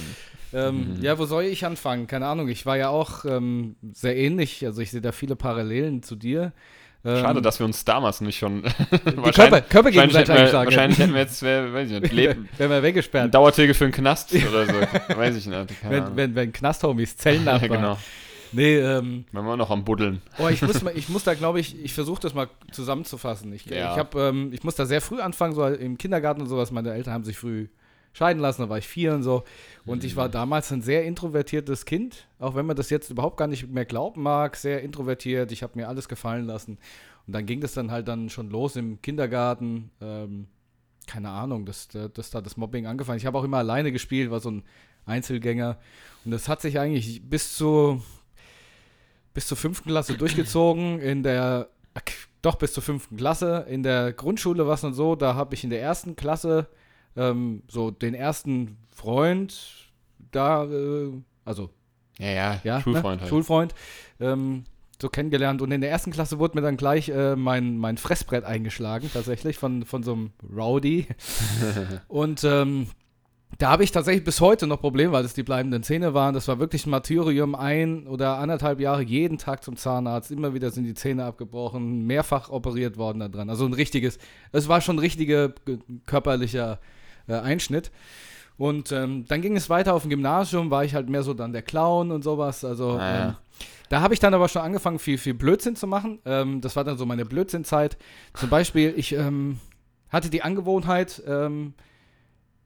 Ähm, 0.53 0.95
Mhm. 0.95 1.03
Ja, 1.03 1.19
wo 1.19 1.25
soll 1.25 1.43
ich 1.43 1.65
anfangen? 1.65 2.07
Keine 2.07 2.27
Ahnung. 2.27 2.47
Ich 2.47 2.65
war 2.65 2.77
ja 2.77 2.87
auch 2.87 3.25
ähm, 3.25 3.75
sehr 3.91 4.15
ähnlich. 4.15 4.65
Also 4.65 4.81
ich 4.81 4.89
sehe 4.91 5.01
da 5.01 5.11
viele 5.11 5.35
Parallelen 5.35 6.01
zu 6.01 6.15
dir. 6.15 6.53
Ähm, 7.05 7.21
Schade, 7.21 7.41
dass 7.41 7.59
wir 7.59 7.65
uns 7.67 7.85
damals 7.85 8.19
nicht 8.21 8.39
schon. 8.39 8.63
Körper, 8.89 9.61
Körper 9.61 9.85
wahrscheinlich, 9.85 9.85
hätten 9.85 9.93
gegenseitig 9.93 10.27
wir, 10.51 10.53
wahrscheinlich 10.53 10.97
hätten 10.99 11.13
wir 11.13 11.21
jetzt, 11.21 11.43
wer- 11.43 11.71
weiß 11.73 11.91
ich 11.91 12.01
nicht, 12.01 12.11
Leben, 12.13 12.49
Wären 12.57 12.69
wir 12.71 12.77
ein 12.77 12.83
weggesperrt. 12.83 13.33
Dauertegel 13.33 13.75
für 13.75 13.83
einen 13.85 13.93
Knast 13.93 14.33
oder 14.33 14.65
so. 14.65 14.73
weiß 15.15 15.35
ich 15.35 15.45
nicht. 15.45 15.67
Wenn, 15.87 16.15
wenn, 16.15 16.35
wenn 16.35 16.51
Knasthomies 16.51 17.11
ja, 17.11 17.17
Zellennachbarn. 17.17 17.71
genau. 17.71 17.97
Nee, 18.51 18.77
ähm, 18.77 19.25
Wenn 19.31 19.43
wir 19.45 19.57
noch 19.57 19.69
am 19.69 19.83
Buddeln. 19.83 20.21
oh, 20.39 20.47
ich 20.47 20.61
muss, 20.61 20.81
mal, 20.83 20.93
ich 20.95 21.09
muss 21.09 21.23
da, 21.25 21.33
glaube 21.33 21.59
ich, 21.59 21.83
ich 21.83 21.93
versuche 21.93 22.21
das 22.21 22.33
mal 22.33 22.47
zusammenzufassen. 22.71 23.51
Ich, 23.53 23.65
Ja. 23.65 23.91
ich, 23.93 23.99
hab, 23.99 24.15
ähm, 24.15 24.51
ich 24.53 24.63
muss 24.63 24.75
da 24.75 24.85
sehr 24.85 25.01
früh 25.01 25.19
anfangen, 25.19 25.53
so 25.53 25.65
im 25.67 25.97
Kindergarten 25.97 26.41
und 26.41 26.47
sowas. 26.47 26.71
Meine 26.71 26.93
Eltern 26.93 27.13
haben 27.13 27.23
sich 27.23 27.37
früh 27.37 27.67
scheiden 28.15 28.41
lassen, 28.41 28.61
da 28.61 28.69
war 28.69 28.77
ich 28.77 28.87
vier 28.87 29.13
und 29.13 29.23
so. 29.23 29.43
Und 29.85 30.05
ich 30.05 30.13
Mhm. 30.13 30.17
war 30.17 30.29
damals 30.29 30.71
ein 30.71 30.81
sehr 30.81 31.03
introvertiertes 31.03 31.83
Kind, 31.83 32.27
auch 32.39 32.55
wenn 32.55 32.65
man 32.65 32.77
das 32.77 32.89
jetzt 32.89 33.09
überhaupt 33.09 33.35
gar 33.35 33.47
nicht 33.47 33.67
mehr 33.67 33.83
glauben 33.83 34.23
mag, 34.23 34.55
sehr 34.55 34.81
introvertiert. 34.83 35.51
Ich 35.51 35.63
habe 35.63 35.73
mir 35.75 35.89
alles 35.89 36.07
gefallen 36.07 36.45
lassen. 36.45 36.77
Und 37.27 37.33
dann 37.33 37.45
ging 37.45 37.59
das 37.59 37.73
dann 37.73 37.91
halt 37.91 38.07
dann 38.07 38.29
schon 38.29 38.49
los 38.49 38.77
im 38.77 39.01
Kindergarten. 39.01 39.91
Ähm, 39.99 40.47
keine 41.07 41.29
Ahnung, 41.29 41.65
dass, 41.65 41.89
dass 41.89 42.29
da 42.29 42.39
das 42.39 42.55
Mobbing 42.55 42.87
angefangen. 42.87 43.17
Ich 43.17 43.25
habe 43.25 43.37
auch 43.37 43.43
immer 43.43 43.57
alleine 43.57 43.91
gespielt, 43.91 44.31
war 44.31 44.39
so 44.39 44.49
ein 44.49 44.63
Einzelgänger. 45.05 45.77
Und 46.23 46.31
das 46.31 46.47
hat 46.47 46.61
sich 46.61 46.79
eigentlich 46.79 47.21
bis 47.29 47.55
zu 47.57 48.01
bis 49.33 49.47
zur 49.47 49.57
fünften 49.57 49.89
Klasse 49.89 50.13
durchgezogen. 50.17 50.99
In 50.99 51.21
der 51.21 51.67
doch 52.41 52.55
bis 52.55 52.71
zur 52.73 52.83
fünften 52.83 53.17
Klasse. 53.17 53.65
In 53.69 53.83
der 53.83 54.13
Grundschule 54.13 54.65
war 54.67 54.75
es 54.75 54.81
dann 54.81 54.93
so, 54.93 55.15
da 55.15 55.35
habe 55.35 55.53
ich 55.55 55.63
in 55.65 55.69
der 55.69 55.81
ersten 55.81 56.15
Klasse 56.15 56.67
ähm, 57.15 57.63
so 57.67 57.91
den 57.91 58.13
ersten 58.13 58.77
Freund 58.89 59.89
da, 60.31 60.65
äh, 60.65 61.11
also 61.43 61.69
Ja, 62.19 62.29
ja, 62.29 62.61
ja, 62.63 62.81
Schulfreund 62.81 63.15
ne? 63.15 63.21
halt. 63.21 63.29
Schulfreund, 63.29 63.75
ähm, 64.19 64.63
so 65.01 65.09
kennengelernt. 65.09 65.61
Und 65.61 65.71
in 65.71 65.81
der 65.81 65.89
ersten 65.89 66.11
Klasse 66.11 66.39
wurde 66.39 66.57
mir 66.57 66.61
dann 66.61 66.77
gleich 66.77 67.09
äh, 67.09 67.35
mein, 67.35 67.77
mein 67.77 67.97
Fressbrett 67.97 68.43
eingeschlagen, 68.43 69.09
tatsächlich, 69.13 69.57
von, 69.57 69.85
von 69.85 70.03
so 70.03 70.13
einem 70.13 70.31
Rowdy. 70.55 71.07
Und 72.07 72.43
ähm, 72.43 72.87
da 73.57 73.69
habe 73.69 73.83
ich 73.83 73.91
tatsächlich 73.91 74.23
bis 74.23 74.41
heute 74.41 74.67
noch 74.67 74.81
Probleme, 74.81 75.13
weil 75.13 75.23
das 75.23 75.33
die 75.33 75.43
bleibenden 75.43 75.83
Zähne 75.83 76.13
waren. 76.13 76.33
Das 76.33 76.47
war 76.47 76.59
wirklich 76.59 76.85
ein 76.85 76.89
Martyrium, 76.89 77.55
ein 77.55 78.07
oder 78.07 78.37
anderthalb 78.37 78.79
Jahre 78.79 79.01
jeden 79.01 79.37
Tag 79.37 79.63
zum 79.63 79.77
Zahnarzt. 79.77 80.31
Immer 80.31 80.53
wieder 80.53 80.71
sind 80.71 80.83
die 80.83 80.93
Zähne 80.93 81.25
abgebrochen, 81.25 82.05
mehrfach 82.05 82.49
operiert 82.49 82.97
worden 82.97 83.19
da 83.19 83.27
dran. 83.29 83.49
Also 83.49 83.65
ein 83.65 83.73
richtiges, 83.73 84.17
es 84.51 84.67
war 84.67 84.81
schon 84.81 84.97
ein 84.97 84.99
richtiger 84.99 85.53
körperlicher 86.05 86.79
äh, 87.27 87.33
Einschnitt. 87.33 87.91
Und 88.57 88.91
ähm, 88.93 89.25
dann 89.27 89.41
ging 89.41 89.57
es 89.57 89.69
weiter 89.69 89.93
auf 89.93 90.03
dem 90.03 90.09
Gymnasium, 90.11 90.71
war 90.71 90.85
ich 90.85 90.95
halt 90.95 91.09
mehr 91.09 91.23
so 91.23 91.33
dann 91.33 91.51
der 91.51 91.61
Clown 91.61 92.11
und 92.11 92.23
sowas. 92.23 92.63
Also 92.63 92.91
Ah, 92.97 93.13
ja. 93.15 93.27
ähm, 93.29 93.35
da 93.89 94.01
habe 94.01 94.13
ich 94.13 94.19
dann 94.19 94.33
aber 94.33 94.47
schon 94.47 94.61
angefangen, 94.61 94.97
viel, 94.97 95.17
viel 95.17 95.33
Blödsinn 95.33 95.75
zu 95.75 95.87
machen. 95.87 96.19
Ähm, 96.25 96.61
das 96.61 96.75
war 96.75 96.83
dann 96.83 96.97
so 96.97 97.05
meine 97.05 97.25
Blödsinnzeit. 97.25 97.97
Zum 98.33 98.49
Beispiel, 98.49 98.93
ich 98.95 99.11
ähm, 99.13 99.59
hatte 100.09 100.29
die 100.29 100.41
Angewohnheit, 100.41 101.21
ähm, 101.27 101.73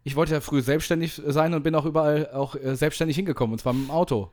ich 0.03 0.15
wollte 0.15 0.33
ja 0.33 0.41
früh 0.41 0.61
selbstständig 0.61 1.21
sein 1.25 1.53
und 1.53 1.61
bin 1.61 1.75
auch 1.75 1.85
überall 1.85 2.29
auch 2.31 2.55
äh, 2.55 2.75
selbstständig 2.75 3.17
hingekommen, 3.17 3.53
und 3.53 3.59
zwar 3.59 3.73
mit 3.73 3.87
dem 3.87 3.91
Auto. 3.91 4.31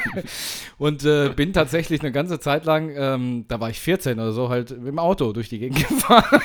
und 0.78 1.04
äh, 1.04 1.30
bin 1.30 1.52
tatsächlich 1.52 2.00
eine 2.00 2.12
ganze 2.12 2.38
Zeit 2.38 2.66
lang, 2.66 2.92
ähm, 2.94 3.44
da 3.48 3.60
war 3.60 3.70
ich 3.70 3.80
14 3.80 4.18
oder 4.18 4.32
so, 4.32 4.50
halt 4.50 4.70
mit 4.70 4.86
dem 4.86 4.98
Auto 4.98 5.32
durch 5.32 5.48
die 5.48 5.58
Gegend 5.58 5.78
gefahren. 5.88 6.40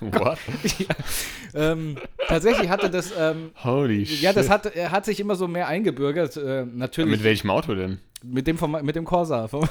What? 0.00 0.38
ähm, 1.54 1.98
tatsächlich 2.26 2.70
hatte 2.70 2.88
das, 2.88 3.12
ähm, 3.18 3.50
Holy 3.62 4.06
shit. 4.06 4.22
ja, 4.22 4.32
das 4.32 4.48
hat, 4.48 4.74
äh, 4.74 4.88
hat 4.88 5.04
sich 5.04 5.20
immer 5.20 5.36
so 5.36 5.46
mehr 5.46 5.68
eingebürgert. 5.68 6.36
Äh, 6.38 6.64
natürlich 6.64 7.10
Mit 7.10 7.22
welchem 7.22 7.50
Auto 7.50 7.74
denn? 7.74 8.00
Mit 8.24 8.46
dem, 8.46 8.58
von, 8.58 8.70
mit 8.84 8.96
dem 8.96 9.04
Corsa 9.04 9.48
von, 9.48 9.66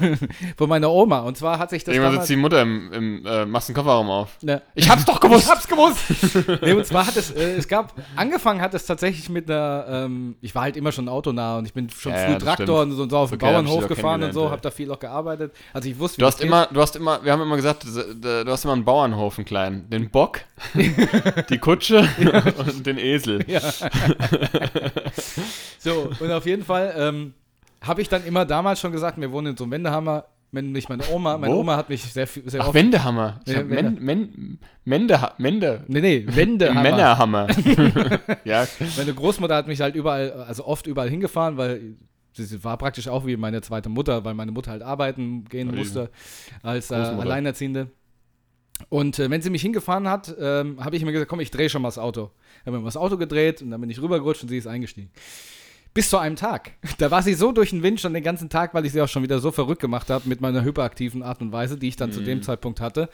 von 0.57 0.69
meiner 0.69 0.91
Oma. 0.91 1.19
Und 1.21 1.37
zwar 1.37 1.59
hat 1.59 1.69
sich 1.69 1.83
das 1.83 1.93
Irgendwann 1.95 2.15
sitzt 2.17 2.29
die 2.29 2.35
Mutter 2.35 2.61
im, 2.61 2.91
im 2.93 3.25
äh, 3.25 3.45
machst 3.45 3.69
den 3.69 3.75
Kofferraum 3.75 4.09
auf. 4.09 4.37
ne, 4.41 4.61
Ich 4.75 4.89
hab's 4.89 5.05
doch 5.05 5.19
gewusst! 5.19 5.43
Ich 5.45 5.49
hab's 5.49 5.67
gewusst. 5.67 6.61
nee, 6.61 6.73
und 6.73 6.85
zwar 6.85 7.07
hat 7.07 7.15
es, 7.17 7.31
äh, 7.31 7.53
es 7.55 7.67
gab, 7.67 7.93
angefangen 8.15 8.61
hat 8.61 8.73
es 8.73 8.85
tatsächlich 8.85 9.29
mit 9.29 9.49
einer, 9.49 9.85
ähm, 9.89 10.35
ich 10.41 10.53
war 10.55 10.63
halt 10.63 10.77
immer 10.77 10.91
schon 10.91 11.07
autonah 11.09 11.57
und 11.57 11.65
ich 11.65 11.73
bin 11.73 11.89
schon 11.89 12.11
Ja, 12.11 12.17
früh 12.25 12.31
ja, 12.33 12.37
Traktor 12.39 12.81
und 12.81 12.91
so, 12.93 13.03
und 13.03 13.09
so 13.09 13.17
auf 13.17 13.29
dem 13.29 13.35
Okay, 13.35 13.45
Bauernhof 13.51 13.87
gefahren 13.87 14.23
und 14.23 14.33
so, 14.33 14.49
hab 14.51 14.61
da 14.61 14.71
viel 14.71 14.91
auch 14.91 14.99
gearbeitet. 14.99 15.53
Also 15.73 15.89
ich 15.89 15.97
wusste, 15.99 16.17
wie 16.17 16.21
Du 16.21 16.27
hast 16.27 16.37
geht. 16.39 16.47
immer, 16.47 16.67
du 16.71 16.81
hast 16.81 16.95
immer, 16.95 17.23
wir 17.23 17.31
haben 17.31 17.41
immer 17.41 17.55
gesagt, 17.55 17.85
du 17.85 18.45
hast 18.47 18.63
immer 18.65 18.73
einen 18.73 18.85
Bauernhof, 18.85 19.37
einen 19.37 19.45
kleinen. 19.45 19.89
Den 19.89 20.09
Bock, 20.09 20.41
die 21.49 21.57
Kutsche 21.57 22.07
und 22.57 22.85
den 22.85 22.97
Esel. 22.97 23.43
Ja. 23.47 23.61
so, 25.79 26.11
und 26.19 26.31
auf 26.31 26.45
jeden 26.45 26.63
Fall 26.63 26.93
ähm, 26.97 27.33
habe 27.82 28.01
ich 28.01 28.09
dann 28.09 28.25
immer 28.25 28.45
damals 28.45 28.79
schon 28.79 28.91
gesagt, 28.91 29.19
wir 29.19 29.32
wohnen 29.32 29.47
in 29.47 29.57
so 29.57 29.63
einem 29.63 29.71
Wendehammer, 29.71 30.25
wenn 30.51 30.71
nicht 30.71 30.89
meine 30.89 31.03
Oma, 31.11 31.38
meine 31.38 31.53
Wo? 31.53 31.59
Oma 31.59 31.77
hat 31.77 31.89
mich 31.89 32.03
sehr, 32.03 32.27
viel- 32.27 32.47
sehr 32.49 32.61
Ach, 32.61 32.67
oft... 32.67 32.75
Wendehammer. 32.75 33.39
Ich 33.45 33.55
hab 33.55 33.69
Wende. 33.69 34.01
Men, 34.01 34.25
Men, 34.36 34.59
Mende, 34.84 35.32
Mende. 35.38 35.84
Nee, 35.88 36.01
nee, 36.01 36.25
Wendehammer. 36.27 36.82
Männerhammer. 36.84 37.47
ja, 38.43 38.67
Meine 38.97 39.13
Großmutter 39.13 39.55
hat 39.55 39.67
mich 39.67 39.82
halt 39.82 39.95
überall, 39.95 40.32
also 40.34 40.65
oft 40.65 40.88
überall 40.88 41.09
hingefahren, 41.09 41.57
weil 41.57 41.95
Sie, 42.34 42.63
war 42.63 42.77
praktisch 42.77 43.07
auch 43.09 43.25
wie 43.25 43.36
meine 43.36 43.61
zweite 43.61 43.89
Mutter, 43.89 44.23
weil 44.23 44.34
meine 44.34 44.53
Mutter 44.53 44.71
halt 44.71 44.84
arbeiten 44.84 45.43
gehen 45.45 45.69
die 45.69 45.77
musste 45.77 46.09
als 46.63 46.89
äh. 46.89 46.95
Alleinerziehende. 46.95 47.88
Und 48.89 49.19
äh, 49.19 49.29
wenn 49.29 49.41
sie 49.41 49.49
mich 49.49 49.61
hingefahren 49.61 50.07
hat, 50.07 50.34
ähm, 50.39 50.84
habe 50.84 50.95
ich 50.95 51.03
mir 51.03 51.11
gesagt, 51.11 51.29
komm, 51.29 51.41
ich 51.41 51.51
drehe 51.51 51.69
schon 51.69 51.82
mal 51.82 51.89
das 51.89 51.97
Auto. 51.97 52.32
Habe 52.65 52.77
mir 52.77 52.79
mal 52.79 52.86
das 52.86 52.97
Auto 52.97 53.17
gedreht 53.17 53.61
und 53.61 53.71
dann 53.71 53.82
bin 53.82 53.89
ich 53.89 54.01
rübergerutscht 54.01 54.43
und 54.43 54.49
sie 54.49 54.57
ist 54.57 54.67
eingestiegen. 54.67 55.11
Bis 55.93 56.09
zu 56.09 56.17
einem 56.17 56.37
Tag. 56.37 56.71
Da 56.99 57.11
war 57.11 57.21
sie 57.21 57.33
so 57.33 57.51
durch 57.51 57.71
den 57.71 57.83
Wind 57.83 57.99
schon 57.99 58.13
den 58.13 58.23
ganzen 58.23 58.49
Tag, 58.49 58.73
weil 58.73 58.85
ich 58.85 58.93
sie 58.93 59.01
auch 59.01 59.09
schon 59.09 59.23
wieder 59.23 59.39
so 59.39 59.51
verrückt 59.51 59.81
gemacht 59.81 60.09
habe 60.09 60.27
mit 60.29 60.39
meiner 60.39 60.63
hyperaktiven 60.63 61.21
Art 61.21 61.41
und 61.41 61.51
Weise, 61.51 61.77
die 61.77 61.89
ich 61.89 61.97
dann 61.97 62.13
zu 62.13 62.21
dem 62.21 62.41
Zeitpunkt 62.41 62.79
hatte, 62.79 63.09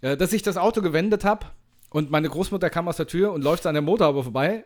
äh, 0.00 0.16
dass 0.16 0.32
ich 0.32 0.42
das 0.42 0.56
Auto 0.56 0.80
gewendet 0.80 1.24
habe 1.24 1.46
und 1.90 2.10
meine 2.10 2.28
Großmutter 2.28 2.70
kam 2.70 2.88
aus 2.88 2.96
der 2.96 3.06
Tür 3.06 3.32
und 3.32 3.42
läuft 3.42 3.66
an 3.66 3.74
der 3.74 3.82
Motorhaube 3.82 4.22
vorbei 4.22 4.64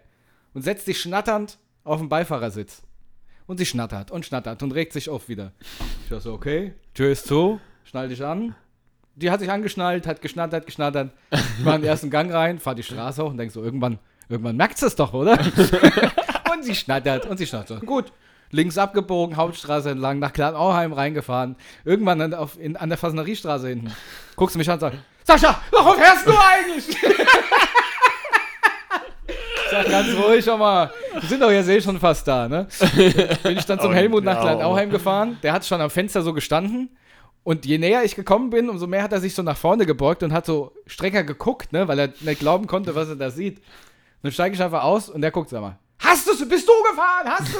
und 0.52 0.62
setzt 0.62 0.86
sich 0.86 1.00
schnatternd 1.00 1.58
auf 1.84 2.00
den 2.00 2.08
Beifahrersitz. 2.08 2.82
Und 3.46 3.58
sie 3.58 3.66
schnattert 3.66 4.10
und 4.10 4.26
schnattert 4.26 4.62
und 4.62 4.72
regt 4.72 4.92
sich 4.92 5.08
auf 5.08 5.28
wieder. 5.28 5.52
Ich 6.02 6.10
dachte 6.10 6.22
so, 6.22 6.34
okay, 6.34 6.74
Tür 6.92 7.10
ist 7.10 7.26
zu, 7.26 7.60
schnall 7.84 8.08
dich 8.08 8.22
an. 8.22 8.54
Die 9.14 9.30
hat 9.30 9.40
sich 9.40 9.50
angeschnallt, 9.50 10.06
hat 10.06 10.20
geschnattert, 10.20 10.66
geschnattert. 10.66 11.12
Ich 11.30 11.64
mache 11.64 11.78
den 11.78 11.84
ersten 11.84 12.10
Gang 12.10 12.32
rein, 12.32 12.58
fahr 12.58 12.74
die 12.74 12.82
Straße 12.82 13.22
hoch 13.22 13.30
und 13.30 13.38
denk 13.38 13.52
so, 13.52 13.62
irgendwann, 13.62 13.98
irgendwann 14.28 14.56
merkt 14.56 14.82
es 14.82 14.94
doch, 14.96 15.14
oder? 15.14 15.38
und 16.58 16.64
sie 16.64 16.74
schnattert 16.74 17.26
und 17.26 17.38
sie 17.38 17.46
schnattert. 17.46 17.84
Gut, 17.86 18.12
links 18.50 18.78
abgebogen, 18.78 19.36
Hauptstraße 19.36 19.90
entlang, 19.90 20.18
nach 20.18 20.32
Kleinauheim 20.32 20.92
reingefahren. 20.92 21.56
Irgendwann 21.84 22.20
an, 22.20 22.34
auf, 22.34 22.58
in, 22.58 22.76
an 22.76 22.88
der 22.88 22.98
Fassneriestraße 22.98 23.68
hinten. 23.68 23.92
Guckst 24.36 24.54
du 24.54 24.58
mich 24.58 24.68
an 24.68 24.74
und 24.74 24.80
sagst, 24.80 24.98
Sascha, 25.24 25.60
warum 25.70 25.96
fährst 25.96 26.26
du 26.26 26.32
eigentlich? 26.32 26.88
Ich 26.88 26.96
sag 29.70 29.86
ganz 29.88 30.08
ruhig 30.16 30.44
schon 30.44 30.58
mal, 30.58 30.90
wir 31.12 31.28
sind 31.28 31.42
doch 31.42 31.50
jetzt 31.50 31.68
eh 31.68 31.80
schon 31.80 32.00
fast 32.00 32.26
da, 32.26 32.48
ne? 32.48 32.66
Bin 33.42 33.58
ich 33.58 33.66
dann 33.66 33.78
zum 33.78 33.90
Oh, 33.90 33.94
Helmut 33.94 34.24
nach 34.24 34.36
ja. 34.36 34.40
Kleinauheim 34.40 34.90
gefahren, 34.90 35.38
der 35.42 35.52
hat 35.52 35.66
schon 35.66 35.80
am 35.80 35.90
Fenster 35.90 36.22
so 36.22 36.32
gestanden 36.32 36.96
und 37.44 37.66
je 37.66 37.78
näher 37.78 38.02
ich 38.04 38.16
gekommen 38.16 38.50
bin, 38.50 38.70
umso 38.70 38.86
mehr 38.86 39.02
hat 39.02 39.12
er 39.12 39.20
sich 39.20 39.34
so 39.34 39.42
nach 39.42 39.56
vorne 39.56 39.84
gebeugt 39.86 40.22
und 40.22 40.32
hat 40.32 40.46
so 40.46 40.72
strenger 40.86 41.22
geguckt, 41.24 41.72
ne, 41.72 41.86
weil 41.86 41.98
er 41.98 42.08
nicht 42.20 42.40
glauben 42.40 42.66
konnte, 42.66 42.94
was 42.94 43.08
er 43.10 43.16
da 43.16 43.30
sieht. 43.30 43.58
Und 43.58 43.64
dann 44.22 44.32
steige 44.32 44.54
ich 44.54 44.62
einfach 44.62 44.82
aus 44.82 45.10
und 45.10 45.20
der 45.20 45.30
guckt, 45.30 45.50
sag 45.50 45.60
mal, 45.60 45.78
hast 45.98 46.26
du, 46.26 46.48
bist 46.48 46.68
du 46.68 46.72
gefahren? 46.90 47.26
Hast 47.26 47.54
du 47.54 47.58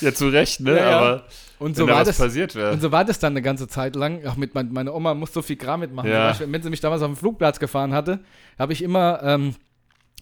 Ja, 0.06 0.14
zu 0.14 0.28
Recht, 0.28 0.60
ne? 0.60 0.76
Ja, 0.76 0.76
ja. 0.76 0.98
Aber 0.98 1.24
Und 1.58 1.68
wenn 1.68 1.74
so 1.74 1.86
da 1.86 1.92
war 1.92 2.00
was 2.00 2.08
das. 2.08 2.18
passiert 2.18 2.54
wäre. 2.54 2.72
Und 2.72 2.80
so 2.80 2.92
war 2.92 3.04
das 3.04 3.18
dann 3.18 3.32
eine 3.32 3.42
ganze 3.42 3.68
Zeit 3.68 3.96
lang. 3.96 4.24
Auch 4.26 4.36
mit 4.36 4.54
mein, 4.54 4.72
meine 4.72 4.92
Oma 4.92 5.14
muss 5.14 5.32
so 5.32 5.42
viel 5.42 5.56
Kram 5.56 5.80
mitmachen. 5.80 6.10
Ja. 6.10 6.28
Beispiel, 6.28 6.50
wenn 6.50 6.62
sie 6.62 6.70
mich 6.70 6.80
damals 6.80 7.02
auf 7.02 7.08
dem 7.08 7.16
Flugplatz 7.16 7.58
gefahren 7.58 7.92
hatte, 7.92 8.20
habe 8.58 8.72
ich 8.72 8.82
immer 8.82 9.20
ähm, 9.22 9.54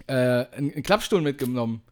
äh, 0.07 0.15
einen, 0.57 0.83
Klappstuhl 0.83 1.21
mitgenommen. 1.21 1.83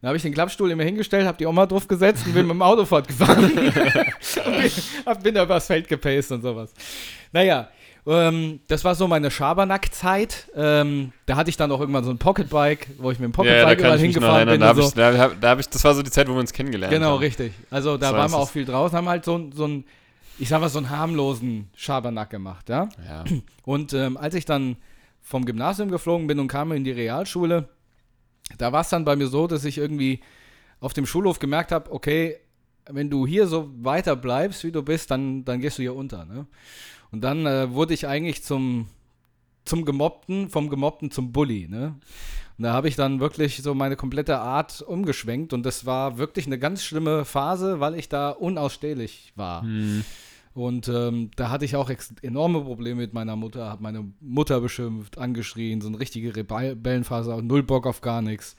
Dann 0.00 0.08
habe 0.08 0.16
ich 0.16 0.22
den 0.22 0.34
Klappstuhl 0.34 0.70
immer 0.70 0.82
hingestellt, 0.82 1.26
habe 1.26 1.38
die 1.38 1.46
Oma 1.46 1.66
drauf 1.66 1.86
gesetzt 1.86 2.26
und 2.26 2.34
bin 2.34 2.46
mit 2.46 2.54
dem 2.54 2.62
Auto 2.62 2.84
fortgefahren. 2.84 3.44
und 3.52 5.14
bin, 5.14 5.22
bin 5.22 5.34
da 5.34 5.44
übers 5.44 5.66
Feld 5.66 5.86
gepaced 5.88 6.32
und 6.32 6.42
sowas. 6.42 6.72
Naja, 7.32 7.68
ähm, 8.06 8.60
das 8.68 8.84
war 8.84 8.94
so 8.94 9.06
meine 9.06 9.30
Schabernack-Zeit. 9.30 10.48
Ähm, 10.56 11.12
da 11.26 11.36
hatte 11.36 11.50
ich 11.50 11.56
dann 11.56 11.70
auch 11.70 11.80
irgendwann 11.80 12.04
so 12.04 12.10
ein 12.10 12.18
Pocketbike, 12.18 12.88
wo 12.98 13.10
ich 13.10 13.18
mit 13.18 13.34
dem 13.36 13.44
ja, 13.44 13.52
ja, 13.54 13.62
Pocketbike 13.64 13.78
mich 13.78 13.92
noch 13.92 13.98
hingefahren 14.00 14.48
bin. 14.48 14.60
Da 14.60 14.68
hab 14.68 14.76
so. 14.76 14.82
ich, 14.82 14.94
da, 14.94 15.18
hab- 15.18 15.40
da 15.40 15.50
hab 15.50 15.60
ich, 15.60 15.68
das 15.68 15.84
war 15.84 15.94
so 15.94 16.02
die 16.02 16.10
Zeit, 16.10 16.28
wo 16.28 16.32
wir 16.32 16.40
uns 16.40 16.52
kennengelernt 16.52 16.92
Genau, 16.92 17.12
haben. 17.12 17.18
richtig. 17.18 17.52
Also 17.70 17.96
da 17.96 18.10
So 18.10 18.16
waren 18.16 18.30
wir 18.30 18.38
auch 18.38 18.50
viel 18.50 18.64
draußen, 18.64 18.96
haben 18.96 19.08
halt 19.08 19.24
so, 19.24 19.50
so 19.54 19.66
ein, 19.66 19.84
ich 20.38 20.48
sag 20.48 20.60
mal, 20.60 20.68
so 20.68 20.78
einen 20.78 20.90
harmlosen 20.90 21.70
Schabernack 21.76 22.30
gemacht, 22.30 22.68
ja. 22.68 22.88
Ja. 23.08 23.24
Und 23.64 23.92
ähm, 23.92 24.16
als 24.16 24.34
ich 24.34 24.44
dann 24.44 24.76
vom 25.20 25.44
Gymnasium 25.44 25.90
geflogen 25.90 26.26
bin 26.26 26.40
und 26.40 26.48
kam 26.48 26.72
in 26.72 26.82
die 26.82 26.90
Realschule, 26.90 27.68
da 28.58 28.72
war 28.72 28.80
es 28.80 28.88
dann 28.88 29.04
bei 29.04 29.14
mir 29.14 29.28
so, 29.28 29.46
dass 29.46 29.64
ich 29.64 29.78
irgendwie 29.78 30.20
auf 30.80 30.92
dem 30.92 31.06
Schulhof 31.06 31.38
gemerkt 31.38 31.70
habe, 31.70 31.92
okay, 31.92 32.38
wenn 32.90 33.08
du 33.08 33.24
hier 33.28 33.46
so 33.46 33.70
weiter 33.80 34.16
bleibst, 34.16 34.64
wie 34.64 34.72
du 34.72 34.82
bist, 34.82 35.12
dann, 35.12 35.44
dann 35.44 35.60
gehst 35.60 35.78
du 35.78 35.82
hier 35.82 35.94
unter. 35.94 36.24
Ne? 36.24 36.46
Und 37.12 37.22
dann 37.22 37.46
äh, 37.46 37.72
wurde 37.72 37.94
ich 37.94 38.08
eigentlich 38.08 38.42
zum, 38.42 38.88
zum 39.64 39.84
Gemobbten, 39.84 40.48
vom 40.48 40.68
Gemobbten 40.68 41.10
zum 41.10 41.30
Bully. 41.32 41.68
Ne? 41.68 41.94
Und 42.58 42.64
da 42.64 42.72
habe 42.72 42.88
ich 42.88 42.96
dann 42.96 43.20
wirklich 43.20 43.62
so 43.62 43.74
meine 43.74 43.96
komplette 43.96 44.38
Art 44.38 44.82
umgeschwenkt 44.82 45.52
und 45.52 45.64
das 45.64 45.86
war 45.86 46.18
wirklich 46.18 46.46
eine 46.46 46.58
ganz 46.58 46.82
schlimme 46.82 47.24
Phase, 47.24 47.80
weil 47.80 47.94
ich 47.94 48.08
da 48.08 48.30
unausstehlich 48.30 49.32
war. 49.36 49.62
Hm. 49.62 50.04
Und 50.54 50.88
ähm, 50.88 51.30
da 51.36 51.48
hatte 51.48 51.64
ich 51.64 51.76
auch 51.76 51.90
enorme 52.20 52.60
Probleme 52.60 53.00
mit 53.00 53.14
meiner 53.14 53.36
Mutter, 53.36 53.70
habe 53.70 53.82
meine 53.82 54.04
Mutter 54.20 54.60
beschimpft, 54.60 55.16
angeschrien, 55.16 55.80
so 55.80 55.88
eine 55.88 55.98
richtige 55.98 56.36
Rebellenphase, 56.36 57.42
null 57.42 57.62
Bock 57.62 57.86
auf 57.86 58.02
gar 58.02 58.20
nichts. 58.20 58.56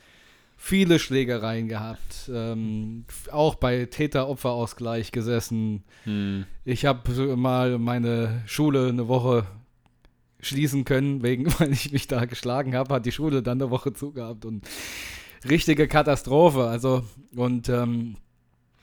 Viele 0.66 0.98
Schlägereien 0.98 1.68
gehabt, 1.68 2.32
ähm, 2.34 3.04
auch 3.34 3.56
bei 3.56 3.84
Täter-Opfer-Ausgleich 3.84 5.12
gesessen. 5.12 5.84
Hm. 6.06 6.46
Ich 6.64 6.86
habe 6.86 7.36
mal 7.36 7.78
meine 7.78 8.44
Schule 8.46 8.88
eine 8.88 9.10
Woche 9.10 9.46
schließen 10.40 10.86
können, 10.86 11.22
wegen, 11.22 11.48
weil 11.60 11.74
ich 11.74 11.92
mich 11.92 12.08
da 12.08 12.24
geschlagen 12.24 12.78
habe, 12.78 12.96
hat 12.96 13.06
die 13.06 13.12
Schule 13.12 13.44
dann 13.44 13.62
eine 13.62 13.72
Woche 13.72 13.92
zugehabt 13.92 14.46
und 14.46 14.66
richtige 15.50 15.90
Katastrophe. 15.90 16.64
Also, 16.64 17.04
und 17.36 17.68
ähm, 17.68 18.16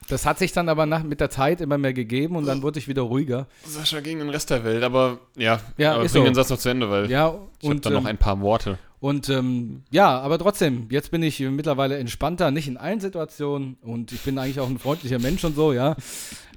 das 0.07 0.27
hat 0.27 0.39
sich 0.39 0.53
dann 0.53 0.69
aber 0.69 0.85
nach, 0.85 1.03
mit 1.03 1.21
der 1.21 1.31
Zeit 1.31 1.63
immer 1.63 1.79
mehr 1.79 1.95
gegeben 1.95 2.37
und 2.37 2.45
dann 2.45 2.61
wurde 2.61 2.79
ich 2.79 2.89
wieder 2.89 3.03
ruhiger. 3.03 3.47
Sascha 3.65 4.01
gegen 4.01 4.19
den 4.19 4.29
Rest 4.29 4.51
der 4.51 4.65
Welt, 4.65 4.83
aber 4.83 5.19
ja, 5.35 5.63
Ja, 5.79 5.95
aber 5.95 6.05
ist 6.05 6.13
bring 6.13 6.25
so. 6.25 6.29
den 6.29 6.35
Satz 6.35 6.51
noch 6.51 6.59
zu 6.59 6.69
Ende, 6.69 6.91
weil 6.91 7.11
Ja, 7.11 7.29
ich 7.59 7.69
habe 7.69 7.75
und, 7.77 7.87
da 7.87 7.89
noch 7.89 8.01
ähm, 8.03 8.07
ein 8.07 8.19
paar 8.19 8.39
Worte. 8.43 8.79
Und 9.01 9.29
ähm, 9.31 9.83
ja, 9.91 10.21
aber 10.21 10.39
trotzdem, 10.39 10.87
jetzt 10.91 11.11
bin 11.11 11.23
ich 11.23 11.41
mittlerweile 11.41 11.97
entspannter, 11.99 12.51
nicht 12.51 12.69
in 12.69 12.77
allen 12.77 13.01
Situationen 13.01 13.77
und 13.83 14.13
ich 14.13 14.21
bin 14.21 14.39
eigentlich 14.39 14.61
auch 14.61 14.69
ein 14.69 14.79
freundlicher 14.79 15.19
Mensch 15.19 15.43
und 15.45 15.57
so, 15.57 15.73
ja. 15.73 15.97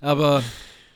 Aber 0.01 0.43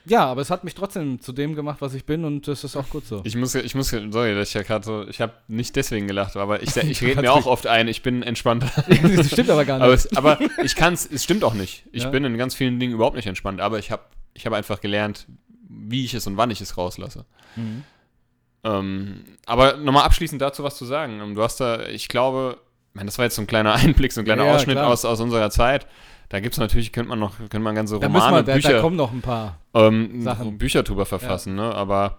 ja, 0.04 0.24
aber 0.24 0.40
es 0.40 0.48
hat 0.50 0.64
mich 0.64 0.74
trotzdem 0.74 1.20
zu 1.20 1.32
dem 1.32 1.54
gemacht, 1.54 1.82
was 1.82 1.92
ich 1.92 2.04
bin 2.06 2.24
und 2.24 2.48
das 2.48 2.64
ist 2.64 2.76
auch 2.76 2.88
gut 2.88 3.04
so. 3.06 3.20
Ich 3.24 3.36
muss, 3.36 3.54
ich 3.54 3.74
muss, 3.74 3.88
sorry, 3.90 4.34
dass 4.34 4.48
ich 4.48 4.54
ja 4.54 4.62
gerade 4.62 4.84
so, 4.84 5.06
ich 5.06 5.20
habe 5.20 5.34
nicht 5.48 5.76
deswegen 5.76 6.06
gelacht, 6.06 6.36
aber 6.36 6.62
ich, 6.62 6.74
ich 6.76 7.02
rede 7.02 7.20
mir 7.20 7.32
auch 7.32 7.44
oft 7.46 7.66
ein, 7.66 7.88
ich 7.88 8.02
bin 8.02 8.22
entspannter. 8.22 8.70
das 9.16 9.30
stimmt 9.30 9.50
aber 9.50 9.64
gar 9.66 9.80
Aber, 9.82 9.92
nicht. 9.92 10.06
es, 10.06 10.16
aber 10.16 10.38
ich 10.64 10.76
kann 10.76 10.94
es, 10.94 11.06
es 11.10 11.24
stimmt 11.24 11.44
auch 11.44 11.52
nicht. 11.54 11.84
Ich 11.92 12.04
Ja. 12.04 12.10
bin 12.10 12.24
in 12.24 12.38
ganz 12.38 12.54
vielen 12.54 12.80
Dingen 12.80 12.94
überhaupt 12.94 13.16
nicht 13.16 13.26
entspannt, 13.26 13.60
aber 13.60 13.78
ich 13.78 13.90
habe 13.90 14.02
ich 14.34 14.46
hab 14.46 14.52
einfach 14.54 14.80
gelernt, 14.80 15.26
wie 15.68 16.04
ich 16.06 16.14
es 16.14 16.26
und 16.26 16.36
wann 16.38 16.50
ich 16.50 16.60
es 16.62 16.78
rauslasse. 16.78 17.26
Mhm. 17.56 17.84
Ähm, 18.64 19.24
aber 19.46 19.76
nochmal 19.76 20.04
abschließend 20.04 20.42
dazu 20.42 20.62
was 20.64 20.76
zu 20.76 20.84
sagen. 20.84 21.20
Ähm, 21.20 21.34
Du 21.34 21.42
hast 21.42 21.60
da, 21.60 21.86
ich 21.86 22.08
glaube, 22.08 22.58
ich 22.90 22.94
meine, 22.96 23.06
das 23.06 23.18
war 23.18 23.24
jetzt 23.24 23.36
so 23.36 23.42
ein 23.42 23.46
kleiner 23.46 23.72
Einblick, 23.74 24.12
so 24.12 24.20
ein 24.20 24.24
kleiner 24.24 24.42
Ja, 24.44 24.50
ja, 24.50 24.56
Ausschnitt 24.56 24.76
klar. 24.76 24.88
aus, 24.88 25.04
aus 25.04 25.20
unserer 25.20 25.50
Zeit. 25.50 25.86
Da 26.28 26.40
gibt 26.40 26.54
es 26.54 26.58
natürlich, 26.58 26.92
könnte 26.92 27.08
man 27.08 27.18
noch, 27.18 27.38
könnte 27.38 27.60
man 27.60 27.74
ganze 27.74 27.98
Da 27.98 28.06
Romane, 28.06 28.36
wir, 28.36 28.42
da, 28.42 28.52
da 28.52 28.54
Bücher, 28.54 28.80
kommen 28.82 28.96
noch 28.96 29.12
ein 29.12 29.22
paar. 29.22 29.58
ähm, 29.74 30.20
Sachen. 30.22 30.58
Bücher 30.58 30.82
drüber 30.82 31.06
verfassen, 31.06 31.54
ne? 31.54 31.74
Aber 31.74 32.18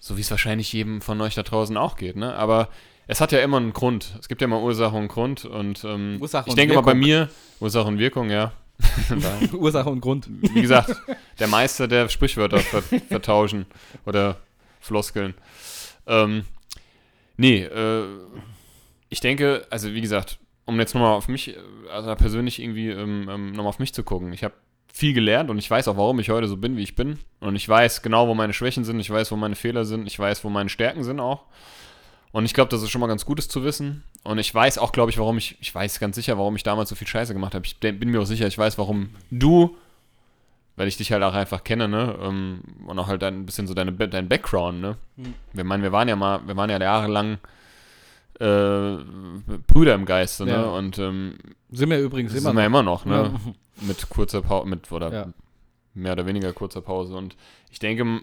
so 0.00 0.16
wie 0.16 0.22
es 0.22 0.30
wahrscheinlich 0.30 0.72
jedem 0.72 1.00
von 1.00 1.20
euch 1.20 1.34
da 1.36 1.42
draußen 1.44 1.76
auch 1.76 1.96
geht, 1.96 2.16
ne? 2.16 2.34
Aber 2.34 2.68
es 3.06 3.20
hat 3.20 3.30
ja 3.30 3.38
immer 3.40 3.58
einen 3.58 3.72
Grund. 3.72 4.16
Es 4.18 4.26
gibt 4.28 4.40
ja 4.40 4.46
immer 4.46 4.60
Ursache 4.60 4.96
und 4.96 5.06
Grund 5.08 5.44
und 5.44 5.84
ähm, 5.84 6.16
Ursache 6.20 6.46
ich 6.46 6.50
und 6.52 6.58
denke 6.58 6.74
mal 6.74 6.80
bei 6.80 6.94
mir, 6.94 7.28
Ursache 7.60 7.86
und 7.86 7.98
Wirkung, 7.98 8.30
ja. 8.30 8.52
da, 9.08 9.56
Ursache 9.56 9.88
und 9.88 10.00
Grund. 10.00 10.26
wie 10.28 10.60
gesagt, 10.62 10.96
der 11.38 11.46
Meister 11.46 11.86
der 11.86 12.08
Sprichwörter 12.08 12.58
ver 12.58 12.82
vertauschen 12.82 13.66
oder 14.04 14.36
Floskeln. 14.80 15.34
Ähm, 16.06 16.44
nee, 17.36 17.62
äh, 17.62 18.04
ich 19.08 19.20
denke, 19.20 19.66
also 19.70 19.92
wie 19.92 20.00
gesagt, 20.00 20.38
um 20.64 20.78
jetzt 20.80 20.94
nochmal 20.94 21.12
auf 21.12 21.28
mich, 21.28 21.56
äh, 21.56 21.60
also 21.90 22.14
persönlich 22.14 22.60
irgendwie 22.60 22.90
ähm, 22.90 23.28
ähm, 23.30 23.52
nochmal 23.52 23.68
auf 23.68 23.78
mich 23.78 23.92
zu 23.92 24.02
gucken. 24.02 24.32
Ich 24.32 24.44
habe 24.44 24.54
viel 24.92 25.12
gelernt 25.12 25.50
und 25.50 25.58
ich 25.58 25.70
weiß 25.70 25.88
auch, 25.88 25.96
warum 25.96 26.20
ich 26.20 26.30
heute 26.30 26.46
so 26.46 26.56
bin, 26.56 26.76
wie 26.76 26.82
ich 26.82 26.94
bin. 26.94 27.18
Und 27.40 27.56
ich 27.56 27.68
weiß 27.68 28.02
genau, 28.02 28.28
wo 28.28 28.34
meine 28.34 28.52
Schwächen 28.52 28.84
sind, 28.84 29.00
ich 29.00 29.10
weiß, 29.10 29.32
wo 29.32 29.36
meine 29.36 29.56
Fehler 29.56 29.84
sind, 29.84 30.06
ich 30.06 30.18
weiß, 30.18 30.44
wo 30.44 30.50
meine 30.50 30.68
Stärken 30.68 31.02
sind 31.02 31.20
auch. 31.20 31.44
Und 32.30 32.44
ich 32.44 32.54
glaube, 32.54 32.68
das 32.68 32.82
ist 32.82 32.90
schon 32.90 33.00
mal 33.00 33.06
ganz 33.06 33.24
Gutes 33.24 33.48
zu 33.48 33.62
wissen. 33.62 34.02
Und 34.24 34.38
ich 34.38 34.52
weiß 34.52 34.78
auch, 34.78 34.92
glaube 34.92 35.10
ich, 35.10 35.18
warum 35.18 35.38
ich, 35.38 35.56
ich 35.60 35.72
weiß 35.72 36.00
ganz 36.00 36.16
sicher, 36.16 36.38
warum 36.38 36.56
ich 36.56 36.62
damals 36.64 36.88
so 36.88 36.96
viel 36.96 37.06
Scheiße 37.06 37.32
gemacht 37.32 37.54
habe. 37.54 37.64
Ich 37.64 37.78
bin 37.78 38.10
mir 38.10 38.20
auch 38.20 38.26
sicher, 38.26 38.46
ich 38.46 38.58
weiß, 38.58 38.78
warum 38.78 39.10
du, 39.30 39.76
weil 40.76 40.88
ich 40.88 40.96
dich 40.96 41.12
halt 41.12 41.22
auch 41.22 41.34
einfach 41.34 41.62
kenne, 41.64 41.88
ne? 41.88 42.18
ähm, 42.20 42.60
Und 42.86 42.98
auch 42.98 43.06
halt 43.08 43.22
ein 43.22 43.46
bisschen 43.46 43.66
so 43.66 43.74
deine, 43.74 43.92
dein 43.92 44.28
Background, 44.28 44.80
ne? 44.80 44.96
Hm. 45.16 45.34
Wir 45.52 45.64
meinen, 45.64 45.82
wir 45.82 45.92
waren 45.92 46.08
ja 46.08 46.16
mal, 46.16 46.40
wir 46.46 46.56
waren 46.56 46.70
ja 46.70 46.80
jahrelang 46.80 47.38
äh, 48.40 48.96
Brüder 49.66 49.94
im 49.94 50.04
Geiste, 50.06 50.44
ne? 50.44 50.52
Ja. 50.52 50.62
Und 50.64 50.98
ähm, 50.98 51.38
Sind 51.70 51.90
wir 51.90 52.00
übrigens 52.00 52.32
das 52.32 52.40
immer 52.42 52.50
sind 52.50 52.56
wir 52.56 52.62
noch. 52.82 53.04
immer 53.06 53.14
noch, 53.22 53.32
ne? 53.32 53.38
Ja. 53.46 53.52
Mit 53.86 54.08
kurzer 54.08 54.40
Pause, 54.42 54.68
mit, 54.68 54.90
oder 54.92 55.12
Ja. 55.12 55.26
mehr 55.94 56.12
oder 56.12 56.26
weniger 56.26 56.52
kurzer 56.52 56.80
Pause. 56.80 57.16
Und 57.16 57.34
ich 57.72 57.80
denke, 57.80 58.20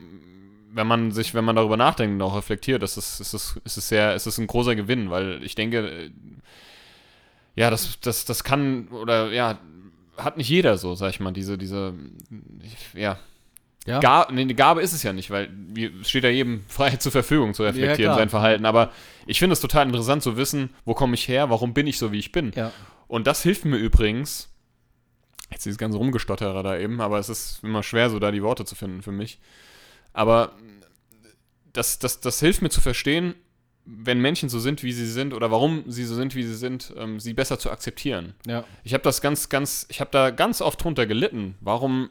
wenn 0.74 0.88
man 0.88 1.12
sich, 1.12 1.34
wenn 1.34 1.44
man 1.44 1.58
darüber 1.58 1.76
nachdenkt 1.76 2.14
und 2.16 2.22
auch 2.22 2.38
reflektiert, 2.38 2.82
das 2.82 2.96
ist, 2.98 3.20
ist, 3.20 3.34
es, 3.34 3.60
ist 3.66 3.78
es 3.78 3.90
sehr, 3.90 4.16
ist 4.16 4.28
es 4.28 4.38
ein 4.38 4.48
großer 4.48 4.76
Gewinn, 4.76 5.10
weil 5.10 5.44
ich 5.44 5.56
denke, 5.56 5.80
äh, 5.90 6.12
ja, 7.56 7.70
das, 7.70 8.00
das, 8.00 8.24
das 8.24 8.46
kann, 8.46 8.88
oder 8.90 9.32
ja, 9.34 9.58
hat 10.18 10.38
nicht 10.38 10.50
jeder 10.50 10.78
so, 10.78 10.96
sag 10.96 11.10
ich 11.10 11.20
mal, 11.20 11.32
diese, 11.32 11.58
diese, 11.58 11.94
ja, 12.94 13.20
Ja. 13.88 14.00
Ga 14.00 14.28
nee, 14.32 14.42
eine 14.42 14.54
Gabe 14.54 14.82
ist 14.82 14.94
es 14.94 15.04
ja 15.04 15.12
nicht, 15.12 15.32
weil 15.32 15.50
es 16.02 16.10
steht 16.10 16.24
ja 16.24 16.30
jedem 16.30 16.64
frei 16.68 16.92
zur 16.98 17.12
Verfügung 17.12 17.54
zu 17.54 17.64
reflektieren, 17.64 18.12
klar. 18.12 18.18
sein 18.18 18.30
Verhalten. 18.30 18.66
Aber 18.66 18.92
ich 19.26 19.40
finde 19.40 19.54
es 19.54 19.60
total 19.60 19.88
interessant 19.88 20.22
zu 20.22 20.38
wissen, 20.38 20.70
wo 20.86 20.94
komme 20.94 21.16
ich 21.16 21.28
her, 21.28 21.50
warum 21.50 21.74
bin 21.74 21.88
ich 21.88 21.98
so, 21.98 22.12
wie 22.12 22.20
ich 22.20 22.32
bin. 22.32 22.52
Ja. 22.56 22.72
Und 23.08 23.26
das 23.28 23.42
hilft 23.44 23.66
mir 23.66 23.78
übrigens, 23.78 24.52
Jetzt 25.52 25.66
dieses 25.66 25.78
ganze 25.78 25.98
Rumgestotterer 25.98 26.64
da 26.64 26.78
eben, 26.78 27.02
aber 27.02 27.20
es 27.20 27.28
ist 27.28 27.62
immer 27.62 27.84
schwer, 27.84 28.10
so 28.10 28.20
da 28.20 28.32
die 28.32 28.42
Worte 28.42 28.64
zu 28.64 28.74
finden 28.74 29.02
für 29.02 29.12
mich. 29.12 29.38
Aber 30.14 30.54
das, 31.74 32.00
das, 32.00 32.22
das 32.22 32.40
hilft 32.40 32.62
mir 32.62 32.70
zu 32.70 32.80
verstehen, 32.80 33.36
wenn 33.94 34.20
Menschen 34.20 34.48
so 34.48 34.60
sind, 34.60 34.84
wie 34.84 34.94
sie 34.94 35.06
sind, 35.06 35.34
oder 35.34 35.52
warum 35.52 35.84
sie 35.88 36.06
so 36.06 36.16
sind, 36.16 36.34
wie 36.36 36.44
sie 36.44 36.56
sind, 36.56 36.94
ähm, 36.98 37.20
sie 37.20 37.34
besser 37.34 37.60
zu 37.60 37.70
akzeptieren. 37.70 38.34
Ja. 38.48 38.64
Ich 38.84 38.94
habe 38.94 39.04
das 39.04 39.22
ganz, 39.22 39.50
ganz, 39.50 39.86
ich 39.90 40.00
habe 40.00 40.12
da 40.12 40.30
ganz 40.30 40.62
oft 40.62 40.82
drunter 40.84 41.06
gelitten. 41.06 41.56
Warum 41.60 42.10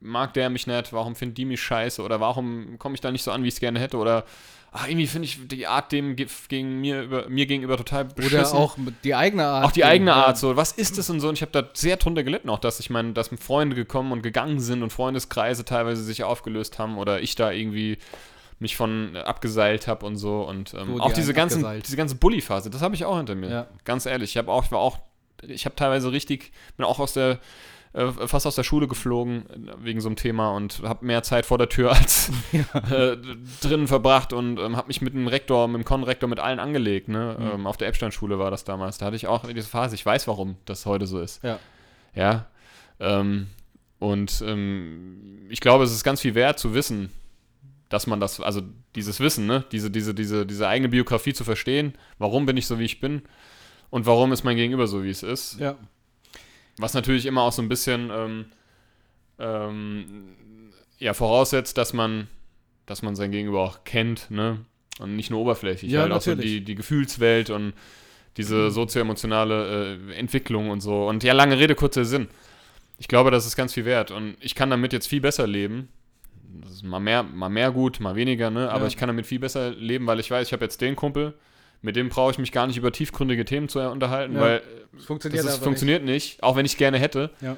mag 0.00 0.34
der 0.34 0.50
mich 0.50 0.66
nicht? 0.66 0.92
Warum 0.92 1.14
findet 1.14 1.38
die 1.38 1.44
mich 1.44 1.62
scheiße? 1.62 2.02
Oder 2.02 2.20
warum 2.20 2.78
komme 2.78 2.94
ich 2.94 3.00
da 3.00 3.10
nicht 3.10 3.22
so 3.22 3.30
an, 3.30 3.44
wie 3.44 3.48
ich 3.48 3.54
es 3.54 3.60
gerne 3.60 3.80
hätte? 3.80 3.96
Oder 3.96 4.24
ach, 4.72 4.88
irgendwie 4.88 5.06
finde 5.06 5.26
ich 5.26 5.38
die 5.46 5.66
Art 5.66 5.92
dem 5.92 6.16
ge- 6.16 6.26
gegen 6.48 6.80
mir, 6.80 7.02
über, 7.02 7.28
mir 7.28 7.46
gegenüber 7.46 7.76
total 7.76 8.06
beschissen. 8.06 8.38
Oder 8.38 8.58
auch 8.58 8.76
die 9.04 9.14
eigene 9.14 9.44
Art. 9.44 9.64
Auch 9.66 9.72
die 9.72 9.84
eigene. 9.84 10.12
Art, 10.14 10.38
so, 10.38 10.56
was 10.56 10.72
ist 10.72 10.98
das 10.98 11.08
und 11.08 11.20
so? 11.20 11.28
Und 11.28 11.34
ich 11.34 11.42
habe 11.42 11.52
da 11.52 11.68
sehr 11.74 11.96
drunter 11.98 12.24
gelitten, 12.24 12.50
auch 12.50 12.58
dass 12.58 12.80
ich 12.80 12.90
meine, 12.90 13.12
dass 13.12 13.30
Freunde 13.38 13.76
gekommen 13.76 14.12
und 14.12 14.22
gegangen 14.22 14.60
sind 14.60 14.82
und 14.82 14.90
Freundeskreise 14.90 15.64
teilweise 15.64 16.02
sich 16.02 16.24
aufgelöst 16.24 16.78
haben 16.78 16.98
oder 16.98 17.22
ich 17.22 17.34
da 17.36 17.52
irgendwie 17.52 17.98
mich 18.62 18.76
von 18.76 19.16
äh, 19.16 19.18
abgeseilt 19.18 19.88
habe 19.88 20.06
und 20.06 20.16
so. 20.16 20.42
Und 20.42 20.72
ähm, 20.74 21.00
auch 21.00 21.12
diese 21.12 21.34
ganzen, 21.34 21.58
abgeseilt? 21.58 21.86
diese 21.86 21.96
ganze 21.96 22.14
Bully-Phase, 22.14 22.70
das 22.70 22.80
habe 22.80 22.94
ich 22.94 23.04
auch 23.04 23.16
hinter 23.16 23.34
mir. 23.34 23.50
Ja. 23.50 23.66
Ganz 23.84 24.06
ehrlich, 24.06 24.30
ich 24.30 24.36
habe 24.38 24.50
auch, 24.50 24.64
ich 24.64 24.72
war 24.72 24.78
auch, 24.78 24.98
ich 25.42 25.66
habe 25.66 25.76
teilweise 25.76 26.12
richtig, 26.12 26.52
bin 26.76 26.86
auch 26.86 27.00
aus 27.00 27.12
der 27.12 27.40
äh, 27.92 28.10
fast 28.26 28.46
aus 28.46 28.54
der 28.54 28.62
Schule 28.62 28.88
geflogen 28.88 29.44
äh, 29.50 29.84
wegen 29.84 30.00
so 30.00 30.08
einem 30.08 30.16
Thema 30.16 30.52
und 30.52 30.80
habe 30.84 31.04
mehr 31.04 31.22
Zeit 31.24 31.44
vor 31.44 31.58
der 31.58 31.68
Tür 31.68 31.90
als 31.96 32.30
äh, 32.90 33.16
drinnen 33.60 33.88
verbracht 33.88 34.32
und 34.32 34.58
ähm, 34.58 34.76
habe 34.76 34.86
mich 34.86 35.02
mit 35.02 35.12
dem 35.12 35.26
Rektor, 35.26 35.68
mit 35.68 35.82
dem 35.82 35.84
Konrektor, 35.84 36.28
mit 36.28 36.38
allen 36.38 36.60
angelegt. 36.60 37.08
Ne? 37.08 37.36
Mhm. 37.38 37.50
Ähm, 37.54 37.66
auf 37.66 37.76
der 37.76 37.88
Epstein-Schule 37.88 38.38
war 38.38 38.50
das 38.50 38.64
damals. 38.64 38.98
Da 38.98 39.06
hatte 39.06 39.16
ich 39.16 39.26
auch 39.26 39.44
diese 39.46 39.68
Phase. 39.68 39.96
Ich 39.96 40.06
weiß, 40.06 40.28
warum 40.28 40.56
das 40.64 40.86
heute 40.86 41.06
so 41.06 41.20
ist. 41.20 41.42
Ja. 41.42 41.58
Ja. 42.14 42.46
Ähm, 43.00 43.48
und 43.98 44.42
ähm, 44.46 45.46
ich 45.50 45.60
glaube, 45.60 45.84
es 45.84 45.92
ist 45.92 46.04
ganz 46.04 46.20
viel 46.20 46.34
wert 46.34 46.58
zu 46.58 46.74
wissen, 46.74 47.10
dass 47.92 48.06
man 48.06 48.20
das, 48.20 48.40
also 48.40 48.62
dieses 48.94 49.20
Wissen, 49.20 49.46
ne, 49.46 49.66
diese, 49.70 49.90
diese, 49.90 50.14
diese, 50.14 50.46
diese 50.46 50.66
eigene 50.66 50.88
Biografie 50.88 51.34
zu 51.34 51.44
verstehen, 51.44 51.92
warum 52.18 52.46
bin 52.46 52.56
ich 52.56 52.66
so, 52.66 52.78
wie 52.78 52.86
ich 52.86 53.00
bin 53.00 53.20
und 53.90 54.06
warum 54.06 54.32
ist 54.32 54.44
mein 54.44 54.56
Gegenüber 54.56 54.86
so, 54.86 55.04
wie 55.04 55.10
es 55.10 55.22
ist. 55.22 55.60
Ja. 55.60 55.76
Was 56.78 56.94
natürlich 56.94 57.26
immer 57.26 57.42
auch 57.42 57.52
so 57.52 57.60
ein 57.60 57.68
bisschen 57.68 58.10
ähm, 58.10 58.44
ähm, 59.38 60.24
ja, 60.98 61.12
voraussetzt, 61.12 61.76
dass 61.76 61.92
man, 61.92 62.28
dass 62.86 63.02
man 63.02 63.14
sein 63.14 63.30
Gegenüber 63.30 63.60
auch 63.60 63.84
kennt, 63.84 64.30
ne? 64.30 64.64
Und 64.98 65.16
nicht 65.16 65.30
nur 65.30 65.40
oberflächlich. 65.40 65.92
Ja, 65.92 66.02
halt 66.02 66.12
auch 66.12 66.22
so 66.22 66.30
natürlich. 66.30 66.52
die, 66.52 66.64
die 66.64 66.74
Gefühlswelt 66.74 67.50
und 67.50 67.74
diese 68.38 68.70
sozioemotionale 68.70 69.98
äh, 70.10 70.14
Entwicklung 70.14 70.70
und 70.70 70.80
so. 70.80 71.08
Und 71.08 71.24
ja, 71.24 71.34
lange 71.34 71.58
Rede, 71.58 71.74
kurzer 71.74 72.06
Sinn. 72.06 72.28
Ich 72.98 73.08
glaube, 73.08 73.30
das 73.30 73.44
ist 73.44 73.56
ganz 73.56 73.74
viel 73.74 73.84
wert. 73.84 74.10
Und 74.10 74.36
ich 74.40 74.54
kann 74.54 74.70
damit 74.70 74.94
jetzt 74.94 75.08
viel 75.08 75.20
besser 75.20 75.46
leben. 75.46 75.88
Das 76.60 76.70
ist 76.72 76.82
mal 76.84 77.00
mehr, 77.00 77.22
mal 77.22 77.48
mehr 77.48 77.70
gut, 77.70 78.00
mal 78.00 78.14
weniger, 78.16 78.50
ne? 78.50 78.70
Aber 78.70 78.82
Ja. 78.82 78.86
ich 78.88 78.96
kann 78.96 79.08
damit 79.08 79.26
viel 79.26 79.38
besser 79.38 79.70
leben, 79.70 80.06
weil 80.06 80.20
ich 80.20 80.30
weiß, 80.30 80.46
ich 80.46 80.52
habe 80.52 80.64
jetzt 80.64 80.80
den 80.80 80.96
Kumpel, 80.96 81.34
mit 81.80 81.96
dem 81.96 82.08
brauche 82.10 82.30
ich 82.30 82.38
mich 82.38 82.52
gar 82.52 82.66
nicht 82.66 82.76
über 82.76 82.92
tiefgründige 82.92 83.44
Themen 83.44 83.68
zu 83.68 83.80
unterhalten, 83.80 84.34
Ja. 84.34 84.40
weil 84.40 84.62
Das 84.92 85.04
funktioniert 85.04 85.44
das 85.44 85.54
ist, 85.54 85.64
funktioniert 85.64 86.04
nicht. 86.04 86.42
auch 86.42 86.54
wenn 86.56 86.66
ich 86.66 86.72
es 86.72 86.78
gerne 86.78 86.98
hätte. 86.98 87.30
Ja. 87.40 87.56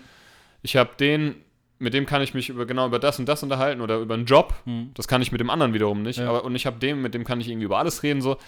Ich 0.62 0.76
habe 0.76 0.90
den, 0.98 1.34
mit 1.78 1.92
dem 1.92 2.06
kann 2.06 2.22
ich 2.22 2.32
mich 2.32 2.48
über 2.48 2.64
genau 2.64 2.86
über 2.86 2.98
das 2.98 3.18
und 3.18 3.26
das 3.28 3.42
unterhalten 3.42 3.80
oder 3.82 3.98
über 3.98 4.14
einen 4.14 4.24
Job. 4.26 4.54
nicht. 4.64 4.74
Hm. 4.74 4.90
Das 4.94 5.08
kann 5.08 5.20
ich 5.20 5.32
mit 5.32 5.40
dem 5.40 5.50
anderen 5.50 5.74
wiederum 5.74 6.02
nicht. 6.02 6.18
Ja. 6.20 6.28
Aber, 6.30 6.44
und 6.44 6.54
ich 6.54 6.64
habe 6.66 6.78
den, 6.78 7.02
mit 7.02 7.12
dem 7.14 7.24
kann 7.24 7.40
ich 7.40 7.48
irgendwie 7.48 7.66
über 7.66 7.78
alles 7.78 8.02
reden 8.02 8.22
so. 8.22 8.38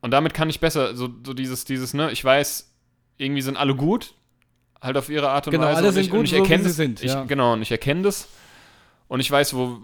Und 0.00 0.10
damit 0.10 0.34
kann 0.34 0.50
ich 0.50 0.60
besser 0.60 0.94
so, 0.94 1.08
so 1.24 1.32
dieses 1.34 1.64
dieses 1.64 1.94
ne, 1.94 2.10
ich 2.12 2.22
weiß, 2.24 2.70
irgendwie 3.16 3.40
sind 3.42 3.56
alle 3.56 3.74
gut, 3.74 4.14
halt 4.80 4.96
auf 4.98 5.08
ihre 5.08 5.30
Art 5.30 5.46
und 5.46 5.52
Genau, 5.52 5.64
Weise. 5.64 5.76
alle 5.78 5.88
und 5.88 5.94
sind 5.94 6.04
ich, 6.04 6.10
gut, 6.10 6.18
und 6.20 6.24
ich 6.26 6.30
so 6.32 6.36
erkenne 6.36 6.62
sie 6.62 6.68
das, 6.68 6.76
sind, 6.76 7.02
Ich, 7.02 7.12
ja. 7.12 7.24
Genau, 7.24 7.54
und 7.54 7.62
ich 7.62 7.70
erkenne 7.70 8.02
das. 8.02 8.28
Und 9.06 9.20
ich 9.20 9.30
weiß, 9.30 9.54
wo 9.54 9.78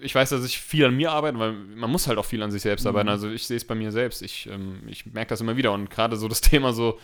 ich 0.00 0.14
weiß, 0.14 0.30
dass 0.30 0.44
ich 0.44 0.58
viel 0.58 0.84
an 0.86 0.96
mir 0.96 1.12
arbeite, 1.12 1.38
weil 1.38 1.52
man 1.52 1.90
muss 1.90 2.06
halt 2.08 2.18
auch 2.18 2.24
viel 2.24 2.42
an 2.42 2.50
sich 2.50 2.62
selbst 2.62 2.82
Mhm. 2.84 2.88
arbeiten. 2.88 3.08
Also 3.10 3.30
ich 3.30 3.46
sehe 3.46 3.56
es 3.56 3.64
bei 3.64 3.74
mir 3.74 3.92
selbst. 3.92 4.22
Ich, 4.22 4.48
ähm, 4.50 4.80
ich 4.88 5.06
merke 5.06 5.28
das 5.30 5.40
immer 5.40 5.56
wieder. 5.56 5.72
Und 5.72 5.90
gerade 5.90 6.16
so 6.16 6.26
das 6.26 6.40
Thema 6.40 6.72
so, 6.72 6.98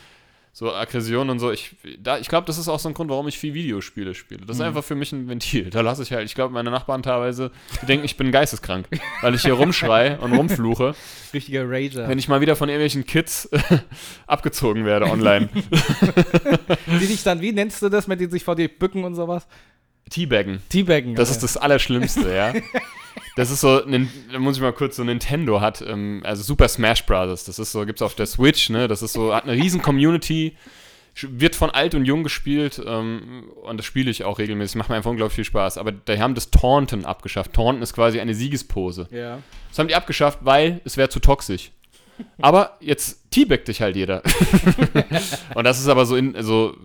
so 0.52 0.72
Aggression 0.74 1.30
und 1.30 1.38
so, 1.38 1.52
ich, 1.52 1.76
da, 2.00 2.18
ich 2.18 2.26
glaube, 2.26 2.46
das 2.46 2.58
ist 2.58 2.66
auch 2.68 2.80
so 2.80 2.88
ein 2.88 2.94
Grund, 2.94 3.10
warum 3.10 3.28
ich 3.28 3.38
viel 3.38 3.54
Videospiele 3.54 4.14
spiele. 4.14 4.40
Das 4.46 4.56
ist 4.56 4.60
Mhm. 4.60 4.68
einfach 4.68 4.82
für 4.82 4.96
mich 4.96 5.12
ein 5.12 5.28
Ventil. 5.28 5.70
Da 5.70 5.82
lasse 5.82 6.02
ich 6.02 6.10
halt, 6.10 6.24
ich 6.24 6.34
glaube, 6.34 6.52
meine 6.54 6.70
Nachbarn 6.70 7.02
teilweise 7.02 7.52
die 7.82 7.86
denken, 7.86 8.04
ich 8.06 8.16
bin 8.16 8.32
geisteskrank, 8.32 8.88
weil 9.20 9.34
ich 9.36 9.42
hier 9.42 9.52
rumschrei 9.52 10.18
und 10.18 10.32
rumfluche, 10.32 10.94
Richtiger 11.34 11.64
Rager. 11.70 12.08
wenn 12.08 12.18
ich 12.18 12.26
mal 12.28 12.40
wieder 12.40 12.56
von 12.56 12.68
irgendwelchen 12.70 13.04
Kids 13.06 13.48
abgezogen 14.26 14.84
werde 14.86 15.06
online. 15.06 15.48
Die 17.00 17.06
dich 17.06 17.22
dann, 17.22 17.40
wie 17.40 17.52
nennst 17.52 17.82
du 17.82 17.88
das, 17.88 18.08
wenn 18.08 18.18
die 18.18 18.26
sich 18.26 18.42
vor 18.42 18.56
dir 18.56 18.68
bücken 18.68 19.04
und 19.04 19.14
sowas? 19.14 19.46
Teabaggen. 20.08 20.62
Teabaggen. 20.68 21.14
Das 21.14 21.28
ja. 21.28 21.34
ist 21.34 21.42
das 21.42 21.56
Allerschlimmste, 21.56 22.34
ja. 22.34 22.54
Das 23.36 23.52
ist 23.52 23.60
so, 23.60 23.80
da 23.80 24.38
muss 24.40 24.56
ich 24.56 24.62
mal 24.62 24.72
kurz 24.72 24.96
so, 24.96 25.04
Nintendo 25.04 25.60
hat, 25.60 25.80
ähm, 25.80 26.22
also 26.24 26.42
Super 26.42 26.66
Smash 26.66 27.06
Bros. 27.06 27.44
Das 27.44 27.60
ist 27.60 27.70
so, 27.70 27.86
gibt's 27.86 28.02
auf 28.02 28.16
der 28.16 28.26
Switch, 28.26 28.68
ne? 28.68 28.88
Das 28.88 29.00
ist 29.00 29.12
so, 29.12 29.32
hat 29.32 29.44
eine 29.44 29.52
riesen 29.52 29.80
Community, 29.80 30.56
wird 31.22 31.54
von 31.54 31.70
alt 31.70 31.94
und 31.94 32.04
jung 32.04 32.24
gespielt 32.24 32.82
ähm, 32.84 33.44
und 33.62 33.76
das 33.76 33.86
spiele 33.86 34.10
ich 34.10 34.24
auch 34.24 34.40
regelmäßig, 34.40 34.74
macht 34.74 34.88
mir 34.88 34.96
einfach 34.96 35.10
unglaublich 35.10 35.36
viel 35.36 35.44
Spaß. 35.44 35.78
Aber 35.78 35.92
die 35.92 36.18
haben 36.20 36.34
das 36.34 36.50
Taunten 36.50 37.04
abgeschafft. 37.04 37.52
Taunten 37.52 37.80
ist 37.80 37.92
quasi 37.92 38.18
eine 38.18 38.34
Siegespose. 38.34 39.06
Ja. 39.12 39.38
Das 39.68 39.78
haben 39.78 39.86
die 39.86 39.94
abgeschafft, 39.94 40.40
weil 40.42 40.80
es 40.84 40.96
wäre 40.96 41.08
zu 41.08 41.20
toxisch. 41.20 41.70
Aber 42.40 42.76
jetzt 42.80 43.30
teabagt 43.30 43.68
dich 43.68 43.80
halt 43.80 43.94
jeder. 43.94 44.22
und 45.54 45.62
das 45.64 45.78
ist 45.78 45.86
aber 45.86 46.06
so 46.06 46.16
in, 46.16 46.34
so, 46.42 46.76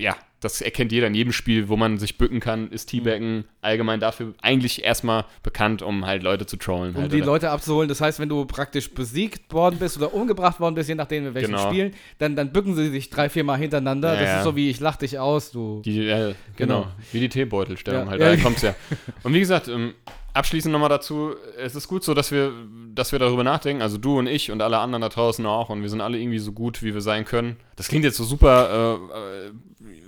ja, 0.00 0.16
das 0.40 0.62
erkennt 0.62 0.90
jeder 0.90 1.06
in 1.06 1.14
jedem 1.14 1.32
Spiel, 1.32 1.68
wo 1.68 1.76
man 1.76 1.98
sich 1.98 2.16
bücken 2.16 2.40
kann, 2.40 2.70
ist 2.70 2.86
Teabaggen 2.86 3.44
allgemein 3.60 4.00
dafür 4.00 4.32
eigentlich 4.40 4.82
erstmal 4.82 5.26
bekannt, 5.42 5.82
um 5.82 6.06
halt 6.06 6.22
Leute 6.22 6.46
zu 6.46 6.56
trollen. 6.56 6.94
Um 6.94 7.02
halt, 7.02 7.12
die 7.12 7.18
oder? 7.18 7.26
Leute 7.26 7.50
abzuholen. 7.50 7.88
Das 7.90 8.00
heißt, 8.00 8.18
wenn 8.18 8.30
du 8.30 8.46
praktisch 8.46 8.90
besiegt 8.90 9.52
worden 9.52 9.78
bist 9.78 9.98
oder 9.98 10.14
umgebracht 10.14 10.58
worden 10.58 10.74
bist, 10.74 10.88
je 10.88 10.94
nachdem 10.94 11.26
in 11.26 11.34
welchen 11.34 11.50
Genau. 11.50 11.68
Spielen, 11.68 11.92
dann, 12.18 12.36
dann 12.36 12.52
bücken 12.52 12.74
sie 12.74 12.88
sich 12.88 13.10
drei, 13.10 13.28
vier 13.28 13.44
Mal 13.44 13.58
hintereinander. 13.58 14.14
Ja, 14.14 14.20
das 14.20 14.28
ja. 14.28 14.38
ist 14.38 14.44
so 14.44 14.56
wie 14.56 14.70
ich 14.70 14.80
lach 14.80 14.96
dich 14.96 15.18
aus, 15.18 15.50
du. 15.50 15.82
Die, 15.84 16.08
äh, 16.08 16.34
genau. 16.56 16.80
Genau. 16.80 16.86
Wie 17.12 17.20
die 17.20 17.28
Teebeutelstellung 17.28 18.04
Ja. 18.04 18.10
halt, 18.10 18.20
daher 18.22 18.38
kommt's 18.38 18.62
ja. 18.62 18.74
Und 19.22 19.34
wie 19.34 19.40
gesagt, 19.40 19.68
ähm, 19.68 19.92
abschließend 20.32 20.72
nochmal 20.72 20.88
dazu, 20.88 21.34
es 21.58 21.74
ist 21.74 21.86
gut 21.86 22.02
so, 22.02 22.14
dass 22.14 22.32
wir, 22.32 22.52
dass 22.94 23.12
wir 23.12 23.18
darüber 23.18 23.44
nachdenken, 23.44 23.82
also 23.82 23.98
du 23.98 24.18
und 24.18 24.26
ich 24.26 24.50
und 24.50 24.62
alle 24.62 24.78
anderen 24.78 25.02
da 25.02 25.10
draußen 25.10 25.44
auch 25.44 25.68
und 25.68 25.82
wir 25.82 25.90
sind 25.90 26.00
alle 26.00 26.18
irgendwie 26.18 26.38
so 26.38 26.52
gut, 26.52 26.82
wie 26.82 26.94
wir 26.94 27.02
sein 27.02 27.26
können. 27.26 27.56
Das 27.76 27.88
klingt 27.88 28.04
jetzt 28.04 28.16
so 28.16 28.24
super, 28.24 28.98
äh, 29.12 29.48
äh, 29.48 29.52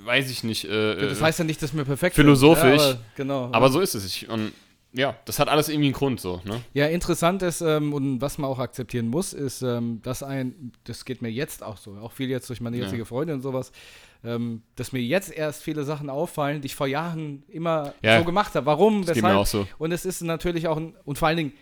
weiß 0.05 0.31
ich 0.31 0.45
nicht, 0.45 0.65
äh, 0.65 1.09
Das 1.09 1.21
heißt 1.23 1.39
ja 1.39 1.45
nicht, 1.45 1.63
dass 1.63 1.75
wir 1.75 1.85
perfekt 1.85 2.17
philosophisch, 2.17 2.63
sind. 2.63 2.79
Ja, 2.79 2.91
aber, 2.91 2.99
genau. 3.17 3.49
aber 3.53 3.69
so 3.71 3.81
ist 3.81 3.95
es. 3.95 4.05
Ich, 4.05 4.29
und 4.29 4.53
ja, 4.95 5.17
das 5.25 5.39
hat 5.39 5.49
alles 5.49 5.71
irgendwie 5.71 5.87
einen 5.87 5.95
Grund 5.95 6.21
so, 6.21 6.43
ne? 6.45 6.61
Ja, 6.75 6.87
interessant 6.87 7.43
ist 7.43 7.63
ähm, 7.63 7.95
und 7.95 8.21
was 8.21 8.37
man 8.37 8.51
auch 8.51 8.59
akzeptieren 8.59 9.09
muss, 9.09 9.33
ist, 9.33 9.63
ähm, 9.63 10.01
dass 10.03 10.23
ein, 10.23 10.73
das 10.85 11.07
geht 11.07 11.23
mir 11.23 11.31
jetzt 11.31 11.63
auch 11.63 11.79
so, 11.79 11.93
auch 11.97 12.13
viel 12.13 12.29
jetzt 12.29 12.51
durch 12.51 12.61
meine 12.61 12.77
Ja. 12.77 12.85
jetzige 12.85 13.07
Freundin 13.07 13.37
und 13.37 13.43
sowas, 13.43 13.73
ähm, 14.23 14.63
dass 14.77 14.93
mir 14.93 15.01
jetzt 15.01 15.33
erst 15.33 15.63
viele 15.63 15.85
Sachen 15.85 16.11
auffallen, 16.11 16.61
die 16.61 16.67
ich 16.67 16.77
vor 16.77 16.87
Jahren 16.87 17.43
immer 17.49 17.95
Ja. 18.03 18.19
so 18.19 18.25
gemacht 18.27 18.55
habe. 18.55 18.67
Warum, 18.67 19.07
Das 19.07 19.17
weshalb? 19.17 19.37
auch 19.37 19.47
so. 19.47 19.67
Und 19.79 19.93
es 19.93 20.05
ist 20.05 20.21
natürlich 20.21 20.69
auch, 20.69 20.77
ein, 20.77 20.95
und 21.05 21.17
vor 21.19 21.29
allen 21.29 21.39
Dingen 21.39 21.53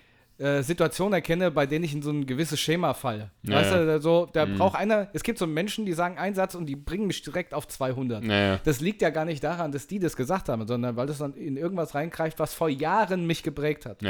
äh, 0.40 0.62
Situationen 0.62 1.12
erkenne, 1.12 1.50
bei 1.50 1.66
denen 1.66 1.84
ich 1.84 1.92
in 1.92 2.00
so 2.00 2.10
ein 2.10 2.24
gewisses 2.24 2.58
Schema 2.58 2.94
falle. 2.94 3.30
Ja, 3.42 3.56
weißt 3.56 3.72
ja. 3.72 3.84
du, 3.84 4.00
so, 4.00 4.26
da 4.32 4.46
Mhm. 4.46 4.56
braucht 4.56 4.74
einer, 4.74 5.08
es 5.12 5.22
gibt 5.22 5.38
so 5.38 5.46
Menschen, 5.46 5.84
die 5.84 5.92
sagen 5.92 6.16
einen 6.16 6.34
Satz 6.34 6.54
und 6.54 6.64
die 6.64 6.76
bringen 6.76 7.06
mich 7.06 7.20
direkt 7.22 7.52
auf 7.52 7.68
200. 7.68 8.24
Naja. 8.24 8.58
Das 8.64 8.80
liegt 8.80 9.02
ja 9.02 9.10
gar 9.10 9.26
nicht 9.26 9.44
daran, 9.44 9.70
dass 9.70 9.86
die 9.86 9.98
das 9.98 10.16
gesagt 10.16 10.48
haben, 10.48 10.66
sondern 10.66 10.96
weil 10.96 11.06
das 11.06 11.18
dann 11.18 11.34
in 11.34 11.56
irgendwas 11.58 11.94
reingreift, 11.94 12.38
was 12.38 12.54
vor 12.54 12.70
Jahren 12.70 13.26
mich 13.26 13.42
geprägt 13.42 13.84
hat. 13.84 14.02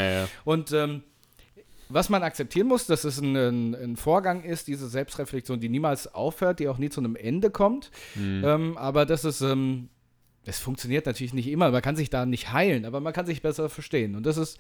Und 0.45 0.71
ähm, 0.73 1.03
was 1.89 2.09
man 2.09 2.23
akzeptieren 2.23 2.69
muss, 2.69 2.87
dass 2.87 3.03
es 3.03 3.21
ein, 3.21 3.35
ein, 3.37 3.75
ein 3.75 3.97
Vorgang 3.97 4.45
ist, 4.45 4.69
diese 4.69 4.89
Selbstreflexion, 4.89 5.59
die 5.59 5.69
niemals 5.69 6.15
aufhört, 6.15 6.61
die 6.61 6.69
auch 6.69 6.79
nie 6.79 6.89
zu 6.91 7.01
einem 7.01 7.17
Ende 7.17 7.51
kommt. 7.51 7.91
Mhm. 8.15 8.45
Ähm, 8.47 8.79
aber 8.79 9.05
das 9.05 9.25
ist, 9.25 9.41
ähm, 9.41 9.89
es 10.45 10.61
funktioniert 10.61 11.07
natürlich 11.07 11.35
nicht 11.35 11.49
immer. 11.49 11.73
Man 11.73 11.83
kann 11.83 11.97
sich 11.97 12.09
da 12.09 12.25
nicht 12.25 12.53
heilen, 12.53 12.85
aber 12.85 13.01
man 13.01 13.13
kann 13.13 13.27
sich 13.27 13.43
besser 13.43 13.69
verstehen. 13.69 14.15
Und 14.15 14.25
das 14.27 14.37
ist 14.37 14.59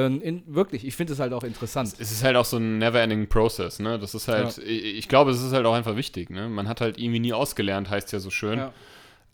in, 0.00 0.42
wirklich, 0.46 0.84
ich 0.84 0.96
finde 0.96 1.12
es 1.12 1.20
halt 1.20 1.32
auch 1.32 1.44
interessant. 1.44 1.94
Es 1.98 2.10
ist 2.10 2.24
halt 2.24 2.36
auch 2.36 2.44
so 2.44 2.56
ein 2.56 2.78
never-ending 2.78 3.28
Process, 3.28 3.78
ne? 3.78 3.98
Das 3.98 4.14
ist 4.14 4.26
halt, 4.26 4.58
ich, 4.58 4.84
ich 4.98 5.08
glaube, 5.08 5.30
es 5.30 5.40
ist 5.42 5.52
halt 5.52 5.64
auch 5.66 5.74
einfach 5.74 5.94
wichtig, 5.96 6.30
ne? 6.30 6.48
Man 6.48 6.68
hat 6.68 6.80
halt 6.80 6.98
irgendwie 6.98 7.20
nie 7.20 7.32
ausgelernt, 7.32 7.90
heißt 7.90 8.12
ja 8.12 8.18
so 8.18 8.30
schön. 8.30 8.58
Ja. 8.58 8.72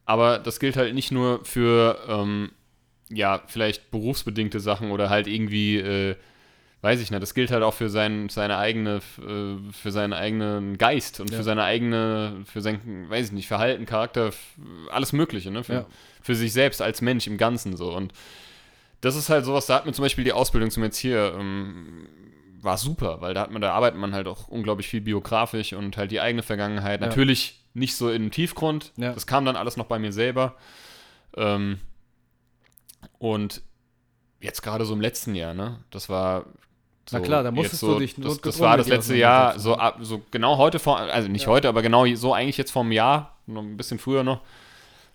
Aber 0.04 0.38
das 0.38 0.60
gilt 0.60 0.76
halt 0.76 0.94
nicht 0.94 1.12
nur 1.12 1.44
für, 1.44 1.98
ähm, 2.08 2.50
ja, 3.08 3.42
vielleicht 3.46 3.90
berufsbedingte 3.90 4.60
Sachen 4.60 4.90
oder 4.90 5.08
halt 5.08 5.26
irgendwie, 5.28 5.78
äh, 5.78 6.16
weiß 6.82 7.00
ich 7.00 7.10
nicht, 7.10 7.22
das 7.22 7.34
gilt 7.34 7.50
halt 7.50 7.62
auch 7.62 7.74
für 7.74 7.88
sein, 7.88 8.28
seine 8.28 8.56
eigene, 8.58 9.00
äh, 9.18 9.72
für 9.72 9.90
seinen 9.92 10.12
eigenen 10.12 10.76
Geist 10.78 11.20
und 11.20 11.30
Ja. 11.30 11.38
für 11.38 11.42
seine 11.42 11.62
eigene, 11.64 12.42
für 12.44 12.60
sein, 12.60 13.06
weiß 13.08 13.26
ich 13.28 13.32
nicht, 13.32 13.48
Verhalten, 13.48 13.86
Charakter, 13.86 14.30
alles 14.90 15.12
Mögliche, 15.12 15.50
ne? 15.50 15.64
Für, 15.64 15.72
Ja. 15.72 15.86
für 16.22 16.34
sich 16.34 16.52
selbst 16.52 16.82
als 16.82 17.00
Mensch 17.00 17.26
im 17.26 17.38
Ganzen 17.38 17.76
so. 17.76 17.94
Und 17.94 18.12
das 19.00 19.16
ist 19.16 19.28
halt 19.28 19.44
sowas, 19.44 19.66
da 19.66 19.76
hat 19.76 19.86
mir 19.86 19.92
zum 19.92 20.04
Beispiel 20.04 20.24
die 20.24 20.32
Ausbildung 20.32 20.70
zum 20.70 20.84
jetzt 20.84 20.98
hier 20.98 21.34
ähm, 21.38 22.08
war 22.60 22.76
super, 22.76 23.20
weil 23.20 23.34
da 23.34 23.42
hat 23.42 23.50
man, 23.50 23.62
da 23.62 23.72
arbeitet 23.72 23.98
man 23.98 24.14
halt 24.14 24.26
auch 24.26 24.48
unglaublich 24.48 24.88
viel 24.88 25.00
biografisch 25.00 25.72
und 25.72 25.96
halt 25.96 26.10
die 26.10 26.20
eigene 26.20 26.42
Vergangenheit. 26.42 27.00
Ja. 27.00 27.06
Natürlich 27.06 27.64
nicht 27.74 27.96
so 27.96 28.10
in 28.10 28.22
den 28.22 28.30
Tiefgrund. 28.30 28.92
Ja. 28.96 29.12
Das 29.12 29.26
kam 29.26 29.44
dann 29.44 29.56
alles 29.56 29.76
noch 29.76 29.86
bei 29.86 29.98
mir 29.98 30.12
selber. 30.12 30.56
Ähm, 31.36 31.78
und 33.18 33.62
jetzt 34.40 34.62
gerade 34.62 34.84
so 34.84 34.94
im 34.94 35.00
letzten 35.00 35.34
Jahr, 35.34 35.54
ne? 35.54 35.78
Das 35.90 36.08
war. 36.08 36.46
So 37.08 37.18
Na 37.18 37.20
klar, 37.20 37.42
da 37.42 37.50
musstest 37.50 37.80
so, 37.80 37.94
du 37.94 38.00
dich 38.00 38.14
das, 38.16 38.40
das 38.40 38.60
war 38.60 38.76
das 38.76 38.86
letzte 38.86 39.16
Jahr, 39.16 39.58
so, 39.58 39.74
ab, 39.74 39.98
so 40.00 40.22
genau 40.30 40.58
heute 40.58 40.78
vor, 40.78 41.00
also 41.00 41.28
nicht 41.28 41.46
Ja. 41.46 41.48
heute, 41.48 41.68
aber 41.68 41.82
genau 41.82 42.06
so 42.14 42.34
eigentlich 42.34 42.56
jetzt 42.56 42.70
vor 42.70 42.82
einem 42.82 42.92
Jahr, 42.92 43.36
noch 43.46 43.62
ein 43.62 43.76
bisschen 43.76 43.98
früher 43.98 44.22
noch, 44.22 44.42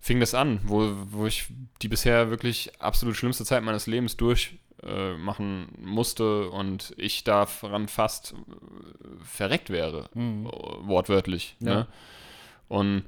fing 0.06 0.20
das 0.20 0.36
an, 0.36 0.60
wo, 0.66 0.94
wo 1.10 1.26
ich 1.26 1.48
die 1.82 1.88
bisher 1.88 2.30
wirklich 2.30 2.72
absolut 2.80 3.16
schlimmste 3.16 3.44
Zeit 3.44 3.64
meines 3.64 3.88
Lebens 3.88 4.16
durchmachen 4.16 5.68
äh, 5.68 5.82
musste 5.82 6.52
und 6.52 6.94
ich 6.98 7.24
daran 7.24 7.88
fast 7.88 8.34
äh, 8.34 9.26
verreckt 9.26 9.72
wäre, 9.72 10.08
Mhm. 10.14 10.46
äh, 10.46 10.50
wortwörtlich. 10.88 11.56
Ja. 11.60 11.74
Ne? 11.74 11.88
Und 12.68 13.04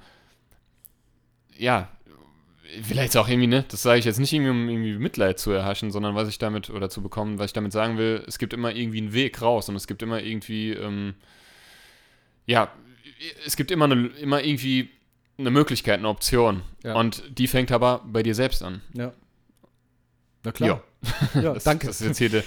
ja, 1.56 1.88
vielleicht 2.82 3.16
auch 3.16 3.30
irgendwie, 3.30 3.46
ne, 3.46 3.64
das 3.68 3.84
sage 3.84 4.00
ich 4.00 4.06
jetzt 4.06 4.18
nicht 4.20 4.34
irgendwie, 4.34 4.50
um 4.50 4.68
irgendwie 4.68 4.98
Mitleid 4.98 5.38
zu 5.38 5.52
erhaschen, 5.52 5.92
sondern 5.92 6.16
was 6.16 6.28
ich 6.28 6.40
damit, 6.40 6.72
oder 6.72 6.90
zu 6.90 7.04
bekommen, 7.04 7.38
was 7.38 7.52
ich 7.52 7.54
damit 7.54 7.74
sagen 7.74 8.00
will, 8.00 8.24
es 8.26 8.40
gibt 8.40 8.54
immer 8.54 8.74
irgendwie 8.74 9.02
einen 9.02 9.14
Weg 9.14 9.40
raus 9.40 9.70
und 9.70 9.76
es 9.76 9.86
gibt 9.86 10.02
immer 10.02 10.24
irgendwie, 10.24 10.72
ähm, 10.72 11.14
ja, 12.48 12.72
es 13.46 13.56
gibt 13.56 13.70
immer, 13.70 13.86
eine, 13.86 14.08
immer 14.20 14.44
irgendwie 14.44 14.90
eine 15.38 15.52
Möglichkeit, 15.52 16.00
eine 16.00 16.08
Option. 16.08 16.62
Ja. 16.84 16.96
Und 16.96 17.24
die 17.30 17.48
fängt 17.48 17.72
aber 17.72 18.02
bei 18.06 18.24
dir 18.24 18.36
selbst 18.36 18.64
an. 18.64 18.82
Ja. 18.94 19.14
Na 20.44 20.52
klar. 20.52 20.84
Ja, 21.36 21.54
das, 21.54 21.64
danke. 21.64 21.88
Das 21.88 22.02
ist 22.02 22.08
jetzt 22.08 22.18
hier 22.18 22.30
der, 22.30 22.44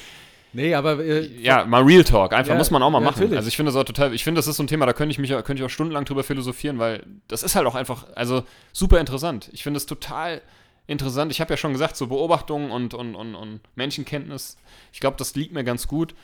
Nee, 0.52 0.74
aber 0.74 0.98
äh, 0.98 1.26
ja, 1.40 1.64
mal 1.64 1.82
Real 1.82 2.02
Talk, 2.02 2.32
einfach 2.32 2.52
Ja, 2.52 2.58
muss 2.58 2.70
man 2.70 2.82
auch 2.82 2.90
mal 2.90 2.98
ja, 2.98 3.04
machen. 3.04 3.20
natürlich. 3.20 3.36
Also 3.36 3.48
ich 3.48 3.56
finde 3.56 3.70
das 3.70 3.80
auch 3.80 3.84
total, 3.84 4.12
ich 4.12 4.24
finde, 4.24 4.40
das 4.40 4.48
ist 4.48 4.56
so 4.56 4.62
ein 4.62 4.66
Thema, 4.66 4.84
da 4.84 4.92
könnte 4.92 5.12
ich 5.12 5.18
mich, 5.18 5.30
könnte 5.30 5.54
ich 5.54 5.62
auch 5.62 5.70
stundenlang 5.70 6.04
drüber 6.04 6.24
philosophieren, 6.24 6.78
weil 6.78 7.04
das 7.28 7.42
ist 7.42 7.54
halt 7.54 7.66
auch 7.66 7.76
einfach, 7.76 8.06
also 8.16 8.42
super 8.72 8.98
interessant. 8.98 9.48
Ich 9.52 9.62
finde 9.62 9.78
es 9.78 9.86
total 9.86 10.42
interessant. 10.88 11.30
Ich 11.30 11.40
habe 11.40 11.52
ja 11.52 11.56
schon 11.56 11.72
gesagt, 11.72 11.96
so 11.96 12.08
Beobachtungen 12.08 12.72
und, 12.72 12.94
und, 12.94 13.14
und, 13.14 13.36
und 13.36 13.60
Menschenkenntnis, 13.76 14.56
ich 14.92 14.98
glaube, 14.98 15.16
das 15.16 15.36
liegt 15.36 15.52
mir 15.52 15.62
ganz 15.62 15.86
gut. 15.86 16.14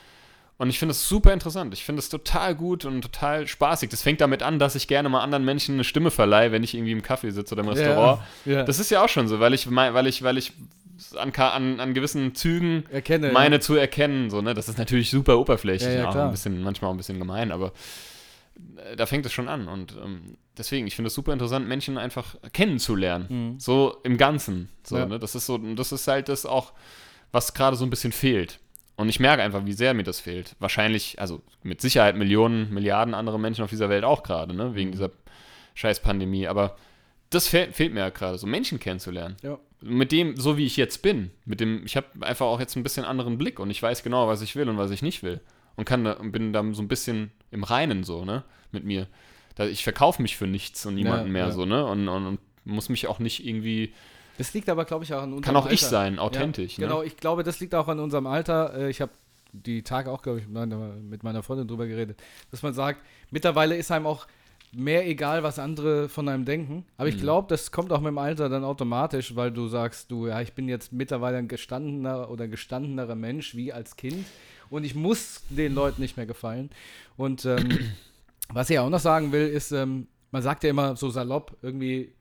Und 0.59 0.69
ich 0.69 0.79
finde 0.79 0.91
es 0.93 1.07
super 1.07 1.33
interessant. 1.33 1.73
Ich 1.75 1.83
finde 1.85 1.99
es 1.99 2.09
total 2.09 2.55
gut 2.55 2.83
und 2.85 3.01
total 3.03 3.45
spaßig. 3.47 3.89
Das 3.91 4.01
fängt 4.01 4.21
damit 4.21 4.41
an, 4.41 4.57
dass 4.57 4.73
ich 4.73 4.87
gerne 4.87 5.07
mal 5.07 5.21
anderen 5.21 5.45
Menschen 5.45 5.75
eine 5.75 5.83
Stimme 5.83 6.09
verleihe, 6.09 6.51
wenn 6.51 6.63
ich 6.63 6.73
irgendwie 6.73 6.93
im 6.93 7.03
Café 7.03 7.29
sitze 7.31 7.53
oder 7.53 7.63
im 7.63 7.69
Restaurant. 7.69 8.21
Ja, 8.45 8.53
ja. 8.53 8.63
Das 8.63 8.79
ist 8.79 8.89
ja 8.89 9.03
auch 9.03 9.09
schon 9.09 9.27
so, 9.27 9.39
weil 9.39 9.53
ich, 9.53 9.69
weil 9.71 10.07
ich, 10.07 10.23
weil 10.23 10.37
ich 10.39 10.53
an, 11.15 11.31
an, 11.31 11.79
an 11.79 11.93
gewissen 11.93 12.33
Zügen 12.33 12.85
erkenne. 12.89 13.31
meine 13.31 13.59
zu 13.59 13.75
erkennen. 13.75 14.31
So, 14.31 14.41
ne? 14.41 14.55
Das 14.55 14.67
ist 14.67 14.79
natürlich 14.79 15.11
super 15.11 15.37
oberflächlich, 15.37 15.93
Ja, 15.93 15.99
ja, 15.99 16.07
auch 16.07 16.11
klar. 16.11 16.25
ein 16.25 16.31
bisschen, 16.31 16.61
manchmal 16.63 16.89
auch 16.89 16.95
ein 16.95 16.97
bisschen 16.97 17.19
gemein, 17.19 17.51
aber 17.51 17.71
äh, 18.77 18.95
da 18.95 19.05
fängt 19.05 19.27
es 19.27 19.33
schon 19.33 19.47
an. 19.47 19.67
Und 19.67 19.95
ähm, 20.03 20.37
deswegen, 20.57 20.87
ich 20.87 20.95
finde 20.95 21.07
es 21.09 21.13
super 21.13 21.33
interessant, 21.33 21.67
Menschen 21.67 21.99
einfach 21.99 22.35
kennenzulernen. 22.51 23.25
Mhm. 23.29 23.59
So 23.59 23.97
im 24.03 24.17
Ganzen. 24.17 24.69
So, 24.83 24.97
Ja. 24.97 25.05
ne? 25.05 25.19
Das 25.19 25.35
ist 25.35 25.45
so, 25.45 25.59
das 25.59 25.91
ist 25.91 26.07
halt 26.07 26.29
das 26.29 26.47
auch, 26.47 26.73
was 27.31 27.53
gerade 27.53 27.75
so 27.77 27.85
ein 27.85 27.91
bisschen 27.91 28.11
fehlt. 28.11 28.59
Und 28.97 29.09
ich 29.09 29.19
merke 29.19 29.43
einfach, 29.43 29.65
wie 29.65 29.73
sehr 29.73 29.93
mir 29.93 30.03
das 30.03 30.19
fehlt. 30.19 30.55
Wahrscheinlich, 30.59 31.19
also 31.21 31.41
mit 31.63 31.81
Sicherheit 31.81 32.15
Millionen, 32.17 32.73
Milliarden 32.73 33.13
andere 33.13 33.39
Menschen 33.39 33.63
auf 33.63 33.69
dieser 33.69 33.89
Welt 33.89 34.03
auch 34.03 34.23
gerade, 34.23 34.53
ne? 34.55 34.65
Mhm. 34.69 34.75
Wegen 34.75 34.91
dieser 34.91 35.11
scheiß 35.75 36.01
Pandemie. 36.01 36.47
Aber 36.47 36.75
das 37.29 37.47
fe 37.47 37.69
fehlt 37.71 37.93
mir 37.93 37.99
ja 38.01 38.09
gerade, 38.09 38.37
so 38.37 38.47
Menschen 38.47 38.79
kennenzulernen 38.79 39.37
Ja. 39.43 39.59
mit 39.81 40.11
dem, 40.11 40.35
so 40.35 40.57
wie 40.57 40.65
ich 40.65 40.77
jetzt 40.77 41.01
bin, 41.03 41.29
mit 41.45 41.59
dem, 41.59 41.85
ich 41.85 41.95
habe 41.95 42.07
einfach 42.21 42.47
auch 42.47 42.59
jetzt 42.59 42.75
ein 42.75 42.83
bisschen 42.83 43.05
anderen 43.05 43.37
Blick 43.37 43.59
und 43.59 43.69
ich 43.69 43.81
weiß 43.83 44.01
genau, 44.01 44.27
was 44.27 44.41
ich 44.41 44.55
will 44.55 44.67
und 44.67 44.77
was 44.77 44.89
ich 44.91 45.01
nicht 45.03 45.21
will. 45.23 45.41
Und 45.75 45.85
kann 45.85 46.03
da, 46.03 46.13
bin 46.15 46.51
dann 46.51 46.73
so 46.73 46.81
ein 46.81 46.87
bisschen 46.87 47.31
im 47.51 47.63
Reinen 47.63 48.03
so, 48.03 48.25
ne, 48.25 48.43
mit 48.71 48.83
mir. 48.83 49.07
Ich 49.59 49.83
verkaufe 49.83 50.21
mich 50.23 50.37
für 50.37 50.47
nichts 50.47 50.85
und 50.87 50.95
niemanden 50.95 51.27
Ja, 51.27 51.31
mehr 51.33 51.45
ja. 51.45 51.51
so, 51.51 51.65
ne? 51.65 51.85
Und, 51.85 52.07
und, 52.07 52.25
und 52.25 52.39
muss 52.65 52.89
mich 52.89 53.07
auch 53.07 53.19
nicht 53.19 53.45
irgendwie. 53.45 53.93
Das 54.37 54.53
liegt 54.53 54.69
aber, 54.69 54.85
glaube 54.85 55.03
ich, 55.03 55.13
auch 55.13 55.21
an 55.21 55.33
unserem 55.33 55.41
Kann 55.43 55.55
auch 55.55 55.63
Alter. 55.65 55.73
ich 55.73 55.81
sein, 55.81 56.19
authentisch, 56.19 56.77
Ja, 56.77 56.87
genau, 56.87 56.99
ne? 57.01 57.05
ich 57.07 57.17
glaube, 57.17 57.43
das 57.43 57.59
liegt 57.59 57.73
auch 57.75 57.87
an 57.87 57.99
unserem 57.99 58.27
Alter. 58.27 58.73
Äh, 58.75 58.89
Ich 58.89 59.01
habe 59.01 59.11
die 59.53 59.81
Tage 59.81 60.11
auch, 60.11 60.21
glaube 60.21 60.39
ich, 60.39 60.45
mit 60.45 60.53
meiner- 60.53 60.93
mit 60.95 61.23
meiner 61.23 61.41
Freundin 61.41 61.67
drüber 61.67 61.87
geredet, 61.87 62.19
dass 62.51 62.61
man 62.63 62.73
sagt, 62.73 63.01
mittlerweile 63.31 63.75
ist 63.75 63.91
einem 63.91 64.05
auch 64.05 64.27
mehr 64.73 65.07
egal, 65.07 65.41
was 65.43 65.57
andere 65.59 66.09
von 66.09 66.27
einem 66.27 66.43
denken. 66.45 66.85
Aber 66.97 67.07
ich 67.07 67.15
Mhm. 67.15 67.21
glaube, 67.21 67.47
das 67.47 67.71
kommt 67.71 67.91
auch 67.93 68.01
mit 68.01 68.09
dem 68.09 68.17
Alter 68.17 68.49
dann 68.49 68.63
automatisch, 68.65 69.35
weil 69.35 69.49
du 69.51 69.67
sagst, 69.69 70.11
du, 70.11 70.27
ja, 70.27 70.41
ich 70.41 70.53
bin 70.53 70.67
jetzt 70.67 70.91
mittlerweile 70.91 71.37
ein 71.37 71.47
gestandener 71.47 72.29
oder 72.29 72.47
gestandenerer 72.49 73.15
Mensch 73.15 73.55
wie 73.55 73.71
als 73.71 73.95
Kind 73.95 74.25
und 74.69 74.83
ich 74.83 74.93
muss 74.93 75.41
den 75.49 75.73
Leuten 75.73 76.01
nicht 76.01 76.17
mehr 76.17 76.25
gefallen. 76.25 76.69
Und 77.15 77.45
ähm, 77.45 77.79
was 78.53 78.69
ich 78.69 78.77
auch 78.77 78.89
noch 78.89 78.99
sagen 78.99 79.31
will, 79.31 79.47
ist, 79.47 79.71
ähm, 79.71 80.07
man 80.31 80.41
sagt 80.43 80.63
ja 80.65 80.69
immer 80.69 80.97
so 80.97 81.09
salopp, 81.09 81.55
irgendwie, 81.61 82.13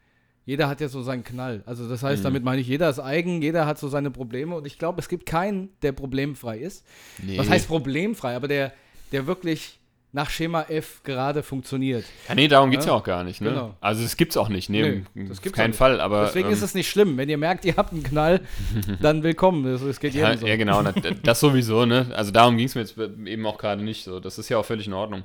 jeder 0.47 0.69
hat 0.69 0.81
ja 0.81 0.89
so 0.89 1.03
seinen 1.03 1.25
Knall. 1.25 1.63
Also 1.67 1.87
das 1.89 2.03
heißt, 2.03 2.21
Mhm. 2.21 2.25
damit 2.25 2.45
meine 2.45 2.61
ich, 2.63 2.67
jeder 2.69 2.89
ist 2.89 2.99
eigen, 3.01 3.43
jeder 3.43 3.67
hat 3.67 3.79
so 3.79 3.89
seine 3.89 4.11
Probleme 4.11 4.55
und 4.57 4.67
ich 4.67 4.79
glaube, 4.79 5.01
es 5.01 5.09
gibt 5.09 5.27
keinen, 5.27 5.69
der 5.83 5.93
problemfrei 5.93 6.57
ist. 6.59 6.87
Nee. 7.23 7.37
Was 7.37 7.51
heißt 7.51 7.69
problemfrei? 7.69 8.35
Aber 8.37 8.49
der, 8.49 8.73
der 9.13 9.27
wirklich 9.27 9.79
nach 10.13 10.31
Schema 10.31 10.63
F 10.71 11.03
gerade 11.03 11.43
funktioniert. 11.43 12.05
Ja, 12.29 12.35
nee, 12.37 12.49
darum 12.49 12.71
geht 12.71 12.81
es 12.81 12.87
Ja, 12.87 12.93
ja 12.93 12.99
auch 12.99 13.05
gar 13.05 13.23
nicht, 13.23 13.43
ne? 13.43 13.51
genau. 13.51 13.75
Also 13.83 14.03
es 14.03 14.17
gibt's 14.17 14.37
auch 14.39 14.49
nicht, 14.49 14.71
nee, 14.71 15.03
Nee, 15.15 15.29
das 15.29 15.43
gibt's 15.43 15.59
keinen 15.59 15.71
nicht. 15.71 15.77
Fall, 15.79 16.01
aber. 16.01 16.25
Deswegen 16.27 16.47
ähm, 16.49 16.55
ist 16.55 16.63
es 16.63 16.75
nicht 16.75 16.89
schlimm. 16.89 17.19
Wenn 17.19 17.29
ihr 17.29 17.37
merkt, 17.37 17.67
ihr 17.67 17.77
habt 17.77 17.93
einen 17.93 18.03
Knall, 18.03 18.41
dann 19.03 19.23
willkommen. 19.23 19.65
Das, 19.65 19.83
das 19.85 20.01
geht 20.01 20.15
Ja, 20.15 20.29
jedem 20.29 20.41
so. 20.41 20.47
ja, 20.47 20.57
genau, 20.57 20.81
na, 20.81 20.93
d- 20.93 21.17
das 21.23 21.41
sowieso, 21.41 21.85
ne? 21.85 22.07
Also 22.15 22.31
darum 22.31 22.57
ging 22.57 22.67
es 22.67 22.75
mir 22.75 22.81
jetzt 22.83 22.97
eben 22.97 23.45
auch 23.45 23.59
gerade 23.59 23.83
nicht 23.85 24.05
so. 24.05 24.19
Das 24.21 24.39
ist 24.39 24.49
ja 24.49 24.57
auch 24.57 24.65
völlig 24.65 24.87
in 24.87 24.95
Ordnung. 24.95 25.25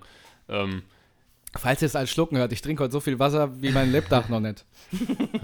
Ähm, 0.50 0.82
Falls 1.58 1.82
ihr 1.82 1.88
es 1.88 1.96
als 1.98 2.10
Schlucken 2.10 2.38
hört, 2.38 2.54
ich 2.54 2.62
trinke 2.62 2.82
heute 2.84 2.94
so 2.94 3.02
viel 3.02 3.20
Wasser 3.20 3.62
wie 3.62 3.72
mein 3.72 3.92
Lebtag 3.92 4.30
noch 4.30 4.40
nicht. 4.40 4.64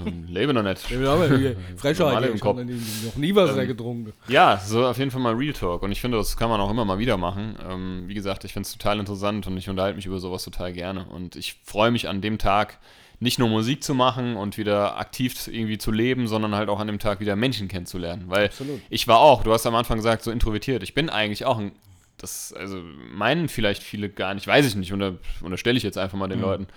ähm, 0.05 0.25
lebe 0.29 0.53
noch 0.53 0.63
nicht. 0.63 0.79
Frechheit, 0.79 2.33
ich 2.33 2.43
habe 2.43 2.65
noch 2.65 3.15
nie 3.17 3.35
Wasser 3.35 3.61
Ähm, 3.61 3.67
getrunken. 3.67 4.13
Ja, 4.29 4.57
so 4.65 4.85
auf 4.85 4.97
jeden 4.97 5.11
Fall 5.11 5.21
mal 5.21 5.33
Real 5.33 5.53
Talk. 5.53 5.83
Und 5.83 5.91
ich 5.91 5.99
finde, 5.99 6.17
das 6.17 6.37
kann 6.37 6.49
man 6.49 6.61
auch 6.61 6.71
immer 6.71 6.85
mal 6.85 6.97
wieder 6.99 7.17
machen. 7.17 7.57
Ähm, 7.69 8.03
wie 8.07 8.13
gesagt, 8.13 8.45
ich 8.45 8.53
finde 8.53 8.67
es 8.67 8.71
total 8.71 8.99
interessant 8.99 9.47
und 9.47 9.57
ich 9.57 9.67
unterhalte 9.69 9.97
mich 9.97 10.05
über 10.05 10.19
sowas 10.19 10.43
total 10.43 10.71
gerne. 10.71 11.05
Und 11.05 11.35
ich 11.35 11.57
freue 11.63 11.91
mich 11.91 12.07
an 12.07 12.21
dem 12.21 12.37
Tag, 12.37 12.79
nicht 13.19 13.39
nur 13.39 13.49
Musik 13.49 13.83
zu 13.83 13.93
machen 13.93 14.37
und 14.37 14.57
wieder 14.57 14.97
aktiv 14.99 15.47
irgendwie 15.47 15.77
zu 15.77 15.91
leben, 15.91 16.27
sondern 16.27 16.55
halt 16.55 16.69
auch 16.69 16.79
an 16.79 16.87
dem 16.87 16.99
Tag 16.99 17.19
wieder 17.19 17.35
Menschen 17.35 17.67
kennenzulernen. 17.67 18.25
Weil 18.27 18.45
Absolut. 18.45 18.79
ich 18.89 19.07
war 19.07 19.19
auch, 19.19 19.43
du 19.43 19.51
hast 19.51 19.65
am 19.65 19.75
Anfang 19.75 19.97
gesagt, 19.97 20.23
so 20.23 20.31
introvertiert. 20.31 20.83
Ich 20.83 20.93
bin 20.93 21.09
eigentlich 21.09 21.43
auch 21.43 21.57
ein, 21.57 21.71
das, 22.17 22.53
also 22.53 22.81
meinen 23.11 23.47
vielleicht 23.47 23.83
viele 23.83 24.09
gar 24.09 24.33
nicht, 24.33 24.47
weiß 24.47 24.65
ich 24.65 24.75
nicht, 24.75 24.93
unter, 24.93 25.17
unterstelle 25.41 25.77
ich 25.77 25.83
jetzt 25.83 25.97
einfach 25.97 26.17
mal 26.17 26.27
den 26.27 26.39
Mhm. 26.39 26.45
Leuten. 26.45 26.67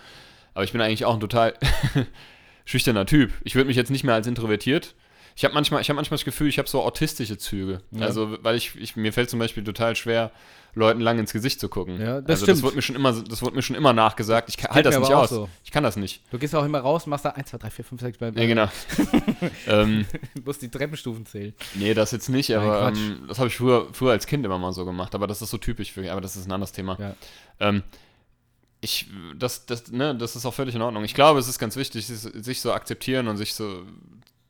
Aber 0.54 0.64
ich 0.64 0.72
bin 0.72 0.80
eigentlich 0.80 1.04
auch 1.04 1.14
ein 1.14 1.20
total 1.20 1.54
schüchterner 2.64 3.06
Typ. 3.06 3.32
Ich 3.44 3.54
würde 3.54 3.68
mich 3.68 3.76
jetzt 3.76 3.90
nicht 3.90 4.04
mehr 4.04 4.14
als 4.14 4.26
introvertiert. 4.26 4.94
Ich 5.36 5.44
habe 5.44 5.54
manchmal, 5.54 5.80
ich 5.80 5.88
habe 5.88 5.96
manchmal 5.96 6.18
das 6.18 6.24
Gefühl, 6.24 6.48
ich 6.48 6.58
habe 6.58 6.68
so 6.68 6.82
autistische 6.82 7.38
Züge. 7.38 7.80
Ja. 7.92 8.06
Also, 8.06 8.36
weil 8.42 8.56
ich, 8.56 8.74
ich, 8.76 8.96
mir 8.96 9.12
fällt 9.12 9.30
zum 9.30 9.38
Beispiel 9.38 9.64
total 9.64 9.96
schwer, 9.96 10.32
Leuten 10.74 11.00
lang 11.00 11.18
ins 11.18 11.32
Gesicht 11.32 11.60
zu 11.60 11.68
gucken. 11.68 12.00
Ja, 12.00 12.20
das 12.20 12.42
also, 12.42 12.44
stimmt. 12.44 12.58
das 12.58 12.62
wurde 12.62 12.76
mir 12.76 12.82
schon 12.82 12.96
immer, 12.96 13.12
das 13.12 13.42
wurde 13.42 13.56
mir 13.56 13.62
schon 13.62 13.76
immer 13.76 13.92
nachgesagt. 13.92 14.48
Ich 14.48 14.62
halte 14.62 14.90
das 14.90 14.94
mir 14.94 15.00
nicht 15.00 15.14
aus. 15.14 15.30
so. 15.30 15.48
Ich 15.64 15.70
kann 15.70 15.82
das 15.82 15.96
nicht. 15.96 16.22
Du 16.30 16.38
gehst 16.38 16.54
auch 16.54 16.64
immer 16.64 16.80
raus, 16.80 17.06
machst 17.06 17.24
da 17.24 17.30
1, 17.30 17.50
2, 17.50 17.58
3, 17.58 17.70
4, 17.70 17.84
5, 17.84 18.00
6, 18.00 18.18
bei 18.18 18.26
Ja, 18.28 18.46
genau. 18.46 18.68
ähm, 19.66 20.06
Du 20.34 20.42
musst 20.42 20.62
die 20.62 20.70
Treppenstufen 20.70 21.26
zählen. 21.26 21.54
Nee, 21.74 21.94
das 21.94 22.12
jetzt 22.12 22.28
nicht, 22.28 22.50
Nein, 22.50 22.58
aber 22.58 22.80
Quatsch. 22.80 22.98
ähm, 22.98 23.24
das 23.28 23.38
habe 23.38 23.48
ich 23.48 23.56
früher, 23.56 23.88
früher 23.92 24.12
als 24.12 24.26
Kind 24.26 24.44
immer 24.44 24.58
mal 24.58 24.72
so 24.72 24.84
gemacht. 24.84 25.14
Aber 25.14 25.26
das 25.26 25.42
ist 25.42 25.50
so 25.50 25.58
typisch 25.58 25.92
für, 25.92 26.10
aber 26.10 26.20
das 26.20 26.36
ist 26.36 26.46
ein 26.46 26.52
anderes 26.52 26.72
Thema. 26.72 26.96
Ja. 26.98 27.14
Ähm, 27.60 27.82
ich, 28.80 29.08
das, 29.36 29.66
das, 29.66 29.90
ne, 29.90 30.14
das 30.14 30.36
ist 30.36 30.46
auch 30.46 30.54
völlig 30.54 30.74
in 30.74 30.82
Ordnung. 30.82 31.04
Ich 31.04 31.14
glaube, 31.14 31.38
es 31.38 31.48
ist 31.48 31.58
ganz 31.58 31.76
wichtig, 31.76 32.06
sich, 32.06 32.18
sich 32.18 32.60
so 32.60 32.72
akzeptieren 32.72 33.28
und 33.28 33.36
sich 33.36 33.54
so 33.54 33.84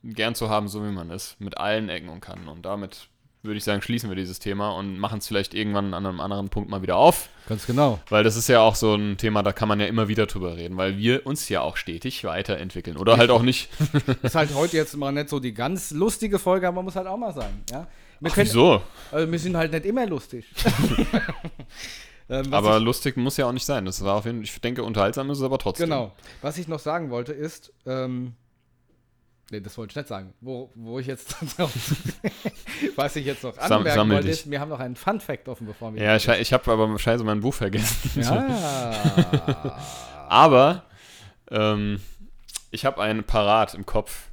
gern 0.04 0.34
zu 0.34 0.48
haben, 0.48 0.68
so 0.68 0.84
wie 0.84 0.92
man 0.92 1.10
ist, 1.10 1.40
mit 1.40 1.58
allen 1.58 1.88
Ecken 1.88 2.08
und 2.08 2.20
Kanten. 2.20 2.48
Und 2.48 2.62
damit 2.62 3.08
würde 3.42 3.56
ich 3.56 3.64
sagen, 3.64 3.80
schließen 3.80 4.10
wir 4.10 4.16
dieses 4.16 4.38
Thema 4.38 4.70
und 4.70 4.98
machen 4.98 5.18
es 5.18 5.26
vielleicht 5.26 5.54
irgendwann 5.54 5.94
an 5.94 6.04
einem 6.04 6.20
anderen 6.20 6.50
Punkt 6.50 6.68
mal 6.68 6.82
wieder 6.82 6.96
auf. 6.96 7.30
Ganz 7.48 7.66
genau. 7.66 7.98
Weil 8.10 8.22
das 8.22 8.36
ist 8.36 8.48
ja 8.48 8.60
auch 8.60 8.74
so 8.74 8.94
ein 8.94 9.16
Thema, 9.16 9.42
da 9.42 9.52
kann 9.52 9.66
man 9.66 9.80
ja 9.80 9.86
immer 9.86 10.08
wieder 10.08 10.26
drüber 10.26 10.56
reden, 10.56 10.76
weil 10.76 10.98
wir 10.98 11.26
uns 11.26 11.48
ja 11.48 11.62
auch 11.62 11.76
stetig 11.76 12.24
weiterentwickeln. 12.24 12.98
Oder 12.98 13.16
halt 13.16 13.30
auch 13.30 13.42
nicht. 13.42 13.70
Ist 14.22 14.34
halt 14.34 14.54
heute 14.54 14.76
jetzt 14.76 14.96
mal 14.96 15.10
nicht 15.12 15.30
so 15.30 15.40
die 15.40 15.54
ganz 15.54 15.90
lustige 15.90 16.38
Folge, 16.38 16.68
aber 16.68 16.82
muss 16.82 16.96
halt 16.96 17.06
auch 17.06 17.16
mal 17.16 17.32
sein. 17.32 17.62
Ja? 17.70 17.86
Wir, 18.20 18.30
Ach, 18.30 18.34
können, 18.34 18.46
wieso? 18.46 18.82
also 19.10 19.32
wir 19.32 19.38
sind 19.38 19.56
halt 19.56 19.72
nicht 19.72 19.86
immer 19.86 20.06
lustig. 20.06 20.44
ähm, 22.28 22.52
Aber 22.52 22.78
lustig 22.78 23.16
muss 23.16 23.38
ja 23.38 23.46
auch 23.46 23.52
nicht 23.52 23.64
sein. 23.64 23.86
Das 23.86 24.04
war 24.04 24.16
auf 24.16 24.26
jeden 24.26 24.38
Fall, 24.38 24.44
ich 24.44 24.60
denke, 24.60 24.84
unterhaltsam 24.84 25.30
ist 25.30 25.38
es 25.38 25.44
aber 25.44 25.58
trotzdem. 25.58 25.88
genau. 25.88 26.12
Was 26.42 26.58
ich 26.58 26.68
noch 26.68 26.78
sagen 26.78 27.10
wollte 27.10 27.32
ist, 27.32 27.72
ähm, 27.86 28.34
nee, 29.50 29.60
das 29.60 29.76
wollte 29.76 29.92
ich 29.92 29.96
nicht 29.96 30.08
sagen. 30.08 30.32
Wo, 30.40 30.70
wo 30.74 30.98
ich 30.98 31.06
jetzt 31.06 31.36
was 32.96 33.16
ich 33.16 33.26
jetzt 33.26 33.42
noch 33.42 33.54
Sam- 33.54 33.72
anmerken 33.72 33.98
sammel 33.98 34.16
wollte, 34.16 34.30
ist, 34.30 34.50
wir 34.50 34.60
haben 34.60 34.68
noch 34.68 34.80
einen 34.80 34.96
Fun 34.96 35.20
Fact 35.20 35.48
offen, 35.48 35.66
bevor 35.66 35.94
wir. 35.94 36.02
Ja, 36.02 36.16
ich, 36.16 36.26
ich 36.28 36.52
habe 36.52 36.70
aber 36.70 36.98
scheiße 36.98 37.24
mein 37.24 37.40
Buch 37.40 37.54
vergessen. 37.54 38.22
ja. 38.22 39.78
aber 40.28 40.84
ähm, 41.50 42.00
ich 42.70 42.84
habe 42.84 43.02
einen 43.02 43.24
parat 43.24 43.74
im 43.74 43.84
Kopf. 43.86 44.28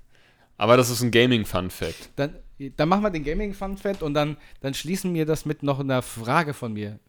Aber 0.57 0.76
das 0.76 0.89
ist 0.89 1.02
ein 1.02 1.11
Gaming-Fun-Fact. 1.11 2.10
Dann, 2.15 2.35
dann 2.76 2.89
machen 2.89 3.03
wir 3.03 3.11
den 3.11 3.23
Gaming 3.23 3.53
Fun 3.53 3.77
Fact 3.77 4.02
und 4.02 4.15
dann, 4.15 4.38
dann 4.61 4.73
schließen 4.73 5.14
wir 5.14 5.26
das 5.26 5.45
mit 5.45 5.61
noch 5.61 5.80
einer 5.80 6.02
Frage 6.02 6.53
von 6.56 6.73
mir. 6.73 6.99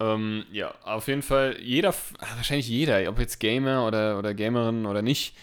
Ähm, 0.00 0.44
ja, 0.52 0.74
auf 0.84 1.08
jeden 1.08 1.22
Fall, 1.22 1.56
jeder, 1.60 1.90
ah, 1.90 2.26
wahrscheinlich 2.36 2.68
jeder, 2.68 3.06
ob 3.08 3.18
jetzt 3.18 3.40
Gamer 3.40 3.86
oder, 3.86 4.18
oder 4.18 4.32
Gamerin 4.32 4.86
oder 4.86 5.02
nicht, 5.02 5.34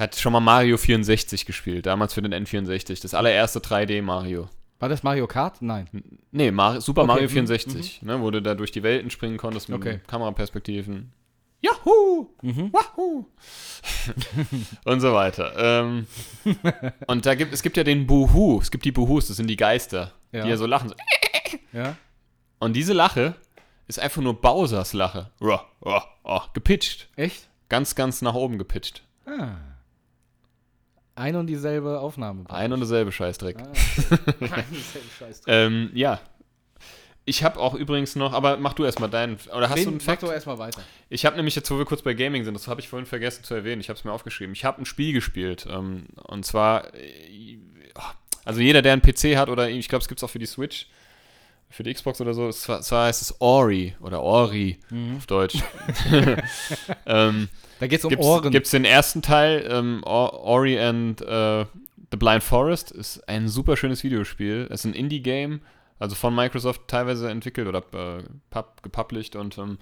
hat 0.00 0.16
schon 0.16 0.32
mal 0.32 0.40
Mario 0.40 0.76
64 0.76 1.46
gespielt, 1.46 1.86
damals 1.86 2.14
für 2.14 2.22
den 2.22 2.34
N64, 2.34 3.02
das 3.02 3.14
allererste 3.14 3.60
3D 3.60 4.02
Mario. 4.02 4.48
War 4.78 4.88
das 4.88 5.02
Mario 5.02 5.26
Kart? 5.26 5.60
Nein. 5.60 5.88
Nee, 6.32 6.50
Mar 6.50 6.80
Super 6.80 7.02
Okay, 7.02 7.06
Mario 7.08 7.24
mhm, 7.28 7.32
64, 7.32 8.02
ne, 8.02 8.20
wo 8.22 8.30
du 8.30 8.40
da 8.40 8.54
durch 8.54 8.72
die 8.72 8.82
Welten 8.82 9.10
springen 9.10 9.36
konntest 9.36 9.68
mit 9.68 9.78
Okay. 9.78 10.00
Kameraperspektiven. 10.06 11.12
Yahoo! 11.60 12.28
Mhm. 12.40 12.72
Wahoo! 12.72 13.26
und 14.86 15.00
so 15.00 15.12
weiter. 15.12 15.52
Ähm, 15.58 16.06
und 17.06 17.26
da 17.26 17.34
gibt 17.34 17.52
es 17.52 17.62
gibt 17.62 17.76
ja 17.76 17.84
den 17.84 18.06
Buhu, 18.06 18.58
es 18.62 18.70
gibt 18.70 18.86
die 18.86 18.92
Buhus, 18.92 19.28
das 19.28 19.36
sind 19.36 19.48
die 19.48 19.56
Geister, 19.56 20.12
Ja. 20.32 20.44
die 20.44 20.48
ja 20.50 20.56
so 20.56 20.66
lachen. 20.66 20.88
So. 20.88 20.94
Ja. 21.72 21.96
Und 22.58 22.72
diese 22.74 22.92
Lache 22.94 23.34
ist 23.86 24.00
einfach 24.00 24.22
nur 24.22 24.40
Bowsers 24.40 24.92
Lache. 24.92 25.30
Ruah, 25.40 25.64
ruah, 25.84 26.04
ruah, 26.24 26.48
gepitcht. 26.52 27.08
Echt? 27.16 27.48
Ganz, 27.68 27.94
ganz 27.94 28.22
nach 28.22 28.34
oben 28.34 28.58
gepitcht. 28.58 29.04
Ah. 29.26 29.56
Ein 31.20 31.36
und 31.36 31.46
dieselbe 31.48 32.00
Aufnahme. 32.00 32.44
Ein 32.48 32.72
und 32.72 32.80
dasselbe 32.80 33.12
Scheißdreck. 33.12 33.56
Ah, 33.58 33.68
okay. 33.70 34.32
Ein 34.40 34.64
und 34.64 34.70
dieselbe 34.70 35.08
Scheiß. 35.18 35.42
Ähm, 35.46 35.90
ja. 35.94 36.18
Ich 37.26 37.44
habe 37.44 37.60
auch 37.60 37.74
übrigens 37.74 38.16
noch, 38.16 38.32
aber 38.32 38.56
mach 38.56 38.72
du 38.72 38.84
erstmal 38.84 39.10
deinen. 39.10 39.36
Oder 39.54 39.68
hast 39.68 39.76
Wen- 39.76 39.84
du 39.84 39.88
einen 39.90 39.96
mach 39.98 40.04
Fact? 40.04 40.22
doch 40.22 40.32
erstmal 40.32 40.58
weiter. 40.58 40.82
Ich 41.10 41.26
habe 41.26 41.36
nämlich 41.36 41.54
jetzt, 41.54 41.70
wo 41.70 41.76
wir 41.78 41.84
kurz 41.84 42.00
bei 42.02 42.14
Gaming 42.14 42.44
sind, 42.44 42.54
das 42.54 42.66
habe 42.68 42.80
ich 42.80 42.88
vorhin 42.88 43.04
vergessen 43.06 43.44
zu 43.44 43.54
erwähnen, 43.54 43.80
ich 43.82 43.90
habe 43.90 43.98
es 43.98 44.04
mir 44.04 44.12
aufgeschrieben. 44.12 44.54
Ich 44.54 44.64
habe 44.64 44.80
ein 44.80 44.86
Spiel 44.86 45.12
gespielt. 45.12 45.66
Ähm, 45.70 46.06
und 46.24 46.46
zwar, 46.46 46.92
äh, 46.94 47.58
also 48.46 48.60
jeder, 48.60 48.80
der 48.80 48.94
einen 48.94 49.02
PC 49.02 49.36
hat, 49.36 49.50
oder 49.50 49.68
ich 49.68 49.88
glaube, 49.88 50.00
es 50.02 50.08
gibt 50.08 50.20
es 50.20 50.24
auch 50.24 50.30
für 50.30 50.38
die 50.38 50.46
Switch, 50.46 50.86
für 51.70 51.82
die 51.84 51.94
Xbox 51.94 52.20
oder 52.20 52.34
so, 52.34 52.48
es 52.48 52.68
war- 52.68 52.80
zwar 52.82 53.06
heißt 53.06 53.22
es 53.22 53.40
Ori 53.40 53.94
oder 54.00 54.20
Ori 54.22 54.78
auf 55.16 55.26
Deutsch. 55.26 55.58
ähm, 57.06 57.48
Da 57.78 57.86
geht 57.86 58.00
es 58.00 58.04
um 58.04 58.10
gibt's, 58.10 58.26
Ohren. 58.26 58.50
Gibt's 58.50 58.70
den 58.70 58.84
ersten 58.84 59.22
Teil, 59.22 59.66
ähm, 59.70 60.02
Or- 60.04 60.34
Ori 60.40 60.78
and 60.78 61.22
äh, 61.22 61.64
the 62.10 62.16
Blind 62.18 62.42
Forest, 62.42 62.90
ist 62.90 63.26
ein 63.28 63.48
super 63.48 63.76
schönes 63.76 64.02
Videospiel. 64.02 64.66
Es 64.70 64.80
ist 64.80 64.86
ein 64.86 64.94
Indie-Game, 64.94 65.60
also 66.00 66.16
von 66.16 66.34
Microsoft 66.34 66.88
teilweise 66.88 67.30
entwickelt 67.30 67.68
oder 67.68 67.84
äh, 68.18 68.22
pub, 68.50 68.82
gepublished 68.82 69.36
und 69.36 69.56
ähm, 69.58 69.78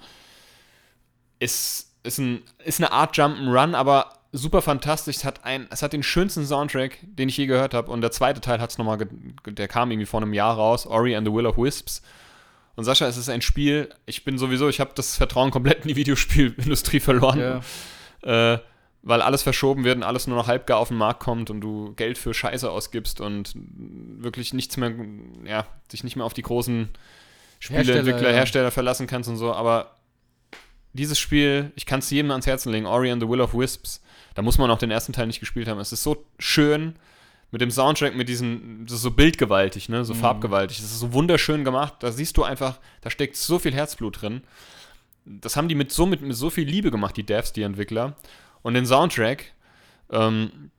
ist, 1.38 1.94
ist, 2.02 2.18
ein, 2.18 2.42
ist 2.64 2.80
eine 2.80 2.92
Art 2.92 3.16
Jump'n'Run, 3.16 3.74
aber 3.74 4.12
super 4.32 4.62
fantastisch. 4.62 5.16
Es 5.16 5.24
hat, 5.24 5.44
ein, 5.44 5.66
es 5.70 5.82
hat 5.82 5.92
den 5.92 6.02
schönsten 6.02 6.44
Soundtrack, 6.44 6.98
den 7.02 7.28
ich 7.28 7.36
je 7.36 7.46
gehört 7.46 7.74
habe. 7.74 7.90
Und 7.90 8.00
der 8.00 8.10
zweite 8.10 8.40
Teil 8.40 8.60
hat 8.60 8.70
es 8.70 8.78
nochmal, 8.78 8.98
der 9.46 9.68
kam 9.68 9.90
irgendwie 9.90 10.06
vor 10.06 10.20
einem 10.20 10.34
Jahr 10.34 10.54
raus, 10.54 10.86
Ori 10.86 11.16
and 11.16 11.26
the 11.26 11.32
Will 11.32 11.46
of 11.46 11.56
Wisps. 11.56 12.02
Und 12.76 12.84
Sascha, 12.84 13.06
es 13.06 13.16
ist 13.16 13.28
ein 13.28 13.42
Spiel, 13.42 13.88
ich 14.06 14.24
bin 14.24 14.38
sowieso, 14.38 14.68
ich 14.68 14.78
habe 14.78 14.92
das 14.94 15.16
Vertrauen 15.16 15.50
komplett 15.50 15.82
in 15.82 15.88
die 15.88 15.96
Videospielindustrie 15.96 17.00
verloren 17.00 17.62
ja. 18.24 18.54
äh, 18.54 18.60
weil 19.02 19.20
alles 19.20 19.42
verschoben 19.42 19.82
wird 19.82 19.96
und 19.96 20.04
alles 20.04 20.28
nur 20.28 20.36
noch 20.36 20.46
halbgar 20.46 20.78
auf 20.78 20.86
den 20.86 20.96
Markt 20.96 21.18
kommt 21.18 21.50
und 21.50 21.60
du 21.60 21.94
Geld 21.94 22.18
für 22.18 22.34
Scheiße 22.34 22.70
ausgibst 22.70 23.20
und 23.20 23.52
wirklich 23.56 24.54
nichts 24.54 24.76
mehr, 24.76 24.94
ja, 25.44 25.66
dich 25.92 26.04
nicht 26.04 26.14
mehr 26.14 26.24
auf 26.24 26.34
die 26.34 26.42
großen 26.42 26.88
Spieleentwickler, 27.58 28.04
Hersteller, 28.04 28.30
ja. 28.30 28.36
Hersteller 28.36 28.70
verlassen 28.70 29.08
kannst 29.08 29.28
und 29.28 29.38
so, 29.38 29.52
aber 29.52 29.96
dieses 30.92 31.18
Spiel, 31.18 31.72
ich 31.74 31.84
kann 31.84 31.98
es 31.98 32.10
jedem 32.10 32.30
ans 32.30 32.46
Herzen 32.46 32.70
legen, 32.70 32.86
Ori 32.86 33.10
and 33.10 33.20
the 33.20 33.28
Will 33.28 33.40
of 33.40 33.54
Wisps, 33.54 34.00
da 34.38 34.42
muss 34.42 34.56
man 34.56 34.70
auch 34.70 34.78
den 34.78 34.92
ersten 34.92 35.12
Teil 35.12 35.26
nicht 35.26 35.40
gespielt 35.40 35.66
haben. 35.66 35.80
Es 35.80 35.90
ist 35.92 36.04
so 36.04 36.24
schön 36.38 36.94
mit 37.50 37.60
dem 37.60 37.72
Soundtrack, 37.72 38.14
mit 38.14 38.28
diesen, 38.28 38.86
das 38.86 38.94
ist 38.98 39.02
so 39.02 39.10
bildgewaltig, 39.10 39.88
ne, 39.88 40.04
so 40.04 40.14
Mhm. 40.14 40.18
farbgewaltig. 40.18 40.76
Das 40.76 40.92
ist 40.92 41.00
so 41.00 41.12
wunderschön 41.12 41.64
gemacht. 41.64 41.94
Da 41.98 42.12
siehst 42.12 42.36
du 42.36 42.44
einfach, 42.44 42.78
da 43.00 43.10
steckt 43.10 43.34
so 43.34 43.58
viel 43.58 43.74
Herzblut 43.74 44.22
drin. 44.22 44.42
Das 45.24 45.56
haben 45.56 45.66
die 45.66 45.74
mit 45.74 45.90
so, 45.90 46.06
mit, 46.06 46.22
mit 46.22 46.36
so 46.36 46.50
viel 46.50 46.68
Liebe 46.68 46.92
gemacht, 46.92 47.16
die 47.16 47.24
Devs, 47.26 47.52
die 47.52 47.62
Entwickler. 47.62 48.14
Und 48.62 48.74
den 48.74 48.86
Soundtrack, 48.86 49.54
ähm, 50.12 50.70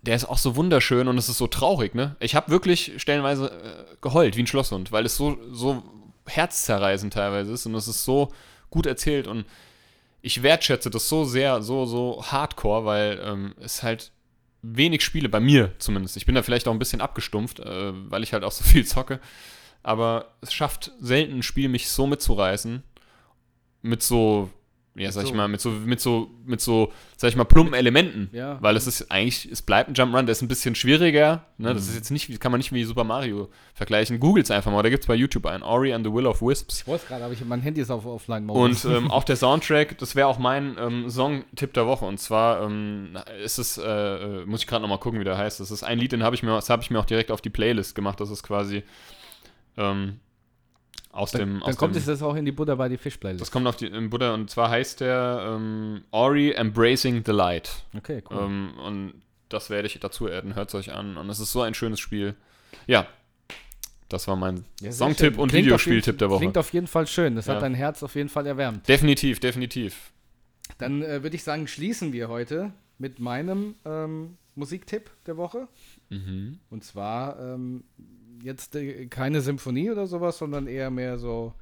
der 0.00 0.16
ist 0.16 0.24
auch 0.24 0.38
so 0.38 0.56
wunderschön 0.56 1.06
und 1.06 1.18
es 1.18 1.28
ist 1.28 1.36
so 1.36 1.48
traurig, 1.48 1.94
ne? 1.94 2.16
Ich 2.18 2.34
habe 2.34 2.50
wirklich 2.50 2.94
stellenweise 2.96 3.50
äh, 3.50 3.96
geheult 4.00 4.38
wie 4.38 4.42
ein 4.44 4.46
Schlosshund, 4.46 4.90
weil 4.90 5.04
es 5.04 5.16
so, 5.16 5.36
so 5.52 5.82
herzzerreißend 6.26 7.12
teilweise 7.12 7.52
ist 7.52 7.66
und 7.66 7.74
es 7.74 7.88
ist 7.88 8.04
so 8.04 8.32
gut 8.70 8.86
erzählt 8.86 9.26
und 9.26 9.44
ich 10.22 10.42
wertschätze 10.42 10.90
das 10.90 11.08
so 11.08 11.24
sehr, 11.24 11.62
so, 11.62 11.86
so 11.86 12.22
hardcore, 12.24 12.84
weil 12.84 13.20
ähm, 13.24 13.54
es 13.60 13.82
halt 13.82 14.12
wenig 14.62 15.02
Spiele, 15.02 15.28
bei 15.28 15.40
mir 15.40 15.74
zumindest, 15.78 16.16
ich 16.16 16.26
bin 16.26 16.34
da 16.34 16.42
vielleicht 16.42 16.68
auch 16.68 16.72
ein 16.72 16.78
bisschen 16.78 17.00
abgestumpft, 17.00 17.60
äh, 17.60 17.92
weil 18.10 18.22
ich 18.22 18.32
halt 18.32 18.44
auch 18.44 18.52
so 18.52 18.64
viel 18.68 18.86
zocke, 18.86 19.20
aber 19.82 20.34
es 20.40 20.52
schafft 20.52 20.92
selten 21.00 21.38
ein 21.38 21.42
Spiel, 21.42 21.68
mich 21.68 21.88
so 21.88 22.06
mitzureißen, 22.06 22.82
mit 23.82 24.02
so, 24.02 24.50
ja, 25.00 25.12
sag 25.12 25.22
ich 25.24 25.30
so- 25.30 25.34
mal, 25.34 25.48
mit 25.48 25.60
so, 25.60 25.70
mit 25.70 26.00
so, 26.00 26.30
mit 26.44 26.60
so, 26.60 26.92
sag 27.16 27.28
ich 27.28 27.36
mal, 27.36 27.44
plumpen 27.44 27.74
Elementen. 27.74 28.28
Ja. 28.32 28.58
Weil 28.60 28.76
es 28.76 28.86
ist 28.86 29.10
eigentlich, 29.10 29.50
es 29.50 29.62
bleibt 29.62 29.88
ein 29.88 29.94
Jump'n'Run, 29.94 30.24
der 30.24 30.32
ist 30.32 30.42
ein 30.42 30.48
bisschen 30.48 30.74
schwieriger. 30.74 31.44
Ne? 31.58 31.70
Mhm. 31.70 31.74
Das 31.74 31.88
ist 31.88 31.94
jetzt 31.94 32.10
nicht, 32.10 32.40
kann 32.40 32.52
man 32.52 32.58
nicht 32.58 32.72
wie 32.72 32.84
Super 32.84 33.04
Mario 33.04 33.48
vergleichen. 33.74 34.20
Googles 34.20 34.50
einfach 34.50 34.70
mal, 34.70 34.82
da 34.82 34.90
gibt 34.90 35.04
es 35.04 35.08
bei 35.08 35.14
YouTube 35.14 35.46
einen, 35.46 35.62
Ori 35.62 35.92
and 35.92 36.06
the 36.06 36.12
Will 36.12 36.26
of 36.26 36.42
Wisps. 36.42 36.80
Ich 36.80 36.86
wollte 36.86 37.06
gerade, 37.06 37.24
aber 37.24 37.32
ich, 37.32 37.44
mein 37.44 37.60
Handy 37.62 37.80
ist 37.80 37.90
auf 37.90 38.04
Offline-Mode. 38.04 38.60
Und 38.60 38.84
ähm, 38.84 39.10
auch 39.10 39.24
der 39.30 39.36
Soundtrack, 39.36 39.96
das 39.98 40.14
wäre 40.14 40.28
auch 40.28 40.38
mein 40.38 40.76
ähm, 40.78 41.08
Song-Tipp 41.08 41.72
der 41.72 41.86
Woche. 41.86 42.04
Und 42.04 42.18
zwar 42.18 42.62
ähm, 42.62 43.16
ist 43.42 43.58
es, 43.58 43.78
äh, 43.78 43.82
äh, 43.82 44.46
muss 44.46 44.60
ich 44.60 44.66
gerade 44.66 44.82
nochmal 44.82 44.98
gucken, 44.98 45.18
wie 45.20 45.24
der 45.24 45.38
heißt. 45.38 45.60
Das 45.60 45.70
ist 45.70 45.82
ein 45.82 45.98
Lied, 45.98 46.12
den 46.12 46.22
habe 46.22 46.34
ich 46.34 46.42
mir, 46.42 46.50
das 46.54 46.68
habe 46.68 46.82
ich 46.82 46.90
mir 46.90 46.98
auch 46.98 47.06
direkt 47.06 47.30
auf 47.30 47.40
die 47.40 47.50
Playlist 47.50 47.94
gemacht. 47.94 48.20
Das 48.20 48.30
ist 48.30 48.42
quasi 48.42 48.82
ähm, 49.76 50.20
aus 51.12 51.32
dann, 51.32 51.40
dem. 51.40 51.52
dann 51.60 51.62
aus 51.70 51.76
kommt 51.76 51.94
dem, 51.94 52.00
es 52.02 52.06
jetzt 52.06 52.22
auch 52.22 52.34
in 52.36 52.44
die 52.44 52.52
Buddha 52.52 52.74
bei 52.74 52.88
die 52.88 52.96
Fisch-Playlist. 52.98 53.40
das 53.40 53.50
kommt 53.50 53.66
auf 53.66 53.76
die 53.76 53.86
im 53.86 54.10
Buddha 54.10 54.32
und 54.34 54.48
zwar 54.50 54.70
heißt 54.70 55.00
der 55.00 55.56
ähm, 55.56 56.02
Ori 56.10 56.52
Embracing 56.52 57.22
the 57.26 57.32
Light. 57.32 57.84
Okay, 57.96 58.22
cool. 58.30 58.38
Ähm, 58.40 58.72
und 58.84 59.14
das 59.48 59.70
werde 59.70 59.86
ich 59.88 59.98
dazu 59.98 60.28
adden. 60.28 60.54
Hört 60.54 60.68
es 60.68 60.74
euch 60.76 60.92
an. 60.92 61.16
Und 61.16 61.28
es 61.28 61.40
ist 61.40 61.50
so 61.52 61.62
ein 61.62 61.74
schönes 61.74 61.98
Spiel. 61.98 62.34
Ja, 62.86 63.08
das 64.08 64.28
war 64.28 64.36
mein 64.36 64.64
Ja, 64.80 64.92
Songtipp 64.92 65.38
und 65.38 65.52
Videospieltipp 65.52 66.18
der 66.18 66.30
Woche. 66.30 66.38
Klingt 66.38 66.58
auf 66.58 66.72
jeden 66.72 66.86
Fall 66.86 67.06
schön. 67.06 67.34
Das 67.34 67.46
Ja. 67.46 67.54
hat 67.54 67.62
dein 67.62 67.74
Herz 67.74 68.02
auf 68.02 68.14
jeden 68.14 68.28
Fall 68.28 68.46
erwärmt. 68.46 68.88
Definitiv, 68.88 69.40
definitiv. 69.40 70.12
Dann 70.78 71.02
äh, 71.02 71.22
würde 71.24 71.34
ich 71.34 71.42
sagen, 71.42 71.66
schließen 71.66 72.12
wir 72.12 72.28
heute 72.28 72.72
mit 72.98 73.18
meinem 73.18 73.74
ähm, 73.84 74.36
Musiktipp 74.54 75.10
der 75.26 75.36
Woche. 75.36 75.66
Mhm. 76.10 76.58
Und 76.70 76.84
zwar 76.84 77.38
ähm, 77.40 77.82
jetzt 78.42 78.74
äh, 78.76 79.06
keine 79.06 79.40
Symphonie 79.40 79.90
oder 79.90 80.06
sowas, 80.06 80.38
sondern 80.38 80.66
eher 80.66 80.90
mehr 80.90 81.18
so 81.18 81.54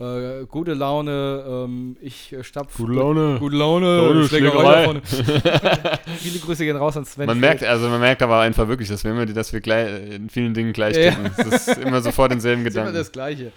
äh, 0.00 0.44
gute 0.46 0.74
Laune. 0.74 1.44
Ähm, 1.46 1.96
ich 2.00 2.32
äh, 2.32 2.42
stapf. 2.42 2.78
Laune. 2.80 3.36
Gute 3.38 3.56
Laune. 3.56 3.96
Laune, 3.96 4.26
Schlägerei. 4.28 5.00
Viele 6.18 6.38
Grüße 6.40 6.64
gehen 6.64 6.76
raus 6.76 6.96
an 6.96 7.04
Sven. 7.04 7.26
Man 7.26 7.38
Feld. 7.38 7.60
merkt, 7.60 7.64
also 7.64 7.88
man 7.88 8.00
merkt 8.00 8.22
aber 8.22 8.40
einfach 8.40 8.66
wirklich, 8.68 8.88
dass 8.88 9.04
wir 9.04 9.12
immer, 9.12 9.26
dass 9.26 9.52
wir 9.52 9.60
gleich, 9.60 10.14
in 10.14 10.28
vielen 10.28 10.52
Dingen 10.54 10.72
gleich 10.72 10.96
Ja. 10.96 11.10
tippen. 11.12 11.30
Es 11.36 11.68
ist 11.68 11.78
immer 11.78 12.00
sofort 12.02 12.32
denselben 12.32 12.64
Das 12.64 12.72
ist 12.72 12.76
immer 12.76 12.86
Gedanken. 12.86 12.98
das 12.98 13.12
Gleiche. 13.12 13.52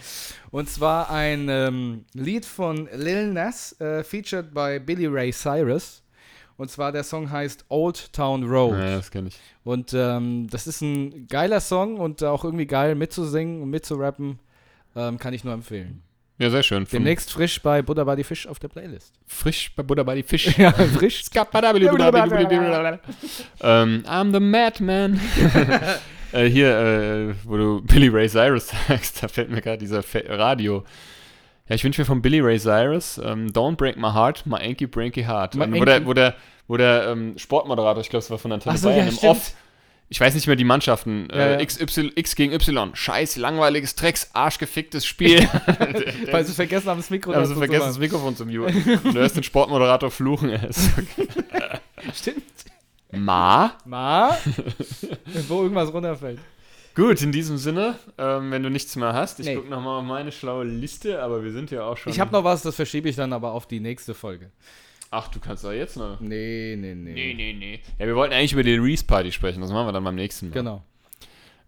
Und 0.51 0.69
zwar 0.69 1.09
ein 1.09 1.47
ähm, 1.49 2.05
Lied 2.13 2.45
von 2.45 2.87
Lil 2.95 3.33
Nas, 3.33 3.79
äh, 3.81 4.03
featured 4.03 4.53
bei 4.53 4.79
Billy 4.79 5.07
Ray 5.07 5.31
Cyrus. 5.33 6.03
Und 6.57 6.71
zwar 6.71 6.91
der 6.91 7.03
Song 7.03 7.29
heißt 7.29 7.65
Old 7.69 8.11
Town 8.13 8.43
Road. 8.43 8.77
Ja, 8.77 8.95
das 8.95 9.11
kenne 9.11 9.29
ich. 9.29 9.39
Und 9.63 9.93
ähm, 9.93 10.47
das 10.49 10.65
ist 10.65 10.81
ein 10.81 11.27
geiler 11.27 11.59
Song 11.59 11.97
und 11.97 12.23
auch 12.23 12.43
irgendwie 12.43 12.65
geil 12.65 12.95
mitzusingen 12.95 13.61
und 13.61 13.69
mitzurappen. 13.69 14.39
Ähm, 14.95 15.19
kann 15.19 15.33
ich 15.33 15.43
nur 15.43 15.53
empfehlen. 15.53 16.01
Ja, 16.39 16.51
sehr 16.51 16.61
schön. 16.61 16.85
Demnächst 16.91 17.31
frisch 17.31 17.61
bei 17.61 17.81
Buddha 17.81 18.03
bei 18.03 18.15
die 18.15 18.23
Fisch 18.23 18.47
auf 18.47 18.59
der 18.59 18.67
Playlist. 18.67 19.11
frisch 19.25 19.71
bei 19.75 19.81
Buddha 19.81 20.03
bei 20.03 20.15
die 20.15 20.23
Fisch. 20.23 20.55
ja, 20.57 20.71
frisch. 20.71 21.23
ähm, 23.61 24.03
I'm 24.07 24.31
the 24.31 24.39
Madman. 24.39 25.19
äh, 26.31 26.45
hier, 26.45 26.77
äh, 26.77 27.33
wo 27.43 27.57
du 27.57 27.81
Billy 27.81 28.09
Ray 28.09 28.29
Cyrus 28.29 28.71
sagst, 28.87 29.23
da 29.23 29.27
fällt 29.27 29.49
mir 29.49 29.61
gerade 29.61 29.79
dieser 29.79 30.03
Radio. 30.29 30.83
Ja, 31.69 31.75
ich 31.75 31.83
wünsche 31.83 32.01
mir 32.01 32.05
von 32.05 32.21
Billy 32.21 32.39
Ray 32.39 32.59
Cyrus 32.59 33.19
ähm, 33.23 33.47
Don't 33.47 33.75
Break 33.75 33.97
My 33.97 34.11
Heart, 34.13 34.45
My 34.45 34.55
Anky 34.55 34.87
Branky 34.87 35.23
Heart. 35.23 35.55
My 35.55 35.65
Ähm, 35.65 35.73
wo, 35.79 35.85
der, 35.85 36.05
wo 36.05 36.13
der, 36.13 36.35
wo 36.67 36.77
der 36.77 37.09
ähm, 37.09 37.37
Sportmoderator, 37.37 38.01
ich 38.01 38.09
glaube, 38.09 38.23
es 38.23 38.31
war 38.31 38.37
von 38.37 38.51
Antenne 38.53 38.77
so, 38.77 38.87
Bayern, 38.87 39.07
ja, 39.07 39.11
im. 39.11 39.29
Off, 39.29 39.51
ich 40.09 40.21
weiß 40.21 40.33
nicht 40.35 40.47
mehr 40.47 40.55
die 40.55 40.63
Mannschaften, 40.63 41.27
Ja, 41.29 41.37
äh, 41.37 41.59
ja. 41.59 41.65
XY, 41.65 42.13
X 42.15 42.35
gegen 42.35 42.53
Y, 42.53 42.91
scheiß, 42.95 43.35
langweiliges, 43.35 43.95
Drecks, 43.95 44.29
arschgeficktes 44.33 45.05
Spiel. 45.07 45.41
Weil 46.31 46.45
sie 46.45 46.53
vergessen 46.53 46.89
haben, 46.89 46.99
das 46.99 47.09
Mikro 47.09 47.33
haben 47.35 47.45
sie 47.45 47.55
vergessen, 47.55 47.87
das. 47.87 47.99
Mikrofon 47.99 48.35
zu 48.35 48.45
muten. 48.45 48.99
Du 49.03 49.13
hörst 49.13 49.35
den 49.35 49.43
Sportmoderator 49.43 50.09
fluchen. 50.09 50.57
Stimmt. 52.13 52.43
Ma? 53.11 53.73
Ma? 53.85 54.37
Wo 55.47 55.63
irgendwas 55.63 55.91
runterfällt. 55.91 56.39
Gut, 56.97 57.21
in 57.21 57.31
diesem 57.31 57.57
Sinne, 57.57 57.93
ähm, 58.17 58.49
wenn 58.49 58.63
du 58.63 58.71
nichts 58.71 58.95
mehr 58.95 59.13
hast, 59.13 59.39
ich 59.39 59.45
Nee. 59.45 59.55
gucke 59.55 59.69
nochmal 59.69 59.99
auf 59.99 60.03
meine 60.03 60.31
schlaue 60.31 60.65
Liste, 60.65 61.21
aber 61.21 61.43
wir 61.43 61.51
sind 61.51 61.69
ja 61.69 61.83
auch 61.83 61.95
schon. 61.95 62.11
Ich 62.11 62.19
habe 62.19 62.31
noch 62.31 62.43
was, 62.43 62.63
das 62.63 62.75
verschiebe 62.75 63.07
ich 63.07 63.15
dann 63.15 63.33
aber 63.33 63.51
auf 63.51 63.67
die 63.67 63.79
nächste 63.79 64.15
Folge. 64.15 64.49
Ach, 65.11 65.27
du 65.27 65.39
kannst 65.39 65.63
doch 65.63 65.71
jetzt 65.71 65.95
noch. 65.95 66.19
Nee, 66.19 66.75
nee, 66.75 66.95
nee. 66.95 67.13
Nee, 67.13 67.33
nee, 67.35 67.53
nee. 67.53 67.79
Ja, 67.99 68.07
wir 68.07 68.15
wollten 68.15 68.33
eigentlich 68.33 68.53
über 68.53 68.63
die 68.63 68.73
Release 68.73 69.05
Party 69.05 69.31
sprechen, 69.31 69.61
das 69.61 69.69
machen 69.69 69.85
wir 69.87 69.91
dann 69.91 70.03
beim 70.03 70.15
nächsten 70.15 70.49
Mal. 70.49 70.55
Genau. 70.55 70.83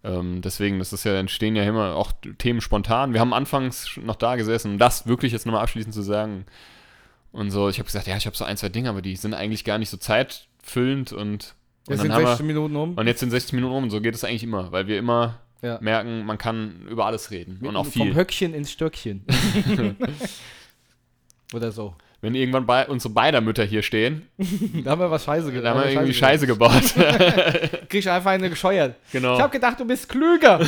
Ähm, 0.04 0.42
deswegen, 0.42 0.80
das 0.80 0.94
ist 0.94 1.04
ja, 1.04 1.14
entstehen 1.20 1.56
ja 1.56 1.64
immer 1.64 1.96
auch 1.96 2.12
Themen 2.40 2.60
spontan. 2.60 3.14
Wir 3.14 3.20
haben 3.20 3.34
anfangs 3.34 3.98
noch 4.02 4.16
da 4.16 4.36
gesessen, 4.36 4.72
um 4.72 4.78
das 4.80 5.06
wirklich 5.06 5.32
jetzt 5.32 5.46
nochmal 5.46 5.62
abschließend 5.62 5.94
zu 5.94 6.02
sagen. 6.02 6.46
Und 7.32 7.52
so, 7.52 7.70
ich 7.70 7.78
habe 7.78 7.86
gesagt, 7.86 8.08
ja, 8.08 8.18
ich 8.18 8.26
habe 8.26 8.36
so 8.36 8.46
ein, 8.46 8.58
zwei 8.58 8.70
Dinge, 8.70 8.90
aber 8.90 9.04
die 9.04 9.16
sind 9.16 9.36
eigentlich 9.36 9.64
gar 9.64 9.78
nicht 9.78 9.92
so 9.92 9.98
zeitfüllend 9.98 11.14
und 11.14 11.54
Jetzt 11.90 12.00
dann 12.00 12.08
sind 12.08 12.14
haben 12.14 12.26
16 12.28 12.48
wir, 12.48 12.54
Minuten 12.54 12.76
um. 12.76 12.94
und 12.96 13.08
jetzt 13.08 13.20
sind 13.20 13.32
60 13.32 13.54
Minuten 13.54 13.74
um 13.74 13.84
und 13.84 13.90
so 13.90 14.00
geht 14.02 14.16
es 14.16 14.24
eigentlich 14.24 14.44
immer, 14.44 14.72
weil 14.72 14.88
wir 14.88 14.98
immer 14.98 15.40
Ja. 15.62 15.78
merken, 15.82 16.26
man 16.26 16.38
kann 16.38 16.86
über 16.90 17.06
alles 17.06 17.32
reden 17.32 17.60
und 17.62 17.76
auch 17.76 17.84
Vom 17.86 17.92
viel. 17.92 18.16
Höckchen 18.16 18.54
ins 18.54 18.72
Stöckchen. 18.72 19.26
Oder 21.54 21.72
so. 21.72 21.96
Wenn 22.22 22.36
irgendwann 22.36 22.66
bei 22.66 22.86
unsere 22.86 23.14
beider 23.14 23.40
Mütter 23.40 23.64
hier 23.64 23.82
stehen, 23.82 24.28
Da 24.84 24.92
haben 24.92 25.00
wir 25.02 25.10
was 25.10 25.24
Scheiße 25.24 25.52
dann 25.54 25.66
haben 25.76 25.84
wir 25.84 25.92
irgendwie 25.92 26.14
Scheiße 26.14 26.46
gebaut. 26.48 26.94
Krieg 27.90 28.00
ich 28.02 28.10
einfach 28.10 28.32
eine 28.32 28.50
gescheuert. 28.50 28.96
genau. 29.12 29.36
Ich 29.36 29.42
hab 29.42 29.52
gedacht, 29.52 29.80
du 29.80 29.86
bist 29.86 30.08
klüger. 30.10 30.60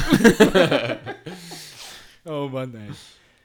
oh 2.26 2.48
Mann, 2.52 2.74
ey. 2.76 2.90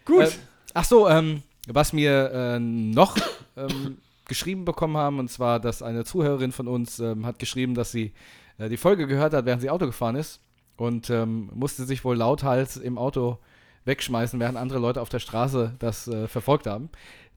Gut. 0.05 0.25
Äh, 0.25 0.31
ach 0.75 0.85
so, 0.85 1.09
ähm, 1.09 1.43
was 1.69 1.93
wir 1.93 2.31
äh, 2.33 2.59
noch 2.61 3.17
ähm, 3.57 3.99
geschrieben 4.27 4.65
bekommen 4.65 4.97
haben, 4.97 5.19
und 5.19 5.31
zwar, 5.31 5.61
dass 5.61 5.83
eine 5.83 6.05
Zuhörerin 6.05 6.53
von 6.53 6.69
uns 6.69 6.99
ähm, 6.99 7.27
hat 7.27 7.39
geschrieben, 7.39 7.75
dass 7.75 7.91
sie 7.93 8.13
äh, 8.59 8.69
die 8.69 8.77
Folge 8.77 9.07
gehört 9.07 9.33
hat, 9.35 9.47
während 9.47 9.63
sie 9.63 9.71
Auto 9.71 9.87
gefahren 9.87 10.17
ist 10.17 10.41
und 10.77 11.11
ähm, 11.11 11.51
musste 11.55 11.85
sich 11.85 12.05
wohl 12.05 12.17
lauthals 12.17 12.77
im 12.77 12.99
Auto 12.99 13.39
wegschmeißen, 13.85 14.41
während 14.41 14.59
andere 14.59 14.79
Leute 14.81 15.01
auf 15.01 15.09
der 15.09 15.21
Straße 15.21 15.75
das 15.79 16.09
äh, 16.09 16.27
verfolgt 16.29 16.67
haben. 16.67 16.91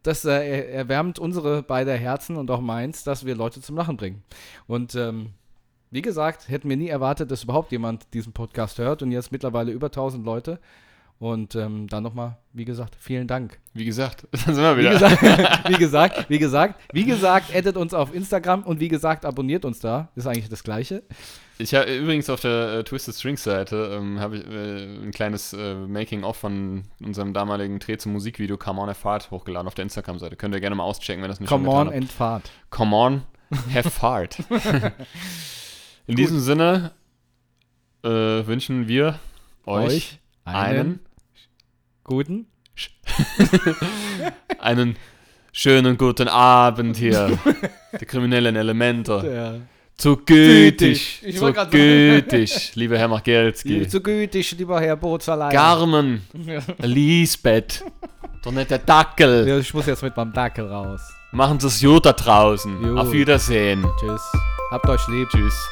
Das 0.04 0.26
äh, 0.26 0.32
er- 0.32 0.70
erwärmt 0.70 1.20
unsere 1.20 1.62
beide 1.62 1.94
Herzen 1.94 2.38
und 2.38 2.50
auch 2.52 2.62
meins, 2.62 3.04
dass 3.04 3.26
wir 3.26 3.36
Leute 3.36 3.62
zum 3.62 3.76
Lachen 3.76 3.98
bringen. 3.98 4.24
Und 4.66 4.96
ähm, 4.96 5.32
wie 5.92 6.02
gesagt, 6.02 6.50
hätten 6.50 6.70
wir 6.70 6.78
nie 6.78 6.88
erwartet, 6.90 7.32
dass 7.32 7.44
überhaupt 7.44 7.72
jemand 7.72 8.14
diesen 8.14 8.34
Podcast 8.34 8.78
hört 8.78 9.02
und 9.02 9.12
jetzt 9.12 9.32
mittlerweile 9.32 9.72
über 9.72 9.88
1000 9.88 10.26
Leute. 10.26 10.60
Und 11.20 11.54
ähm, 11.56 11.88
dann 11.88 12.02
nochmal, 12.02 12.38
wie 12.54 12.64
gesagt, 12.64 12.96
vielen 12.98 13.28
Dank. 13.28 13.60
Wie 13.74 13.84
gesagt, 13.84 14.26
dann 14.32 14.56
sind 14.56 14.64
wir 14.64 14.78
Wie 14.78 14.82
wieder. 14.82 14.92
gesagt, 14.92 15.22
wie 15.70 15.78
gesagt, 15.78 16.30
wie 16.30 16.40
gesagt, 16.40 16.80
wie 16.94 17.04
gesagt, 17.04 17.56
addet 17.56 17.76
uns 17.76 17.94
auf 17.94 18.16
Instagram 18.16 18.64
und 18.64 18.80
wie 18.80 18.88
gesagt, 18.88 19.26
abonniert 19.26 19.66
uns 19.66 19.80
da. 19.80 20.08
Ist 20.16 20.28
eigentlich 20.28 20.48
das 20.48 20.64
Gleiche. 20.64 21.04
Ich 21.58 21.76
habe 21.76 21.94
übrigens 21.94 22.30
auf 22.30 22.40
der 22.40 22.80
äh, 22.80 22.84
Twisted 22.86 23.14
Strings 23.16 23.44
Seite 23.44 23.98
ähm, 24.00 24.22
habe 24.22 24.38
ich 24.38 24.48
äh, 24.48 25.04
ein 25.04 25.12
kleines 25.12 25.52
äh, 25.52 25.76
Making-of 25.76 26.38
von 26.38 26.84
unserem 27.04 27.34
damaligen 27.34 27.80
Dreh 27.80 27.98
zum 27.98 28.14
Musikvideo 28.14 28.58
Come 28.58 28.80
On 28.80 28.88
Have 28.88 29.02
Fart 29.02 29.30
hochgeladen 29.30 29.68
auf 29.68 29.76
der 29.76 29.84
Instagram-Seite. 29.84 30.38
Könnt 30.38 30.56
ihr 30.56 30.62
gerne 30.62 30.78
mal 30.78 30.84
auschecken, 30.84 31.22
wenn 31.22 31.30
das 31.30 31.42
nicht 31.42 31.50
Come 31.50 31.66
schon 31.66 31.88
on 31.90 31.94
and 31.94 32.10
fahrt. 32.10 32.50
Come 32.70 32.96
on, 32.96 33.24
have 33.74 33.90
fart. 33.90 34.38
In 36.08 36.16
diesem 36.16 36.40
Sinne 36.40 36.94
äh, 38.04 38.10
wünschen 38.10 38.88
wir 38.88 39.20
euch, 39.66 40.20
einen, 40.46 41.02
guten. 42.10 42.48
einen 44.60 44.98
schönen 45.52 45.96
guten 45.98 46.28
Abend 46.28 46.98
hier. 46.98 47.38
Die 48.02 48.06
kriminellen 48.06 48.56
Elemente. 48.56 49.32
Ja. 49.32 49.54
Zu 49.96 50.18
Gütig. 50.18 51.20
Ich 51.22 51.38
zu 51.38 51.54
gütig, 51.70 52.72
lieber 52.76 52.98
Herr 52.98 53.10
Machelski. 53.10 53.88
Zu 53.88 54.02
gütig, 54.02 54.56
lieber 54.58 54.80
Herr 54.82 54.96
Bootsverleih. 54.96 55.52
Carmen, 55.54 56.22
Ja. 56.46 56.62
Lisbeth, 56.82 57.84
doch 58.42 58.54
nicht 58.54 58.72
der 58.72 58.80
Dackel. 58.80 59.48
Ja, 59.48 59.58
Ich 59.60 59.72
muss 59.74 59.86
jetzt 59.86 60.02
mit 60.02 60.16
meinem 60.18 60.34
Dackel 60.34 60.68
raus. 60.68 61.02
Machen 61.32 61.60
Sie 61.60 61.68
es 61.68 61.80
gut 61.82 62.06
da 62.06 62.14
draußen. 62.14 62.82
Jo. 62.82 62.98
Auf 62.98 63.12
Wiedersehen. 63.12 63.86
Tschüss. 64.00 64.22
Habt 64.72 64.88
euch 64.90 65.08
lieb. 65.10 65.28
Tschüss. 65.30 65.70